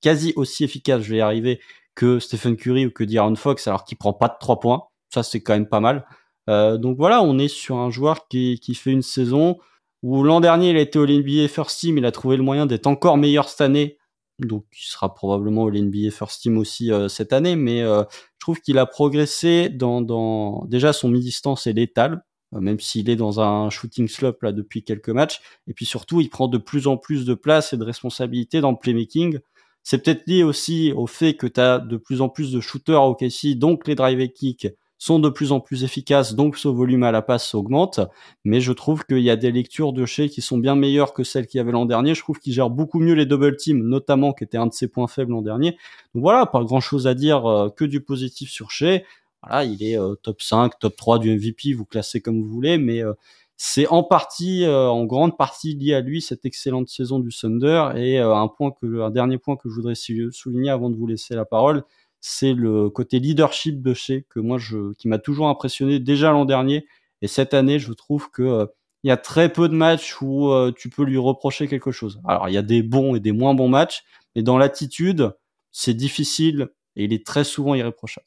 quasi 0.02 0.34
aussi 0.36 0.63
efficace, 0.63 1.02
je 1.02 1.10
vais 1.10 1.18
y 1.18 1.22
arriver, 1.22 1.60
que 1.96 2.20
Stephen 2.20 2.56
Curry 2.56 2.86
ou 2.86 2.92
que 2.92 3.04
D'Aaron 3.04 3.36
Fox, 3.36 3.68
alors 3.68 3.84
qu'il 3.86 3.98
prend 3.98 4.13
pas 4.13 4.28
de 4.28 4.36
trois 4.40 4.60
points. 4.60 4.84
Ça, 5.13 5.24
c'est 5.24 5.42
quand 5.42 5.54
même 5.54 5.68
pas 5.68 5.80
mal. 5.80 6.06
Euh, 6.50 6.78
donc 6.78 6.98
voilà, 6.98 7.22
on 7.24 7.38
est 7.38 7.48
sur 7.48 7.78
un 7.78 7.90
joueur 7.90 8.28
qui, 8.28 8.60
qui 8.60 8.76
fait 8.76 8.92
une 8.92 9.02
saison 9.02 9.58
où 10.04 10.24
l'an 10.24 10.40
dernier, 10.40 10.70
il 10.70 10.78
a 10.78 10.82
été 10.82 11.00
au 11.00 11.08
NBA 11.08 11.48
First 11.48 11.80
Team, 11.80 11.98
il 11.98 12.06
a 12.06 12.12
trouvé 12.12 12.38
le 12.38 12.44
moyen 12.44 12.66
d'être 12.66 12.88
encore 12.88 13.18
meilleur 13.18 13.50
cette 13.50 13.62
année 13.62 13.96
donc 14.39 14.65
il 14.71 14.86
sera 14.86 15.13
probablement 15.13 15.63
au 15.63 15.71
NBA 15.71 16.12
First 16.12 16.41
Team 16.41 16.58
aussi 16.58 16.91
euh, 16.91 17.08
cette 17.08 17.34
année, 17.34 17.56
mais 17.56 17.82
euh, 17.82 18.04
je 18.12 18.39
trouve 18.39 18.62
qu'il 18.62 18.78
a 18.78 18.86
progressé 18.86 19.69
dans, 19.69 20.65
déjà 20.67 20.93
son 20.93 21.10
mi-distance 21.10 21.67
est 21.67 21.73
létal, 21.73 22.23
euh, 22.54 22.60
même 22.60 22.80
s'il 22.80 23.10
est 23.10 23.15
dans 23.15 23.39
un 23.39 23.69
shooting 23.69 24.08
slop 24.08 24.38
là 24.41 24.52
depuis 24.52 24.84
quelques 24.84 25.10
matchs, 25.10 25.41
et 25.67 25.73
puis 25.73 25.86
surtout 25.86 26.21
il 26.21 26.30
prend 26.30 26.47
de 26.47 26.58
plus 26.58 26.88
en 26.88 26.97
plus 26.97 27.26
de 27.26 27.34
place 27.34 27.73
et 27.73 27.78
de 27.78 27.84
responsabilité 27.84 28.62
dans 28.62 28.71
le 28.71 28.78
playmaking. 28.78 29.39
C'est 29.84 30.04
peut-être 30.04 30.28
lié 30.28 30.43
aussi 30.43 30.91
au 30.91 31.08
fait 31.08 31.36
que 31.36 31.47
tu 31.47 31.88
de 31.88 31.97
plus 31.97 32.21
en 32.21 32.30
plus 32.30 32.52
de 32.52 32.60
shooters 32.60 33.02
au 33.04 33.15
KC, 33.15 33.56
donc 33.56 33.88
les 33.88 33.95
drive 33.95 34.19
et 34.19 34.32
kicks 34.32 34.67
sont 34.97 35.19
de 35.19 35.29
plus 35.29 35.51
en 35.51 35.60
plus 35.60 35.83
efficaces, 35.83 36.33
donc 36.33 36.57
ce 36.57 36.67
volume 36.67 37.03
à 37.03 37.12
la 37.12 37.21
passe 37.21 37.53
augmente. 37.53 37.99
Mais 38.43 38.62
je 38.62 38.71
trouve 38.71 39.05
qu'il 39.05 39.19
y 39.19 39.29
a 39.29 39.36
des 39.36 39.51
lectures 39.51 39.93
de 39.93 40.05
chez 40.05 40.29
qui 40.29 40.41
sont 40.41 40.57
bien 40.57 40.75
meilleures 40.75 41.13
que 41.13 41.23
celles 41.23 41.47
qu'il 41.47 41.60
y 41.60 41.62
avait 41.62 41.71
l'an 41.71 41.86
dernier. 41.86 42.15
Je 42.15 42.21
trouve 42.21 42.39
qu'il 42.39 42.53
gère 42.53 42.69
beaucoup 42.69 42.99
mieux 42.99 43.13
les 43.13 43.25
double 43.25 43.55
teams, 43.57 43.81
notamment 43.83 44.33
qui 44.33 44.43
était 44.43 44.57
un 44.57 44.67
de 44.67 44.73
ses 44.73 44.88
points 44.88 45.07
faibles 45.07 45.31
l'an 45.31 45.41
dernier. 45.41 45.71
Donc 46.15 46.23
voilà, 46.23 46.45
pas 46.45 46.63
grand 46.63 46.79
chose 46.79 47.07
à 47.07 47.13
dire 47.13 47.45
euh, 47.45 47.69
que 47.69 47.86
du 47.86 48.01
positif 48.01 48.49
sur 48.49 48.71
chez. 48.71 49.05
Voilà, 49.43 49.65
il 49.65 49.83
est 49.83 49.99
euh, 49.99 50.15
top 50.15 50.41
5, 50.41 50.79
top 50.79 50.95
3 50.95 51.19
du 51.19 51.36
MVP, 51.36 51.73
vous 51.73 51.86
classez 51.86 52.21
comme 52.21 52.41
vous 52.41 52.48
voulez, 52.48 52.79
mais 52.79 53.04
euh, 53.04 53.13
c'est 53.56 53.87
en 53.87 54.04
partie, 54.04 54.67
en 54.67 55.04
grande 55.06 55.35
partie 55.35 55.73
lié 55.73 55.95
à 55.95 56.02
lui 56.02 56.21
cette 56.21 56.45
excellente 56.45 56.89
saison 56.89 57.17
du 57.17 57.29
Thunder. 57.29 57.89
Et 57.95 58.19
un 58.19 58.48
point 58.48 58.69
que, 58.69 59.02
un 59.02 59.10
dernier 59.10 59.39
point 59.39 59.56
que 59.56 59.67
je 59.67 59.73
voudrais 59.73 59.95
souligner 59.95 60.69
avant 60.69 60.91
de 60.91 60.95
vous 60.95 61.08
laisser 61.08 61.33
la 61.33 61.43
parole, 61.43 61.83
c'est 62.22 62.54
le 62.54 62.90
côté 62.90 63.20
leadership 63.20 63.82
de 63.82 63.94
chez 63.94 64.26
que 64.30 64.40
moi 64.40 64.58
qui 64.98 65.08
m'a 65.08 65.20
toujours 65.20 65.50
impressionné 65.50 66.00
déjà 66.00 66.32
l'an 66.32 66.46
dernier 66.46 66.86
et 67.22 67.28
cette 67.28 67.54
année 67.54 67.80
je 67.80 67.94
trouve 67.94 68.30
que 68.32 68.44
euh, 68.44 68.65
il 69.04 69.10
y 69.10 69.12
a 69.12 69.18
très 69.18 69.52
peu 69.52 69.70
de 69.70 69.76
matchs 69.76 70.22
où 70.22 70.52
euh, 70.52 70.72
tu 70.76 70.90
peux 70.90 71.04
lui 71.04 71.18
reprocher 71.18 71.68
quelque 71.68 71.92
chose. 71.92 72.20
Alors 72.26 72.50
il 72.50 72.54
y 72.54 72.58
a 72.58 72.63
des 72.63 72.82
bons 72.82 73.15
et 73.15 73.20
des 73.20 73.32
moins 73.32 73.54
bons 73.54 73.70
matchs, 73.70 74.04
mais 74.36 74.42
dans 74.42 74.58
l'attitude 74.58 75.34
c'est 75.72 75.94
difficile 75.94 76.70
et 76.96 77.06
il 77.06 77.13
est 77.13 77.26
très 77.26 77.44
souvent 77.44 77.76
irréprochable. 77.76 78.26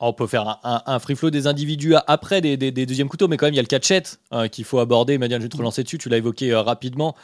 On 0.00 0.12
peut 0.12 0.26
faire 0.26 0.60
un, 0.64 0.98
free 0.98 1.16
flow 1.16 1.30
des 1.30 1.46
individus 1.46 1.94
après 2.06 2.42
des, 2.42 2.58
deuxièmes 2.70 3.08
couteaux, 3.08 3.26
mais 3.26 3.38
quand 3.38 3.46
même, 3.46 3.54
il 3.54 3.56
y 3.56 3.60
a 3.60 3.62
le 3.62 3.68
cas 3.68 3.80
Chet 3.80 4.02
hein, 4.30 4.48
qu'il 4.48 4.64
faut 4.64 4.80
aborder. 4.80 5.16
Madiane, 5.16 5.40
je 5.40 5.46
vais 5.46 5.48
te 5.48 5.56
relancer 5.56 5.82
dessus. 5.82 5.96
Tu 5.96 6.10
l'as 6.10 6.18
évoqué 6.18 6.52
euh, 6.52 6.60
rapidement. 6.60 7.16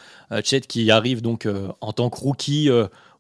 Chet 0.43 0.63
qui 0.63 0.91
arrive 0.91 1.21
donc 1.21 1.47
en 1.83 1.93
tant 1.93 2.09
que 2.09 2.19
rookie 2.19 2.71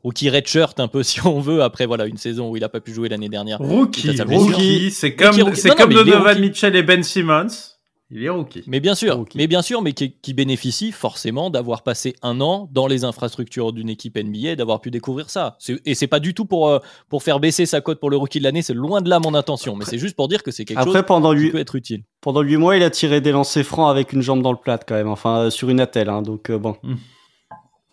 rookie 0.02 0.30
redshirt 0.30 0.78
un 0.78 0.88
peu 0.88 1.02
si 1.04 1.24
on 1.26 1.40
veut 1.40 1.62
après 1.62 1.86
voilà 1.86 2.06
une 2.06 2.18
saison 2.18 2.50
où 2.50 2.56
il 2.56 2.64
a 2.64 2.68
pas 2.68 2.80
pu 2.80 2.92
jouer 2.92 3.08
l'année 3.08 3.28
dernière. 3.28 3.58
Rookie, 3.58 4.20
rookie, 4.20 4.90
c'est 4.90 5.14
comme 5.14 5.54
c'est 5.54 5.74
comme 5.74 5.92
Donovan 5.92 6.38
Mitchell 6.38 6.76
et 6.76 6.82
Ben 6.82 7.02
Simmons. 7.02 7.76
Il 8.10 8.24
est 8.24 8.30
rookie. 8.30 8.62
Mais 8.66 8.80
bien 8.80 8.94
sûr, 8.94 9.22
mais 9.34 9.46
bien 9.46 9.60
sûr, 9.60 9.82
mais 9.82 9.92
qui, 9.92 10.32
bénéficie 10.32 10.92
forcément 10.92 11.50
d'avoir 11.50 11.82
passé 11.82 12.14
un 12.22 12.40
an 12.40 12.68
dans 12.72 12.86
les 12.86 13.04
infrastructures 13.04 13.72
d'une 13.72 13.90
équipe 13.90 14.16
NBA, 14.16 14.56
d'avoir 14.56 14.80
pu 14.80 14.90
découvrir 14.90 15.28
ça. 15.28 15.58
Et 15.84 15.94
c'est 15.94 16.06
pas 16.06 16.20
du 16.20 16.32
tout 16.32 16.46
pour 16.46 16.68
euh, 16.68 16.78
pour 17.10 17.22
faire 17.22 17.38
baisser 17.38 17.66
sa 17.66 17.82
cote 17.82 18.00
pour 18.00 18.08
le 18.08 18.16
rookie 18.16 18.38
de 18.38 18.44
l'année. 18.44 18.62
C'est 18.62 18.72
loin 18.72 19.02
de 19.02 19.10
là 19.10 19.18
mon 19.18 19.34
intention, 19.34 19.76
mais 19.76 19.84
c'est 19.84 19.98
juste 19.98 20.16
pour 20.16 20.28
dire 20.28 20.42
que 20.42 20.50
c'est 20.50 20.64
quelque 20.64 20.84
chose 20.84 21.02
pendant 21.06 21.34
qui 21.34 21.50
peut 21.50 21.58
être 21.58 21.76
utile. 21.76 22.02
Pendant 22.22 22.40
8 22.40 22.56
mois, 22.56 22.76
il 22.76 22.82
a 22.82 22.90
tiré 22.90 23.20
des 23.20 23.32
lancers 23.32 23.64
francs 23.64 23.90
avec 23.90 24.12
une 24.14 24.22
jambe 24.22 24.42
dans 24.42 24.52
le 24.52 24.58
plat 24.58 24.78
quand 24.78 24.94
même, 24.94 25.08
enfin 25.08 25.40
euh, 25.40 25.50
sur 25.50 25.68
une 25.68 25.80
attelle. 25.80 26.08
Hein, 26.08 26.22
donc 26.22 26.48
euh, 26.48 26.58
bon. 26.58 26.76
Hmm. 26.82 26.94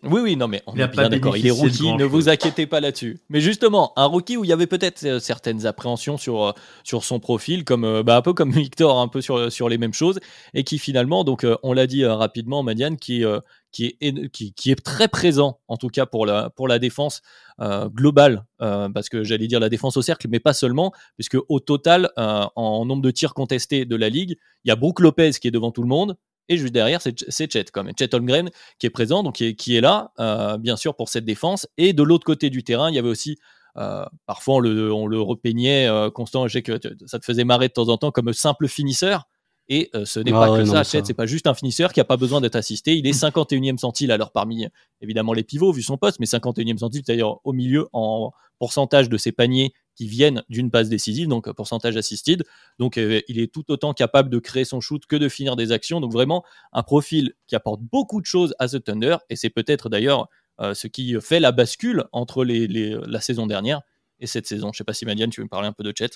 Oui, 0.06 0.22
oui, 0.22 0.36
non, 0.36 0.48
mais 0.48 0.62
on 0.68 0.74
il 0.74 0.82
est 0.82 0.88
bien 0.88 1.10
d'accord. 1.10 1.38
Il 1.38 1.48
est 1.48 1.52
rookie, 1.52 1.94
ne 1.94 2.06
vous 2.06 2.30
inquiétez 2.30 2.68
pas 2.68 2.80
là-dessus. 2.80 3.20
Mais 3.30 3.42
justement, 3.42 3.94
un 3.96 4.06
rookie 4.06 4.38
où 4.38 4.44
il 4.44 4.48
y 4.48 4.54
avait 4.54 4.68
peut-être 4.68 5.04
euh, 5.06 5.20
certaines 5.20 5.66
appréhensions 5.66 6.18
sur, 6.18 6.44
euh, 6.44 6.52
sur 6.84 7.04
son 7.04 7.20
profil, 7.20 7.64
comme, 7.64 7.84
euh, 7.84 8.04
bah, 8.04 8.18
un 8.18 8.22
peu 8.22 8.34
comme 8.34 8.52
Victor, 8.66 9.00
un 9.00 9.08
peu 9.08 9.22
sur, 9.22 9.52
sur 9.52 9.70
les 9.70 9.78
mêmes 9.78 9.94
choses, 9.94 10.20
et 10.54 10.64
qui 10.64 10.78
finalement, 10.78 11.24
donc, 11.24 11.46
on 11.64 11.74
l'a 11.74 11.88
dit 11.88 12.06
rapidement, 12.06 12.64
Madiane, 12.64 12.98
qui, 12.98 13.24
qui, 13.72 13.98
est, 14.00 14.30
qui, 14.30 14.54
qui, 14.54 14.72
est 14.72 14.84
très 14.84 15.08
présent, 15.08 15.60
en 15.68 15.78
tout 15.78 15.90
cas 15.90 16.06
pour 16.06 16.26
la, 16.26 16.50
pour 16.50 16.68
la 16.68 16.80
défense 16.80 17.22
globale, 17.60 18.46
parce 18.60 19.10
que 19.10 19.24
j'allais 19.24 19.48
dire 19.48 19.60
la 19.60 19.70
défense 19.70 19.98
au 19.98 20.02
cercle, 20.02 20.28
mais 20.30 20.40
pas 20.40 20.54
seulement, 20.54 20.92
puisque 21.18 21.38
au 21.50 21.60
total, 21.60 22.12
en 22.18 22.86
nombre 22.86 23.02
de 23.02 23.12
tirs 23.12 23.34
contestés 23.34 23.86
de 23.86 23.96
la 23.96 24.10
ligue, 24.10 24.38
il 24.64 24.70
y 24.70 24.72
a 24.72 24.76
Brook 24.76 25.00
Lopez 25.00 25.32
qui 25.42 25.48
est 25.48 25.52
devant 25.52 25.72
tout 25.72 25.82
le 25.82 25.88
monde, 25.88 26.16
et 26.50 26.58
juste 26.58 26.74
derrière, 26.74 27.02
c'est 27.02 27.52
Chet, 27.52 27.66
quand. 27.72 27.86
Chet 27.98 28.14
Holmgren 28.14 28.50
qui 28.80 28.86
est 28.86 28.92
présent, 28.92 29.24
donc 29.24 29.36
qui 29.36 29.46
est, 29.46 29.56
qui 29.56 29.76
est 29.76 29.82
là, 29.82 30.12
euh, 30.20 30.58
bien 30.58 30.76
sûr, 30.76 30.96
pour 30.96 31.10
cette 31.10 31.26
défense. 31.26 31.68
Et 31.78 31.94
de 31.94 32.04
l'autre 32.04 32.26
côté 32.26 32.50
du 32.50 32.64
terrain, 32.64 32.90
il 32.90 32.96
y 32.96 33.00
avait 33.00 33.10
aussi, 33.10 33.38
euh, 33.78 34.06
parfois 34.26 34.56
on 34.56 34.60
le, 34.60 34.94
on 34.94 35.08
le 35.08 35.20
repeignait, 35.20 35.88
euh, 35.88 36.10
Constant, 36.10 36.48
je 36.48 36.54
sais 36.54 36.62
que 36.62 36.80
ça 37.08 37.20
te 37.20 37.26
faisait 37.26 37.44
marrer 37.44 37.68
de 37.68 37.74
temps 37.74 37.90
en 37.90 37.98
temps, 37.98 38.12
comme 38.12 38.32
simple 38.34 38.68
finisseur. 38.68 39.28
Et 39.68 39.90
ce 40.04 40.20
n'est 40.20 40.32
pas 40.32 40.54
ah 40.54 40.58
que 40.60 40.66
ça, 40.66 40.84
Chet, 40.84 41.02
c'est 41.06 41.16
pas 41.16 41.26
juste 41.26 41.48
un 41.48 41.56
finisseur 41.56 41.92
qui 41.92 42.00
a 42.00 42.06
pas 42.06 42.18
besoin 42.18 42.40
d'être 42.40 42.56
assisté. 42.56 42.98
Il 42.98 43.08
est 43.08 43.20
51e 43.20 43.78
centile, 43.78 44.12
alors 44.12 44.32
parmi 44.32 44.68
évidemment 45.02 45.34
les 45.34 45.44
pivots, 45.44 45.72
vu 45.72 45.82
son 45.82 45.98
poste, 45.98 46.20
mais 46.20 46.28
51e 46.28 46.78
centile, 46.78 47.02
c'est-à-dire 47.04 47.38
au 47.44 47.52
milieu 47.52 47.88
en 47.92 48.32
pourcentage 48.60 49.10
de 49.10 49.18
ses 49.18 49.32
paniers 49.32 49.74
qui 49.96 50.08
viennent 50.08 50.44
d'une 50.50 50.72
passe 50.72 50.90
décisive, 50.90 51.28
donc 51.28 51.52
pourcentage 51.54 51.96
assisted. 51.98 52.44
Donc 52.80 52.98
euh, 52.98 53.22
il 53.28 53.40
est 53.40 53.52
tout 53.52 53.70
autant 53.72 53.94
capable 53.94 54.30
de 54.30 54.40
créer 54.40 54.66
son 54.66 54.82
shoot 54.82 55.06
que 55.06 55.16
de 55.16 55.30
finir 55.30 55.56
des 55.56 55.72
actions. 55.72 56.02
Donc 56.02 56.12
vraiment 56.12 56.44
un 56.74 56.84
profil 56.84 57.34
qui 57.48 57.56
apporte 57.56 57.82
beaucoup 57.82 58.22
de 58.22 58.26
choses 58.26 58.54
à 58.60 58.68
The 58.68 58.84
Thunder 58.84 59.18
et 59.30 59.36
c'est 59.36 59.50
peut-être 59.50 59.90
d'ailleurs 59.90 60.28
euh, 60.60 60.74
ce 60.74 60.88
qui 60.88 61.16
fait 61.22 61.40
la 61.40 61.52
bascule 61.52 62.06
entre 62.12 62.44
les, 62.44 62.68
la 62.68 63.22
saison 63.22 63.48
dernière 63.48 63.82
et 64.20 64.28
cette 64.28 64.48
saison. 64.48 64.72
Je 64.74 64.78
sais 64.78 64.84
pas 64.84 64.94
si 64.94 65.06
Madiane, 65.06 65.30
tu 65.30 65.42
veux 65.42 65.46
me 65.46 65.50
parler 65.50 65.68
un 65.68 65.74
peu 65.74 65.84
de 65.84 65.94
Chet? 65.96 66.12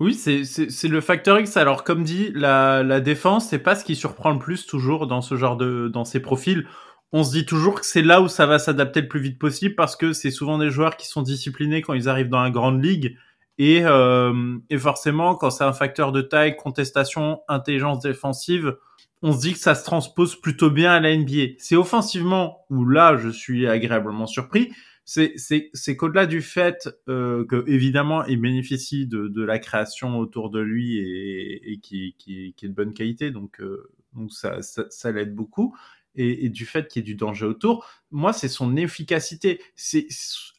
Oui, 0.00 0.14
c'est 0.14 0.88
le 0.88 1.00
facteur 1.00 1.38
X. 1.38 1.56
Alors, 1.56 1.84
comme 1.84 2.02
dit, 2.02 2.32
la, 2.34 2.82
la 2.82 3.00
défense, 3.00 3.48
c'est 3.48 3.58
pas 3.58 3.74
ce 3.74 3.84
qui 3.84 3.94
surprend 3.94 4.30
le 4.30 4.38
plus 4.38 4.66
toujours 4.66 5.06
dans 5.06 5.20
ce 5.20 5.36
genre 5.36 5.56
de, 5.56 5.88
dans 5.88 6.04
ces 6.04 6.20
profils 6.20 6.66
on 7.12 7.24
se 7.24 7.30
dit 7.30 7.44
toujours 7.44 7.80
que 7.80 7.86
c'est 7.86 8.02
là 8.02 8.22
où 8.22 8.28
ça 8.28 8.46
va 8.46 8.58
s'adapter 8.58 9.02
le 9.02 9.08
plus 9.08 9.20
vite 9.20 9.38
possible 9.38 9.74
parce 9.74 9.96
que 9.96 10.12
c'est 10.12 10.30
souvent 10.30 10.58
des 10.58 10.70
joueurs 10.70 10.96
qui 10.96 11.06
sont 11.06 11.22
disciplinés 11.22 11.82
quand 11.82 11.92
ils 11.92 12.08
arrivent 12.08 12.30
dans 12.30 12.42
la 12.42 12.50
grande 12.50 12.82
ligue 12.82 13.16
et, 13.58 13.82
euh, 13.84 14.56
et 14.70 14.78
forcément 14.78 15.34
quand 15.34 15.50
c'est 15.50 15.64
un 15.64 15.74
facteur 15.74 16.10
de 16.10 16.22
taille, 16.22 16.56
contestation, 16.56 17.42
intelligence 17.48 18.00
défensive, 18.00 18.76
on 19.20 19.32
se 19.32 19.40
dit 19.40 19.52
que 19.52 19.58
ça 19.58 19.74
se 19.74 19.84
transpose 19.84 20.40
plutôt 20.40 20.70
bien 20.70 20.92
à 20.92 21.00
la 21.00 21.14
NBA. 21.14 21.54
C'est 21.58 21.76
offensivement 21.76 22.64
où 22.70 22.86
là 22.86 23.16
je 23.18 23.28
suis 23.28 23.68
agréablement 23.68 24.26
surpris. 24.26 24.72
C'est 25.14 25.70
c'est 25.74 25.96
qu'au-delà 25.96 26.26
du 26.26 26.40
fait 26.40 26.88
euh, 27.08 27.44
que 27.44 27.64
évidemment 27.66 28.24
il 28.24 28.40
bénéficie 28.40 29.06
de, 29.06 29.28
de 29.28 29.42
la 29.42 29.58
création 29.58 30.18
autour 30.18 30.48
de 30.48 30.60
lui 30.60 30.98
et, 30.98 31.72
et 31.72 31.78
qui, 31.80 32.14
qui, 32.18 32.54
qui 32.56 32.66
est 32.66 32.68
de 32.68 32.74
bonne 32.74 32.94
qualité 32.94 33.30
donc 33.30 33.60
euh, 33.60 33.90
donc 34.14 34.32
ça, 34.32 34.62
ça, 34.62 34.84
ça 34.88 35.12
l'aide 35.12 35.34
beaucoup 35.34 35.74
et, 36.14 36.48
du 36.48 36.66
fait 36.66 36.88
qu'il 36.88 37.00
y 37.00 37.02
ait 37.02 37.06
du 37.06 37.14
danger 37.14 37.46
autour, 37.46 37.86
moi, 38.10 38.32
c'est 38.32 38.48
son 38.48 38.76
efficacité. 38.76 39.60
C'est 39.76 40.06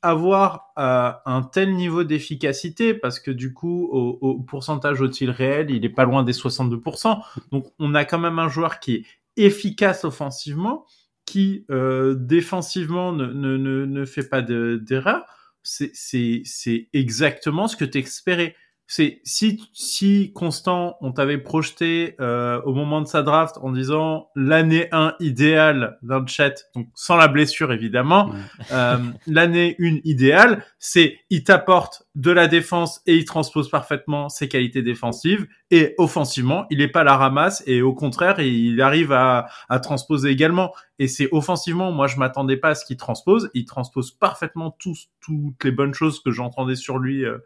avoir 0.01 0.73
euh, 0.79 1.11
un 1.25 1.43
tel 1.43 1.73
niveau 1.75 2.03
d'efficacité, 2.03 2.93
parce 2.93 3.19
que 3.19 3.31
du 3.31 3.53
coup, 3.53 3.85
au, 3.91 4.39
pourcentage 4.41 5.01
au 5.01 5.07
tir 5.07 5.29
réel, 5.29 5.69
il 5.69 5.85
est 5.85 5.89
pas 5.89 6.05
loin 6.05 6.23
des 6.23 6.33
62%. 6.33 7.21
Donc, 7.51 7.67
on 7.79 7.93
a 7.93 8.05
quand 8.05 8.19
même 8.19 8.39
un 8.39 8.49
joueur 8.49 8.79
qui 8.79 8.95
est 8.95 9.05
efficace 9.35 10.05
offensivement, 10.05 10.85
qui 11.25 11.65
euh, 11.69 12.15
défensivement 12.15 13.13
ne, 13.13 13.25
ne, 13.25 13.85
ne, 13.85 14.05
fait 14.05 14.27
pas 14.27 14.41
d'erreur. 14.41 15.25
c'est 15.63 16.89
exactement 16.93 17.67
ce 17.67 17.77
que 17.77 17.85
tu 17.85 17.99
espérais 17.99 18.55
c'est 18.95 19.21
si 19.23 19.71
si 19.73 20.31
Constant 20.33 20.97
on 21.01 21.11
t'avait 21.13 21.39
projeté 21.39 22.15
euh, 22.21 22.61
au 22.61 22.75
moment 22.75 23.01
de 23.01 23.07
sa 23.07 23.23
draft 23.23 23.57
en 23.63 23.71
disant 23.71 24.29
l'année 24.35 24.87
1 24.91 25.15
idéale 25.19 25.97
d'un 26.03 26.23
chat 26.27 26.65
donc 26.75 26.89
sans 26.93 27.15
la 27.15 27.27
blessure 27.27 27.73
évidemment 27.73 28.31
euh, 28.71 28.99
l'année 29.25 29.75
1 29.79 29.97
idéale 30.03 30.63
c'est 30.77 31.17
il 31.31 31.43
t'apporte 31.43 32.03
de 32.13 32.29
la 32.29 32.45
défense 32.45 33.01
et 33.07 33.15
il 33.15 33.25
transpose 33.25 33.67
parfaitement 33.67 34.29
ses 34.29 34.47
qualités 34.47 34.83
défensives 34.83 35.47
et 35.71 35.95
offensivement 35.97 36.67
il 36.69 36.79
est 36.79 36.87
pas 36.87 37.03
la 37.03 37.17
ramasse 37.17 37.63
et 37.65 37.81
au 37.81 37.95
contraire 37.95 38.39
il 38.39 38.79
arrive 38.79 39.11
à, 39.11 39.47
à 39.69 39.79
transposer 39.79 40.29
également. 40.29 40.71
Et 40.99 41.07
c'est 41.07 41.27
offensivement 41.31 41.91
moi 41.91 42.05
je 42.05 42.17
m'attendais 42.17 42.57
pas 42.57 42.69
à 42.69 42.75
ce 42.75 42.85
qu'il 42.85 42.97
transpose. 42.97 43.49
Il 43.55 43.65
transpose 43.65 44.11
parfaitement 44.11 44.69
tous 44.69 45.07
toutes 45.19 45.63
les 45.63 45.71
bonnes 45.71 45.95
choses 45.95 46.21
que 46.21 46.29
j'entendais 46.29 46.75
sur 46.75 46.99
lui 46.99 47.25
euh, 47.25 47.39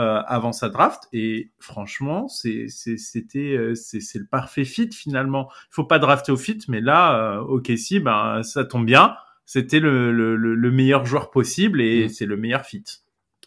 euh, 0.00 0.20
avant 0.26 0.52
sa 0.52 0.68
draft. 0.68 1.04
Et 1.12 1.52
franchement 1.60 2.26
c'est 2.26 2.66
c'était 2.68 3.56
euh, 3.56 3.74
c'est 3.74 4.18
le 4.18 4.26
parfait 4.26 4.64
fit 4.64 4.90
finalement. 4.92 5.48
Il 5.70 5.74
faut 5.74 5.84
pas 5.84 5.98
drafter 6.00 6.32
au 6.32 6.36
fit 6.36 6.58
mais 6.66 6.80
là 6.80 7.36
euh, 7.36 7.40
ok 7.42 7.70
si 7.76 8.00
ben 8.00 8.42
ça 8.42 8.64
tombe 8.64 8.86
bien. 8.86 9.14
C'était 9.46 9.78
le, 9.78 10.10
le, 10.10 10.36
le, 10.36 10.70
meilleur 10.72 11.04
joueur 11.04 11.30
possible 11.30 11.82
et 11.82 12.06
mm. 12.06 12.08
c'est 12.08 12.26
le 12.26 12.36
meilleur 12.36 12.64
fit. 12.64 12.82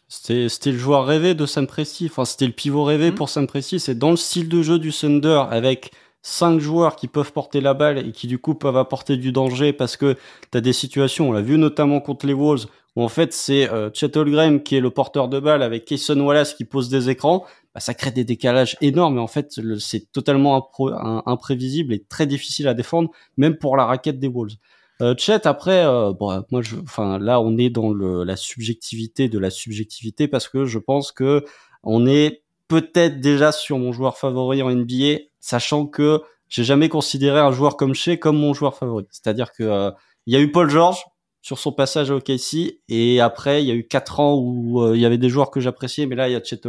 C'était 0.07 0.71
le 0.71 0.77
joueur 0.77 1.05
rêvé 1.05 1.33
de 1.33 1.45
Sam 1.45 1.67
Presti 1.67 2.05
enfin 2.05 2.23
c'était 2.23 2.45
le 2.45 2.53
pivot 2.53 2.85
rêvé 2.85 3.11
mm. 3.11 3.15
pour 3.15 3.27
Sam 3.27 3.45
Presti 3.45 3.79
c'est 3.79 3.97
dans 3.97 4.11
le 4.11 4.15
style 4.15 4.47
de 4.47 4.61
jeu 4.61 4.79
du 4.79 4.93
Thunder 4.93 5.43
avec 5.51 5.91
cinq 6.21 6.59
joueurs 6.59 6.95
qui 6.95 7.07
peuvent 7.07 7.31
porter 7.31 7.61
la 7.61 7.73
balle 7.73 7.97
et 7.97 8.11
qui 8.11 8.27
du 8.27 8.37
coup 8.37 8.53
peuvent 8.53 8.77
apporter 8.77 9.17
du 9.17 9.31
danger 9.31 9.73
parce 9.73 9.95
que 9.97 10.15
tu 10.51 10.57
as 10.57 10.61
des 10.61 10.73
situations, 10.73 11.29
on 11.29 11.31
l'a 11.31 11.41
vu 11.41 11.57
notamment 11.57 12.01
contre 12.01 12.25
les 12.25 12.33
Wolves, 12.33 12.67
où 12.97 13.03
en 13.03 13.09
fait 13.09 13.31
c'est 13.31 13.69
euh, 13.69 13.91
Chet 13.93 14.17
Holmgren 14.17 14.63
qui 14.63 14.75
est 14.75 14.79
le 14.79 14.89
porteur 14.89 15.29
de 15.29 15.39
balle 15.39 15.61
avec 15.61 15.85
Kayson 15.85 16.19
Wallace 16.19 16.55
qui 16.55 16.65
pose 16.65 16.89
des 16.89 17.11
écrans, 17.11 17.45
bah, 17.75 17.79
ça 17.79 17.93
crée 17.93 18.09
des 18.09 18.23
décalages 18.23 18.75
énormes 18.81 19.19
et 19.19 19.21
en 19.21 19.27
fait 19.27 19.59
c'est 19.77 20.11
totalement 20.11 20.71
imprévisible 21.27 21.93
et 21.93 22.03
très 22.03 22.25
difficile 22.25 22.67
à 22.67 22.73
défendre, 22.73 23.11
même 23.37 23.55
pour 23.55 23.77
la 23.77 23.85
raquette 23.85 24.19
des 24.19 24.27
Wolves. 24.27 24.55
Euh, 25.03 25.13
Chet 25.15 25.45
après, 25.45 25.85
euh, 25.85 26.11
moi, 26.19 26.63
je, 26.63 26.77
enfin 26.77 27.19
là 27.19 27.39
on 27.39 27.55
est 27.59 27.69
dans 27.69 27.93
le, 27.93 28.23
la 28.23 28.35
subjectivité 28.35 29.29
de 29.29 29.37
la 29.37 29.51
subjectivité 29.51 30.27
parce 30.27 30.47
que 30.47 30.65
je 30.65 30.79
pense 30.79 31.11
que 31.11 31.45
on 31.83 32.07
est 32.07 32.41
peut-être 32.67 33.21
déjà 33.21 33.51
sur 33.51 33.77
mon 33.77 33.91
joueur 33.91 34.17
favori 34.17 34.63
en 34.63 34.71
NBA, 34.71 35.19
sachant 35.39 35.85
que 35.85 36.23
j'ai 36.49 36.63
jamais 36.63 36.89
considéré 36.89 37.39
un 37.41 37.51
joueur 37.51 37.77
comme 37.77 37.93
Chet 37.93 38.17
comme 38.17 38.39
mon 38.39 38.55
joueur 38.55 38.75
favori. 38.75 39.05
C'est-à-dire 39.11 39.51
que 39.51 39.63
euh, 39.63 39.91
il 40.25 40.33
y 40.33 40.35
a 40.35 40.39
eu 40.39 40.51
Paul 40.51 40.67
George, 40.67 41.05
sur 41.47 41.57
son 41.57 41.71
passage 41.71 42.11
au 42.11 42.17
OKC. 42.17 42.81
Et 42.89 43.21
après, 43.21 43.63
il 43.63 43.67
y 43.69 43.71
a 43.71 43.73
eu 43.73 43.87
quatre 43.87 44.19
ans 44.19 44.35
où 44.35 44.81
euh, 44.81 44.97
il 44.97 45.01
y 45.01 45.05
avait 45.05 45.17
des 45.17 45.29
joueurs 45.29 45.49
que 45.49 45.61
j'appréciais, 45.61 46.05
mais 46.05 46.15
là, 46.15 46.27
il 46.27 46.33
y 46.33 46.35
a 46.35 46.43
Chet. 46.43 46.59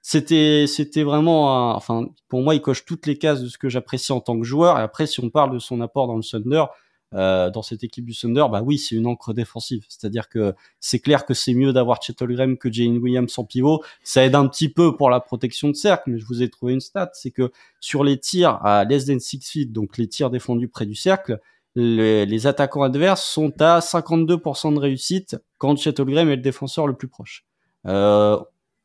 C'était, 0.00 0.66
c'était 0.68 1.02
vraiment, 1.02 1.74
enfin, 1.74 2.06
pour 2.28 2.40
moi, 2.40 2.54
il 2.54 2.62
coche 2.62 2.84
toutes 2.84 3.08
les 3.08 3.18
cases 3.18 3.42
de 3.42 3.48
ce 3.48 3.58
que 3.58 3.68
j'apprécie 3.68 4.12
en 4.12 4.20
tant 4.20 4.38
que 4.38 4.44
joueur. 4.44 4.78
Et 4.78 4.82
après, 4.82 5.08
si 5.08 5.18
on 5.18 5.28
parle 5.28 5.52
de 5.52 5.58
son 5.58 5.80
apport 5.80 6.06
dans 6.06 6.14
le 6.14 6.22
Thunder, 6.22 6.66
euh, 7.14 7.50
dans 7.50 7.62
cette 7.62 7.82
équipe 7.82 8.04
du 8.04 8.14
Thunder, 8.14 8.44
bah 8.48 8.62
oui, 8.64 8.78
c'est 8.78 8.94
une 8.94 9.08
encre 9.08 9.34
défensive. 9.34 9.84
C'est-à-dire 9.88 10.28
que 10.28 10.54
c'est 10.78 11.00
clair 11.00 11.26
que 11.26 11.34
c'est 11.34 11.54
mieux 11.54 11.72
d'avoir 11.72 11.98
Holmgren 12.20 12.56
que 12.58 12.72
Jane 12.72 12.98
Williams 12.98 13.36
en 13.36 13.44
pivot. 13.44 13.82
Ça 14.04 14.24
aide 14.24 14.36
un 14.36 14.46
petit 14.46 14.68
peu 14.68 14.96
pour 14.96 15.10
la 15.10 15.18
protection 15.18 15.68
de 15.68 15.74
cercle, 15.74 16.12
mais 16.12 16.18
je 16.20 16.26
vous 16.26 16.44
ai 16.44 16.48
trouvé 16.48 16.74
une 16.74 16.80
stat, 16.80 17.10
c'est 17.14 17.32
que 17.32 17.50
sur 17.80 18.04
les 18.04 18.20
tirs 18.20 18.64
à 18.64 18.84
less 18.84 19.06
than 19.06 19.18
six 19.18 19.40
feet, 19.40 19.72
donc 19.72 19.98
les 19.98 20.06
tirs 20.06 20.30
défendus 20.30 20.68
près 20.68 20.86
du 20.86 20.94
cercle, 20.94 21.40
les, 21.76 22.46
attaquants 22.46 22.82
adverses 22.82 23.24
sont 23.24 23.52
à 23.60 23.80
52% 23.80 24.74
de 24.74 24.78
réussite 24.78 25.36
quand 25.58 25.76
Chet 25.76 25.90
est 25.90 26.04
le 26.04 26.36
défenseur 26.38 26.86
le 26.86 26.94
plus 26.94 27.08
proche. 27.08 27.44
Euh, 27.86 28.38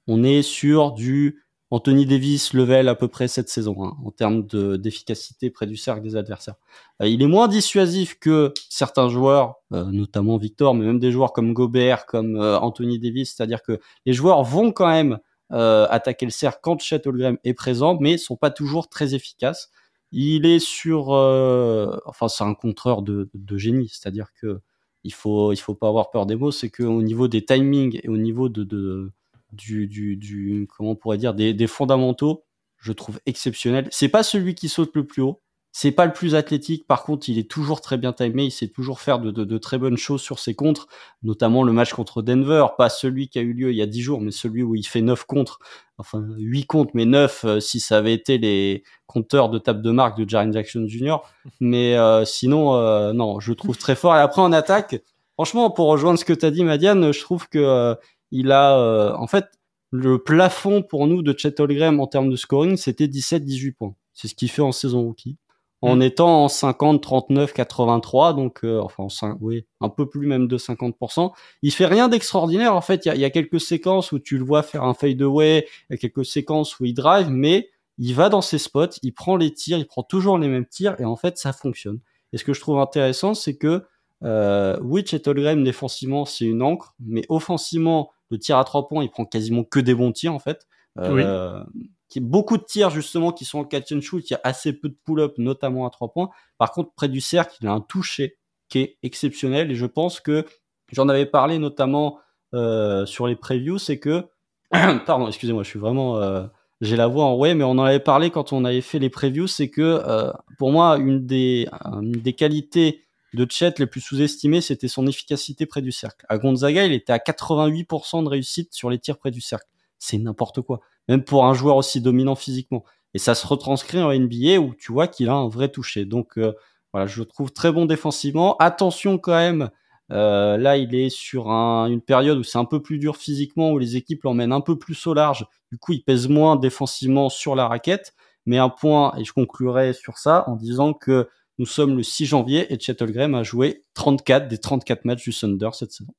on 0.07 0.23
est 0.23 0.41
sur 0.41 0.91
du 0.91 1.43
Anthony 1.69 2.05
Davis 2.05 2.53
level 2.53 2.89
à 2.89 2.95
peu 2.95 3.07
près 3.07 3.29
cette 3.29 3.47
saison 3.47 3.77
hein, 3.81 3.93
en 4.03 4.11
termes 4.11 4.45
d'efficacité 4.77 5.49
près 5.49 5.67
du 5.67 5.77
cercle 5.77 6.01
des 6.01 6.17
adversaires. 6.17 6.55
Euh, 7.01 7.07
il 7.07 7.21
est 7.21 7.27
moins 7.27 7.47
dissuasif 7.47 8.19
que 8.19 8.53
certains 8.69 9.07
joueurs, 9.07 9.55
euh, 9.71 9.85
notamment 9.85 10.37
Victor, 10.37 10.75
mais 10.75 10.85
même 10.85 10.99
des 10.99 11.13
joueurs 11.13 11.31
comme 11.31 11.53
Gobert, 11.53 12.05
comme 12.05 12.37
Anthony 12.37 12.99
Davis, 12.99 13.33
c'est-à-dire 13.35 13.63
que 13.63 13.79
les 14.05 14.13
joueurs 14.13 14.43
vont 14.43 14.73
quand 14.73 14.87
même 14.87 15.19
attaquer 15.53 16.25
le 16.25 16.31
cercle 16.31 16.59
quand 16.63 16.79
Chet 16.79 17.05
Holmgren 17.05 17.37
est 17.43 17.53
présent, 17.53 17.97
mais 17.99 18.17
sont 18.17 18.37
pas 18.37 18.51
toujours 18.51 18.87
très 18.87 19.15
efficaces. 19.15 19.69
Il 20.11 20.45
est 20.45 20.59
sur, 20.59 21.13
euh, 21.13 21.97
enfin 22.05 22.27
c'est 22.27 22.43
un 22.43 22.53
contreur 22.53 23.01
de, 23.01 23.29
génie, 23.57 23.89
c'est-à-dire 23.89 24.33
que 24.33 24.61
il 25.03 25.13
faut 25.13 25.53
il 25.53 25.57
faut 25.57 25.75
pas 25.75 25.87
avoir 25.87 26.11
peur 26.11 26.25
des 26.25 26.35
mots, 26.35 26.51
c'est 26.51 26.69
qu'au 26.69 27.01
niveau 27.01 27.27
des 27.27 27.43
timings 27.45 27.99
et 28.03 28.09
au 28.09 28.17
niveau 28.17 28.49
de, 28.49 28.63
de 28.63 29.11
du, 29.53 29.87
du, 29.87 30.67
comment 30.75 30.95
pourrait 30.95 31.17
dire 31.17 31.33
des, 31.33 31.53
des 31.53 31.67
fondamentaux, 31.67 32.45
je 32.77 32.93
trouve 32.93 33.19
exceptionnel. 33.25 33.87
C'est 33.91 34.09
pas 34.09 34.23
celui 34.23 34.55
qui 34.55 34.69
saute 34.69 34.95
le 34.95 35.05
plus 35.05 35.21
haut, 35.21 35.41
c'est 35.73 35.91
pas 35.91 36.05
le 36.05 36.11
plus 36.11 36.35
athlétique, 36.35 36.85
par 36.85 37.03
contre, 37.03 37.29
il 37.29 37.39
est 37.39 37.49
toujours 37.49 37.79
très 37.79 37.97
bien 37.97 38.11
timé, 38.11 38.43
il 38.43 38.51
sait 38.51 38.67
toujours 38.67 38.99
faire 38.99 39.19
de, 39.19 39.31
de, 39.31 39.45
de, 39.45 39.57
très 39.57 39.77
bonnes 39.77 39.97
choses 39.97 40.21
sur 40.21 40.37
ses 40.37 40.53
contres, 40.53 40.87
notamment 41.23 41.63
le 41.63 41.71
match 41.71 41.93
contre 41.93 42.21
Denver, 42.21 42.65
pas 42.77 42.89
celui 42.89 43.29
qui 43.29 43.39
a 43.39 43.41
eu 43.41 43.53
lieu 43.53 43.71
il 43.71 43.77
y 43.77 43.81
a 43.81 43.85
10 43.85 44.01
jours, 44.01 44.21
mais 44.21 44.31
celui 44.31 44.63
où 44.63 44.75
il 44.75 44.85
fait 44.85 45.01
9 45.01 45.23
contres, 45.25 45.59
enfin 45.97 46.25
8 46.37 46.65
contres, 46.65 46.91
mais 46.93 47.05
9 47.05 47.45
euh, 47.45 47.59
si 47.61 47.79
ça 47.79 47.97
avait 47.97 48.13
été 48.13 48.37
les 48.37 48.83
compteurs 49.07 49.49
de 49.49 49.59
table 49.59 49.81
de 49.81 49.91
marque 49.91 50.17
de 50.19 50.29
Jaren 50.29 50.51
Jackson 50.51 50.85
Jr. 50.87 51.17
Mais 51.61 51.95
euh, 51.97 52.25
sinon, 52.25 52.75
euh, 52.75 53.13
non, 53.13 53.39
je 53.39 53.53
trouve 53.53 53.77
très 53.77 53.95
fort. 53.95 54.15
Et 54.15 54.19
après 54.19 54.41
en 54.41 54.51
attaque, 54.51 55.01
franchement, 55.35 55.71
pour 55.71 55.87
rejoindre 55.87 56.19
ce 56.19 56.25
que 56.25 56.33
tu 56.33 56.45
as 56.45 56.51
dit, 56.51 56.65
Madiane, 56.65 57.13
je 57.13 57.21
trouve 57.21 57.47
que 57.47 57.95
il 58.31 58.51
a, 58.51 59.13
en 59.17 59.27
fait, 59.27 59.45
le 59.91 60.19
plafond 60.19 60.81
pour 60.81 61.07
nous 61.07 61.21
de 61.21 61.37
Chet 61.37 61.59
Holmgren 61.59 61.99
en 61.99 62.07
termes 62.07 62.29
de 62.29 62.35
scoring, 62.35 62.77
c'était 62.77 63.07
17-18 63.07 63.73
points. 63.73 63.95
C'est 64.13 64.27
ce 64.27 64.35
qu'il 64.35 64.49
fait 64.49 64.61
en 64.61 64.71
saison 64.71 65.01
rookie 65.01 65.37
en 65.81 65.97
mm. 65.97 66.01
étant 66.03 66.43
en 66.43 66.47
50, 66.47 67.01
39, 67.01 67.53
83, 67.53 68.33
donc 68.33 68.63
euh, 68.63 68.81
enfin, 68.81 69.37
oui, 69.41 69.65
un 69.79 69.89
peu 69.89 70.07
plus 70.07 70.27
même 70.27 70.47
de 70.47 70.57
50%. 70.57 71.31
Il 71.61 71.71
fait 71.71 71.85
rien 71.85 72.07
d'extraordinaire. 72.07 72.75
En 72.75 72.81
fait, 72.81 73.05
il 73.05 73.09
y 73.09 73.11
a, 73.11 73.15
y 73.15 73.25
a, 73.25 73.29
quelques 73.29 73.59
séquences 73.59 74.11
où 74.11 74.19
tu 74.19 74.37
le 74.37 74.43
vois 74.43 74.63
faire 74.63 74.83
un 74.83 74.93
fade 74.93 75.21
away, 75.21 75.67
il 75.89 75.93
y 75.93 75.95
a 75.95 75.97
quelques 75.97 76.25
séquences 76.25 76.79
où 76.79 76.85
il 76.85 76.93
drive, 76.93 77.29
mais 77.29 77.69
il 77.97 78.13
va 78.15 78.29
dans 78.29 78.41
ses 78.41 78.57
spots, 78.57 78.97
il 79.03 79.13
prend 79.13 79.35
les 79.35 79.53
tirs, 79.53 79.77
il 79.77 79.85
prend 79.85 80.03
toujours 80.03 80.37
les 80.37 80.47
mêmes 80.47 80.65
tirs, 80.65 80.95
et 80.99 81.05
en 81.05 81.15
fait, 81.15 81.37
ça 81.37 81.53
fonctionne. 81.53 81.99
Et 82.33 82.37
ce 82.37 82.43
que 82.43 82.53
je 82.53 82.61
trouve 82.61 82.79
intéressant, 82.79 83.33
c'est 83.33 83.57
que 83.57 83.83
euh, 84.23 84.77
oui, 84.81 85.03
Chet 85.05 85.21
défensivement, 85.63 86.25
c'est 86.25 86.45
une 86.45 86.61
encre, 86.61 86.95
mais 86.99 87.25
offensivement, 87.29 88.11
le 88.29 88.37
tir 88.37 88.57
à 88.57 88.63
trois 88.63 88.87
points, 88.87 89.03
il 89.03 89.09
prend 89.09 89.25
quasiment 89.25 89.63
que 89.63 89.79
des 89.79 89.95
bons 89.95 90.11
tirs 90.11 90.33
en 90.33 90.39
fait. 90.39 90.67
Euh, 90.99 91.63
qui 92.11 92.19
beaucoup 92.19 92.57
de 92.57 92.63
tirs 92.63 92.89
justement 92.89 93.31
qui 93.31 93.45
sont 93.45 93.59
en 93.59 93.63
catch 93.63 93.91
and 93.93 94.01
shoot, 94.01 94.29
il 94.29 94.33
y 94.33 94.35
a 94.35 94.41
assez 94.43 94.73
peu 94.73 94.89
de 94.89 94.97
pull-up, 95.05 95.33
notamment 95.37 95.87
à 95.87 95.89
trois 95.89 96.11
points. 96.11 96.29
Par 96.57 96.71
contre, 96.73 96.91
près 96.93 97.07
du 97.07 97.21
cercle, 97.21 97.55
il 97.61 97.67
a 97.67 97.71
un 97.71 97.79
toucher 97.79 98.37
qui 98.67 98.79
est 98.79 98.97
exceptionnel 99.01 99.71
et 99.71 99.75
je 99.75 99.85
pense 99.85 100.19
que 100.19 100.45
j'en 100.91 101.07
avais 101.07 101.25
parlé 101.25 101.57
notamment 101.57 102.19
euh, 102.53 103.05
sur 103.05 103.27
les 103.27 103.37
previews, 103.37 103.77
c'est 103.77 103.97
que 103.97 104.25
pardon, 105.05 105.27
excusez-moi, 105.27 105.63
je 105.63 105.69
suis 105.69 105.79
vraiment 105.79 106.17
euh, 106.17 106.45
j'ai 106.81 106.97
la 106.97 107.07
voix 107.07 107.25
en 107.25 107.37
ouais, 107.37 107.55
mais 107.55 107.63
on 107.63 107.71
en 107.71 107.83
avait 107.83 108.01
parlé 108.01 108.29
quand 108.29 108.51
on 108.51 108.65
avait 108.65 108.81
fait 108.81 108.99
les 108.99 109.09
previews, 109.09 109.47
c'est 109.47 109.69
que 109.69 109.81
euh, 109.81 110.33
pour 110.57 110.71
moi 110.71 110.97
une 110.97 111.25
des 111.25 111.69
une 111.85 112.11
des 112.11 112.33
qualités 112.33 113.03
de 113.33 113.47
Chet 113.49 113.75
les 113.77 113.87
plus 113.87 114.01
sous-estimées, 114.01 114.59
c'était 114.59 114.89
son 114.89 115.07
efficacité 115.07 115.65
près 115.65 115.81
du 115.81 115.93
cercle. 115.93 116.25
À 116.27 116.37
Gonzaga, 116.37 116.85
il 116.85 116.91
était 116.91 117.13
à 117.13 117.19
88% 117.19 118.25
de 118.25 118.27
réussite 118.27 118.73
sur 118.73 118.89
les 118.89 118.99
tirs 118.99 119.17
près 119.17 119.31
du 119.31 119.39
cercle. 119.39 119.67
C'est 120.03 120.17
n'importe 120.17 120.61
quoi 120.61 120.81
même 121.07 121.23
pour 121.23 121.45
un 121.45 121.53
joueur 121.53 121.75
aussi 121.75 122.01
dominant 122.01 122.35
physiquement. 122.35 122.83
Et 123.13 123.19
ça 123.19 123.35
se 123.35 123.45
retranscrit 123.45 124.01
en 124.01 124.13
NBA 124.13 124.59
où 124.59 124.73
tu 124.73 124.91
vois 124.91 125.07
qu'il 125.07 125.29
a 125.29 125.33
un 125.33 125.49
vrai 125.49 125.69
toucher. 125.69 126.05
Donc 126.05 126.37
euh, 126.37 126.53
voilà, 126.93 127.07
je 127.07 127.19
le 127.19 127.25
trouve 127.25 127.51
très 127.51 127.71
bon 127.71 127.85
défensivement. 127.85 128.55
Attention 128.57 129.17
quand 129.17 129.33
même, 129.33 129.69
euh, 130.11 130.57
là 130.57 130.77
il 130.77 130.95
est 130.95 131.09
sur 131.09 131.49
une 131.49 132.01
période 132.01 132.37
où 132.37 132.43
c'est 132.43 132.57
un 132.57 132.65
peu 132.65 132.81
plus 132.81 132.99
dur 132.99 133.17
physiquement, 133.17 133.71
où 133.71 133.77
les 133.77 133.97
équipes 133.97 134.23
l'emmènent 134.23 134.53
un 134.53 134.61
peu 134.61 134.77
plus 134.77 135.05
au 135.07 135.13
large. 135.13 135.45
Du 135.71 135.77
coup, 135.77 135.93
il 135.93 136.03
pèse 136.03 136.27
moins 136.27 136.55
défensivement 136.55 137.29
sur 137.29 137.55
la 137.55 137.67
raquette. 137.67 138.13
Mais 138.45 138.57
un 138.57 138.69
point, 138.69 139.13
et 139.17 139.23
je 139.23 139.33
conclurai 139.33 139.93
sur 139.93 140.17
ça 140.17 140.45
en 140.47 140.55
disant 140.55 140.93
que 140.93 141.29
nous 141.59 141.67
sommes 141.67 141.95
le 141.95 142.01
6 142.01 142.25
janvier 142.25 142.73
et 142.73 142.79
Chet 142.79 143.03
a 143.03 143.43
joué 143.43 143.83
34 143.93 144.47
des 144.47 144.57
34 144.57 145.05
matchs 145.05 145.23
du 145.23 145.31
Thunder 145.31 145.69
cette 145.73 145.91
saison. 145.91 146.11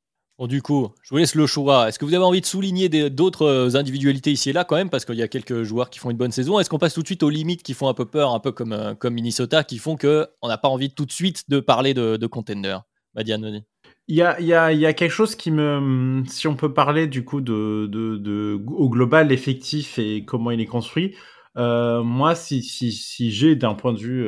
Du 0.48 0.60
coup, 0.60 0.88
je 1.02 1.10
vous 1.10 1.18
laisse 1.18 1.34
le 1.34 1.46
choix. 1.46 1.88
Est-ce 1.88 1.98
que 1.98 2.04
vous 2.04 2.14
avez 2.14 2.24
envie 2.24 2.40
de 2.40 2.46
souligner 2.46 2.88
d'autres 3.10 3.46
euh, 3.46 3.76
individualités 3.76 4.32
ici 4.32 4.50
et 4.50 4.52
là 4.52 4.64
quand 4.64 4.76
même 4.76 4.90
Parce 4.90 5.04
qu'il 5.04 5.14
y 5.14 5.22
a 5.22 5.28
quelques 5.28 5.62
joueurs 5.62 5.88
qui 5.88 5.98
font 5.98 6.10
une 6.10 6.16
bonne 6.16 6.32
saison. 6.32 6.58
Est-ce 6.58 6.68
qu'on 6.68 6.78
passe 6.78 6.94
tout 6.94 7.02
de 7.02 7.06
suite 7.06 7.22
aux 7.22 7.30
limites 7.30 7.62
qui 7.62 7.74
font 7.74 7.88
un 7.88 7.94
peu 7.94 8.06
peur, 8.06 8.34
un 8.34 8.40
peu 8.40 8.50
comme, 8.50 8.72
euh, 8.72 9.10
Minnesota, 9.10 9.62
qui 9.62 9.78
font 9.78 9.96
qu'on 9.96 10.48
n'a 10.48 10.58
pas 10.58 10.68
envie 10.68 10.92
tout 10.92 11.06
de 11.06 11.12
suite 11.12 11.48
de 11.48 11.60
parler 11.60 11.94
de, 11.94 12.16
de 12.16 12.26
contender 12.26 12.76
Madiane 13.14 13.62
il 14.08 14.16
y, 14.16 14.22
a, 14.22 14.92
quelque 14.92 15.10
chose 15.10 15.36
qui 15.36 15.50
me. 15.52 16.22
Si 16.26 16.48
on 16.48 16.56
peut 16.56 16.74
parler 16.74 17.06
du 17.06 17.24
coup 17.24 17.40
de, 17.40 18.60
au 18.66 18.88
global, 18.88 19.28
l'effectif 19.28 19.98
et 19.98 20.24
comment 20.24 20.50
il 20.50 20.60
est 20.60 20.66
construit, 20.66 21.14
euh, 21.56 22.02
moi, 22.02 22.34
si 22.34 23.30
j'ai 23.30 23.54
d'un 23.54 23.74
point 23.74 23.92
de 23.92 23.98
vue 23.98 24.26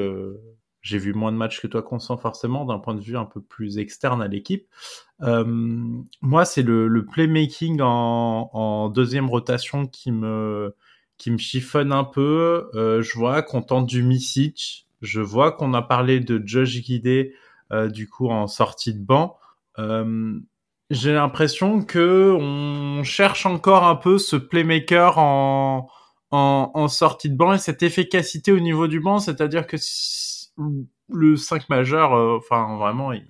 j'ai 0.84 0.98
vu 0.98 1.14
moins 1.14 1.32
de 1.32 1.38
matchs 1.38 1.60
que 1.60 1.66
toi, 1.66 1.82
Constant, 1.82 2.18
forcément, 2.18 2.66
d'un 2.66 2.78
point 2.78 2.94
de 2.94 3.00
vue 3.00 3.16
un 3.16 3.24
peu 3.24 3.40
plus 3.40 3.78
externe 3.78 4.20
à 4.20 4.28
l'équipe. 4.28 4.66
Euh, 5.22 5.44
moi, 6.20 6.44
c'est 6.44 6.62
le, 6.62 6.88
le, 6.88 7.06
playmaking 7.06 7.80
en, 7.80 8.50
en, 8.52 8.90
deuxième 8.90 9.30
rotation 9.30 9.86
qui 9.86 10.12
me, 10.12 10.76
qui 11.16 11.30
me 11.30 11.38
chiffonne 11.38 11.90
un 11.90 12.04
peu. 12.04 12.68
Euh, 12.74 13.00
je 13.00 13.18
vois 13.18 13.40
qu'on 13.42 13.62
tente 13.62 13.86
du 13.86 14.02
Misic. 14.02 14.86
Je 15.00 15.22
vois 15.22 15.52
qu'on 15.52 15.72
a 15.72 15.80
parlé 15.80 16.20
de 16.20 16.42
Josh 16.44 16.82
Guidé, 16.82 17.34
euh, 17.72 17.88
du 17.88 18.06
coup, 18.06 18.28
en 18.28 18.46
sortie 18.46 18.92
de 18.92 19.02
banc. 19.02 19.38
Euh, 19.78 20.38
j'ai 20.90 21.14
l'impression 21.14 21.82
que 21.82 22.36
on 22.38 23.02
cherche 23.04 23.46
encore 23.46 23.84
un 23.84 23.96
peu 23.96 24.18
ce 24.18 24.36
playmaker 24.36 25.16
en, 25.16 25.88
en, 26.30 26.70
en 26.74 26.88
sortie 26.88 27.30
de 27.30 27.36
banc 27.36 27.54
et 27.54 27.58
cette 27.58 27.82
efficacité 27.82 28.52
au 28.52 28.60
niveau 28.60 28.86
du 28.86 29.00
banc, 29.00 29.18
c'est-à-dire 29.18 29.66
que 29.66 29.78
le 31.08 31.36
5 31.36 31.68
majeur, 31.68 32.14
euh, 32.14 32.36
enfin 32.36 32.76
vraiment, 32.76 33.12
il, 33.12 33.26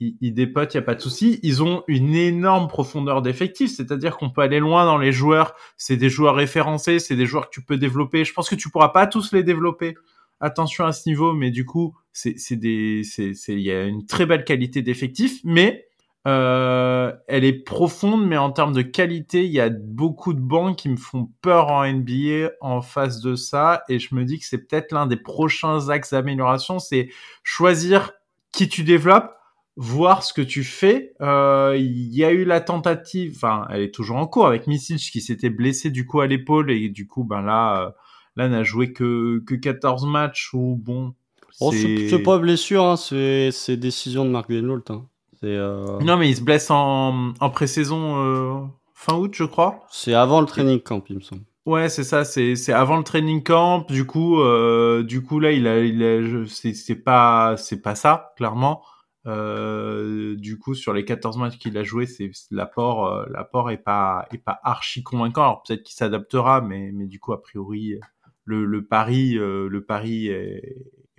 il, 0.00 0.16
il 0.20 0.34
dépote, 0.34 0.74
il 0.74 0.76
n'y 0.76 0.82
a 0.82 0.86
pas 0.86 0.94
de 0.94 1.00
souci. 1.00 1.40
Ils 1.42 1.62
ont 1.62 1.82
une 1.86 2.14
énorme 2.14 2.68
profondeur 2.68 3.22
d'effectifs, 3.22 3.70
c'est-à-dire 3.74 4.16
qu'on 4.16 4.30
peut 4.30 4.42
aller 4.42 4.58
loin 4.58 4.84
dans 4.84 4.98
les 4.98 5.12
joueurs. 5.12 5.54
C'est 5.76 5.96
des 5.96 6.10
joueurs 6.10 6.34
référencés, 6.34 6.98
c'est 6.98 7.16
des 7.16 7.26
joueurs 7.26 7.46
que 7.48 7.54
tu 7.54 7.62
peux 7.62 7.78
développer. 7.78 8.24
Je 8.24 8.32
pense 8.32 8.48
que 8.48 8.54
tu 8.54 8.70
pourras 8.70 8.90
pas 8.90 9.06
tous 9.06 9.32
les 9.32 9.42
développer. 9.42 9.94
Attention 10.38 10.84
à 10.84 10.92
ce 10.92 11.08
niveau, 11.08 11.32
mais 11.32 11.50
du 11.50 11.64
coup, 11.64 11.96
c'est 12.12 12.56
des, 12.56 13.02
c'est, 13.04 13.32
il 13.48 13.60
y 13.60 13.70
a 13.70 13.84
une 13.84 14.04
très 14.04 14.26
belle 14.26 14.44
qualité 14.44 14.82
d'effectifs, 14.82 15.40
mais 15.44 15.86
euh, 16.26 17.12
elle 17.28 17.44
est 17.44 17.52
profonde, 17.52 18.26
mais 18.26 18.36
en 18.36 18.50
termes 18.50 18.72
de 18.72 18.82
qualité, 18.82 19.44
il 19.44 19.52
y 19.52 19.60
a 19.60 19.70
beaucoup 19.70 20.34
de 20.34 20.40
bancs 20.40 20.76
qui 20.76 20.88
me 20.88 20.96
font 20.96 21.30
peur 21.40 21.68
en 21.68 21.86
NBA 21.86 22.50
en 22.60 22.82
face 22.82 23.20
de 23.20 23.36
ça. 23.36 23.84
Et 23.88 24.00
je 24.00 24.12
me 24.14 24.24
dis 24.24 24.40
que 24.40 24.44
c'est 24.44 24.66
peut-être 24.66 24.90
l'un 24.90 25.06
des 25.06 25.16
prochains 25.16 25.88
axes 25.88 26.10
d'amélioration, 26.10 26.80
c'est 26.80 27.10
choisir 27.44 28.12
qui 28.50 28.68
tu 28.68 28.82
développes, 28.82 29.36
voir 29.76 30.24
ce 30.24 30.32
que 30.32 30.42
tu 30.42 30.64
fais. 30.64 31.12
Euh, 31.20 31.76
il 31.78 32.12
y 32.12 32.24
a 32.24 32.32
eu 32.32 32.44
la 32.44 32.60
tentative, 32.60 33.34
enfin, 33.36 33.68
elle 33.70 33.82
est 33.82 33.94
toujours 33.94 34.16
en 34.16 34.26
cours 34.26 34.48
avec 34.48 34.66
Misic 34.66 34.98
qui 34.98 35.20
s'était 35.20 35.50
blessé 35.50 35.90
du 35.90 36.06
coup 36.06 36.20
à 36.20 36.26
l'épaule 36.26 36.72
et 36.72 36.88
du 36.88 37.06
coup, 37.06 37.22
ben 37.22 37.42
là, 37.42 37.82
euh, 37.82 37.90
là 38.34 38.48
n'a 38.48 38.64
joué 38.64 38.92
que 38.92 39.44
que 39.46 39.54
14 39.54 40.06
matchs 40.06 40.52
ou 40.54 40.76
bon. 40.76 41.14
Oh, 41.60 41.72
c'est 41.72 42.22
pas 42.22 42.38
blessure, 42.38 42.84
hein, 42.84 42.96
c'est 42.96 43.76
décision 43.76 44.24
de 44.24 44.30
Mark 44.30 44.50
Benlolt. 44.50 44.90
Hein. 44.90 45.06
Euh... 45.54 45.98
Non, 46.00 46.16
mais 46.16 46.28
il 46.28 46.36
se 46.36 46.42
blesse 46.42 46.70
en, 46.70 47.32
en 47.38 47.50
pré-saison 47.50 48.16
euh, 48.18 48.60
fin 48.94 49.16
août, 49.16 49.32
je 49.34 49.44
crois. 49.44 49.84
C'est 49.90 50.14
avant 50.14 50.40
le 50.40 50.46
training 50.46 50.80
camp, 50.80 51.02
il 51.08 51.16
me 51.16 51.20
semble. 51.20 51.42
Ouais, 51.64 51.88
c'est 51.88 52.04
ça, 52.04 52.24
c'est 52.24 52.54
c'est 52.54 52.72
avant 52.72 52.96
le 52.96 53.02
training 53.02 53.42
camp. 53.42 53.90
Du 53.90 54.06
coup, 54.06 54.40
euh, 54.40 55.02
du 55.02 55.22
coup 55.22 55.40
là, 55.40 55.50
il 55.50 55.66
a, 55.66 55.80
il 55.80 56.02
a, 56.02 56.46
c'est 56.46 56.74
c'est 56.74 56.94
pas 56.94 57.56
c'est 57.56 57.82
pas 57.82 57.94
ça, 57.94 58.32
clairement. 58.36 58.82
Du 59.24 60.58
coup, 60.62 60.74
sur 60.74 60.92
les 60.92 61.04
14 61.04 61.38
matchs 61.38 61.58
qu'il 61.58 61.76
a 61.76 61.82
joué, 61.82 62.06
c'est 62.06 62.30
l'apport 62.52 63.26
l'apport 63.28 63.72
est 63.72 63.78
pas 63.78 64.26
est 64.32 64.38
pas 64.38 64.60
archi 64.62 65.02
convaincant. 65.02 65.42
Alors 65.42 65.62
peut-être 65.64 65.82
qu'il 65.82 65.96
s'adaptera, 65.96 66.60
mais 66.60 66.92
mais 66.92 67.06
du 67.06 67.18
coup, 67.18 67.32
a 67.32 67.42
priori, 67.42 67.98
le 68.44 68.64
le 68.64 68.86
pari 68.86 69.32
le 69.34 69.84
pari 69.84 70.28
est, 70.28 70.76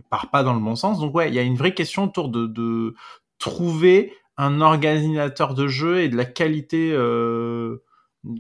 part 0.10 0.30
pas 0.30 0.44
dans 0.44 0.54
le 0.54 0.60
bon 0.60 0.76
sens. 0.76 1.00
Donc 1.00 1.16
ouais, 1.16 1.30
il 1.30 1.36
y 1.36 1.40
a 1.40 1.44
une 1.44 1.56
vraie 1.56 1.74
question 1.74 2.06
autour 2.06 2.30
de 2.30 2.48
de 2.48 2.96
trouver 3.40 4.14
un 4.38 4.62
organisateur 4.62 5.54
de 5.54 5.68
jeu 5.68 6.02
et 6.02 6.10
de 6.10 6.16
la 6.16 6.26
qualité 6.26 6.92
euh, 6.94 7.84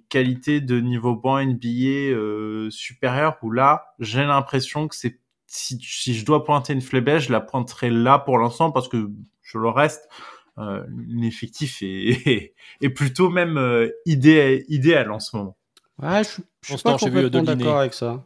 qualité 0.10 0.62
de 0.62 0.80
niveau 0.80 1.16
banc 1.16 1.44
NBA 1.44 2.12
euh, 2.12 2.70
supérieur 2.70 3.38
où 3.42 3.52
là 3.52 3.94
j'ai 4.00 4.24
l'impression 4.24 4.88
que 4.88 4.96
c'est 4.96 5.20
si, 5.48 5.80
si 5.82 6.14
je 6.14 6.26
dois 6.26 6.44
pointer 6.44 6.74
une 6.74 6.82
flébèche 6.82 7.28
je 7.28 7.32
la 7.32 7.42
pointerai 7.42 7.90
là 7.90 8.20
pour 8.20 8.38
l'instant 8.38 8.72
parce 8.72 8.88
que 8.88 9.10
je 9.42 9.58
le 9.58 9.70
reste 9.70 10.10
euh, 10.60 10.84
l'effectif 11.08 11.80
est, 11.82 12.54
est, 12.82 12.90
plutôt 12.90 13.30
même 13.30 13.58
euh, 13.58 13.90
idéal, 14.06 14.64
idéal 14.68 15.12
en 15.12 15.20
ce 15.20 15.36
moment. 15.36 15.56
Ouais 16.02 16.24
je, 16.24 16.42
je 16.62 16.74
suis 16.74 16.84
pas 16.84 16.98
complètement 16.98 17.44
d'accord 17.44 17.78
avec 17.78 17.94
ça. 17.94 18.26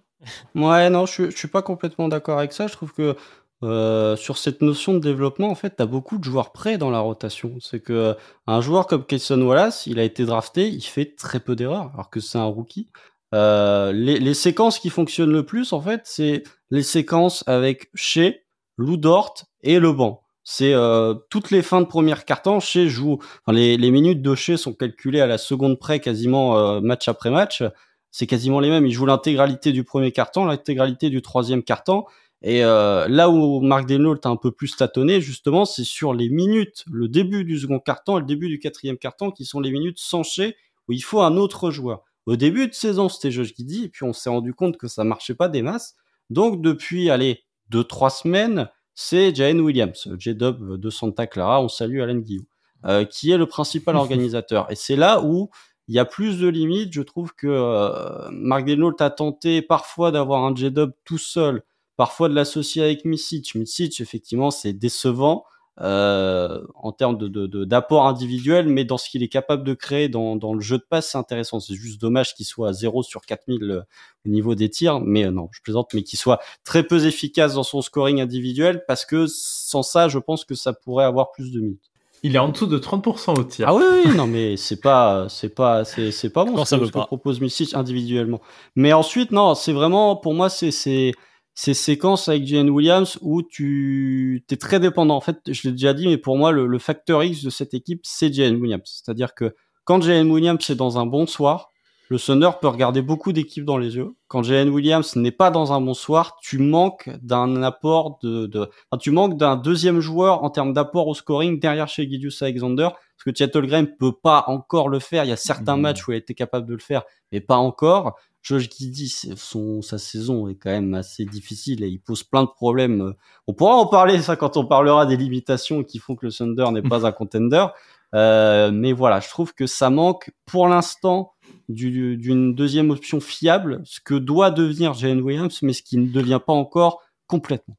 Ouais 0.55 0.89
non 0.89 1.05
je, 1.05 1.29
je 1.29 1.37
suis 1.37 1.47
pas 1.47 1.61
complètement 1.61 2.07
d'accord 2.07 2.39
avec 2.39 2.53
ça. 2.53 2.67
Je 2.67 2.73
trouve 2.73 2.93
que 2.93 3.15
euh, 3.63 4.15
sur 4.15 4.37
cette 4.37 4.61
notion 4.61 4.93
de 4.93 4.99
développement, 4.99 5.49
en 5.49 5.55
fait, 5.55 5.75
tu 5.77 5.83
as 5.83 5.85
beaucoup 5.85 6.17
de 6.17 6.23
joueurs 6.23 6.51
prêts 6.51 6.77
dans 6.77 6.89
la 6.89 6.99
rotation. 6.99 7.55
C'est 7.59 7.79
que 7.79 8.15
un 8.47 8.61
joueur 8.61 8.87
comme 8.87 9.05
Kayson 9.05 9.41
Wallace, 9.41 9.85
il 9.87 9.99
a 9.99 10.03
été 10.03 10.25
drafté, 10.25 10.67
il 10.67 10.81
fait 10.81 11.15
très 11.15 11.39
peu 11.39 11.55
d'erreurs, 11.55 11.91
alors 11.93 12.09
que 12.09 12.19
c'est 12.19 12.37
un 12.37 12.45
rookie. 12.45 12.89
Euh, 13.33 13.91
les, 13.93 14.19
les, 14.19 14.33
séquences 14.33 14.77
qui 14.79 14.89
fonctionnent 14.89 15.31
le 15.31 15.45
plus, 15.45 15.73
en 15.73 15.81
fait, 15.81 16.01
c'est 16.03 16.43
les 16.69 16.83
séquences 16.83 17.43
avec 17.47 17.89
Shea, 17.95 18.33
Lou 18.77 18.97
Dort 18.97 19.35
et 19.61 19.79
le 19.79 19.93
banc. 19.93 20.23
C'est 20.43 20.73
euh, 20.73 21.13
toutes 21.29 21.51
les 21.51 21.61
fins 21.61 21.81
de 21.81 21.85
première 21.85 22.25
quart-temps, 22.25 22.59
chez 22.59 22.89
joue. 22.89 23.19
Enfin, 23.45 23.55
les, 23.55 23.77
les 23.77 23.91
minutes 23.91 24.21
de 24.21 24.35
chez 24.35 24.57
sont 24.57 24.73
calculées 24.73 25.21
à 25.21 25.27
la 25.27 25.37
seconde 25.37 25.79
près, 25.79 25.99
quasiment 25.99 26.57
euh, 26.57 26.81
match 26.81 27.07
après 27.07 27.29
match. 27.29 27.63
C'est 28.09 28.27
quasiment 28.27 28.59
les 28.59 28.69
mêmes. 28.69 28.85
Il 28.85 28.91
joue 28.91 29.05
l'intégralité 29.05 29.71
du 29.71 29.83
premier 29.83 30.11
quart-temps, 30.11 30.45
l'intégralité 30.45 31.09
du 31.09 31.21
troisième 31.21 31.63
quart-temps. 31.63 32.05
Et 32.43 32.63
euh, 32.63 33.07
là 33.07 33.29
où 33.29 33.61
Marc 33.61 33.87
Denault 33.87 34.17
a 34.23 34.29
un 34.29 34.35
peu 34.35 34.51
plus 34.51 34.75
tâtonné, 34.75 35.21
justement, 35.21 35.65
c'est 35.65 35.83
sur 35.83 36.13
les 36.13 36.29
minutes, 36.29 36.83
le 36.91 37.07
début 37.07 37.45
du 37.45 37.59
second 37.59 37.79
quart-temps 37.79 38.17
et 38.17 38.21
le 38.21 38.25
début 38.25 38.49
du 38.49 38.59
quatrième 38.59 38.97
quart-temps, 38.97 39.31
qui 39.31 39.45
sont 39.45 39.59
les 39.59 39.71
minutes 39.71 39.99
sans 39.99 40.23
chez, 40.23 40.55
où 40.87 40.93
il 40.93 41.03
faut 41.03 41.21
un 41.21 41.37
autre 41.37 41.69
joueur. 41.69 42.03
Au 42.25 42.35
début 42.35 42.67
de 42.67 42.73
saison, 42.73 43.09
c'était 43.09 43.31
Josh 43.31 43.53
Giddy, 43.55 43.85
et 43.85 43.89
puis 43.89 44.03
on 44.03 44.13
s'est 44.13 44.29
rendu 44.29 44.53
compte 44.53 44.77
que 44.77 44.87
ça 44.87 45.03
marchait 45.03 45.35
pas 45.35 45.49
des 45.49 45.61
masses. 45.61 45.95
Donc 46.29 46.61
depuis, 46.61 47.09
allez, 47.09 47.43
deux, 47.69 47.83
trois 47.83 48.09
semaines, 48.09 48.69
c'est 48.93 49.33
Jane 49.35 49.61
Williams, 49.61 50.09
J-Dub 50.17 50.77
de 50.77 50.89
Santa 50.89 51.27
Clara, 51.27 51.61
on 51.61 51.69
salue 51.69 52.01
Alain 52.01 52.19
Guillou, 52.19 52.45
euh, 52.85 53.05
qui 53.05 53.31
est 53.31 53.37
le 53.37 53.45
principal 53.45 53.95
organisateur. 53.97 54.71
Et 54.71 54.75
c'est 54.75 54.95
là 54.95 55.21
où 55.21 55.49
il 55.87 55.95
y 55.95 55.99
a 55.99 56.05
plus 56.05 56.39
de 56.39 56.47
limites. 56.47 56.93
Je 56.93 57.01
trouve 57.01 57.33
que 57.33 57.47
euh, 57.47 58.29
Marc 58.31 58.65
Denault 58.65 58.95
a 58.99 59.09
tenté 59.09 59.61
parfois 59.61 60.11
d'avoir 60.11 60.43
un 60.43 60.55
J-Dub 60.55 60.91
tout 61.05 61.17
seul, 61.17 61.63
parfois 62.01 62.29
de 62.29 62.33
l'associer 62.33 62.81
avec 62.81 63.05
Misic. 63.05 63.53
Misic, 63.53 64.01
effectivement, 64.01 64.49
c'est 64.49 64.73
décevant 64.73 65.45
euh, 65.81 66.59
en 66.73 66.91
termes 66.91 67.15
de, 67.15 67.63
d'apport 67.63 68.07
individuel, 68.07 68.67
mais 68.69 68.85
dans 68.85 68.97
ce 68.97 69.07
qu'il 69.07 69.21
est 69.21 69.27
capable 69.27 69.63
de 69.63 69.75
créer 69.75 70.09
dans, 70.09 70.35
dans 70.35 70.55
le 70.55 70.61
jeu 70.61 70.79
de 70.79 70.83
passe, 70.89 71.11
c'est 71.11 71.19
intéressant. 71.19 71.59
C'est 71.59 71.75
juste 71.75 72.01
dommage 72.01 72.33
qu'il 72.33 72.47
soit 72.47 72.69
à 72.69 72.73
0 72.73 73.03
sur 73.03 73.21
4000 73.21 73.61
euh, 73.61 73.81
au 74.25 74.29
niveau 74.29 74.55
des 74.55 74.67
tirs, 74.67 74.99
mais 74.99 75.27
euh, 75.27 75.29
non, 75.29 75.47
je 75.51 75.61
plaisante, 75.61 75.93
mais 75.93 76.01
qu'il 76.01 76.17
soit 76.17 76.39
très 76.63 76.81
peu 76.81 77.05
efficace 77.05 77.53
dans 77.53 77.61
son 77.61 77.83
scoring 77.83 78.19
individuel, 78.19 78.83
parce 78.87 79.05
que 79.05 79.27
sans 79.27 79.83
ça, 79.83 80.07
je 80.07 80.17
pense 80.17 80.43
que 80.43 80.55
ça 80.55 80.73
pourrait 80.73 81.05
avoir 81.05 81.31
plus 81.31 81.51
de 81.51 81.59
minutes. 81.59 81.91
Il 82.23 82.35
est 82.35 82.39
en 82.39 82.49
dessous 82.49 82.65
de 82.65 82.79
30% 82.79 83.39
au 83.39 83.43
tir. 83.43 83.67
Ah 83.67 83.75
oui, 83.75 83.83
oui, 84.05 84.15
non, 84.15 84.25
mais 84.25 84.57
c'est 84.57 84.81
pas, 84.81 85.27
c'est 85.29 85.53
pas, 85.53 85.85
c'est, 85.85 86.11
c'est 86.11 86.31
pas 86.31 86.45
bon 86.45 86.65
ce, 86.65 86.77
que, 86.77 87.05
propose 87.05 87.41
Misic 87.41 87.75
individuellement. 87.75 88.41
Mais 88.75 88.91
ensuite, 88.91 89.31
non, 89.31 89.53
c'est 89.53 89.73
vraiment, 89.73 90.15
pour 90.15 90.33
moi, 90.33 90.49
c'est, 90.49 90.71
c'est, 90.71 91.11
ces 91.53 91.73
séquences 91.73 92.29
avec 92.29 92.45
Jane 92.45 92.69
Williams 92.69 93.17
où 93.21 93.43
tu 93.43 94.43
es 94.49 94.55
très 94.55 94.79
dépendant. 94.79 95.15
En 95.15 95.21
fait, 95.21 95.39
je 95.47 95.67
l'ai 95.67 95.71
déjà 95.71 95.93
dit, 95.93 96.07
mais 96.07 96.17
pour 96.17 96.37
moi, 96.37 96.51
le, 96.51 96.79
facteur 96.79 97.23
X 97.23 97.43
de 97.43 97.49
cette 97.49 97.73
équipe, 97.73 98.01
c'est 98.03 98.33
Jane 98.33 98.55
Williams. 98.55 98.81
C'est-à-dire 98.85 99.33
que 99.33 99.55
quand 99.83 100.01
Jane 100.01 100.31
Williams 100.31 100.69
est 100.69 100.75
dans 100.75 100.97
un 100.97 101.05
bon 101.05 101.25
soir, 101.25 101.71
le 102.11 102.19
Thunder 102.19 102.49
peut 102.59 102.67
regarder 102.67 103.01
beaucoup 103.01 103.31
d'équipes 103.31 103.63
dans 103.63 103.77
les 103.77 103.95
yeux. 103.95 104.09
Quand 104.27 104.43
Jalen 104.43 104.67
Williams 104.67 105.15
n'est 105.15 105.31
pas 105.31 105.49
dans 105.49 105.71
un 105.71 105.79
bon 105.79 105.93
soir, 105.93 106.35
tu 106.41 106.57
manques 106.57 107.09
d'un 107.21 107.63
apport 107.63 108.19
de, 108.21 108.47
de 108.47 108.69
tu 108.99 109.11
manques 109.11 109.37
d'un 109.37 109.55
deuxième 109.55 110.01
joueur 110.01 110.43
en 110.43 110.49
termes 110.49 110.73
d'apport 110.73 111.07
au 111.07 111.13
scoring 111.13 111.57
derrière 111.61 111.87
chez 111.87 112.09
Gideus 112.09 112.41
Alexander, 112.41 112.89
parce 113.23 113.37
que 113.37 113.59
Graham 113.59 113.87
peut 113.97 114.11
pas 114.11 114.43
encore 114.47 114.89
le 114.89 114.99
faire. 114.99 115.23
Il 115.23 115.29
y 115.29 115.31
a 115.31 115.37
certains 115.37 115.77
mmh. 115.77 115.81
matchs 115.81 116.05
où 116.05 116.11
il 116.11 116.15
a 116.15 116.17
été 116.17 116.33
capable 116.33 116.67
de 116.67 116.73
le 116.73 116.79
faire, 116.79 117.03
mais 117.31 117.39
pas 117.39 117.55
encore. 117.55 118.17
Josh 118.41 118.69
Giddy, 118.69 119.07
son, 119.35 119.81
sa 119.81 119.97
saison 119.97 120.47
est 120.47 120.55
quand 120.55 120.71
même 120.71 120.93
assez 120.95 121.25
difficile 121.25 121.83
et 121.83 121.87
il 121.87 121.99
pose 121.99 122.23
plein 122.23 122.43
de 122.43 122.49
problèmes. 122.49 123.13
On 123.47 123.53
pourra 123.53 123.75
en 123.75 123.85
parler 123.85 124.19
ça 124.21 124.35
quand 124.35 124.57
on 124.57 124.65
parlera 124.65 125.05
des 125.05 125.17
limitations 125.17 125.83
qui 125.83 125.99
font 125.99 126.15
que 126.15 126.25
le 126.25 126.31
Thunder 126.31 126.71
n'est 126.71 126.81
pas 126.81 127.05
un 127.05 127.11
contender. 127.11 127.65
Euh, 128.13 128.71
mais 128.73 128.93
voilà, 128.93 129.19
je 129.19 129.29
trouve 129.29 129.53
que 129.53 129.67
ça 129.67 129.89
manque 129.89 130.31
pour 130.45 130.67
l'instant 130.67 131.33
d'une 131.69 132.55
deuxième 132.55 132.89
option 132.89 133.19
fiable, 133.19 133.81
ce 133.85 133.99
que 134.01 134.15
doit 134.15 134.51
devenir 134.51 134.93
Jalen 134.93 135.21
Williams, 135.21 135.59
mais 135.61 135.73
ce 135.73 135.83
qui 135.83 135.97
ne 135.97 136.07
devient 136.07 136.39
pas 136.45 136.53
encore 136.53 137.01
complètement. 137.27 137.77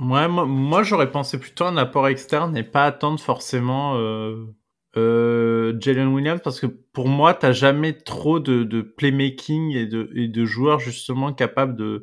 Ouais, 0.00 0.28
moi, 0.28 0.46
moi 0.46 0.82
j'aurais 0.82 1.12
pensé 1.12 1.38
plutôt 1.38 1.64
un 1.64 1.76
apport 1.76 2.08
externe 2.08 2.56
et 2.56 2.62
pas 2.62 2.86
attendre 2.86 3.20
forcément 3.20 3.96
euh, 3.98 4.46
euh, 4.96 5.74
Jalen 5.80 6.08
Williams 6.08 6.40
parce 6.42 6.60
que 6.60 6.66
pour 6.66 7.08
moi, 7.08 7.34
t'as 7.34 7.52
jamais 7.52 7.92
trop 7.92 8.40
de, 8.40 8.64
de 8.64 8.82
playmaking 8.82 9.72
et 9.76 9.86
de, 9.86 10.10
et 10.14 10.28
de 10.28 10.44
joueurs 10.44 10.80
justement 10.80 11.32
capables 11.32 11.76
de, 11.76 12.02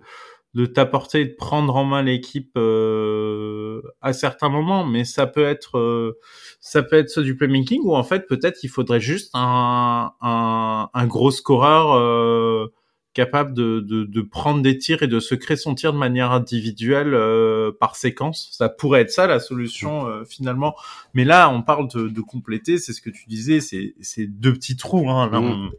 de 0.54 0.66
t'apporter 0.66 1.22
et 1.22 1.26
de 1.26 1.36
prendre 1.36 1.76
en 1.76 1.86
main 1.86 2.02
l'équipe 2.02 2.52
euh, 2.58 3.82
à 4.02 4.14
certains 4.14 4.50
moments. 4.50 4.86
Mais 4.86 5.06
ça 5.06 5.28
peut 5.28 5.46
être 5.46 5.78
euh, 5.78 6.18
ça 6.60 6.82
peut 6.84 6.96
être 6.98 7.10
ça 7.10 7.22
du 7.22 7.36
playmaking 7.36 7.82
ou 7.84 7.96
en 7.96 8.04
fait 8.04 8.28
peut-être 8.28 8.64
il 8.64 8.70
faudrait 8.70 9.02
juste 9.02 9.32
un, 9.34 10.12
un, 10.22 10.90
un 10.94 11.08
gros 11.08 11.32
scoreur 11.32 11.94
euh, 11.94 12.68
capable 13.18 13.56
de, 13.56 13.80
de, 13.80 14.04
de, 14.04 14.22
prendre 14.22 14.62
des 14.62 14.78
tirs 14.78 15.02
et 15.02 15.08
de 15.08 15.20
se 15.20 15.34
créer 15.34 15.58
son 15.58 15.74
tir 15.74 15.92
de 15.92 15.98
manière 15.98 16.32
individuelle 16.32 17.16
euh, 17.16 17.72
par 17.80 17.96
séquence. 17.96 18.50
Ça 18.52 18.70
pourrait 18.70 19.02
être 19.02 19.10
ça 19.10 19.26
la 19.26 19.40
solution 19.40 20.06
euh, 20.08 20.24
finalement. 20.24 20.76
Mais 21.16 21.26
là, 21.26 21.50
on 21.50 21.64
parle 21.64 21.88
de, 21.88 22.10
de 22.10 22.22
compléter, 22.22 22.78
c'est 22.78 22.94
ce 22.94 23.02
que 23.02 23.10
tu 23.10 23.28
disais, 23.28 23.60
c'est 23.60 24.28
deux 24.28 24.54
petits 24.54 24.78
trous. 24.78 25.10
Hein. 25.10 25.32
Là, 25.32 25.40
mm. 25.40 25.46
on, 25.46 25.72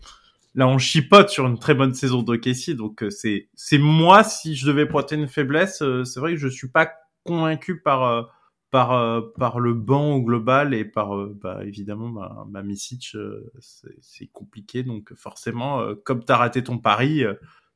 là, 0.57 0.66
on 0.66 0.78
chipote 0.78 1.28
sur 1.28 1.47
une 1.47 1.61
très 1.61 1.74
bonne 1.74 1.95
saison 1.95 2.22
de 2.24 2.34
Casey. 2.34 2.74
Donc 2.74 3.05
euh, 3.05 3.11
c'est 3.11 3.47
c'est 3.55 3.78
moi 3.78 4.24
si 4.24 4.57
je 4.57 4.66
devais 4.66 4.86
pointer 4.86 5.14
une 5.14 5.28
faiblesse, 5.28 5.80
c'est 6.05 6.18
vrai 6.18 6.32
que 6.32 6.41
je 6.41 6.49
suis 6.49 6.68
pas 6.68 6.91
convaincu 7.22 7.80
par 7.80 8.32
par 8.71 8.93
euh, 8.93 9.21
par 9.39 9.61
le 9.61 9.75
banc 9.75 10.14
au 10.14 10.23
global 10.23 10.75
et 10.75 10.85
par 10.85 11.16
euh, 11.16 11.37
bah, 11.41 11.61
évidemment 11.64 12.12
ma, 12.49 12.62
Misic 12.62 13.12
euh, 13.14 13.51
c'est 13.61 14.27
compliqué 14.27 14.83
donc 14.83 15.14
forcément 15.14 15.83
comme 16.05 16.25
tu 16.25 16.33
as 16.33 16.37
raté 16.37 16.62
ton 16.62 16.79
pari 16.79 17.25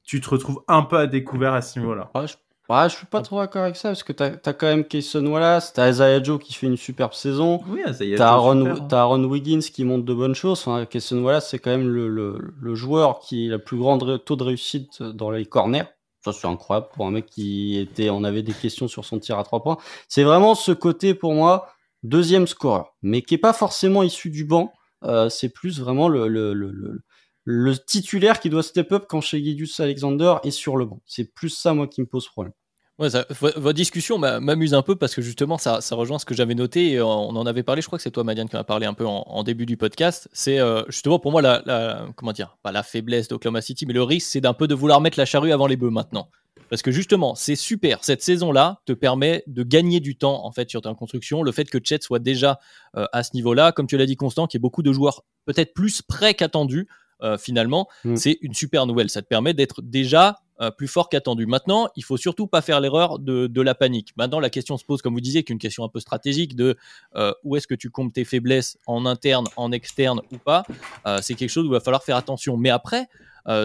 tu 0.04 0.20
te 0.20 0.28
retrouves 0.28 0.62
un 0.68 0.82
peu 0.82 0.98
à 0.98 1.06
découvert 1.06 1.54
à 1.54 1.62
ce 1.62 1.78
niveau-là. 1.78 2.10
Ouais, 2.14 2.26
je, 2.26 2.34
ouais, 2.68 2.88
je 2.88 2.96
suis 2.96 3.06
pas 3.06 3.22
trop 3.22 3.38
d'accord 3.38 3.62
avec 3.62 3.76
ça 3.76 3.90
parce 3.90 4.02
que 4.02 4.12
tu 4.12 4.22
as, 4.22 4.52
quand 4.52 4.66
même 4.66 4.84
Kayson 4.84 5.24
Wallace, 5.26 5.72
tu 5.72 5.80
as 5.80 5.90
Isaiah 5.90 6.22
Joe 6.22 6.40
qui 6.40 6.54
fait 6.54 6.66
une 6.66 6.76
superbe 6.76 7.12
saison. 7.12 7.60
Oui, 7.68 7.82
tu 7.96 8.16
as, 8.20 8.28
Aaron 8.28 9.24
Wiggins 9.24 9.60
qui 9.60 9.84
monte 9.84 10.04
de 10.04 10.12
bonnes 10.12 10.34
choses. 10.34 10.60
Enfin, 10.66 10.86
Kayson 10.86 11.22
Wallace, 11.22 11.50
c'est 11.50 11.60
quand 11.60 11.70
même 11.70 11.88
le, 11.88 12.08
le, 12.08 12.36
le, 12.60 12.74
joueur 12.74 13.20
qui 13.20 13.46
a 13.46 13.52
le 13.52 13.58
plus 13.60 13.76
grand 13.76 13.98
taux 13.98 14.36
de 14.36 14.42
réussite 14.42 15.02
dans 15.02 15.30
les 15.30 15.46
corners. 15.46 15.84
Ça, 16.24 16.32
c'est 16.32 16.46
incroyable 16.46 16.88
pour 16.94 17.06
un 17.06 17.10
mec 17.10 17.26
qui 17.26 17.78
était, 17.78 18.10
on 18.10 18.22
avait 18.22 18.42
des 18.42 18.52
questions 18.52 18.86
sur 18.86 19.04
son 19.04 19.18
tir 19.18 19.38
à 19.38 19.44
trois 19.44 19.62
points. 19.62 19.76
C'est 20.08 20.22
vraiment 20.22 20.54
ce 20.54 20.70
côté, 20.70 21.14
pour 21.14 21.34
moi, 21.34 21.68
deuxième 22.04 22.46
scoreur, 22.46 22.94
mais 23.02 23.22
qui 23.22 23.34
est 23.34 23.38
pas 23.38 23.52
forcément 23.52 24.02
issu 24.02 24.30
du 24.30 24.44
banc. 24.44 24.72
Euh, 25.04 25.28
c'est 25.28 25.48
plus 25.48 25.80
vraiment 25.80 26.08
le, 26.08 26.28
le, 26.28 26.52
le, 26.54 27.02
le, 27.44 27.78
titulaire 27.78 28.38
qui 28.38 28.50
doit 28.50 28.62
step 28.62 28.92
up 28.92 29.06
quand 29.08 29.20
chez 29.20 29.42
Gideus 29.42 29.80
Alexander 29.80 30.36
est 30.44 30.52
sur 30.52 30.76
le 30.76 30.86
banc. 30.86 31.00
C'est 31.06 31.34
plus 31.34 31.50
ça, 31.50 31.74
moi, 31.74 31.88
qui 31.88 32.00
me 32.00 32.06
pose 32.06 32.28
problème 32.28 32.52
votre 32.98 33.72
discussion 33.72 34.18
m'amuse 34.18 34.74
un 34.74 34.82
peu 34.82 34.96
parce 34.96 35.14
que 35.14 35.22
justement, 35.22 35.58
ça, 35.58 35.80
rejoint 35.92 36.18
ce 36.18 36.24
que 36.24 36.34
j'avais 36.34 36.54
noté. 36.54 37.00
on 37.00 37.30
en 37.30 37.46
avait 37.46 37.62
parlé, 37.62 37.82
je 37.82 37.86
crois 37.86 37.98
que 37.98 38.02
c'est 38.02 38.10
toi, 38.10 38.24
Madiane, 38.24 38.48
qui 38.48 38.56
en 38.56 38.60
a 38.60 38.64
parlé 38.64 38.86
un 38.86 38.94
peu 38.94 39.06
en, 39.06 39.42
début 39.42 39.66
du 39.66 39.76
podcast. 39.76 40.28
C'est 40.32 40.58
euh, 40.58 40.82
justement 40.86 41.18
pour 41.18 41.32
moi 41.32 41.42
la, 41.42 42.06
comment 42.16 42.32
dire, 42.32 42.56
pas 42.62 42.72
la 42.72 42.82
faiblesse 42.82 43.28
d'Oklahoma 43.28 43.60
City, 43.60 43.86
mais 43.86 43.94
le 43.94 44.02
risque, 44.02 44.28
c'est 44.30 44.40
d'un 44.40 44.54
peu 44.54 44.68
de 44.68 44.74
vouloir 44.74 45.00
mettre 45.00 45.18
la 45.18 45.24
charrue 45.24 45.52
avant 45.52 45.66
les 45.66 45.76
bœufs 45.76 45.90
maintenant. 45.90 46.28
Parce 46.72 46.80
que 46.80 46.90
justement, 46.90 47.34
c'est 47.34 47.56
super. 47.56 48.02
Cette 48.02 48.22
saison-là 48.22 48.80
te 48.86 48.94
permet 48.94 49.44
de 49.46 49.62
gagner 49.62 50.00
du 50.00 50.16
temps 50.16 50.46
en 50.46 50.52
fait 50.52 50.70
sur 50.70 50.80
ta 50.80 50.94
construction. 50.94 51.42
Le 51.42 51.52
fait 51.52 51.68
que 51.68 51.78
Chet 51.82 51.98
soit 52.00 52.18
déjà 52.18 52.58
euh, 52.96 53.04
à 53.12 53.22
ce 53.22 53.30
niveau-là, 53.34 53.72
comme 53.72 53.86
tu 53.86 53.98
l'as 53.98 54.06
dit, 54.06 54.16
Constant, 54.16 54.46
qu'il 54.46 54.56
y 54.56 54.60
ait 54.60 54.62
beaucoup 54.62 54.82
de 54.82 54.90
joueurs 54.90 55.22
peut-être 55.44 55.74
plus 55.74 56.00
prêts 56.00 56.32
qu'attendus. 56.32 56.88
Euh, 57.22 57.36
finalement, 57.36 57.88
mm. 58.04 58.16
c'est 58.16 58.38
une 58.40 58.54
super 58.54 58.86
nouvelle. 58.86 59.10
Ça 59.10 59.22
te 59.22 59.26
permet 59.26 59.54
d'être 59.54 59.82
déjà 59.82 60.38
euh, 60.62 60.70
plus 60.70 60.86
fort 60.86 61.08
qu'attendu. 61.08 61.44
Maintenant, 61.44 61.88
il 61.96 62.04
faut 62.04 62.16
surtout 62.16 62.46
pas 62.46 62.62
faire 62.62 62.80
l'erreur 62.80 63.18
de, 63.18 63.60
la 63.60 63.74
panique. 63.74 64.12
Maintenant, 64.16 64.38
la 64.38 64.48
question 64.48 64.76
se 64.76 64.84
pose, 64.84 65.02
comme 65.02 65.14
vous 65.14 65.20
disiez, 65.20 65.42
qu'une 65.42 65.58
question 65.58 65.82
un 65.82 65.88
peu 65.88 65.98
stratégique 65.98 66.54
de 66.54 66.76
euh, 67.16 67.32
où 67.42 67.56
est-ce 67.56 67.66
que 67.66 67.74
tu 67.74 67.90
comptes 67.90 68.12
tes 68.12 68.24
faiblesses 68.24 68.78
en 68.86 69.04
interne, 69.04 69.46
en 69.56 69.72
externe 69.72 70.20
ou 70.30 70.38
pas. 70.38 70.64
Euh, 71.06 71.18
c'est 71.20 71.34
quelque 71.34 71.48
chose 71.48 71.64
où 71.64 71.70
il 71.70 71.72
va 71.72 71.80
falloir 71.80 72.04
faire 72.04 72.16
attention. 72.16 72.56
Mais 72.56 72.70
après, 72.70 73.08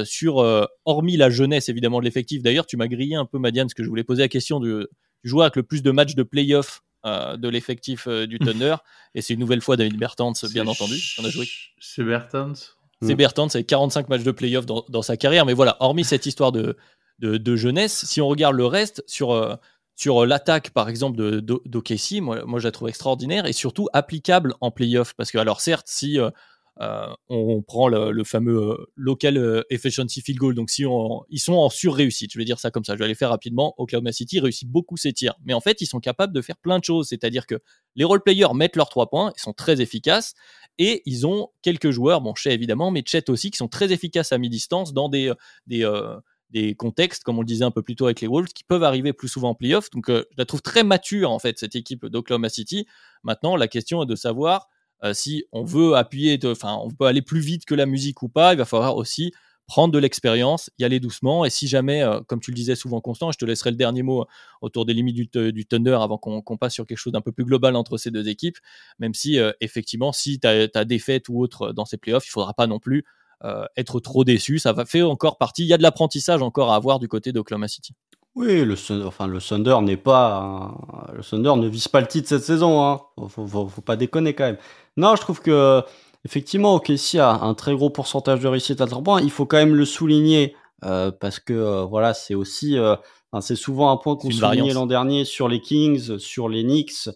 sur 0.05 0.37
hormis 0.85 1.17
la 1.17 1.29
jeunesse 1.29 1.69
évidemment 1.69 1.99
de 1.99 2.05
l'effectif. 2.05 2.41
D'ailleurs, 2.41 2.65
tu 2.65 2.77
m'as 2.77 2.87
grillé 2.87 3.15
un 3.15 3.25
peu, 3.25 3.37
Madiane, 3.37 3.67
parce 3.67 3.75
que 3.75 3.83
je 3.83 3.89
voulais 3.89 4.03
poser 4.03 4.23
la 4.23 4.27
question 4.27 4.59
du, 4.59 4.87
joueur 5.23 5.45
avec 5.45 5.55
le 5.55 5.63
plus 5.63 5.83
de 5.83 5.91
matchs 5.91 6.15
de 6.15 6.23
playoff 6.23 6.81
de 7.05 7.47
l'effectif 7.47 8.07
du 8.07 8.39
Thunder. 8.39 8.77
Et 9.13 9.21
c'est 9.21 9.35
une 9.35 9.39
nouvelle 9.39 9.61
fois 9.61 9.77
David 9.77 9.99
Bertans, 9.99 10.33
bien 10.51 10.65
entendu. 10.65 10.99
On 11.19 11.25
a 11.25 11.29
joué. 11.29 11.47
C'est 11.79 12.03
Bertans. 12.03 12.76
C'est 13.01 13.13
mm. 13.13 13.17
Bertrand, 13.17 13.49
c'est 13.49 13.63
45 13.63 14.09
matchs 14.09 14.23
de 14.23 14.31
playoff 14.31 14.65
dans, 14.65 14.83
dans, 14.89 15.01
sa 15.01 15.17
carrière. 15.17 15.45
Mais 15.45 15.53
voilà, 15.53 15.77
hormis 15.79 16.03
cette 16.03 16.25
histoire 16.25 16.51
de, 16.51 16.75
de, 17.19 17.55
jeunesse, 17.55 18.05
si 18.05 18.21
on 18.21 18.27
regarde 18.27 18.55
le 18.55 18.65
reste, 18.65 19.03
sur, 19.07 19.31
euh, 19.31 19.55
sur 19.95 20.25
l'attaque, 20.25 20.71
par 20.71 20.89
exemple, 20.89 21.17
d'OKC, 21.41 22.21
moi, 22.21 22.43
moi, 22.45 22.59
je 22.59 22.65
la 22.65 22.71
trouve 22.71 22.89
extraordinaire 22.89 23.45
et 23.45 23.53
surtout 23.53 23.87
applicable 23.93 24.55
en 24.61 24.71
playoff. 24.71 25.13
Parce 25.13 25.31
que, 25.31 25.37
alors, 25.37 25.61
certes, 25.61 25.87
si 25.87 26.19
euh, 26.19 26.31
euh, 26.79 27.07
on, 27.29 27.61
prend 27.61 27.87
le, 27.87 28.23
fameux 28.23 28.87
local 28.95 29.63
efficiency 29.69 30.21
field 30.21 30.39
goal, 30.39 30.55
donc 30.55 30.69
si 30.69 30.85
on, 30.85 31.23
ils 31.29 31.39
sont 31.39 31.53
en 31.53 31.69
sur-réussite, 31.69 32.31
je 32.33 32.37
vais 32.37 32.45
dire 32.45 32.59
ça 32.59 32.71
comme 32.71 32.83
ça, 32.83 32.93
je 32.93 32.99
vais 32.99 33.05
aller 33.05 33.15
faire 33.15 33.29
rapidement. 33.29 33.73
Oklahoma 33.77 34.11
City 34.11 34.39
réussit 34.39 34.69
beaucoup 34.69 34.97
ses 34.97 35.13
tirs. 35.13 35.35
Mais 35.43 35.53
en 35.53 35.61
fait, 35.61 35.81
ils 35.81 35.87
sont 35.87 35.99
capables 35.99 36.33
de 36.33 36.41
faire 36.41 36.57
plein 36.57 36.79
de 36.79 36.83
choses. 36.83 37.07
C'est-à-dire 37.07 37.47
que 37.47 37.55
les 37.95 38.03
role-players 38.03 38.53
mettent 38.53 38.75
leurs 38.75 38.89
trois 38.89 39.09
points, 39.09 39.31
ils 39.35 39.41
sont 39.41 39.53
très 39.53 39.81
efficaces. 39.81 40.33
Et 40.77 41.01
ils 41.05 41.25
ont 41.25 41.49
quelques 41.63 41.89
joueurs, 41.89 42.21
bon, 42.21 42.35
Chet 42.35 42.53
évidemment, 42.53 42.91
mais 42.91 43.03
Chet 43.05 43.29
aussi, 43.29 43.49
qui 43.49 43.57
sont 43.57 43.67
très 43.67 43.91
efficaces 43.91 44.31
à 44.31 44.37
mi-distance 44.37 44.93
dans 44.93 45.09
des, 45.09 45.33
euh, 45.71 46.19
des 46.51 46.75
contextes, 46.75 47.23
comme 47.23 47.39
on 47.39 47.41
le 47.41 47.47
disait 47.47 47.65
un 47.65 47.71
peu 47.71 47.81
plus 47.81 47.95
tôt 47.95 48.05
avec 48.05 48.21
les 48.21 48.27
Wolves, 48.27 48.53
qui 48.53 48.63
peuvent 48.63 48.83
arriver 48.83 49.13
plus 49.13 49.27
souvent 49.27 49.49
en 49.49 49.55
playoff. 49.55 49.89
Donc, 49.89 50.05
je 50.09 50.23
la 50.37 50.45
trouve 50.45 50.61
très 50.61 50.83
mature, 50.83 51.31
en 51.31 51.39
fait, 51.39 51.57
cette 51.57 51.75
équipe 51.75 52.05
d'Oklahoma 52.05 52.49
City. 52.49 52.85
Maintenant, 53.23 53.55
la 53.55 53.67
question 53.67 54.03
est 54.03 54.05
de 54.05 54.15
savoir 54.15 54.69
si 55.13 55.45
on 55.51 55.63
veut 55.63 55.95
appuyer, 55.95 56.39
enfin, 56.45 56.77
on 56.81 56.89
peut 56.89 57.05
aller 57.05 57.21
plus 57.21 57.39
vite 57.39 57.65
que 57.65 57.75
la 57.75 57.85
musique 57.85 58.23
ou 58.23 58.29
pas. 58.29 58.53
Il 58.53 58.57
va 58.57 58.65
falloir 58.65 58.95
aussi 58.95 59.31
prendre 59.67 59.93
de 59.93 59.99
l'expérience, 59.99 60.71
y 60.79 60.85
aller 60.85 60.99
doucement. 60.99 61.45
Et 61.45 61.49
si 61.49 61.67
jamais, 61.67 62.01
euh, 62.01 62.21
comme 62.25 62.39
tu 62.39 62.51
le 62.51 62.55
disais 62.55 62.75
souvent, 62.75 63.01
Constant, 63.01 63.31
je 63.31 63.37
te 63.37 63.45
laisserai 63.45 63.69
le 63.71 63.75
dernier 63.75 64.01
mot 64.01 64.25
autour 64.61 64.85
des 64.85 64.93
limites 64.93 65.37
du, 65.37 65.65
Thunder 65.65 65.97
avant 66.01 66.17
qu'on 66.17 66.57
passe 66.57 66.73
sur 66.73 66.85
quelque 66.85 66.97
chose 66.97 67.13
d'un 67.13 67.21
peu 67.21 67.33
plus 67.33 67.43
global 67.43 67.75
entre 67.75 67.97
ces 67.97 68.09
deux 68.09 68.29
équipes. 68.29 68.57
Même 68.97 69.13
si, 69.13 69.37
euh, 69.37 69.51
effectivement, 69.59 70.13
si 70.13 70.39
tu 70.39 70.47
as, 70.47 70.85
défaite 70.85 71.27
ou 71.27 71.41
autre 71.41 71.73
dans 71.73 71.85
ces 71.85 71.97
playoffs, 71.97 72.25
il 72.25 72.29
faudra 72.29 72.53
pas 72.53 72.65
non 72.65 72.79
plus 72.79 73.03
euh, 73.43 73.65
être 73.75 73.99
trop 73.99 74.23
déçu. 74.23 74.57
Ça 74.57 74.71
va 74.71 74.85
faire 74.85 75.09
encore 75.09 75.37
partie. 75.37 75.63
Il 75.63 75.67
y 75.67 75.73
a 75.73 75.77
de 75.77 75.83
l'apprentissage 75.83 76.41
encore 76.41 76.71
à 76.71 76.75
avoir 76.75 76.99
du 76.99 77.09
côté 77.09 77.33
d'Oklahoma 77.33 77.67
City. 77.67 77.93
Oui, 78.37 78.63
le, 78.63 78.75
enfin, 79.05 79.27
le 79.27 79.41
Thunder 79.41 79.77
n'est 79.81 79.97
pas. 79.97 80.75
Le 81.13 81.23
Thunder 81.23 81.55
ne 81.55 81.67
vise 81.67 81.87
pas 81.87 82.01
le 82.01 82.07
titre 82.07 82.29
cette 82.29 82.43
saison. 82.43 82.85
Hein. 82.85 83.01
Faut, 83.29 83.47
faut, 83.47 83.67
faut, 83.67 83.81
pas 83.81 83.95
déconner 83.95 84.33
quand 84.33 84.45
même. 84.45 84.57
Non, 84.95 85.15
je 85.15 85.21
trouve 85.21 85.41
que 85.41 85.83
Effectivement, 86.27 86.75
OKC 86.75 87.15
a 87.19 87.31
un 87.41 87.53
très 87.53 87.73
gros 87.73 87.89
pourcentage 87.89 88.41
de 88.41 88.49
réussite 88.49 88.81
à 88.81 88.85
3 88.85 89.01
points. 89.01 89.21
Il 89.21 89.31
faut 89.31 89.45
quand 89.45 89.55
même 89.55 89.75
le 89.75 89.85
souligner 89.85 90.55
euh, 90.83 91.09
parce 91.09 91.39
que 91.39 91.53
euh, 91.53 91.85
voilà, 91.85 92.13
c'est 92.13 92.35
aussi, 92.35 92.77
euh, 92.77 92.97
c'est 93.39 93.55
souvent 93.55 93.91
un 93.91 93.97
point 93.97 94.17
qu'on 94.17 94.29
soulignait 94.29 94.73
l'an 94.73 94.87
dernier 94.87 95.23
sur 95.23 95.47
les 95.47 95.61
Kings, 95.61 96.17
sur 96.17 96.49
les 96.49 96.63
Knicks. 96.63 97.09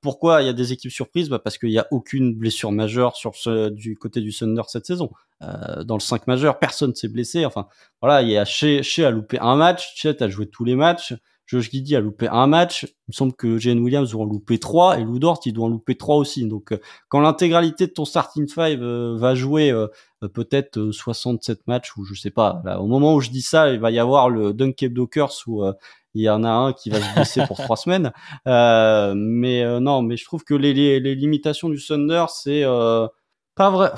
Pourquoi 0.00 0.42
il 0.42 0.46
y 0.46 0.48
a 0.48 0.52
des 0.52 0.72
équipes 0.72 0.90
surprises? 0.90 1.28
Bah 1.28 1.38
Parce 1.38 1.58
qu'il 1.58 1.70
n'y 1.70 1.78
a 1.78 1.86
aucune 1.90 2.34
blessure 2.34 2.72
majeure 2.72 3.16
sur 3.16 3.32
du 3.70 3.96
côté 3.96 4.20
du 4.20 4.32
Thunder 4.32 4.62
cette 4.68 4.86
saison. 4.86 5.10
dans 5.40 5.96
le 5.96 6.00
5 6.00 6.26
majeur, 6.26 6.58
personne 6.58 6.94
s'est 6.94 7.08
blessé. 7.08 7.44
Enfin, 7.46 7.66
voilà, 8.00 8.22
il 8.22 8.28
y 8.28 8.36
a 8.36 8.44
chez, 8.44 8.82
chez 8.82 9.04
a 9.04 9.10
loupé 9.10 9.38
un 9.40 9.56
match, 9.56 9.94
Chet 9.96 10.22
a 10.22 10.28
joué 10.28 10.46
tous 10.46 10.64
les 10.64 10.76
matchs. 10.76 11.14
Josh 11.46 11.70
Giddy 11.70 11.96
a 11.96 12.00
loupé 12.00 12.28
un 12.28 12.46
match. 12.46 12.84
Il 12.84 13.10
me 13.10 13.12
semble 13.12 13.34
que 13.34 13.58
Jane 13.58 13.80
Williams 13.80 14.10
doit 14.10 14.22
en 14.22 14.26
louper 14.26 14.58
trois 14.58 14.98
et 14.98 15.04
Lou 15.04 15.18
Dort, 15.18 15.40
il 15.44 15.52
doit 15.52 15.66
en 15.66 15.68
louper 15.68 15.96
trois 15.96 16.16
aussi. 16.16 16.46
Donc, 16.46 16.72
euh, 16.72 16.78
quand 17.08 17.20
l'intégralité 17.20 17.86
de 17.86 17.92
ton 17.92 18.04
starting 18.04 18.48
five 18.48 18.82
euh, 18.82 19.16
va 19.18 19.34
jouer 19.34 19.70
euh, 19.70 19.88
peut-être 20.32 20.90
67 20.90 21.66
matchs 21.66 21.96
ou 21.96 22.04
je 22.04 22.14
sais 22.14 22.30
pas, 22.30 22.62
là, 22.64 22.80
au 22.80 22.86
moment 22.86 23.14
où 23.14 23.20
je 23.20 23.30
dis 23.30 23.42
ça, 23.42 23.70
il 23.70 23.80
va 23.80 23.90
y 23.90 23.98
avoir 23.98 24.30
le 24.30 24.52
Dunk 24.54 24.84
Dockers 24.84 25.32
où 25.46 25.64
il 26.14 26.22
y 26.22 26.30
en 26.30 26.44
a 26.44 26.50
un 26.50 26.72
qui 26.72 26.90
va 26.90 27.00
se 27.00 27.14
blesser 27.14 27.42
pour 27.46 27.58
trois 27.58 27.76
semaines. 27.76 28.12
mais 28.46 29.80
non, 29.80 30.02
mais 30.02 30.16
je 30.16 30.24
trouve 30.24 30.44
que 30.44 30.54
les, 30.54 31.00
limitations 31.00 31.68
du 31.68 31.84
Thunder, 31.84 32.26
c'est 32.28 32.64
pas 33.54 33.70
vrai. 33.70 33.90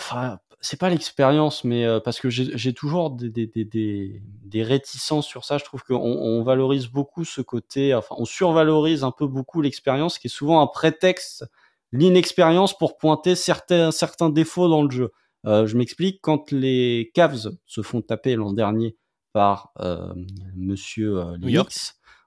C'est 0.64 0.78
pas 0.78 0.88
l'expérience, 0.88 1.62
mais 1.62 1.84
euh, 1.84 2.00
parce 2.00 2.20
que 2.20 2.30
j'ai 2.30 2.72
toujours 2.72 3.10
des, 3.10 3.28
des, 3.28 3.46
des, 3.46 4.22
des, 4.44 4.62
réticences 4.62 5.26
sur 5.26 5.44
ça. 5.44 5.58
Je 5.58 5.64
trouve 5.64 5.82
qu'on 5.82 5.96
on 5.96 6.42
valorise 6.42 6.86
beaucoup 6.86 7.24
ce 7.24 7.42
côté, 7.42 7.94
enfin, 7.94 8.14
on 8.18 8.24
survalorise 8.24 9.04
un 9.04 9.10
peu 9.10 9.26
beaucoup 9.26 9.60
l'expérience, 9.60 10.18
qui 10.18 10.28
est 10.28 10.30
souvent 10.30 10.62
un 10.62 10.66
prétexte, 10.66 11.44
l'inexpérience 11.92 12.76
pour 12.76 12.96
pointer 12.96 13.34
certains, 13.34 13.90
certains 13.90 14.30
défauts 14.30 14.68
dans 14.68 14.82
le 14.82 14.90
jeu. 14.90 15.12
Euh, 15.46 15.66
je 15.66 15.76
m'explique, 15.76 16.20
quand 16.22 16.50
les 16.50 17.10
Cavs 17.14 17.50
se 17.66 17.82
font 17.82 18.00
taper 18.00 18.34
l'an 18.34 18.54
dernier 18.54 18.96
par 19.34 19.72
euh, 19.80 20.14
Monsieur 20.56 21.18
euh, 21.18 21.64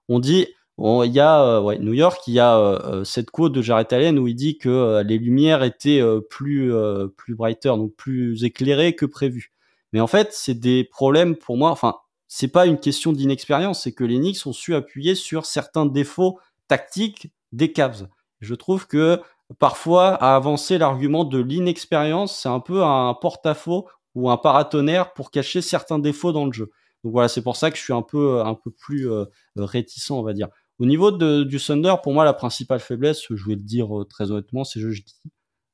on 0.09 0.19
dit 0.19 0.47
il 0.80 1.11
y 1.11 1.19
a 1.19 1.41
euh, 1.41 1.61
ouais, 1.61 1.80
New 1.80 1.93
York, 1.93 2.21
il 2.28 2.36
y 2.36 2.39
a 2.39 2.57
euh, 2.57 2.80
euh, 2.86 3.03
cette 3.03 3.32
quote 3.32 3.51
de 3.51 3.61
Jared 3.61 3.91
Allen 3.91 4.19
où 4.19 4.28
il 4.28 4.36
dit 4.36 4.57
que 4.57 5.01
les 5.03 5.17
lumières 5.17 5.63
étaient 5.63 6.01
plus 6.30 6.71
plus 7.15 7.36
brighter, 7.36 7.69
donc 7.69 7.95
plus 7.95 8.43
éclairées 8.43 8.95
que 8.95 9.05
prévu. 9.05 9.51
Mais 9.93 9.99
en 9.99 10.07
fait, 10.07 10.30
c'est 10.34 10.53
des 10.53 10.84
problèmes 10.84 11.36
pour 11.36 11.57
moi. 11.57 11.71
Enfin, 11.71 11.95
c'est 12.28 12.49
pas 12.49 12.65
une 12.65 12.80
question 12.80 13.13
d'inexpérience, 13.13 13.84
c'est 13.84 13.93
que 13.93 14.03
les 14.03 14.17
Knicks 14.17 14.45
ont 14.45 14.53
su 14.53 14.75
appuyer 14.75 15.15
sur 15.15 15.45
certains 15.45 15.86
défauts 15.86 16.39
tactiques 16.67 17.32
des 17.53 17.71
Cavs. 17.71 18.07
Je 18.41 18.53
trouve 18.53 18.86
que 18.86 19.21
parfois, 19.59 20.09
à 20.15 20.36
avancer 20.36 20.78
l'argument 20.78 21.23
de 21.23 21.39
l'inexpérience, 21.39 22.38
c'est 22.38 22.49
un 22.49 22.59
peu 22.59 22.84
un 22.84 23.13
porte-à-faux 23.15 23.88
ou 24.13 24.30
un 24.30 24.38
paratonnerre 24.38 25.13
pour 25.13 25.32
cacher 25.32 25.61
certains 25.61 25.99
défauts 25.99 26.34
dans 26.34 26.45
le 26.45 26.53
jeu. 26.53 26.71
Donc 27.03 27.13
voilà, 27.13 27.30
c'est 27.30 27.41
pour 27.43 27.55
ça 27.55 27.71
que 27.71 27.78
je 27.78 27.84
suis 27.84 27.93
un 27.93 28.01
peu 28.01 28.41
un 28.41 28.55
peu 28.55 28.69
plus 28.69 29.07
réticent, 29.55 30.11
on 30.11 30.21
va 30.21 30.34
dire. 30.34 30.49
Au 30.80 30.86
niveau 30.86 31.11
de, 31.11 31.43
du 31.43 31.59
Thunder, 31.59 31.95
pour 32.03 32.13
moi, 32.13 32.23
la 32.23 32.34
principale 32.34 32.80
faiblesse, 32.80 33.23
je 33.30 33.47
vais 33.47 33.55
le 33.55 33.61
dire 33.61 33.99
euh, 33.99 34.05
très 34.05 34.32
honnêtement, 34.32 34.63
c'est 34.63 34.80
je 34.80 34.89
dis. 34.89 35.15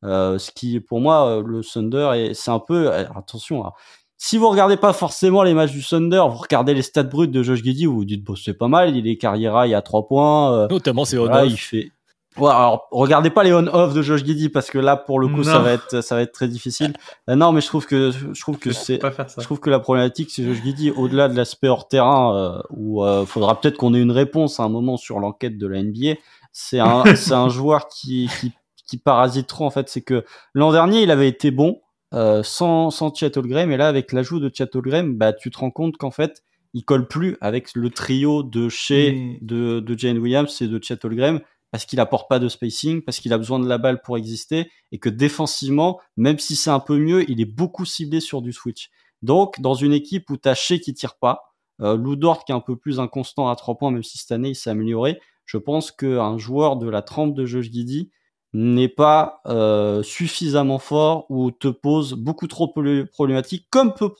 Euh, 0.04 0.38
ce 0.38 0.52
qui, 0.52 0.80
pour 0.80 1.00
moi, 1.00 1.28
euh, 1.28 1.44
le 1.46 1.62
Thunder, 1.62 2.32
c'est 2.34 2.52
un 2.52 2.60
peu, 2.60 2.92
attention, 2.92 3.66
hein. 3.66 3.72
si 4.18 4.38
vous 4.38 4.50
regardez 4.50 4.76
pas 4.76 4.92
forcément 4.92 5.44
les 5.44 5.54
matchs 5.54 5.72
du 5.72 5.84
Thunder, 5.84 6.24
vous 6.30 6.38
regardez 6.38 6.74
les 6.74 6.82
stats 6.82 7.04
bruts 7.04 7.28
de 7.28 7.44
Josh 7.44 7.64
Giddy, 7.64 7.86
vous 7.86 7.96
vous 7.96 8.06
dites, 8.06 8.24
bon, 8.24 8.36
c'est 8.36 8.54
pas 8.54 8.68
mal, 8.68 8.96
il 8.96 9.08
est 9.08 9.18
carrière, 9.18 9.66
il 9.66 9.76
a 9.76 9.82
3 9.82 10.08
points. 10.08 10.68
Notamment, 10.68 11.06
c'est 11.06 11.18
voilà, 11.18 11.46
il 11.46 11.58
fait, 11.58 11.92
Ouais, 12.38 12.50
alors 12.50 12.88
regardez 12.92 13.30
pas 13.30 13.44
les 13.44 13.54
on-off 13.54 13.94
de 13.94 14.02
Josh 14.02 14.24
Giddy 14.24 14.50
parce 14.50 14.70
que 14.70 14.80
là 14.80 14.98
pour 14.98 15.20
le 15.20 15.28
coup 15.28 15.44
ça 15.44 15.60
va 15.60 15.74
être 15.74 16.02
ça 16.02 16.16
va 16.16 16.22
être 16.22 16.32
très 16.32 16.48
difficile. 16.48 16.94
Euh, 17.30 17.36
non, 17.36 17.52
mais 17.52 17.62
je 17.62 17.68
trouve 17.68 17.86
que 17.86 18.12
je 18.12 18.42
trouve 18.42 18.58
que 18.58 18.72
c'est 18.72 19.00
je 19.38 19.44
trouve 19.44 19.60
que 19.60 19.70
la 19.70 19.80
problématique 19.80 20.32
c'est 20.32 20.44
Josh 20.44 20.64
Giddy 20.64 20.92
au-delà 20.92 21.30
de 21.30 21.36
l'aspect 21.36 21.68
hors 21.68 21.88
terrain 21.88 22.36
euh, 22.36 22.62
où 22.72 23.04
euh, 23.04 23.26
faudra 23.26 23.60
peut-être 23.60 23.78
qu'on 23.78 23.94
ait 23.94 24.02
une 24.02 24.12
réponse 24.12 24.60
à 24.60 24.64
un 24.64 24.70
moment 24.70 24.98
sur 24.98 25.20
l'enquête 25.20 25.58
de 25.58 25.68
la 25.68 25.84
NBA. 25.84 26.16
C'est 26.52 26.80
un 26.80 27.04
c'est 27.16 27.34
un 27.34 27.50
joueur 27.50 27.88
qui 27.88 28.30
qui 28.40 28.52
qui 28.88 28.98
parasite 28.98 29.48
trop 29.48 29.66
en 29.66 29.70
fait, 29.70 29.90
c'est 29.90 30.02
que 30.02 30.24
l'an 30.54 30.72
dernier 30.72 31.02
il 31.04 31.12
avait 31.12 31.28
été 31.28 31.52
bon 31.52 31.82
euh, 32.14 32.44
sans 32.44 32.92
sans 32.92 33.12
et 33.22 33.78
là 33.78 33.88
avec 33.88 34.12
l'ajout 34.12 34.40
de 34.40 34.52
Chet 34.54 34.76
Holmgren, 34.76 35.16
bah 35.16 35.34
tu 35.34 35.50
te 35.50 35.58
rends 35.58 35.72
compte 35.72 35.98
qu'en 35.98 36.12
fait 36.12 36.44
il 36.76 36.84
colle 36.84 37.08
plus 37.08 37.38
avec 37.42 37.74
le 37.76 37.90
trio 37.90 38.44
de 38.44 38.70
chez 38.70 39.40
de 39.42 39.80
de 39.80 39.98
Jane 39.98 40.18
Williams 40.18 40.62
et 40.62 40.68
de 40.68 40.80
Chet 40.84 41.04
Holmgren 41.06 41.42
parce 41.74 41.88
qu'il 41.88 42.00
apporte 42.00 42.30
pas 42.30 42.38
de 42.38 42.50
spacing, 42.50 43.02
parce 43.02 43.20
qu'il 43.20 43.34
a 43.34 43.38
besoin 43.40 43.58
de 43.58 43.68
la 43.68 43.80
balle 43.80 44.04
pour 44.04 44.16
exister, 44.16 44.70
et 44.92 45.00
que 45.00 45.10
défensivement, 45.10 46.00
même 46.18 46.38
si 46.38 46.56
c'est 46.56 46.70
un 46.70 46.80
peu 46.80 47.00
mieux, 47.00 47.28
il 47.32 47.42
est 47.42 47.46
beaucoup 47.46 47.84
ciblé 47.84 48.20
sur 48.20 48.44
du 48.44 48.54
switch. 48.54 48.92
Donc, 49.24 49.60
dans 49.60 49.74
une 49.74 49.92
équipe 49.92 50.30
où 50.30 50.38
t'as 50.38 50.54
Shea 50.54 50.78
qui 50.78 50.94
tire 50.94 51.16
pas, 51.16 51.56
euh, 51.82 51.98
Lou 51.98 52.16
Dort 52.16 52.46
qui 52.46 52.52
est 52.52 52.56
un 52.56 52.60
peu 52.60 52.76
plus 52.76 53.00
inconstant 53.00 53.50
à 53.50 53.56
trois 53.56 53.76
points, 53.76 53.90
même 53.90 54.04
si 54.04 54.20
cette 54.20 54.32
année 54.32 54.50
il 54.50 54.56
s'est 54.56 54.70
amélioré, 54.70 55.20
je 55.48 55.58
pense 55.58 55.92
qu'un 55.92 56.38
joueur 56.38 56.76
de 56.76 56.88
la 56.88 57.02
trempe 57.02 57.34
de 57.34 57.44
Josh 57.44 57.72
Giddy 57.72 58.12
n'est 58.54 58.88
pas 58.88 59.42
euh, 59.48 60.04
suffisamment 60.04 60.78
fort 60.78 61.26
ou 61.30 61.50
te 61.50 61.70
pose 61.70 62.14
beaucoup 62.14 62.46
trop 62.46 62.72
de 62.76 63.02
problématiques, 63.12 63.66
comme 63.72 63.96
peut 63.96 64.14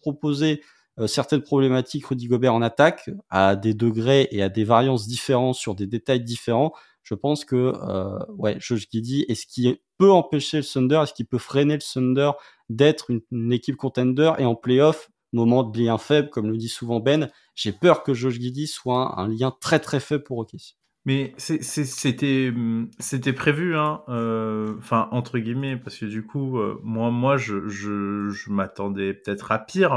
proposer 0.00 0.62
euh, 1.00 1.08
certaines 1.08 1.42
problématiques 1.42 2.06
Rudy 2.06 2.28
Gobert 2.28 2.54
en 2.54 2.62
attaque, 2.62 3.10
à 3.30 3.56
des 3.56 3.74
degrés 3.74 4.28
et 4.30 4.44
à 4.44 4.48
des 4.48 4.62
variances 4.62 5.08
différentes 5.08 5.56
sur 5.56 5.74
des 5.74 5.88
détails 5.88 6.22
différents 6.22 6.72
je 7.02 7.14
pense 7.14 7.44
que 7.44 7.72
euh, 7.74 8.18
ouais, 8.36 8.56
Josh 8.58 8.86
Giddy, 8.90 9.24
est-ce 9.28 9.46
qu'il 9.46 9.78
peut 9.98 10.10
empêcher 10.10 10.58
le 10.58 10.64
Thunder, 10.64 11.00
est-ce 11.02 11.14
qu'il 11.14 11.26
peut 11.26 11.38
freiner 11.38 11.74
le 11.74 11.80
Thunder 11.80 12.30
d'être 12.68 13.10
une, 13.10 13.52
équipe 13.52 13.76
contender 13.76 14.32
et 14.38 14.44
en 14.44 14.54
playoff, 14.54 15.10
moment 15.32 15.62
de 15.62 15.78
lien 15.78 15.98
faible, 15.98 16.30
comme 16.30 16.50
le 16.50 16.56
dit 16.56 16.68
souvent 16.68 17.00
Ben, 17.00 17.30
j'ai 17.54 17.72
peur 17.72 18.02
que 18.02 18.14
Josh 18.14 18.34
Giddy 18.34 18.66
soit 18.66 19.18
un, 19.20 19.28
lien 19.28 19.54
très 19.60 19.80
très 19.80 20.00
faible 20.00 20.24
pour 20.24 20.38
OKC. 20.38 20.76
Mais 21.06 21.32
c'était 21.38 22.52
prévu, 23.34 23.74
hein, 23.74 24.02
euh, 24.10 24.74
entre 24.90 25.38
guillemets, 25.38 25.78
parce 25.78 25.96
que 25.96 26.04
du 26.04 26.26
coup, 26.26 26.58
euh, 26.58 26.78
moi 26.84 27.10
moi 27.10 27.38
je, 27.38 27.68
je, 27.68 28.28
je 28.28 28.50
m'attendais 28.50 29.14
peut-être 29.14 29.50
à 29.50 29.58
pire. 29.58 29.96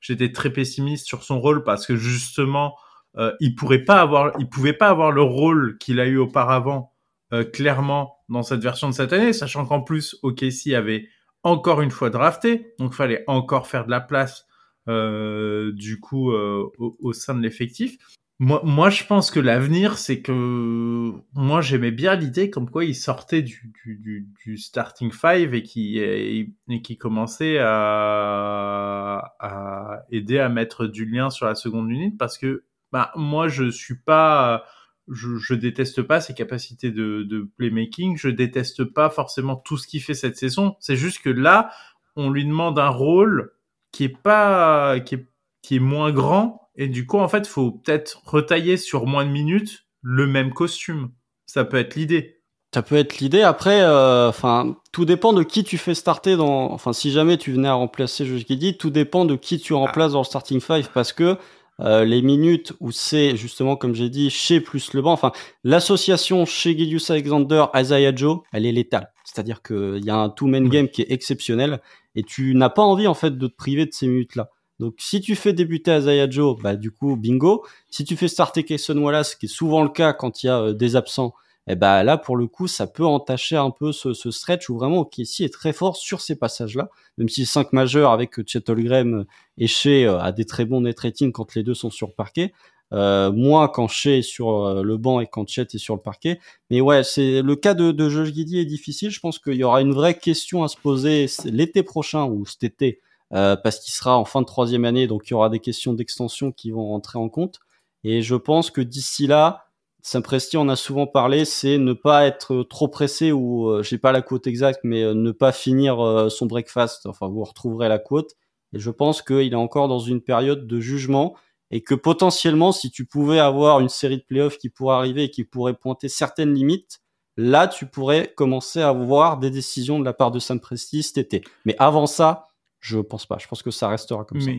J'étais 0.00 0.30
très 0.30 0.52
pessimiste 0.52 1.06
sur 1.06 1.24
son 1.24 1.40
rôle 1.40 1.64
parce 1.64 1.86
que 1.86 1.96
justement, 1.96 2.76
euh, 3.18 3.32
il 3.40 3.54
pourrait 3.54 3.84
pas 3.84 4.00
avoir, 4.00 4.32
il 4.38 4.48
pouvait 4.48 4.72
pas 4.72 4.88
avoir 4.88 5.12
le 5.12 5.22
rôle 5.22 5.76
qu'il 5.78 6.00
a 6.00 6.06
eu 6.06 6.16
auparavant, 6.16 6.92
euh, 7.32 7.44
clairement 7.44 8.16
dans 8.28 8.42
cette 8.42 8.62
version 8.62 8.88
de 8.88 8.94
cette 8.94 9.12
année, 9.12 9.32
sachant 9.32 9.66
qu'en 9.66 9.82
plus 9.82 10.18
OKC 10.22 10.72
avait 10.74 11.08
encore 11.42 11.82
une 11.82 11.90
fois 11.90 12.08
drafté, 12.10 12.74
donc 12.78 12.94
fallait 12.94 13.24
encore 13.26 13.66
faire 13.66 13.84
de 13.84 13.90
la 13.90 14.00
place 14.00 14.46
euh, 14.88 15.72
du 15.72 16.00
coup 16.00 16.32
au, 16.32 17.12
sein 17.12 17.34
de 17.34 17.42
l'effectif. 17.42 17.98
Moi, 18.38 18.60
moi, 18.64 18.90
je 18.90 19.04
pense 19.04 19.30
que 19.30 19.38
l'avenir, 19.38 19.98
c'est 19.98 20.20
que 20.20 21.12
moi, 21.34 21.60
j'aimais 21.60 21.90
bien 21.92 22.16
l'idée 22.16 22.50
comme 22.50 22.68
quoi 22.70 22.84
il 22.84 22.94
sortait 22.94 23.42
du, 23.42 23.72
du, 23.84 24.26
du, 24.44 24.56
starting 24.56 25.12
five 25.12 25.54
et 25.54 25.62
qui 25.62 25.98
et, 25.98 26.50
qui 26.82 26.96
commençait 26.96 27.58
à, 27.60 29.34
à 29.38 30.02
aider 30.10 30.38
à 30.38 30.48
mettre 30.48 30.86
du 30.86 31.04
lien 31.04 31.30
sur 31.30 31.46
la 31.46 31.54
seconde 31.54 31.90
unité 31.90 32.16
parce 32.18 32.38
que 32.38 32.64
bah, 32.92 33.10
moi, 33.16 33.48
je 33.48 33.70
suis 33.70 33.96
pas, 33.96 34.64
je, 35.10 35.36
je 35.36 35.54
déteste 35.54 36.02
pas 36.02 36.20
ses 36.20 36.34
capacités 36.34 36.90
de, 36.90 37.22
de 37.22 37.50
playmaking. 37.56 38.16
Je 38.16 38.28
déteste 38.28 38.84
pas 38.84 39.10
forcément 39.10 39.56
tout 39.56 39.78
ce 39.78 39.86
qu'il 39.86 40.02
fait 40.02 40.14
cette 40.14 40.36
saison. 40.36 40.76
C'est 40.78 40.96
juste 40.96 41.22
que 41.22 41.30
là, 41.30 41.70
on 42.16 42.30
lui 42.30 42.44
demande 42.44 42.78
un 42.78 42.90
rôle 42.90 43.52
qui 43.90 44.04
est 44.04 44.16
pas, 44.16 45.00
qui 45.00 45.16
est, 45.16 45.26
qui 45.62 45.76
est 45.76 45.80
moins 45.80 46.12
grand. 46.12 46.70
Et 46.76 46.88
du 46.88 47.06
coup, 47.06 47.18
en 47.18 47.28
fait, 47.28 47.46
faut 47.46 47.72
peut-être 47.72 48.22
retailler 48.24 48.76
sur 48.76 49.06
moins 49.06 49.24
de 49.24 49.30
minutes 49.30 49.86
le 50.02 50.26
même 50.26 50.52
costume. 50.52 51.10
Ça 51.46 51.64
peut 51.64 51.78
être 51.78 51.94
l'idée. 51.94 52.42
Ça 52.74 52.82
peut 52.82 52.96
être 52.96 53.18
l'idée. 53.18 53.42
Après, 53.42 53.82
euh, 53.82 54.30
enfin, 54.30 54.76
tout 54.92 55.04
dépend 55.04 55.34
de 55.34 55.42
qui 55.42 55.62
tu 55.62 55.76
fais 55.76 55.94
starter 55.94 56.36
dans. 56.36 56.72
Enfin, 56.72 56.94
si 56.94 57.10
jamais 57.10 57.36
tu 57.36 57.52
venais 57.52 57.68
à 57.68 57.74
remplacer 57.74 58.24
Josh 58.24 58.46
tout 58.78 58.88
dépend 58.88 59.26
de 59.26 59.36
qui 59.36 59.60
tu 59.60 59.74
remplaces 59.74 60.12
dans 60.12 60.20
le 60.20 60.24
starting 60.24 60.60
five 60.60 60.88
parce 60.94 61.12
que 61.12 61.36
euh, 61.82 62.04
les 62.04 62.22
minutes 62.22 62.72
où 62.80 62.90
c'est 62.92 63.36
justement, 63.36 63.76
comme 63.76 63.94
j'ai 63.94 64.08
dit, 64.08 64.30
chez 64.30 64.60
plus 64.60 64.92
le 64.92 65.02
banc. 65.02 65.12
Enfin, 65.12 65.32
l'association 65.64 66.44
chez 66.46 66.76
Gideus 66.76 67.10
Alexander, 67.10 67.66
Isaiah 67.74 68.14
Joe, 68.14 68.40
elle 68.52 68.66
est 68.66 68.72
létale. 68.72 69.12
C'est-à-dire 69.24 69.62
qu'il 69.62 70.04
y 70.04 70.10
a 70.10 70.16
un 70.16 70.28
two-man 70.28 70.68
game 70.68 70.88
qui 70.88 71.02
est 71.02 71.10
exceptionnel 71.10 71.80
et 72.14 72.22
tu 72.22 72.54
n'as 72.54 72.68
pas 72.68 72.82
envie 72.82 73.06
en 73.06 73.14
fait 73.14 73.36
de 73.36 73.46
te 73.46 73.54
priver 73.54 73.86
de 73.86 73.92
ces 73.92 74.06
minutes-là. 74.06 74.50
Donc 74.78 74.94
si 74.98 75.20
tu 75.20 75.36
fais 75.36 75.52
débuter 75.52 75.96
Isaiah 75.96 76.28
Joe, 76.28 76.56
bah 76.60 76.76
du 76.76 76.90
coup 76.90 77.16
bingo. 77.16 77.64
Si 77.88 78.04
tu 78.04 78.16
fais 78.16 78.28
starter 78.28 78.64
Cason 78.64 78.98
Wallace, 78.98 79.34
qui 79.34 79.46
est 79.46 79.48
souvent 79.48 79.82
le 79.82 79.88
cas 79.88 80.12
quand 80.12 80.42
il 80.42 80.46
y 80.46 80.50
a 80.50 80.60
euh, 80.60 80.72
des 80.72 80.96
absents, 80.96 81.34
et 81.68 81.72
eh 81.72 81.76
ben 81.76 82.02
là 82.02 82.18
pour 82.18 82.36
le 82.36 82.48
coup 82.48 82.66
ça 82.66 82.88
peut 82.88 83.06
entacher 83.06 83.56
un 83.56 83.70
peu 83.70 83.92
ce, 83.92 84.14
ce 84.14 84.32
stretch 84.32 84.68
où 84.68 84.76
vraiment 84.76 85.04
Casey 85.04 85.44
est 85.44 85.52
très 85.52 85.72
fort 85.72 85.96
sur 85.96 86.20
ces 86.20 86.34
passages-là, 86.34 86.90
même 87.18 87.28
si 87.28 87.46
5 87.46 87.72
majeurs 87.72 88.10
avec 88.10 88.44
Chet 88.46 88.68
Holmgren 88.68 89.26
et 89.58 89.68
Shea 89.68 90.08
euh, 90.08 90.18
a 90.18 90.32
des 90.32 90.44
très 90.44 90.64
bons 90.64 90.80
net 90.80 90.98
ratings 90.98 91.30
quand 91.30 91.54
les 91.54 91.62
deux 91.62 91.74
sont 91.74 91.90
sur 91.90 92.08
le 92.08 92.14
parquet. 92.14 92.52
Euh, 92.92 93.32
moins 93.32 93.68
quand 93.68 93.88
Shea 93.88 94.18
est 94.18 94.22
sur 94.22 94.66
euh, 94.66 94.82
le 94.82 94.96
banc 94.98 95.20
et 95.20 95.26
quand 95.26 95.48
Chet 95.48 95.66
est 95.72 95.78
sur 95.78 95.94
le 95.94 96.00
parquet. 96.00 96.40
Mais 96.70 96.80
ouais, 96.80 97.02
c'est 97.04 97.40
le 97.40 97.56
cas 97.56 97.74
de, 97.74 97.90
de 97.90 98.08
Josh 98.08 98.32
Giddy 98.32 98.58
est 98.58 98.66
difficile. 98.66 99.10
Je 99.10 99.20
pense 99.20 99.38
qu'il 99.38 99.54
y 99.54 99.64
aura 99.64 99.80
une 99.80 99.92
vraie 99.92 100.18
question 100.18 100.62
à 100.62 100.68
se 100.68 100.76
poser 100.76 101.26
l'été 101.44 101.82
prochain 101.82 102.26
ou 102.26 102.44
cet 102.44 102.64
été, 102.64 103.00
euh, 103.32 103.56
parce 103.56 103.78
qu'il 103.80 103.94
sera 103.94 104.18
en 104.18 104.26
fin 104.26 104.42
de 104.42 104.46
troisième 104.46 104.84
année, 104.84 105.06
donc 105.06 105.28
il 105.28 105.30
y 105.30 105.34
aura 105.34 105.48
des 105.48 105.60
questions 105.60 105.94
d'extension 105.94 106.52
qui 106.52 106.70
vont 106.70 106.86
rentrer 106.88 107.18
en 107.18 107.28
compte. 107.30 107.60
Et 108.04 108.20
je 108.20 108.34
pense 108.34 108.70
que 108.70 108.82
d'ici 108.82 109.26
là, 109.26 109.66
Sam 110.04 110.22
Presti 110.22 110.56
en 110.56 110.68
a 110.68 110.74
souvent 110.74 111.06
parlé, 111.06 111.44
c'est 111.44 111.78
ne 111.78 111.92
pas 111.92 112.26
être 112.26 112.64
trop 112.64 112.88
pressé 112.88 113.30
ou 113.30 113.68
euh, 113.68 113.84
j'ai 113.84 113.98
pas 113.98 114.10
la 114.10 114.20
quote 114.20 114.48
exacte, 114.48 114.80
mais 114.82 115.04
euh, 115.04 115.14
ne 115.14 115.30
pas 115.30 115.52
finir 115.52 116.00
euh, 116.00 116.28
son 116.28 116.46
breakfast. 116.46 117.06
Enfin, 117.06 117.28
vous 117.28 117.44
retrouverez 117.44 117.88
la 117.88 118.00
quote. 118.00 118.32
Et 118.72 118.80
je 118.80 118.90
pense 118.90 119.22
qu'il 119.22 119.52
est 119.52 119.56
encore 119.56 119.86
dans 119.86 120.00
une 120.00 120.20
période 120.20 120.66
de 120.66 120.80
jugement 120.80 121.36
et 121.70 121.82
que 121.82 121.94
potentiellement, 121.94 122.72
si 122.72 122.90
tu 122.90 123.06
pouvais 123.06 123.38
avoir 123.38 123.78
une 123.78 123.88
série 123.88 124.18
de 124.18 124.24
playoffs 124.24 124.58
qui 124.58 124.70
pourrait 124.70 124.96
arriver 124.96 125.24
et 125.24 125.30
qui 125.30 125.44
pourrait 125.44 125.74
pointer 125.74 126.08
certaines 126.08 126.52
limites, 126.52 127.00
là, 127.36 127.68
tu 127.68 127.86
pourrais 127.86 128.32
commencer 128.34 128.80
à 128.80 128.92
voir 128.92 129.38
des 129.38 129.50
décisions 129.50 130.00
de 130.00 130.04
la 130.04 130.12
part 130.12 130.32
de 130.32 130.40
Sam 130.40 130.58
Presti 130.58 131.04
cet 131.04 131.18
été. 131.18 131.44
Mais 131.64 131.76
avant 131.78 132.06
ça, 132.06 132.48
je 132.80 132.98
pense 132.98 133.24
pas. 133.24 133.38
Je 133.38 133.46
pense 133.46 133.62
que 133.62 133.70
ça 133.70 133.88
restera 133.88 134.24
comme 134.24 134.40
ça. 134.40 134.50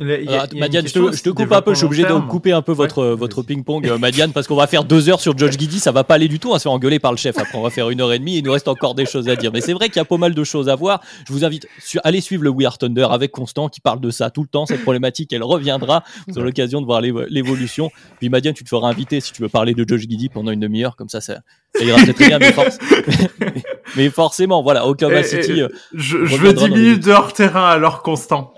Madiane, 0.00 0.86
je 0.86 1.20
te, 1.22 1.28
coupe 1.30 1.52
un 1.52 1.60
peu, 1.60 1.72
je 1.72 1.78
suis 1.78 1.86
obligé 1.86 2.04
de 2.04 2.28
couper 2.28 2.52
un 2.52 2.62
peu 2.62 2.72
votre, 2.72 3.04
votre 3.04 3.42
ping-pong, 3.42 3.86
euh, 3.86 3.98
Madiane, 3.98 4.32
parce 4.32 4.46
qu'on 4.46 4.56
va 4.56 4.66
faire 4.66 4.84
deux 4.84 5.10
heures 5.10 5.20
sur 5.20 5.36
George 5.36 5.58
Giddy, 5.58 5.78
ça 5.78 5.92
va 5.92 6.04
pas 6.04 6.14
aller 6.14 6.28
du 6.28 6.38
tout, 6.38 6.48
on 6.48 6.52
va 6.52 6.58
se 6.58 6.62
faire 6.62 6.72
engueuler 6.72 6.98
par 6.98 7.12
le 7.12 7.18
chef. 7.18 7.36
Après, 7.38 7.58
on 7.58 7.62
va 7.62 7.68
faire 7.68 7.90
une 7.90 8.00
heure 8.00 8.12
et 8.12 8.18
demie, 8.18 8.38
il 8.38 8.44
nous 8.44 8.52
reste 8.52 8.68
encore 8.68 8.94
des 8.94 9.04
choses 9.04 9.28
à 9.28 9.36
dire. 9.36 9.52
Mais 9.52 9.60
c'est 9.60 9.74
vrai 9.74 9.88
qu'il 9.88 9.96
y 9.96 10.00
a 10.00 10.06
pas 10.06 10.16
mal 10.16 10.34
de 10.34 10.44
choses 10.44 10.70
à 10.70 10.74
voir. 10.74 11.02
Je 11.26 11.32
vous 11.32 11.44
invite 11.44 11.66
à 11.96 12.08
aller 12.08 12.22
suivre 12.22 12.42
le 12.42 12.50
We 12.50 12.66
Are 12.66 12.78
Thunder 12.78 13.08
avec 13.10 13.30
Constant, 13.30 13.68
qui 13.68 13.80
parle 13.80 14.00
de 14.00 14.10
ça 14.10 14.30
tout 14.30 14.42
le 14.42 14.48
temps. 14.48 14.64
Cette 14.64 14.82
problématique, 14.82 15.32
elle 15.34 15.42
reviendra. 15.42 16.02
Vous 16.28 16.38
aurez 16.38 16.46
l'occasion 16.46 16.80
de 16.80 16.86
voir 16.86 17.02
l'évolution. 17.02 17.90
Puis 18.18 18.30
Madiane, 18.30 18.54
tu 18.54 18.64
te 18.64 18.68
feras 18.70 18.88
inviter 18.88 19.20
si 19.20 19.32
tu 19.32 19.42
veux 19.42 19.48
parler 19.50 19.74
de 19.74 19.84
George 19.86 20.02
Giddy 20.02 20.30
pendant 20.30 20.50
une 20.50 20.60
demi-heure, 20.60 20.96
comme 20.96 21.10
ça, 21.10 21.20
ça, 21.20 21.40
ça 21.74 21.84
ira 21.84 21.98
très 21.98 22.28
bien. 22.28 22.38
Mais, 22.38 22.52
mais, 23.96 24.10
forcément, 24.10 24.62
voilà, 24.62 24.86
Oklahoma 24.86 25.22
City. 25.22 25.62
Euh, 25.62 25.68
je, 25.94 26.24
je 26.24 26.36
veux 26.36 26.52
10 26.52 26.70
minutes 26.70 27.04
de 27.04 27.12
hors 27.12 27.32
terrain 27.32 27.68
alors 27.68 28.02
Constant. 28.02 28.54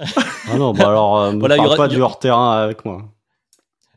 ah 0.50 0.56
non, 0.56 0.72
bah 0.72 0.88
alors. 0.88 1.18
Euh, 1.18 1.32
voilà, 1.38 1.56
il 1.56 1.62
y 1.62 1.66
aura 1.66 1.76
pas 1.76 1.88
du 1.88 2.00
hors 2.00 2.18
terrain 2.18 2.62
avec 2.62 2.84
moi. 2.84 3.02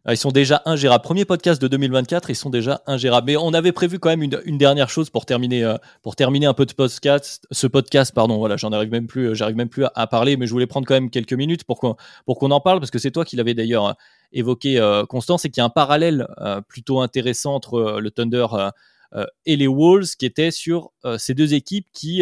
Ah, 0.07 0.13
ils 0.13 0.17
sont 0.17 0.29
déjà 0.29 0.61
ingérables. 0.65 1.03
Premier 1.03 1.25
podcast 1.25 1.59
de 1.59 1.67
2024, 1.67 2.29
ils 2.29 2.35
sont 2.35 2.51
déjà 2.51 2.83
ingérables. 2.85 3.25
Mais 3.25 3.37
on 3.37 3.55
avait 3.55 3.71
prévu 3.71 3.97
quand 3.97 4.09
même 4.09 4.21
une, 4.21 4.57
dernière 4.59 4.87
chose 4.87 5.09
pour 5.09 5.25
terminer, 5.25 5.63
euh, 5.63 5.77
pour 6.03 6.15
terminer 6.15 6.45
un 6.45 6.53
peu 6.53 6.67
de 6.67 6.73
podcast, 6.73 7.47
ce 7.49 7.65
podcast, 7.65 8.13
pardon. 8.13 8.37
Voilà, 8.37 8.55
j'en 8.55 8.71
arrive 8.71 8.91
même 8.91 9.07
plus, 9.07 9.29
euh, 9.29 9.33
j'arrive 9.33 9.55
même 9.55 9.67
plus 9.67 9.83
à, 9.95 10.05
parler, 10.05 10.37
mais 10.37 10.45
je 10.45 10.51
voulais 10.51 10.67
prendre 10.67 10.85
quand 10.85 10.93
même 10.93 11.09
quelques 11.09 11.33
minutes 11.33 11.63
pour 11.63 11.79
qu'on, 11.79 11.95
pour 12.27 12.37
qu'on 12.37 12.51
en 12.51 12.59
parle 12.59 12.79
parce 12.79 12.91
que 12.91 12.99
c'est 12.99 13.09
toi 13.09 13.25
qui 13.25 13.35
l'avais 13.35 13.55
d'ailleurs 13.55 13.95
évoqué, 14.31 14.79
euh, 14.79 15.07
Constant, 15.07 15.39
c'est 15.39 15.49
qu'il 15.49 15.61
y 15.61 15.63
a 15.63 15.65
un 15.65 15.69
parallèle 15.69 16.27
plutôt 16.67 16.99
intéressant 17.01 17.55
entre 17.55 17.97
le 17.99 18.11
Thunder 18.11 18.45
et 19.45 19.55
les 19.55 19.67
Wolves, 19.67 20.15
qui 20.17 20.25
était 20.25 20.51
sur 20.51 20.91
ces 21.17 21.33
deux 21.33 21.53
équipes 21.53 21.87
qui 21.93 22.21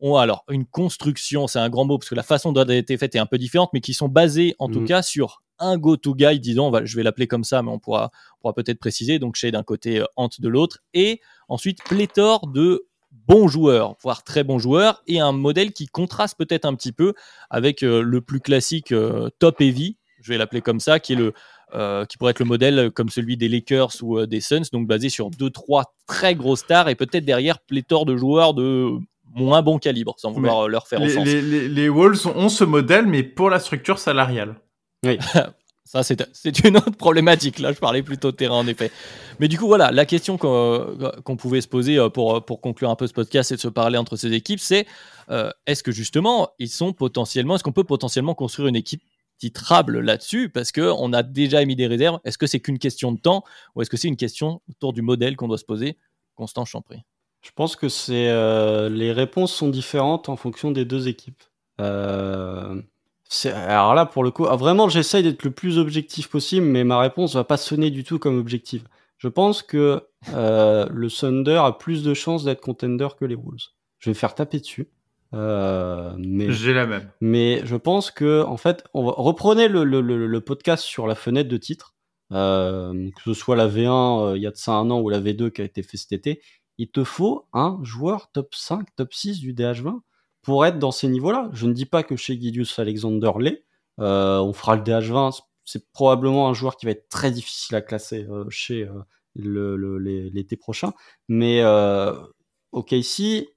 ont 0.00 0.16
alors 0.16 0.44
une 0.50 0.66
construction, 0.66 1.46
c'est 1.46 1.58
un 1.58 1.68
grand 1.68 1.84
mot 1.84 1.98
parce 1.98 2.08
que 2.08 2.14
la 2.14 2.22
façon 2.22 2.52
dont 2.52 2.62
elle 2.64 2.70
a 2.72 2.76
été 2.76 2.96
faite 2.96 3.14
est 3.14 3.18
un 3.18 3.26
peu 3.26 3.38
différente, 3.38 3.70
mais 3.72 3.80
qui 3.80 3.94
sont 3.94 4.08
basées 4.08 4.54
en 4.58 4.68
tout 4.68 4.80
mm. 4.80 4.86
cas 4.86 5.02
sur 5.02 5.42
un 5.58 5.78
go-to 5.78 6.14
guy, 6.14 6.38
disons, 6.40 6.72
je 6.84 6.96
vais 6.96 7.02
l'appeler 7.02 7.26
comme 7.26 7.44
ça, 7.44 7.62
mais 7.62 7.70
on 7.70 7.78
pourra, 7.78 8.10
pourra 8.40 8.54
peut-être 8.54 8.78
préciser. 8.78 9.18
Donc 9.18 9.36
chez 9.36 9.50
d'un 9.50 9.62
côté, 9.62 10.02
Ant 10.16 10.26
euh, 10.26 10.28
de 10.38 10.48
l'autre, 10.48 10.78
et 10.94 11.20
ensuite 11.48 11.82
pléthore 11.84 12.46
de 12.46 12.86
bons 13.10 13.48
joueurs, 13.48 13.96
voire 14.02 14.24
très 14.24 14.44
bons 14.44 14.58
joueurs, 14.58 15.02
et 15.06 15.20
un 15.20 15.32
modèle 15.32 15.72
qui 15.72 15.86
contraste 15.86 16.36
peut-être 16.36 16.64
un 16.64 16.74
petit 16.74 16.92
peu 16.92 17.14
avec 17.50 17.82
euh, 17.82 18.02
le 18.02 18.20
plus 18.20 18.40
classique 18.40 18.92
euh, 18.92 19.30
top 19.38 19.60
heavy, 19.60 19.96
je 20.20 20.32
vais 20.32 20.38
l'appeler 20.38 20.60
comme 20.60 20.80
ça, 20.80 21.00
qui 21.00 21.14
est 21.14 21.16
le 21.16 21.32
qui 21.72 22.16
pourrait 22.16 22.30
être 22.30 22.38
le 22.38 22.46
modèle 22.46 22.90
comme 22.92 23.10
celui 23.10 23.36
des 23.36 23.48
Lakers 23.48 23.90
ou 24.02 24.24
des 24.24 24.40
Suns, 24.40 24.62
donc 24.72 24.86
basé 24.86 25.08
sur 25.08 25.30
deux 25.30 25.50
trois 25.50 25.94
très 26.06 26.34
gros 26.34 26.56
stars 26.56 26.88
et 26.88 26.94
peut-être 26.94 27.24
derrière 27.24 27.58
pléthore 27.58 28.06
de 28.06 28.16
joueurs 28.16 28.54
de 28.54 28.98
moins 29.36 29.62
bon 29.62 29.78
calibre, 29.78 30.14
sans 30.18 30.32
vouloir 30.32 30.64
euh, 30.66 30.68
leur 30.68 30.88
faire 30.88 30.98
les, 30.98 31.12
offense. 31.12 31.26
Les, 31.26 31.68
les, 31.68 31.88
Wolves 31.88 32.26
ont 32.26 32.48
ce 32.48 32.64
modèle, 32.64 33.06
mais 33.06 33.22
pour 33.22 33.50
la 33.50 33.60
structure 33.60 33.98
salariale. 33.98 34.56
Oui. 35.04 35.18
Ça, 35.84 36.02
c'est 36.02 36.64
une 36.64 36.78
autre 36.78 36.96
problématique. 36.96 37.60
Là, 37.60 37.72
je 37.72 37.78
parlais 37.78 38.02
plutôt 38.02 38.32
terrain, 38.32 38.56
en 38.56 38.66
effet. 38.66 38.90
Mais 39.38 39.46
du 39.46 39.56
coup, 39.56 39.68
voilà, 39.68 39.92
la 39.92 40.04
question 40.04 40.36
qu'on 40.36 41.36
pouvait 41.38 41.60
se 41.60 41.68
poser 41.68 41.96
euh, 41.96 42.08
pour, 42.08 42.44
pour 42.44 42.60
conclure 42.60 42.90
un 42.90 42.96
peu 42.96 43.06
ce 43.06 43.12
podcast 43.12 43.52
et 43.52 43.54
de 43.54 43.60
se 43.60 43.68
parler 43.68 43.96
entre 43.96 44.16
ces 44.16 44.32
équipes, 44.32 44.58
c'est 44.58 44.84
euh, 45.30 45.48
est-ce 45.66 45.84
que 45.84 45.92
justement, 45.92 46.50
ils 46.58 46.68
sont 46.68 46.92
potentiellement, 46.92 47.54
est-ce 47.54 47.62
qu'on 47.62 47.70
peut 47.70 47.84
potentiellement 47.84 48.34
construire 48.34 48.66
une 48.66 48.74
équipe 48.74 49.02
titrable 49.38 50.00
là-dessus 50.00 50.48
Parce 50.48 50.72
qu'on 50.72 51.12
a 51.12 51.22
déjà 51.22 51.62
émis 51.62 51.76
des 51.76 51.86
réserves. 51.86 52.20
Est-ce 52.24 52.38
que 52.38 52.46
c'est 52.46 52.60
qu'une 52.60 52.78
question 52.78 53.12
de 53.12 53.20
temps 53.20 53.44
ou 53.74 53.82
est-ce 53.82 53.90
que 53.90 53.96
c'est 53.96 54.08
une 54.08 54.16
question 54.16 54.60
autour 54.68 54.92
du 54.92 55.02
modèle 55.02 55.36
qu'on 55.36 55.48
doit 55.48 55.58
se 55.58 55.64
poser? 55.64 55.98
Constant, 56.34 56.64
prie. 56.82 57.02
Je 57.42 57.50
pense 57.54 57.76
que 57.76 57.86
euh, 58.10 58.88
les 58.88 59.12
réponses 59.12 59.52
sont 59.52 59.68
différentes 59.68 60.28
en 60.28 60.36
fonction 60.36 60.70
des 60.70 60.84
deux 60.84 61.08
équipes. 61.08 61.42
Euh, 61.80 62.82
alors 63.44 63.94
là, 63.94 64.06
pour 64.06 64.24
le 64.24 64.30
coup, 64.30 64.46
ah, 64.46 64.56
vraiment, 64.56 64.88
j'essaye 64.88 65.22
d'être 65.22 65.44
le 65.44 65.50
plus 65.50 65.78
objectif 65.78 66.28
possible, 66.28 66.66
mais 66.66 66.84
ma 66.84 66.98
réponse 66.98 67.34
va 67.34 67.44
pas 67.44 67.56
sonner 67.56 67.90
du 67.90 68.04
tout 68.04 68.18
comme 68.18 68.38
objective. 68.38 68.86
Je 69.18 69.28
pense 69.28 69.62
que 69.62 70.02
euh, 70.34 70.86
le 70.90 71.10
Thunder 71.10 71.60
a 71.62 71.72
plus 71.72 72.02
de 72.02 72.14
chances 72.14 72.44
d'être 72.44 72.60
contender 72.60 73.08
que 73.18 73.24
les 73.24 73.34
Wolves. 73.34 73.68
Je 73.98 74.10
vais 74.10 74.14
faire 74.14 74.34
taper 74.34 74.60
dessus. 74.60 74.88
Mais 75.32 76.52
j'ai 76.52 76.74
la 76.74 76.86
même. 76.86 77.10
Mais 77.20 77.60
je 77.64 77.76
pense 77.76 78.10
que 78.10 78.42
en 78.44 78.56
fait, 78.56 78.84
on 78.94 79.04
va, 79.04 79.14
reprenez 79.16 79.68
le, 79.68 79.84
le, 79.84 80.00
le, 80.00 80.40
podcast 80.40 80.84
sur 80.84 81.06
la 81.06 81.14
fenêtre 81.14 81.48
de 81.48 81.56
titre, 81.56 81.94
que 82.30 83.22
ce 83.24 83.34
soit 83.34 83.56
la 83.56 83.68
V1 83.68 84.36
il 84.36 84.42
y 84.42 84.46
a 84.46 84.50
de 84.50 84.56
ça 84.56 84.72
un 84.72 84.90
an 84.90 85.00
ou 85.00 85.08
la 85.08 85.20
V2 85.20 85.50
qui 85.50 85.62
a 85.62 85.64
été 85.64 85.82
fait 85.82 85.96
cet 85.96 86.12
été 86.12 86.40
il 86.78 86.90
te 86.90 87.04
faut 87.04 87.46
un 87.52 87.78
joueur 87.82 88.30
top 88.32 88.54
5, 88.54 88.88
top 88.96 89.12
6 89.12 89.40
du 89.40 89.54
DH20 89.54 90.00
pour 90.42 90.66
être 90.66 90.78
dans 90.78 90.92
ces 90.92 91.08
niveaux-là. 91.08 91.50
Je 91.52 91.66
ne 91.66 91.72
dis 91.72 91.86
pas 91.86 92.02
que 92.02 92.16
chez 92.16 92.38
Gideus 92.40 92.78
Alexander 92.78 93.32
l'est. 93.38 93.64
Euh, 94.00 94.38
on 94.38 94.52
fera 94.52 94.76
le 94.76 94.82
DH20. 94.82 95.40
C'est 95.64 95.90
probablement 95.92 96.48
un 96.48 96.54
joueur 96.54 96.76
qui 96.76 96.86
va 96.86 96.92
être 96.92 97.08
très 97.08 97.30
difficile 97.30 97.76
à 97.76 97.82
classer 97.82 98.26
euh, 98.30 98.44
chez 98.50 98.88
euh, 98.88 99.98
l'été 100.32 100.56
prochain. 100.56 100.92
Mais 101.28 101.64
OKC, 102.72 103.48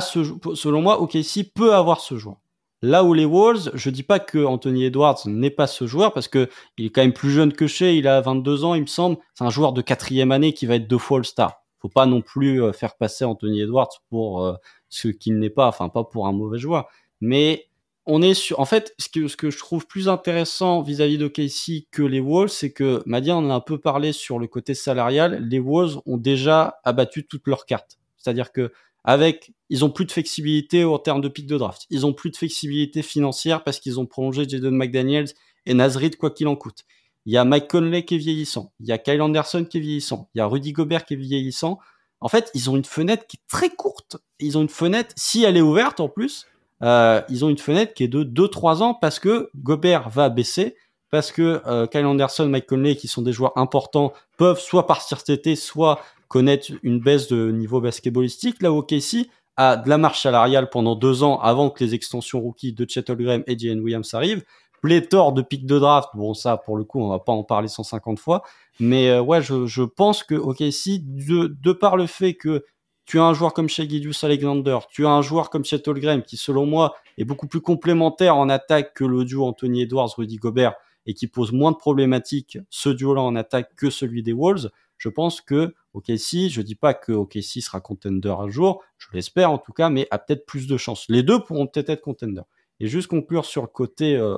ce, 0.00 0.20
selon 0.54 0.82
moi, 0.82 1.00
OKC 1.00 1.52
peut 1.54 1.74
avoir 1.74 2.00
ce 2.00 2.16
joueur. 2.16 2.36
Là 2.82 3.04
où 3.04 3.12
les 3.12 3.26
Wolves, 3.26 3.70
je 3.74 3.90
dis 3.90 4.02
pas 4.02 4.20
que 4.20 4.44
Anthony 4.44 4.84
Edwards 4.84 5.20
n'est 5.26 5.50
pas 5.50 5.66
ce 5.66 5.86
joueur 5.86 6.12
parce 6.12 6.28
que 6.28 6.48
il 6.78 6.86
est 6.86 6.90
quand 6.90 7.02
même 7.02 7.12
plus 7.12 7.30
jeune 7.30 7.52
que 7.52 7.66
chez, 7.66 7.96
il 7.96 8.06
a 8.06 8.20
22 8.20 8.64
ans, 8.64 8.74
il 8.74 8.82
me 8.82 8.86
semble. 8.86 9.18
C'est 9.34 9.44
un 9.44 9.50
joueur 9.50 9.72
de 9.72 9.82
quatrième 9.82 10.32
année 10.32 10.54
qui 10.54 10.66
va 10.66 10.76
être 10.76 10.88
deux 10.88 10.98
fois 10.98 11.18
All-Star 11.18 11.60
faut 11.80 11.88
pas 11.88 12.06
non 12.06 12.20
plus 12.20 12.62
euh, 12.62 12.72
faire 12.72 12.96
passer 12.96 13.24
Anthony 13.24 13.62
Edwards 13.62 13.90
pour 14.10 14.44
euh, 14.44 14.54
ce 14.88 15.08
qu'il 15.08 15.38
n'est 15.38 15.50
pas, 15.50 15.66
enfin 15.66 15.88
pas 15.88 16.04
pour 16.04 16.26
un 16.26 16.32
mauvais 16.32 16.58
joueur. 16.58 16.88
Mais 17.20 17.68
on 18.06 18.22
est 18.22 18.34
sur, 18.34 18.60
en 18.60 18.64
fait, 18.64 18.94
ce 18.98 19.08
que, 19.08 19.50
je 19.50 19.58
trouve 19.58 19.86
plus 19.86 20.08
intéressant 20.08 20.82
vis-à-vis 20.82 21.18
de 21.18 21.28
Casey 21.28 21.86
que 21.90 22.02
les 22.02 22.20
Wolves, 22.20 22.50
c'est 22.50 22.72
que 22.72 23.02
Madia 23.06 23.36
en 23.36 23.48
a 23.50 23.54
un 23.54 23.60
peu 23.60 23.78
parlé 23.78 24.12
sur 24.12 24.38
le 24.38 24.46
côté 24.46 24.74
salarial. 24.74 25.46
Les 25.48 25.58
Wolves 25.58 26.00
ont 26.06 26.16
déjà 26.16 26.80
abattu 26.84 27.26
toutes 27.26 27.46
leurs 27.46 27.66
cartes. 27.66 27.98
C'est-à-dire 28.16 28.52
que 28.52 28.72
avec, 29.04 29.52
ils 29.68 29.84
ont 29.84 29.90
plus 29.90 30.04
de 30.04 30.12
flexibilité 30.12 30.84
en 30.84 30.98
termes 30.98 31.20
de 31.20 31.28
pic 31.28 31.46
de 31.46 31.56
draft. 31.56 31.86
Ils 31.90 32.06
ont 32.06 32.12
plus 32.12 32.30
de 32.30 32.36
flexibilité 32.36 33.02
financière 33.02 33.64
parce 33.64 33.80
qu'ils 33.80 33.98
ont 33.98 34.06
prolongé 34.06 34.48
Jaden 34.48 34.74
McDaniels 34.74 35.28
et 35.66 35.74
Nazrid 35.74 36.16
quoi 36.16 36.30
qu'il 36.30 36.48
en 36.48 36.56
coûte. 36.56 36.84
Il 37.26 37.32
y 37.32 37.36
a 37.36 37.44
Mike 37.44 37.68
Conley 37.68 38.04
qui 38.04 38.14
est 38.14 38.18
vieillissant. 38.18 38.72
Il 38.80 38.88
y 38.88 38.92
a 38.92 38.98
Kyle 38.98 39.20
Anderson 39.22 39.64
qui 39.68 39.78
est 39.78 39.80
vieillissant. 39.80 40.28
Il 40.34 40.38
y 40.38 40.40
a 40.40 40.46
Rudy 40.46 40.72
Gobert 40.72 41.04
qui 41.04 41.14
est 41.14 41.18
vieillissant. 41.18 41.78
En 42.20 42.28
fait, 42.28 42.50
ils 42.54 42.68
ont 42.70 42.76
une 42.76 42.84
fenêtre 42.84 43.26
qui 43.26 43.36
est 43.36 43.48
très 43.48 43.70
courte. 43.70 44.18
Ils 44.38 44.58
ont 44.58 44.62
une 44.62 44.68
fenêtre, 44.68 45.14
si 45.16 45.44
elle 45.44 45.56
est 45.56 45.62
ouverte 45.62 46.00
en 46.00 46.08
plus, 46.08 46.46
euh, 46.82 47.22
ils 47.28 47.44
ont 47.44 47.48
une 47.48 47.58
fenêtre 47.58 47.94
qui 47.94 48.04
est 48.04 48.08
de 48.08 48.24
2-3 48.24 48.82
ans 48.82 48.94
parce 48.94 49.18
que 49.18 49.50
Gobert 49.56 50.08
va 50.08 50.28
baisser, 50.28 50.76
parce 51.10 51.32
que 51.32 51.62
euh, 51.66 51.86
Kyle 51.86 52.06
Anderson, 52.06 52.46
Mike 52.46 52.66
Conley, 52.66 52.96
qui 52.96 53.08
sont 53.08 53.22
des 53.22 53.32
joueurs 53.32 53.56
importants, 53.56 54.12
peuvent 54.36 54.60
soit 54.60 54.86
partir 54.86 55.18
cet 55.18 55.30
été, 55.30 55.56
soit 55.56 56.00
connaître 56.30 56.70
une 56.84 57.00
baisse 57.00 57.26
de 57.26 57.50
niveau 57.50 57.80
basketballistique. 57.80 58.62
Là, 58.62 58.72
OKC 58.72 59.28
a 59.56 59.76
de 59.76 59.88
la 59.88 59.98
marche 59.98 60.22
salariale 60.22 60.70
pendant 60.70 60.94
deux 60.94 61.24
ans 61.24 61.40
avant 61.40 61.70
que 61.70 61.84
les 61.84 61.92
extensions 61.92 62.40
rookies 62.40 62.72
de 62.72 62.86
Chet 62.88 63.10
Holmgren 63.10 63.42
et 63.48 63.58
Jalen 63.58 63.80
Williams 63.80 64.14
arrivent. 64.14 64.44
Pléthore 64.80 65.32
de 65.32 65.42
pics 65.42 65.66
de 65.66 65.78
draft. 65.78 66.08
Bon, 66.14 66.32
ça, 66.32 66.56
pour 66.56 66.76
le 66.76 66.84
coup, 66.84 67.02
on 67.02 67.08
va 67.08 67.18
pas 67.18 67.32
en 67.32 67.42
parler 67.42 67.66
150 67.66 68.20
fois. 68.20 68.42
Mais 68.78 69.10
euh, 69.10 69.20
ouais, 69.20 69.42
je, 69.42 69.66
je, 69.66 69.82
pense 69.82 70.22
que 70.22 70.36
OKC, 70.36 71.02
de, 71.02 71.48
de 71.48 71.72
par 71.72 71.96
le 71.96 72.06
fait 72.06 72.34
que 72.34 72.64
tu 73.06 73.18
as 73.18 73.24
un 73.24 73.34
joueur 73.34 73.52
comme 73.52 73.68
Shea 73.68 73.82
Alexander, 74.22 74.78
tu 74.88 75.04
as 75.06 75.10
un 75.10 75.22
joueur 75.22 75.50
comme 75.50 75.64
Chet 75.64 75.88
Holmgren 75.88 76.22
qui, 76.22 76.36
selon 76.36 76.64
moi, 76.64 76.94
est 77.18 77.24
beaucoup 77.24 77.48
plus 77.48 77.60
complémentaire 77.60 78.36
en 78.36 78.48
attaque 78.48 78.94
que 78.94 79.04
le 79.04 79.24
duo 79.24 79.44
Anthony 79.44 79.82
Edwards, 79.82 80.14
Rudy 80.16 80.36
Gobert, 80.36 80.74
et 81.06 81.14
qui 81.14 81.26
pose 81.26 81.50
moins 81.50 81.72
de 81.72 81.76
problématiques, 81.76 82.58
ce 82.70 82.88
duo-là 82.88 83.20
en 83.20 83.34
attaque, 83.34 83.74
que 83.74 83.90
celui 83.90 84.22
des 84.22 84.32
Wolves. 84.32 84.70
Je 85.00 85.08
pense 85.08 85.40
que 85.40 85.74
OKC, 85.94 86.50
je 86.50 86.60
dis 86.60 86.74
pas 86.74 86.92
que 86.92 87.10
OKC 87.10 87.62
sera 87.62 87.80
contender 87.80 88.28
un 88.28 88.50
jour, 88.50 88.82
je 88.98 89.08
l'espère 89.14 89.50
en 89.50 89.56
tout 89.56 89.72
cas, 89.72 89.88
mais 89.88 90.06
a 90.10 90.18
peut-être 90.18 90.44
plus 90.44 90.66
de 90.66 90.76
chances. 90.76 91.06
Les 91.08 91.22
deux 91.22 91.42
pourront 91.42 91.66
peut-être 91.66 91.88
être 91.88 92.02
contender. 92.02 92.42
Et 92.80 92.86
juste 92.86 93.08
conclure 93.08 93.46
sur 93.46 93.62
le 93.62 93.68
côté 93.68 94.14
euh, 94.14 94.36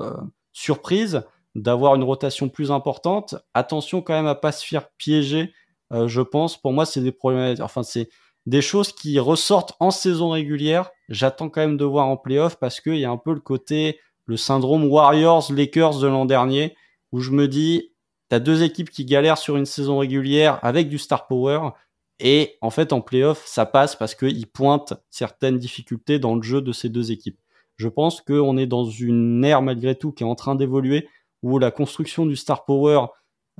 surprise, 0.53 1.25
d'avoir 1.57 1.97
une 1.97 2.05
rotation 2.05 2.49
plus 2.49 2.71
importante. 2.71 3.35
Attention 3.55 4.03
quand 4.03 4.15
même 4.15 4.27
à 4.27 4.37
pas 4.37 4.53
se 4.53 4.65
faire 4.65 4.89
piéger. 4.93 5.53
Euh, 5.93 6.07
je 6.07 6.21
pense, 6.21 6.57
pour 6.57 6.73
moi, 6.73 6.87
c'est 6.87 7.01
des 7.01 7.13
problèmes. 7.13 7.57
Enfin, 7.61 7.83
c'est 7.83 8.09
des 8.47 8.63
choses 8.63 8.93
qui 8.93 9.19
ressortent 9.19 9.75
en 9.81 9.91
saison 9.91 10.31
régulière. 10.31 10.91
J'attends 11.09 11.49
quand 11.49 11.61
même 11.61 11.77
de 11.77 11.85
voir 11.85 12.07
en 12.07 12.17
playoff 12.17 12.57
parce 12.57 12.81
qu'il 12.81 12.97
y 12.97 13.05
a 13.05 13.11
un 13.11 13.17
peu 13.17 13.35
le 13.35 13.41
côté, 13.41 13.99
le 14.27 14.37
syndrome 14.37 14.85
Warriors-Lakers 14.85 15.99
de 15.99 16.07
l'an 16.07 16.25
dernier, 16.25 16.77
où 17.11 17.21
je 17.21 17.33
me 17.33 17.49
dis, 17.49 17.92
t'as 18.33 18.41
deux 18.41 18.63
équipes 18.63 18.89
qui 18.89 19.05
galèrent 19.05 19.37
sur 19.37 19.59
une 19.59 19.67
saison 19.67 19.99
régulière 19.99 20.59
avec 20.63 20.89
du 20.89 20.97
star 20.97 21.27
power. 21.27 21.69
Et 22.19 22.57
en 22.63 22.71
fait, 22.71 22.95
en 22.95 23.03
playoff, 23.03 23.45
ça 23.45 23.67
passe 23.67 23.95
parce 23.95 24.15
qu'ils 24.15 24.47
pointent 24.47 24.95
certaines 25.11 25.59
difficultés 25.59 26.19
dans 26.19 26.35
le 26.35 26.41
jeu 26.41 26.63
de 26.63 26.73
ces 26.73 26.89
deux 26.89 27.13
équipes. 27.13 27.39
Je 27.77 27.89
pense 27.89 28.23
qu'on 28.23 28.57
est 28.57 28.67
dans 28.67 28.87
une 28.87 29.45
ère 29.45 29.61
malgré 29.61 29.97
tout 29.97 30.13
qui 30.13 30.23
est 30.23 30.27
en 30.27 30.35
train 30.35 30.55
d'évoluer, 30.55 31.11
où 31.43 31.59
la 31.59 31.71
construction 31.71 32.25
du 32.25 32.35
star 32.35 32.65
power 32.65 33.05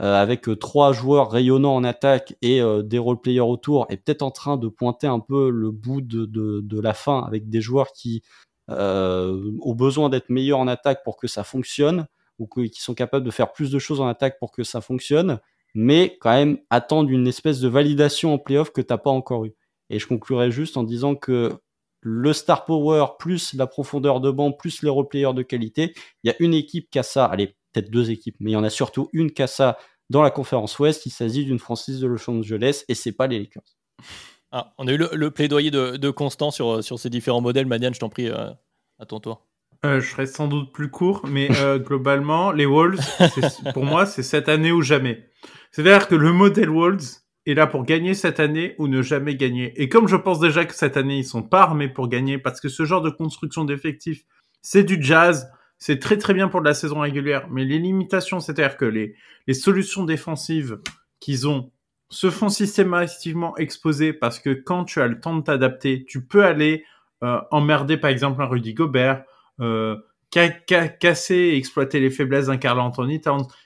euh, 0.01 0.15
avec 0.15 0.49
euh, 0.49 0.57
trois 0.57 0.95
joueurs 0.95 1.31
rayonnants 1.31 1.75
en 1.75 1.85
attaque 1.85 2.35
et 2.41 2.63
euh, 2.63 2.83
des 2.83 2.99
role 2.99 3.21
players 3.21 3.41
autour 3.41 3.85
est 3.91 3.99
peut-être 3.99 4.23
en 4.23 4.31
train 4.31 4.57
de 4.57 4.69
pointer 4.69 5.07
un 5.07 5.21
peu 5.21 5.51
le 5.51 5.71
bout 5.71 6.01
de, 6.01 6.81
la 6.81 6.95
fin 6.95 7.21
avec 7.25 7.51
des 7.51 7.61
joueurs 7.61 7.93
qui 7.93 8.23
ont 8.71 9.75
besoin 9.75 10.09
d'être 10.09 10.31
meilleurs 10.31 10.61
en 10.61 10.67
attaque 10.67 11.05
pour 11.05 11.19
que 11.19 11.29
ça 11.29 11.45
fonctionne 11.45 12.07
ou 12.39 12.47
qui 12.47 12.81
sont 12.81 12.95
capables 12.95 13.25
de 13.25 13.31
faire 13.31 13.53
plus 13.53 13.71
de 13.71 13.79
choses 13.79 14.01
en 14.01 14.07
attaque 14.07 14.39
pour 14.39 14.53
que 14.53 14.65
ça 14.65 14.81
fonctionne, 14.81 15.41
mais 15.75 16.19
quand 16.21 16.33
même 16.33 16.59
attendre 16.71 17.11
une 17.11 17.27
espèce 17.27 17.61
de 17.61 17.69
validation 17.69 18.35
en 18.35 18.39
playoff 18.39 18.73
que 18.73 18.81
t'as 18.81 18.99
pas 18.99 19.11
encore 19.11 19.45
eu. 19.45 19.55
Et 19.91 19.99
je 19.99 20.07
conclurai 20.07 20.51
juste 20.51 20.77
en 20.77 20.83
disant 20.83 21.15
que 21.15 21.53
le 22.01 22.33
star 22.33 22.65
power 22.65 23.07
plus 23.19 23.55
la 23.55 23.67
profondeur 23.67 24.21
de 24.21 24.31
banc 24.31 24.53
plus 24.53 24.83
les 24.83 24.91
role 24.91 25.09
players 25.09 25.35
de 25.35 25.43
qualité, 25.43 25.95
il 26.25 26.29
y 26.29 26.31
a 26.31 26.37
une 26.41 26.55
équipe 26.55 26.91
qui 26.91 26.99
a 26.99 27.03
ça. 27.03 27.27
Allez, 27.27 27.49
peut-être 27.73 27.91
deux 27.91 28.11
équipes, 28.11 28.37
mais 28.41 28.51
il 28.51 28.55
y 28.55 28.57
en 28.57 28.65
a 28.65 28.71
surtout 28.71 29.09
une 29.13 29.31
qui 29.31 29.43
a 29.43 29.47
ça 29.47 29.79
dans 30.11 30.23
la 30.23 30.31
conférence 30.31 30.79
Ouest. 30.79 31.07
Il 31.07 31.11
s'agit 31.11 31.45
d'une 31.45 31.59
franchise 31.59 32.01
de 32.01 32.07
Los 32.07 32.29
Angeles 32.29 32.85
et 32.89 32.95
c'est 32.95 33.13
pas 33.13 33.27
les 33.27 33.39
Lakers. 33.39 33.77
Ah, 34.51 34.75
on 34.77 34.87
a 34.87 34.93
eu 34.93 34.99
le, 34.99 35.31
plaidoyer 35.31 35.71
de, 35.71 36.11
Constant 36.11 36.51
sur, 36.51 36.83
ces 36.83 37.09
différents 37.09 37.41
modèles. 37.41 37.67
Manian, 37.67 37.93
je 37.93 38.01
t'en 38.01 38.11
prie, 38.11 38.29
euh, 38.29 38.51
à 38.99 39.07
ton 39.07 39.19
tour. 39.19 39.47
Euh, 39.85 40.01
je 40.01 40.11
serai 40.11 40.27
sans 40.27 40.47
doute 40.47 40.73
plus 40.73 40.91
court, 40.91 41.23
mais 41.29 41.49
euh, 41.61 41.79
globalement, 41.79 42.53
les 42.53 42.67
Wolves, 42.67 43.01
pour 43.75 43.85
moi, 43.85 44.07
c'est 44.07 44.23
cette 44.23 44.49
année 44.49 44.73
ou 44.73 44.83
jamais. 44.83 45.29
C'est-à-dire 45.71 46.07
que 46.07 46.15
le 46.15 46.33
modèle 46.33 46.71
Wolves 46.71 47.23
est 47.47 47.55
là 47.55 47.67
pour 47.67 47.85
gagner 47.85 48.15
cette 48.15 48.39
année 48.39 48.77
ou 48.79 48.87
ne 48.87 49.03
jamais 49.03 49.35
gagner. 49.35 49.73
Et 49.83 49.89
comme 49.89 50.07
je 50.07 50.17
pense 50.17 50.39
déjà 50.39 50.65
que 50.65 50.75
cette 50.75 50.97
année, 50.97 51.19
ils 51.19 51.25
sont 51.25 51.43
pas 51.43 51.63
armés 51.63 51.89
pour 51.89 52.09
gagner, 52.09 52.39
parce 52.39 52.61
que 52.61 52.69
ce 52.69 52.85
genre 52.85 53.03
de 53.03 53.11
construction 53.11 53.65
d'effectifs, 53.65 54.25
c'est 54.61 54.85
du 54.85 55.03
jazz, 55.03 55.51
c'est 55.79 55.99
très 55.99 56.17
très 56.17 56.35
bien 56.35 56.47
pour 56.47 56.61
de 56.61 56.67
la 56.67 56.75
saison 56.75 57.01
régulière, 57.01 57.49
mais 57.51 57.65
les 57.65 57.81
limitations, 57.81 58.39
c'est-à-dire 58.39 58.77
que 58.77 58.85
les, 58.85 59.17
les 59.49 59.55
solutions 59.55 60.05
défensives 60.05 60.79
qu'ils 61.19 61.49
ont 61.49 61.73
se 62.09 62.31
font 62.31 62.51
systématiquement 62.51 63.57
exposer 63.57 64.13
parce 64.13 64.39
que 64.39 64.51
quand 64.51 64.85
tu 64.85 65.01
as 65.01 65.09
le 65.09 65.19
temps 65.19 65.35
de 65.35 65.43
t'adapter, 65.43 66.05
tu 66.05 66.25
peux 66.25 66.45
aller 66.45 66.85
euh, 67.25 67.41
emmerder 67.51 67.97
par 67.97 68.11
exemple 68.11 68.43
un 68.43 68.47
Rudy 68.47 68.75
Gobert, 68.75 69.25
euh, 69.61 69.97
casser 70.33 71.35
et 71.35 71.57
exploiter 71.57 72.01
les 72.01 72.11
faiblesses 72.11 72.47
d'un 72.47 72.57
Carl 72.57 72.81
Anthony. 72.81 73.21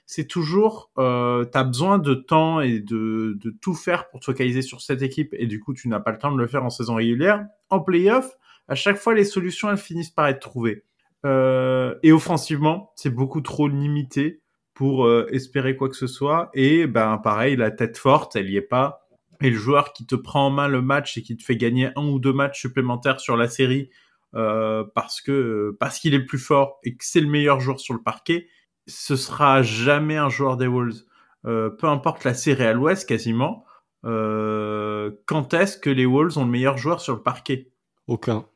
C'est 0.04 0.26
toujours, 0.26 0.90
euh, 0.98 1.44
tu 1.44 1.56
as 1.56 1.64
besoin 1.64 1.98
de 1.98 2.14
temps 2.14 2.60
et 2.60 2.80
de, 2.80 3.38
de 3.40 3.50
tout 3.60 3.74
faire 3.74 4.08
pour 4.08 4.20
te 4.20 4.24
focaliser 4.24 4.62
sur 4.62 4.80
cette 4.80 5.02
équipe 5.02 5.32
et 5.32 5.46
du 5.46 5.60
coup 5.60 5.74
tu 5.74 5.88
n'as 5.88 6.00
pas 6.00 6.10
le 6.10 6.18
temps 6.18 6.32
de 6.32 6.38
le 6.38 6.46
faire 6.48 6.64
en 6.64 6.70
saison 6.70 6.96
régulière. 6.96 7.44
En 7.70 7.80
playoff, 7.80 8.36
à 8.68 8.74
chaque 8.74 8.96
fois 8.96 9.14
les 9.14 9.24
solutions 9.24 9.70
elles 9.70 9.76
finissent 9.76 10.10
par 10.10 10.26
être 10.26 10.40
trouvées. 10.40 10.82
Euh, 11.24 11.94
et 12.02 12.12
offensivement, 12.12 12.92
c'est 12.96 13.10
beaucoup 13.10 13.40
trop 13.40 13.68
limité 13.68 14.42
pour 14.74 15.06
euh, 15.06 15.26
espérer 15.30 15.76
quoi 15.76 15.88
que 15.88 15.96
ce 15.96 16.06
soit. 16.06 16.50
Et 16.52 16.86
ben 16.86 17.18
pareil, 17.18 17.56
la 17.56 17.70
tête 17.70 17.96
forte, 17.96 18.36
elle 18.36 18.50
y 18.50 18.56
est 18.56 18.62
pas. 18.62 19.08
Et 19.40 19.50
le 19.50 19.56
joueur 19.56 19.92
qui 19.92 20.06
te 20.06 20.14
prend 20.14 20.46
en 20.46 20.50
main 20.50 20.68
le 20.68 20.82
match 20.82 21.16
et 21.16 21.22
qui 21.22 21.36
te 21.36 21.44
fait 21.44 21.56
gagner 21.56 21.90
un 21.96 22.06
ou 22.08 22.18
deux 22.18 22.32
matchs 22.32 22.60
supplémentaires 22.60 23.20
sur 23.20 23.36
la 23.36 23.48
série 23.48 23.90
euh, 24.34 24.84
parce 24.94 25.20
que 25.20 25.76
parce 25.80 25.98
qu'il 25.98 26.14
est 26.14 26.18
le 26.18 26.26
plus 26.26 26.38
fort 26.38 26.78
et 26.82 26.96
que 26.96 27.04
c'est 27.04 27.20
le 27.20 27.28
meilleur 27.28 27.60
joueur 27.60 27.80
sur 27.80 27.94
le 27.94 28.02
parquet, 28.02 28.48
ce 28.86 29.16
sera 29.16 29.62
jamais 29.62 30.16
un 30.16 30.28
joueur 30.28 30.56
des 30.56 30.66
Wolves. 30.66 31.02
peu 31.44 31.84
importe 31.84 32.24
la 32.24 32.34
série 32.34 32.64
à 32.64 32.72
l'Ouest, 32.72 33.08
quasiment. 33.08 33.64
quand 34.02 35.54
est-ce 35.54 35.78
que 35.78 35.90
les 35.90 36.06
Wolves 36.06 36.38
ont 36.38 36.44
le 36.44 36.50
meilleur 36.50 36.78
joueur 36.78 37.00
sur 37.00 37.14
le 37.14 37.22
parquet? 37.22 37.70
Aucun. 38.06 38.46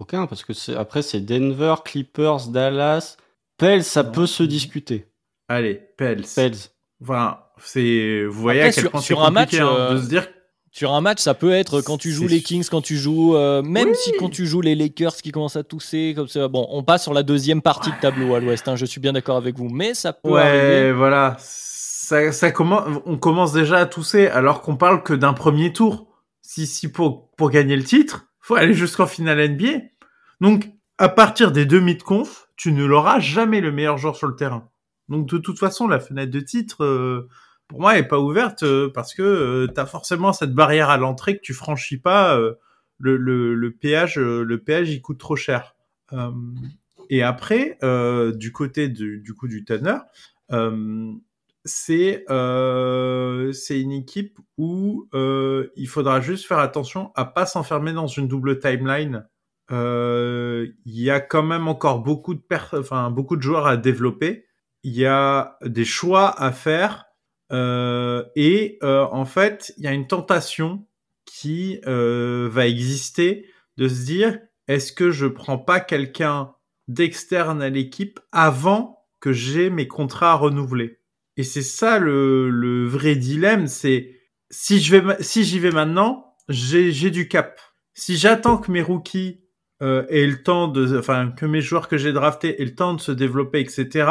Aucun, 0.00 0.26
parce 0.26 0.44
que 0.44 0.54
c'est, 0.54 0.74
après, 0.74 1.02
c'est 1.02 1.20
Denver, 1.20 1.74
Clippers, 1.84 2.48
Dallas. 2.48 3.18
Pels, 3.58 3.84
ça 3.84 4.02
peut 4.02 4.26
se 4.26 4.42
discuter. 4.42 5.06
Allez, 5.46 5.74
Pels. 5.98 6.24
Pels. 6.34 6.56
Voilà, 7.00 7.52
c'est, 7.58 8.24
vous 8.24 8.40
voyez 8.40 8.62
à 8.62 8.72
quel 8.72 8.88
point 8.88 9.00
sur 9.00 9.22
un 9.22 9.30
match, 9.30 9.54
hein, 9.54 9.94
de 9.94 10.00
se 10.00 10.08
dire 10.08 10.26
sur 10.72 10.92
un 10.92 11.00
match, 11.00 11.20
ça 11.20 11.34
peut 11.34 11.50
être 11.50 11.80
quand 11.80 11.98
tu 11.98 12.12
joues 12.12 12.28
les 12.28 12.42
Kings, 12.42 12.66
quand 12.70 12.80
tu 12.80 12.96
joues, 12.96 13.34
euh, 13.34 13.60
même 13.60 13.92
si 13.94 14.12
quand 14.12 14.28
tu 14.28 14.46
joues 14.46 14.60
les 14.60 14.76
Lakers 14.76 15.16
qui 15.16 15.32
commencent 15.32 15.56
à 15.56 15.64
tousser 15.64 16.12
comme 16.14 16.28
ça. 16.28 16.46
Bon, 16.46 16.66
on 16.70 16.84
passe 16.84 17.02
sur 17.02 17.12
la 17.12 17.24
deuxième 17.24 17.60
partie 17.60 17.90
de 17.90 17.96
tableau 18.00 18.34
à 18.34 18.40
l'Ouest. 18.40 18.68
Hein, 18.68 18.76
je 18.76 18.86
suis 18.86 19.00
bien 19.00 19.12
d'accord 19.12 19.36
avec 19.36 19.56
vous, 19.56 19.68
mais 19.68 19.94
ça 19.94 20.12
peut 20.12 20.30
ouais, 20.30 20.40
arriver. 20.40 20.92
voilà, 20.92 21.36
ça, 21.40 22.30
ça 22.30 22.52
commence, 22.52 22.84
on 23.04 23.16
commence 23.16 23.52
déjà 23.52 23.78
à 23.78 23.86
tousser 23.86 24.28
alors 24.28 24.62
qu'on 24.62 24.76
parle 24.76 25.02
que 25.02 25.12
d'un 25.12 25.32
premier 25.32 25.72
tour. 25.72 26.06
Si, 26.40 26.66
si 26.66 26.90
pour 26.90 27.30
pour 27.32 27.50
gagner 27.50 27.76
le 27.76 27.84
titre, 27.84 28.26
faut 28.40 28.54
aller 28.54 28.74
jusqu'en 28.74 29.06
finale 29.06 29.50
NBA. 29.50 29.82
Donc, 30.40 30.70
à 30.98 31.08
partir 31.08 31.50
des 31.50 31.66
demi 31.66 31.96
de 31.96 32.02
conf, 32.02 32.48
tu 32.56 32.72
ne 32.72 32.84
l'auras 32.84 33.18
jamais 33.18 33.60
le 33.60 33.72
meilleur 33.72 33.98
joueur 33.98 34.16
sur 34.16 34.28
le 34.28 34.36
terrain. 34.36 34.68
Donc, 35.08 35.26
de 35.26 35.38
toute 35.38 35.58
façon, 35.58 35.88
la 35.88 35.98
fenêtre 35.98 36.30
de 36.30 36.40
titre, 36.40 36.84
euh, 36.84 37.28
pour 37.70 37.80
moi, 37.80 37.96
est 37.96 38.06
pas 38.06 38.18
ouverte 38.18 38.64
euh, 38.64 38.90
parce 38.92 39.14
que 39.14 39.22
euh, 39.22 39.66
tu 39.72 39.80
as 39.80 39.86
forcément 39.86 40.32
cette 40.32 40.52
barrière 40.52 40.90
à 40.90 40.98
l'entrée 40.98 41.36
que 41.36 41.42
tu 41.42 41.54
franchis 41.54 41.98
pas. 41.98 42.36
Le, 42.98 43.16
le, 43.16 43.54
le, 43.54 43.70
péage, 43.70 44.18
le 44.18 44.58
péage, 44.58 44.90
il 44.90 45.00
coûte 45.00 45.18
trop 45.18 45.36
cher. 45.36 45.74
et 47.08 47.22
après, 47.22 47.78
du 48.34 48.52
côté 48.52 48.88
du, 48.88 49.20
du 49.20 49.32
coup 49.32 49.48
du 49.48 49.64
Tanner, 49.64 49.96
c'est 51.64 52.24
c'est 52.28 53.80
une 53.80 53.92
équipe 53.92 54.38
où 54.58 55.08
il 55.14 55.88
faudra 55.88 56.20
juste 56.20 56.46
faire 56.46 56.58
attention 56.58 57.12
à 57.14 57.24
pas 57.24 57.46
s'enfermer 57.46 57.94
dans 57.94 58.08
une 58.08 58.28
double 58.28 58.58
timeline 58.58 59.24
euh, 59.72 60.66
il 60.84 61.00
y 61.00 61.10
a 61.10 61.20
quand 61.20 61.42
même 61.42 61.68
encore 61.68 62.00
beaucoup 62.00 62.34
de 62.34 62.42
enfin 62.72 63.10
beaucoup 63.10 63.36
de 63.36 63.42
joueurs 63.42 63.66
à 63.66 63.76
développer. 63.76 64.46
Il 64.82 64.92
y 64.92 65.06
a 65.06 65.58
des 65.62 65.84
choix 65.84 66.40
à 66.40 66.52
faire 66.52 67.04
euh, 67.04 67.09
et 67.50 68.78
euh, 68.82 69.06
en 69.10 69.24
fait, 69.24 69.72
il 69.76 69.84
y 69.84 69.86
a 69.86 69.92
une 69.92 70.06
tentation 70.06 70.86
qui 71.24 71.80
euh, 71.86 72.48
va 72.50 72.66
exister 72.66 73.46
de 73.76 73.88
se 73.88 74.04
dire 74.04 74.38
est-ce 74.68 74.92
que 74.92 75.10
je 75.10 75.26
prends 75.26 75.58
pas 75.58 75.80
quelqu'un 75.80 76.52
d'externe 76.88 77.62
à 77.62 77.68
l'équipe 77.68 78.20
avant 78.32 79.04
que 79.20 79.32
j'ai 79.32 79.70
mes 79.70 79.88
contrats 79.88 80.32
à 80.32 80.36
renouveler 80.36 81.00
Et 81.36 81.44
c'est 81.44 81.62
ça 81.62 81.98
le, 81.98 82.50
le 82.50 82.86
vrai 82.86 83.16
dilemme, 83.16 83.66
c'est 83.66 84.20
si 84.50 84.80
je 84.80 84.96
vais 84.96 85.16
si 85.20 85.44
j'y 85.44 85.58
vais 85.58 85.70
maintenant, 85.70 86.34
j'ai 86.48 87.10
du 87.10 87.28
cap. 87.28 87.60
Si 87.94 88.16
j'attends 88.16 88.58
que 88.58 88.70
mes 88.70 88.82
rookies 88.82 89.40
euh, 89.82 90.04
et 90.08 90.26
le 90.26 90.42
temps 90.42 90.68
de, 90.68 90.98
enfin, 90.98 91.30
que 91.30 91.46
mes 91.46 91.60
joueurs 91.60 91.88
que 91.88 91.96
j'ai 91.96 92.12
draftés 92.12 92.60
aient 92.60 92.66
le 92.66 92.74
temps 92.74 92.94
de 92.94 93.00
se 93.00 93.12
développer, 93.12 93.60
etc., 93.60 94.10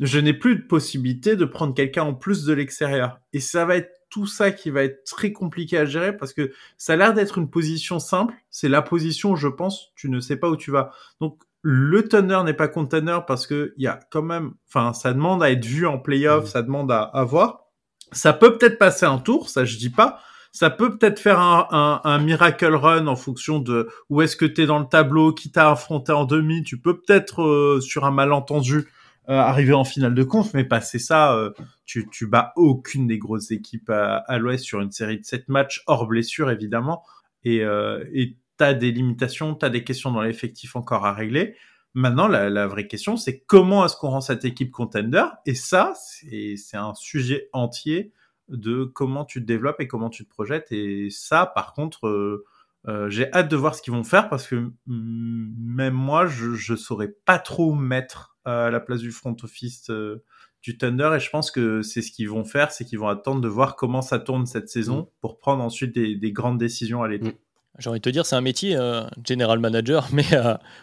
je 0.00 0.18
n'ai 0.18 0.32
plus 0.32 0.56
de 0.56 0.62
possibilité 0.62 1.36
de 1.36 1.44
prendre 1.44 1.74
quelqu'un 1.74 2.04
en 2.04 2.14
plus 2.14 2.44
de 2.44 2.52
l'extérieur. 2.52 3.20
Et 3.32 3.40
ça 3.40 3.64
va 3.64 3.76
être 3.76 3.92
tout 4.10 4.26
ça 4.26 4.52
qui 4.52 4.70
va 4.70 4.84
être 4.84 5.04
très 5.04 5.32
compliqué 5.32 5.76
à 5.76 5.84
gérer 5.84 6.16
parce 6.16 6.32
que 6.32 6.52
ça 6.76 6.94
a 6.94 6.96
l'air 6.96 7.14
d'être 7.14 7.38
une 7.38 7.50
position 7.50 7.98
simple. 7.98 8.34
C'est 8.50 8.68
la 8.68 8.82
position 8.82 9.32
où 9.32 9.36
je 9.36 9.48
pense 9.48 9.92
tu 9.96 10.08
ne 10.08 10.20
sais 10.20 10.36
pas 10.36 10.48
où 10.48 10.56
tu 10.56 10.70
vas. 10.70 10.92
Donc 11.20 11.42
le 11.62 12.06
teneur 12.08 12.44
n'est 12.44 12.54
pas 12.54 12.68
container 12.68 13.26
parce 13.26 13.46
que 13.46 13.74
il 13.76 13.82
y 13.82 13.88
a 13.88 13.98
quand 14.10 14.22
même, 14.22 14.52
enfin, 14.68 14.92
ça 14.92 15.12
demande 15.12 15.42
à 15.42 15.50
être 15.50 15.64
vu 15.64 15.86
en 15.86 15.98
playoff, 15.98 16.44
mmh. 16.44 16.48
ça 16.48 16.62
demande 16.62 16.92
à, 16.92 17.02
à 17.02 17.24
voir. 17.24 17.64
Ça 18.12 18.32
peut 18.32 18.56
peut-être 18.56 18.78
passer 18.78 19.04
un 19.04 19.18
tour, 19.18 19.50
ça 19.50 19.64
je 19.64 19.76
dis 19.76 19.90
pas, 19.90 20.20
ça 20.52 20.70
peut 20.70 20.96
peut-être 20.96 21.18
faire 21.18 21.40
un, 21.40 22.00
un, 22.02 22.18
miracle 22.18 22.74
run 22.74 23.06
en 23.06 23.16
fonction 23.16 23.58
de 23.58 23.88
où 24.08 24.22
est-ce 24.22 24.36
que 24.36 24.46
tu 24.46 24.62
es 24.62 24.66
dans 24.66 24.78
le 24.78 24.86
tableau, 24.86 25.32
qui 25.32 25.50
t'a 25.50 25.70
affronté 25.70 26.12
en 26.12 26.24
demi. 26.24 26.62
Tu 26.62 26.80
peux 26.80 26.98
peut-être, 27.00 27.42
euh, 27.42 27.80
sur 27.80 28.04
un 28.04 28.10
malentendu, 28.10 28.88
arriver 29.36 29.74
en 29.74 29.84
finale 29.84 30.14
de 30.14 30.24
conf, 30.24 30.54
mais 30.54 30.64
passer 30.64 30.98
ça, 30.98 31.34
euh, 31.34 31.50
tu, 31.84 32.08
tu 32.10 32.26
bats 32.26 32.52
aucune 32.56 33.06
des 33.06 33.18
grosses 33.18 33.50
équipes 33.50 33.90
à, 33.90 34.16
à 34.16 34.38
l'Ouest 34.38 34.64
sur 34.64 34.80
une 34.80 34.90
série 34.90 35.18
de 35.18 35.24
7 35.24 35.48
matchs, 35.48 35.82
hors 35.86 36.06
blessure 36.06 36.50
évidemment. 36.50 37.04
Et 37.44 37.62
tu 38.58 38.64
as 38.64 38.74
des 38.74 38.90
limitations, 38.90 39.54
tu 39.54 39.64
as 39.64 39.70
des 39.70 39.84
questions 39.84 40.10
dans 40.10 40.22
l'effectif 40.22 40.76
encore 40.76 41.06
à 41.06 41.12
régler. 41.12 41.54
Maintenant, 41.94 42.28
la, 42.28 42.66
vraie 42.66 42.86
question, 42.86 43.16
c'est 43.16 43.40
comment 43.40 43.84
est-ce 43.84 43.96
qu'on 43.96 44.10
rend 44.10 44.20
cette 44.20 44.44
équipe 44.44 44.70
contender? 44.70 45.24
Et 45.46 45.54
ça, 45.54 45.94
c'est 45.96 46.56
un 46.74 46.94
sujet 46.94 47.48
entier 47.52 48.12
de 48.48 48.84
comment 48.84 49.24
tu 49.24 49.40
te 49.40 49.46
développes 49.46 49.80
et 49.80 49.88
comment 49.88 50.10
tu 50.10 50.24
te 50.24 50.30
projettes. 50.30 50.70
Et 50.70 51.08
ça, 51.10 51.46
par 51.46 51.72
contre, 51.72 52.06
euh, 52.06 52.44
euh, 52.86 53.10
j'ai 53.10 53.32
hâte 53.32 53.50
de 53.50 53.56
voir 53.56 53.74
ce 53.74 53.82
qu'ils 53.82 53.92
vont 53.92 54.04
faire 54.04 54.28
parce 54.28 54.46
que 54.46 54.70
même 54.86 55.94
moi, 55.94 56.26
je 56.26 56.72
ne 56.72 56.76
saurais 56.76 57.12
pas 57.24 57.38
trop 57.38 57.74
mettre 57.74 58.37
à 58.48 58.70
la 58.70 58.80
place 58.80 59.00
du 59.00 59.10
front 59.10 59.36
office 59.42 59.90
euh, 59.90 60.24
du 60.62 60.76
Thunder 60.76 61.10
et 61.16 61.20
je 61.20 61.30
pense 61.30 61.50
que 61.50 61.82
c'est 61.82 62.02
ce 62.02 62.10
qu'ils 62.10 62.28
vont 62.28 62.44
faire, 62.44 62.72
c'est 62.72 62.84
qu'ils 62.84 62.98
vont 62.98 63.08
attendre 63.08 63.40
de 63.40 63.48
voir 63.48 63.76
comment 63.76 64.02
ça 64.02 64.18
tourne 64.18 64.46
cette 64.46 64.68
saison 64.68 65.02
mm. 65.02 65.06
pour 65.20 65.38
prendre 65.38 65.62
ensuite 65.62 65.94
des, 65.94 66.32
grandes 66.32 66.58
décisions 66.58 67.02
à 67.02 67.08
l'été. 67.08 67.28
Mm. 67.28 67.34
J'ai 67.78 67.90
envie 67.90 68.00
de 68.00 68.02
te 68.02 68.10
dire, 68.10 68.26
c'est 68.26 68.34
un 68.34 68.40
métier, 68.40 68.76
general 69.24 69.60
manager, 69.60 70.08
mais 70.12 70.24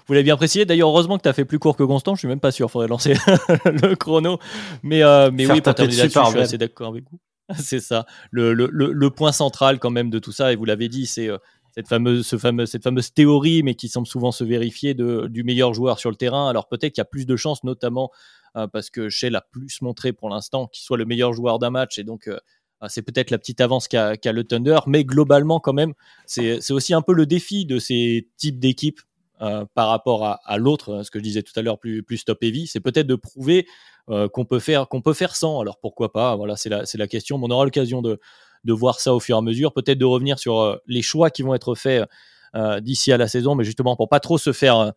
vous 0.08 0.14
l'avez 0.14 0.24
bien 0.24 0.38
précisé. 0.38 0.64
D'ailleurs, 0.64 0.88
heureusement 0.88 1.18
que 1.18 1.24
tu 1.24 1.30
as 1.30 1.34
fait 1.34 1.44
plus 1.44 1.60
court 1.60 1.76
que 1.76 1.84
Constant, 1.84 2.16
je 2.16 2.20
suis 2.20 2.28
même 2.30 2.40
pas 2.40 2.52
sûr, 2.52 2.68
il 2.68 2.72
faudrait 2.72 2.88
lancer 2.88 3.16
le 3.66 3.96
chrono. 3.96 4.40
Mais, 4.82 5.02
mais 5.32 5.46
oui, 5.46 5.60
pour 5.60 5.76
terminer 5.76 5.98
là-dessus, 5.98 6.20
je 6.24 6.30
suis 6.30 6.40
assez 6.40 6.58
d'accord 6.58 6.90
avec 6.90 7.04
vous. 7.12 7.20
c'est 7.58 7.80
ça. 7.80 8.06
Le, 8.32 8.54
le, 8.54 8.70
le, 8.72 9.10
point 9.10 9.32
central 9.32 9.80
quand 9.80 9.92
même 9.92 10.10
de 10.10 10.20
tout 10.20 10.32
ça, 10.32 10.52
et 10.52 10.56
vous 10.56 10.66
l'avez 10.66 10.90
dit, 10.90 11.06
c'est 11.06 11.30
euh, 11.30 11.38
cette 11.76 11.88
fameuse, 11.90 13.14
théorie, 13.14 13.62
mais 13.62 13.76
qui 13.76 13.90
semble 13.90 14.08
souvent 14.08 14.32
se 14.32 14.44
vérifier, 14.46 14.94
du 14.94 15.44
meilleur 15.44 15.74
joueur 15.74 16.00
sur 16.00 16.10
le 16.10 16.16
terrain. 16.16 16.50
Alors 16.50 16.70
peut-être 16.70 16.94
qu'il 16.94 17.02
y 17.02 17.04
a 17.04 17.06
plus 17.06 17.26
de 17.26 17.36
chances, 17.36 17.64
notamment 17.66 18.12
euh, 18.56 18.68
parce 18.68 18.90
que 18.90 19.10
Shell 19.10 19.36
a 19.36 19.42
plus 19.42 19.82
montré 19.82 20.14
pour 20.14 20.30
l'instant 20.30 20.68
qu'il 20.68 20.84
soit 20.84 20.98
le 20.98 21.06
meilleur 21.06 21.34
joueur 21.34 21.60
d'un 21.60 21.72
match, 21.72 22.00
et 22.00 22.04
donc 22.04 22.30
euh, 22.30 22.40
ah, 22.80 22.88
c'est 22.88 23.02
peut-être 23.02 23.30
la 23.30 23.38
petite 23.38 23.60
avance 23.60 23.88
qu'a 23.90 24.16
le 24.16 24.44
Thunder, 24.46 24.80
mais 24.88 25.04
globalement 25.04 25.60
quand 25.60 25.74
même, 25.74 25.94
c'est 26.26 26.72
aussi 26.72 26.94
un 26.94 27.02
peu 27.02 27.14
le 27.14 27.26
défi 27.26 27.66
de 27.66 27.78
ces 27.78 28.30
types 28.38 28.60
d'équipes 28.60 29.02
par 29.40 29.90
rapport 29.90 30.26
à, 30.26 30.58
l'autre, 30.58 31.04
ce 31.04 31.12
que 31.12 31.20
je 31.20 31.24
disais 31.24 31.44
tout 31.44 31.54
à 31.56 31.62
l'heure, 31.62 31.78
plus, 31.78 32.04
plus 32.04 32.24
top 32.24 32.42
heavy, 32.44 32.68
c'est 32.68 32.80
peut-être 32.80 33.08
de 33.08 33.16
prouver 33.16 33.68
euh, 34.10 34.30
qu'on 34.30 34.46
peut 34.46 34.60
faire 34.60 34.88
qu'on 34.88 35.02
peut 35.02 35.14
faire 35.14 35.36
sans. 35.36 35.62
Alors 35.62 35.80
pourquoi 35.80 36.12
pas 36.12 36.36
Voilà, 36.36 36.56
c'est 36.56 36.70
la 36.70 36.84
la 36.94 37.08
question. 37.08 37.40
on 37.42 37.50
aura 37.50 37.66
l'occasion 37.66 38.02
de 38.02 38.20
voir 38.68 39.00
ça 39.00 39.16
au 39.16 39.20
fur 39.20 39.36
et 39.36 39.40
à 39.40 39.42
mesure. 39.42 39.74
Peut-être 39.74 39.98
de 39.98 40.06
revenir 40.06 40.38
sur 40.38 40.60
euh, 40.60 40.78
les 40.86 41.02
choix 41.02 41.32
qui 41.32 41.42
vont 41.42 41.56
être 41.56 41.74
faits 41.74 42.08
euh, 42.56 42.80
d'ici 42.80 43.12
à 43.12 43.18
la 43.18 43.28
saison, 43.28 43.56
mais 43.56 43.64
justement 43.64 43.96
pour 43.96 44.08
pas 44.08 44.20
trop 44.20 44.38
se 44.38 44.52
faire 44.52 44.94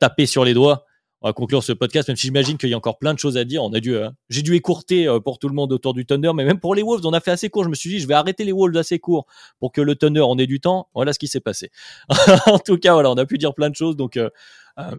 taper 0.00 0.26
sur 0.26 0.44
les 0.44 0.54
doigts 0.54 0.84
on 1.22 1.28
va 1.28 1.32
conclure 1.32 1.62
ce 1.62 1.72
podcast, 1.72 2.08
même 2.08 2.16
si 2.16 2.26
j'imagine 2.28 2.56
qu'il 2.56 2.70
y 2.70 2.74
a 2.74 2.76
encore 2.76 2.98
plein 2.98 3.12
de 3.12 3.18
choses 3.18 3.36
à 3.36 3.44
dire. 3.44 3.62
On 3.62 3.72
a 3.72 3.80
dû, 3.80 3.94
euh, 3.94 4.08
j'ai 4.30 4.42
dû 4.42 4.54
écourter 4.54 5.06
euh, 5.06 5.20
pour 5.20 5.38
tout 5.38 5.48
le 5.48 5.54
monde 5.54 5.72
autour 5.72 5.92
du 5.92 6.06
Thunder, 6.06 6.32
mais 6.34 6.44
même 6.44 6.58
pour 6.58 6.74
les 6.74 6.82
Wolves, 6.82 7.04
on 7.04 7.12
a 7.12 7.20
fait 7.20 7.30
assez 7.30 7.50
court. 7.50 7.64
Je 7.64 7.68
me 7.68 7.74
suis 7.74 7.90
dit, 7.90 8.00
je 8.00 8.06
vais 8.06 8.14
arrêter 8.14 8.44
les 8.44 8.52
Wolves 8.52 8.76
assez 8.76 8.98
court 8.98 9.26
pour 9.58 9.72
que 9.72 9.80
le 9.80 9.94
Thunder 9.96 10.20
en 10.20 10.38
ait 10.38 10.46
du 10.46 10.60
temps. 10.60 10.88
Voilà 10.94 11.12
ce 11.12 11.18
qui 11.18 11.28
s'est 11.28 11.40
passé. 11.40 11.70
en 12.46 12.58
tout 12.58 12.78
cas, 12.78 12.94
voilà, 12.94 13.10
on 13.10 13.16
a 13.16 13.26
pu 13.26 13.36
dire 13.36 13.54
plein 13.54 13.68
de 13.68 13.76
choses. 13.76 13.96
Donc, 13.96 14.16
euh, 14.16 14.30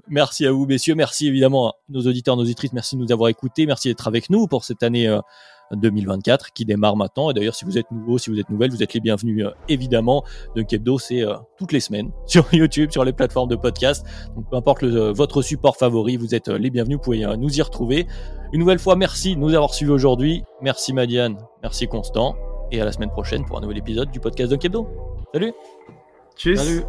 merci 0.08 0.46
à 0.46 0.52
vous, 0.52 0.68
messieurs. 0.68 0.94
Merci 0.94 1.28
évidemment 1.28 1.70
à 1.70 1.76
nos 1.90 2.02
auditeurs, 2.02 2.38
nos 2.38 2.44
auditrices. 2.44 2.74
Merci 2.74 2.96
de 2.96 3.02
nous 3.02 3.12
avoir 3.12 3.30
écoutés. 3.30 3.66
Merci 3.66 3.88
d'être 3.88 4.08
avec 4.08 4.30
nous 4.30 4.46
pour 4.48 4.64
cette 4.64 4.84
année 4.84 5.08
2024 5.76 6.54
qui 6.54 6.66
démarre 6.66 6.96
maintenant. 6.96 7.32
Et 7.32 7.34
d'ailleurs, 7.34 7.56
si 7.56 7.66
vous 7.66 7.78
êtes 7.78 7.90
nouveau, 7.92 8.18
si 8.18 8.30
vous 8.30 8.40
êtes 8.40 8.50
nouvelle, 8.50 8.72
vous 8.72 8.84
êtes 8.84 8.94
les 8.94 9.00
bienvenus 9.00 9.46
euh, 9.46 9.52
évidemment. 9.70 10.24
Donc 10.56 10.72
Hebdo, 10.72 11.00
c'est 11.00 11.24
euh, 11.24 11.36
toutes 11.58 11.72
les 11.72 11.80
semaines 11.80 12.12
sur 12.26 12.52
YouTube, 12.54 12.92
sur 12.92 13.04
les 13.04 13.14
plateformes 13.14 13.50
de 13.50 13.56
podcast. 13.56 14.06
Donc 14.36 14.50
peu 14.50 14.56
importe 14.56 14.82
le, 14.82 15.12
votre 15.12 15.42
support 15.42 15.78
favori, 15.78 16.18
vous 16.18 16.36
êtes 16.36 16.50
euh, 16.50 16.58
les 16.58 16.70
bienvenus. 16.70 16.98
Vous 16.98 17.04
pouvez 17.04 17.26
nous 17.38 17.58
y 17.58 17.62
retrouver. 17.62 18.08
Une 18.54 18.60
nouvelle 18.60 18.80
fois, 18.80 18.96
merci 18.96 19.36
de 19.36 19.40
nous 19.40 19.54
avoir 19.54 19.74
suivis 19.74 19.92
aujourd'hui. 19.92 20.44
Merci 20.62 20.94
Madiane, 20.94 21.38
merci 21.62 21.88
Constant. 21.88 22.36
Et 22.72 22.80
à 22.82 22.86
la 22.86 22.92
semaine 22.92 23.10
prochaine 23.10 23.46
pour 23.46 23.58
un 23.58 23.62
nouvel 23.62 23.78
épisode 23.78 24.12
du 24.12 24.20
podcast 24.20 24.52
de 24.52 24.58
Hebdo. 24.62 24.88
Salut 25.34 25.54
Tchuss 26.38 26.60
Salut 26.60 26.84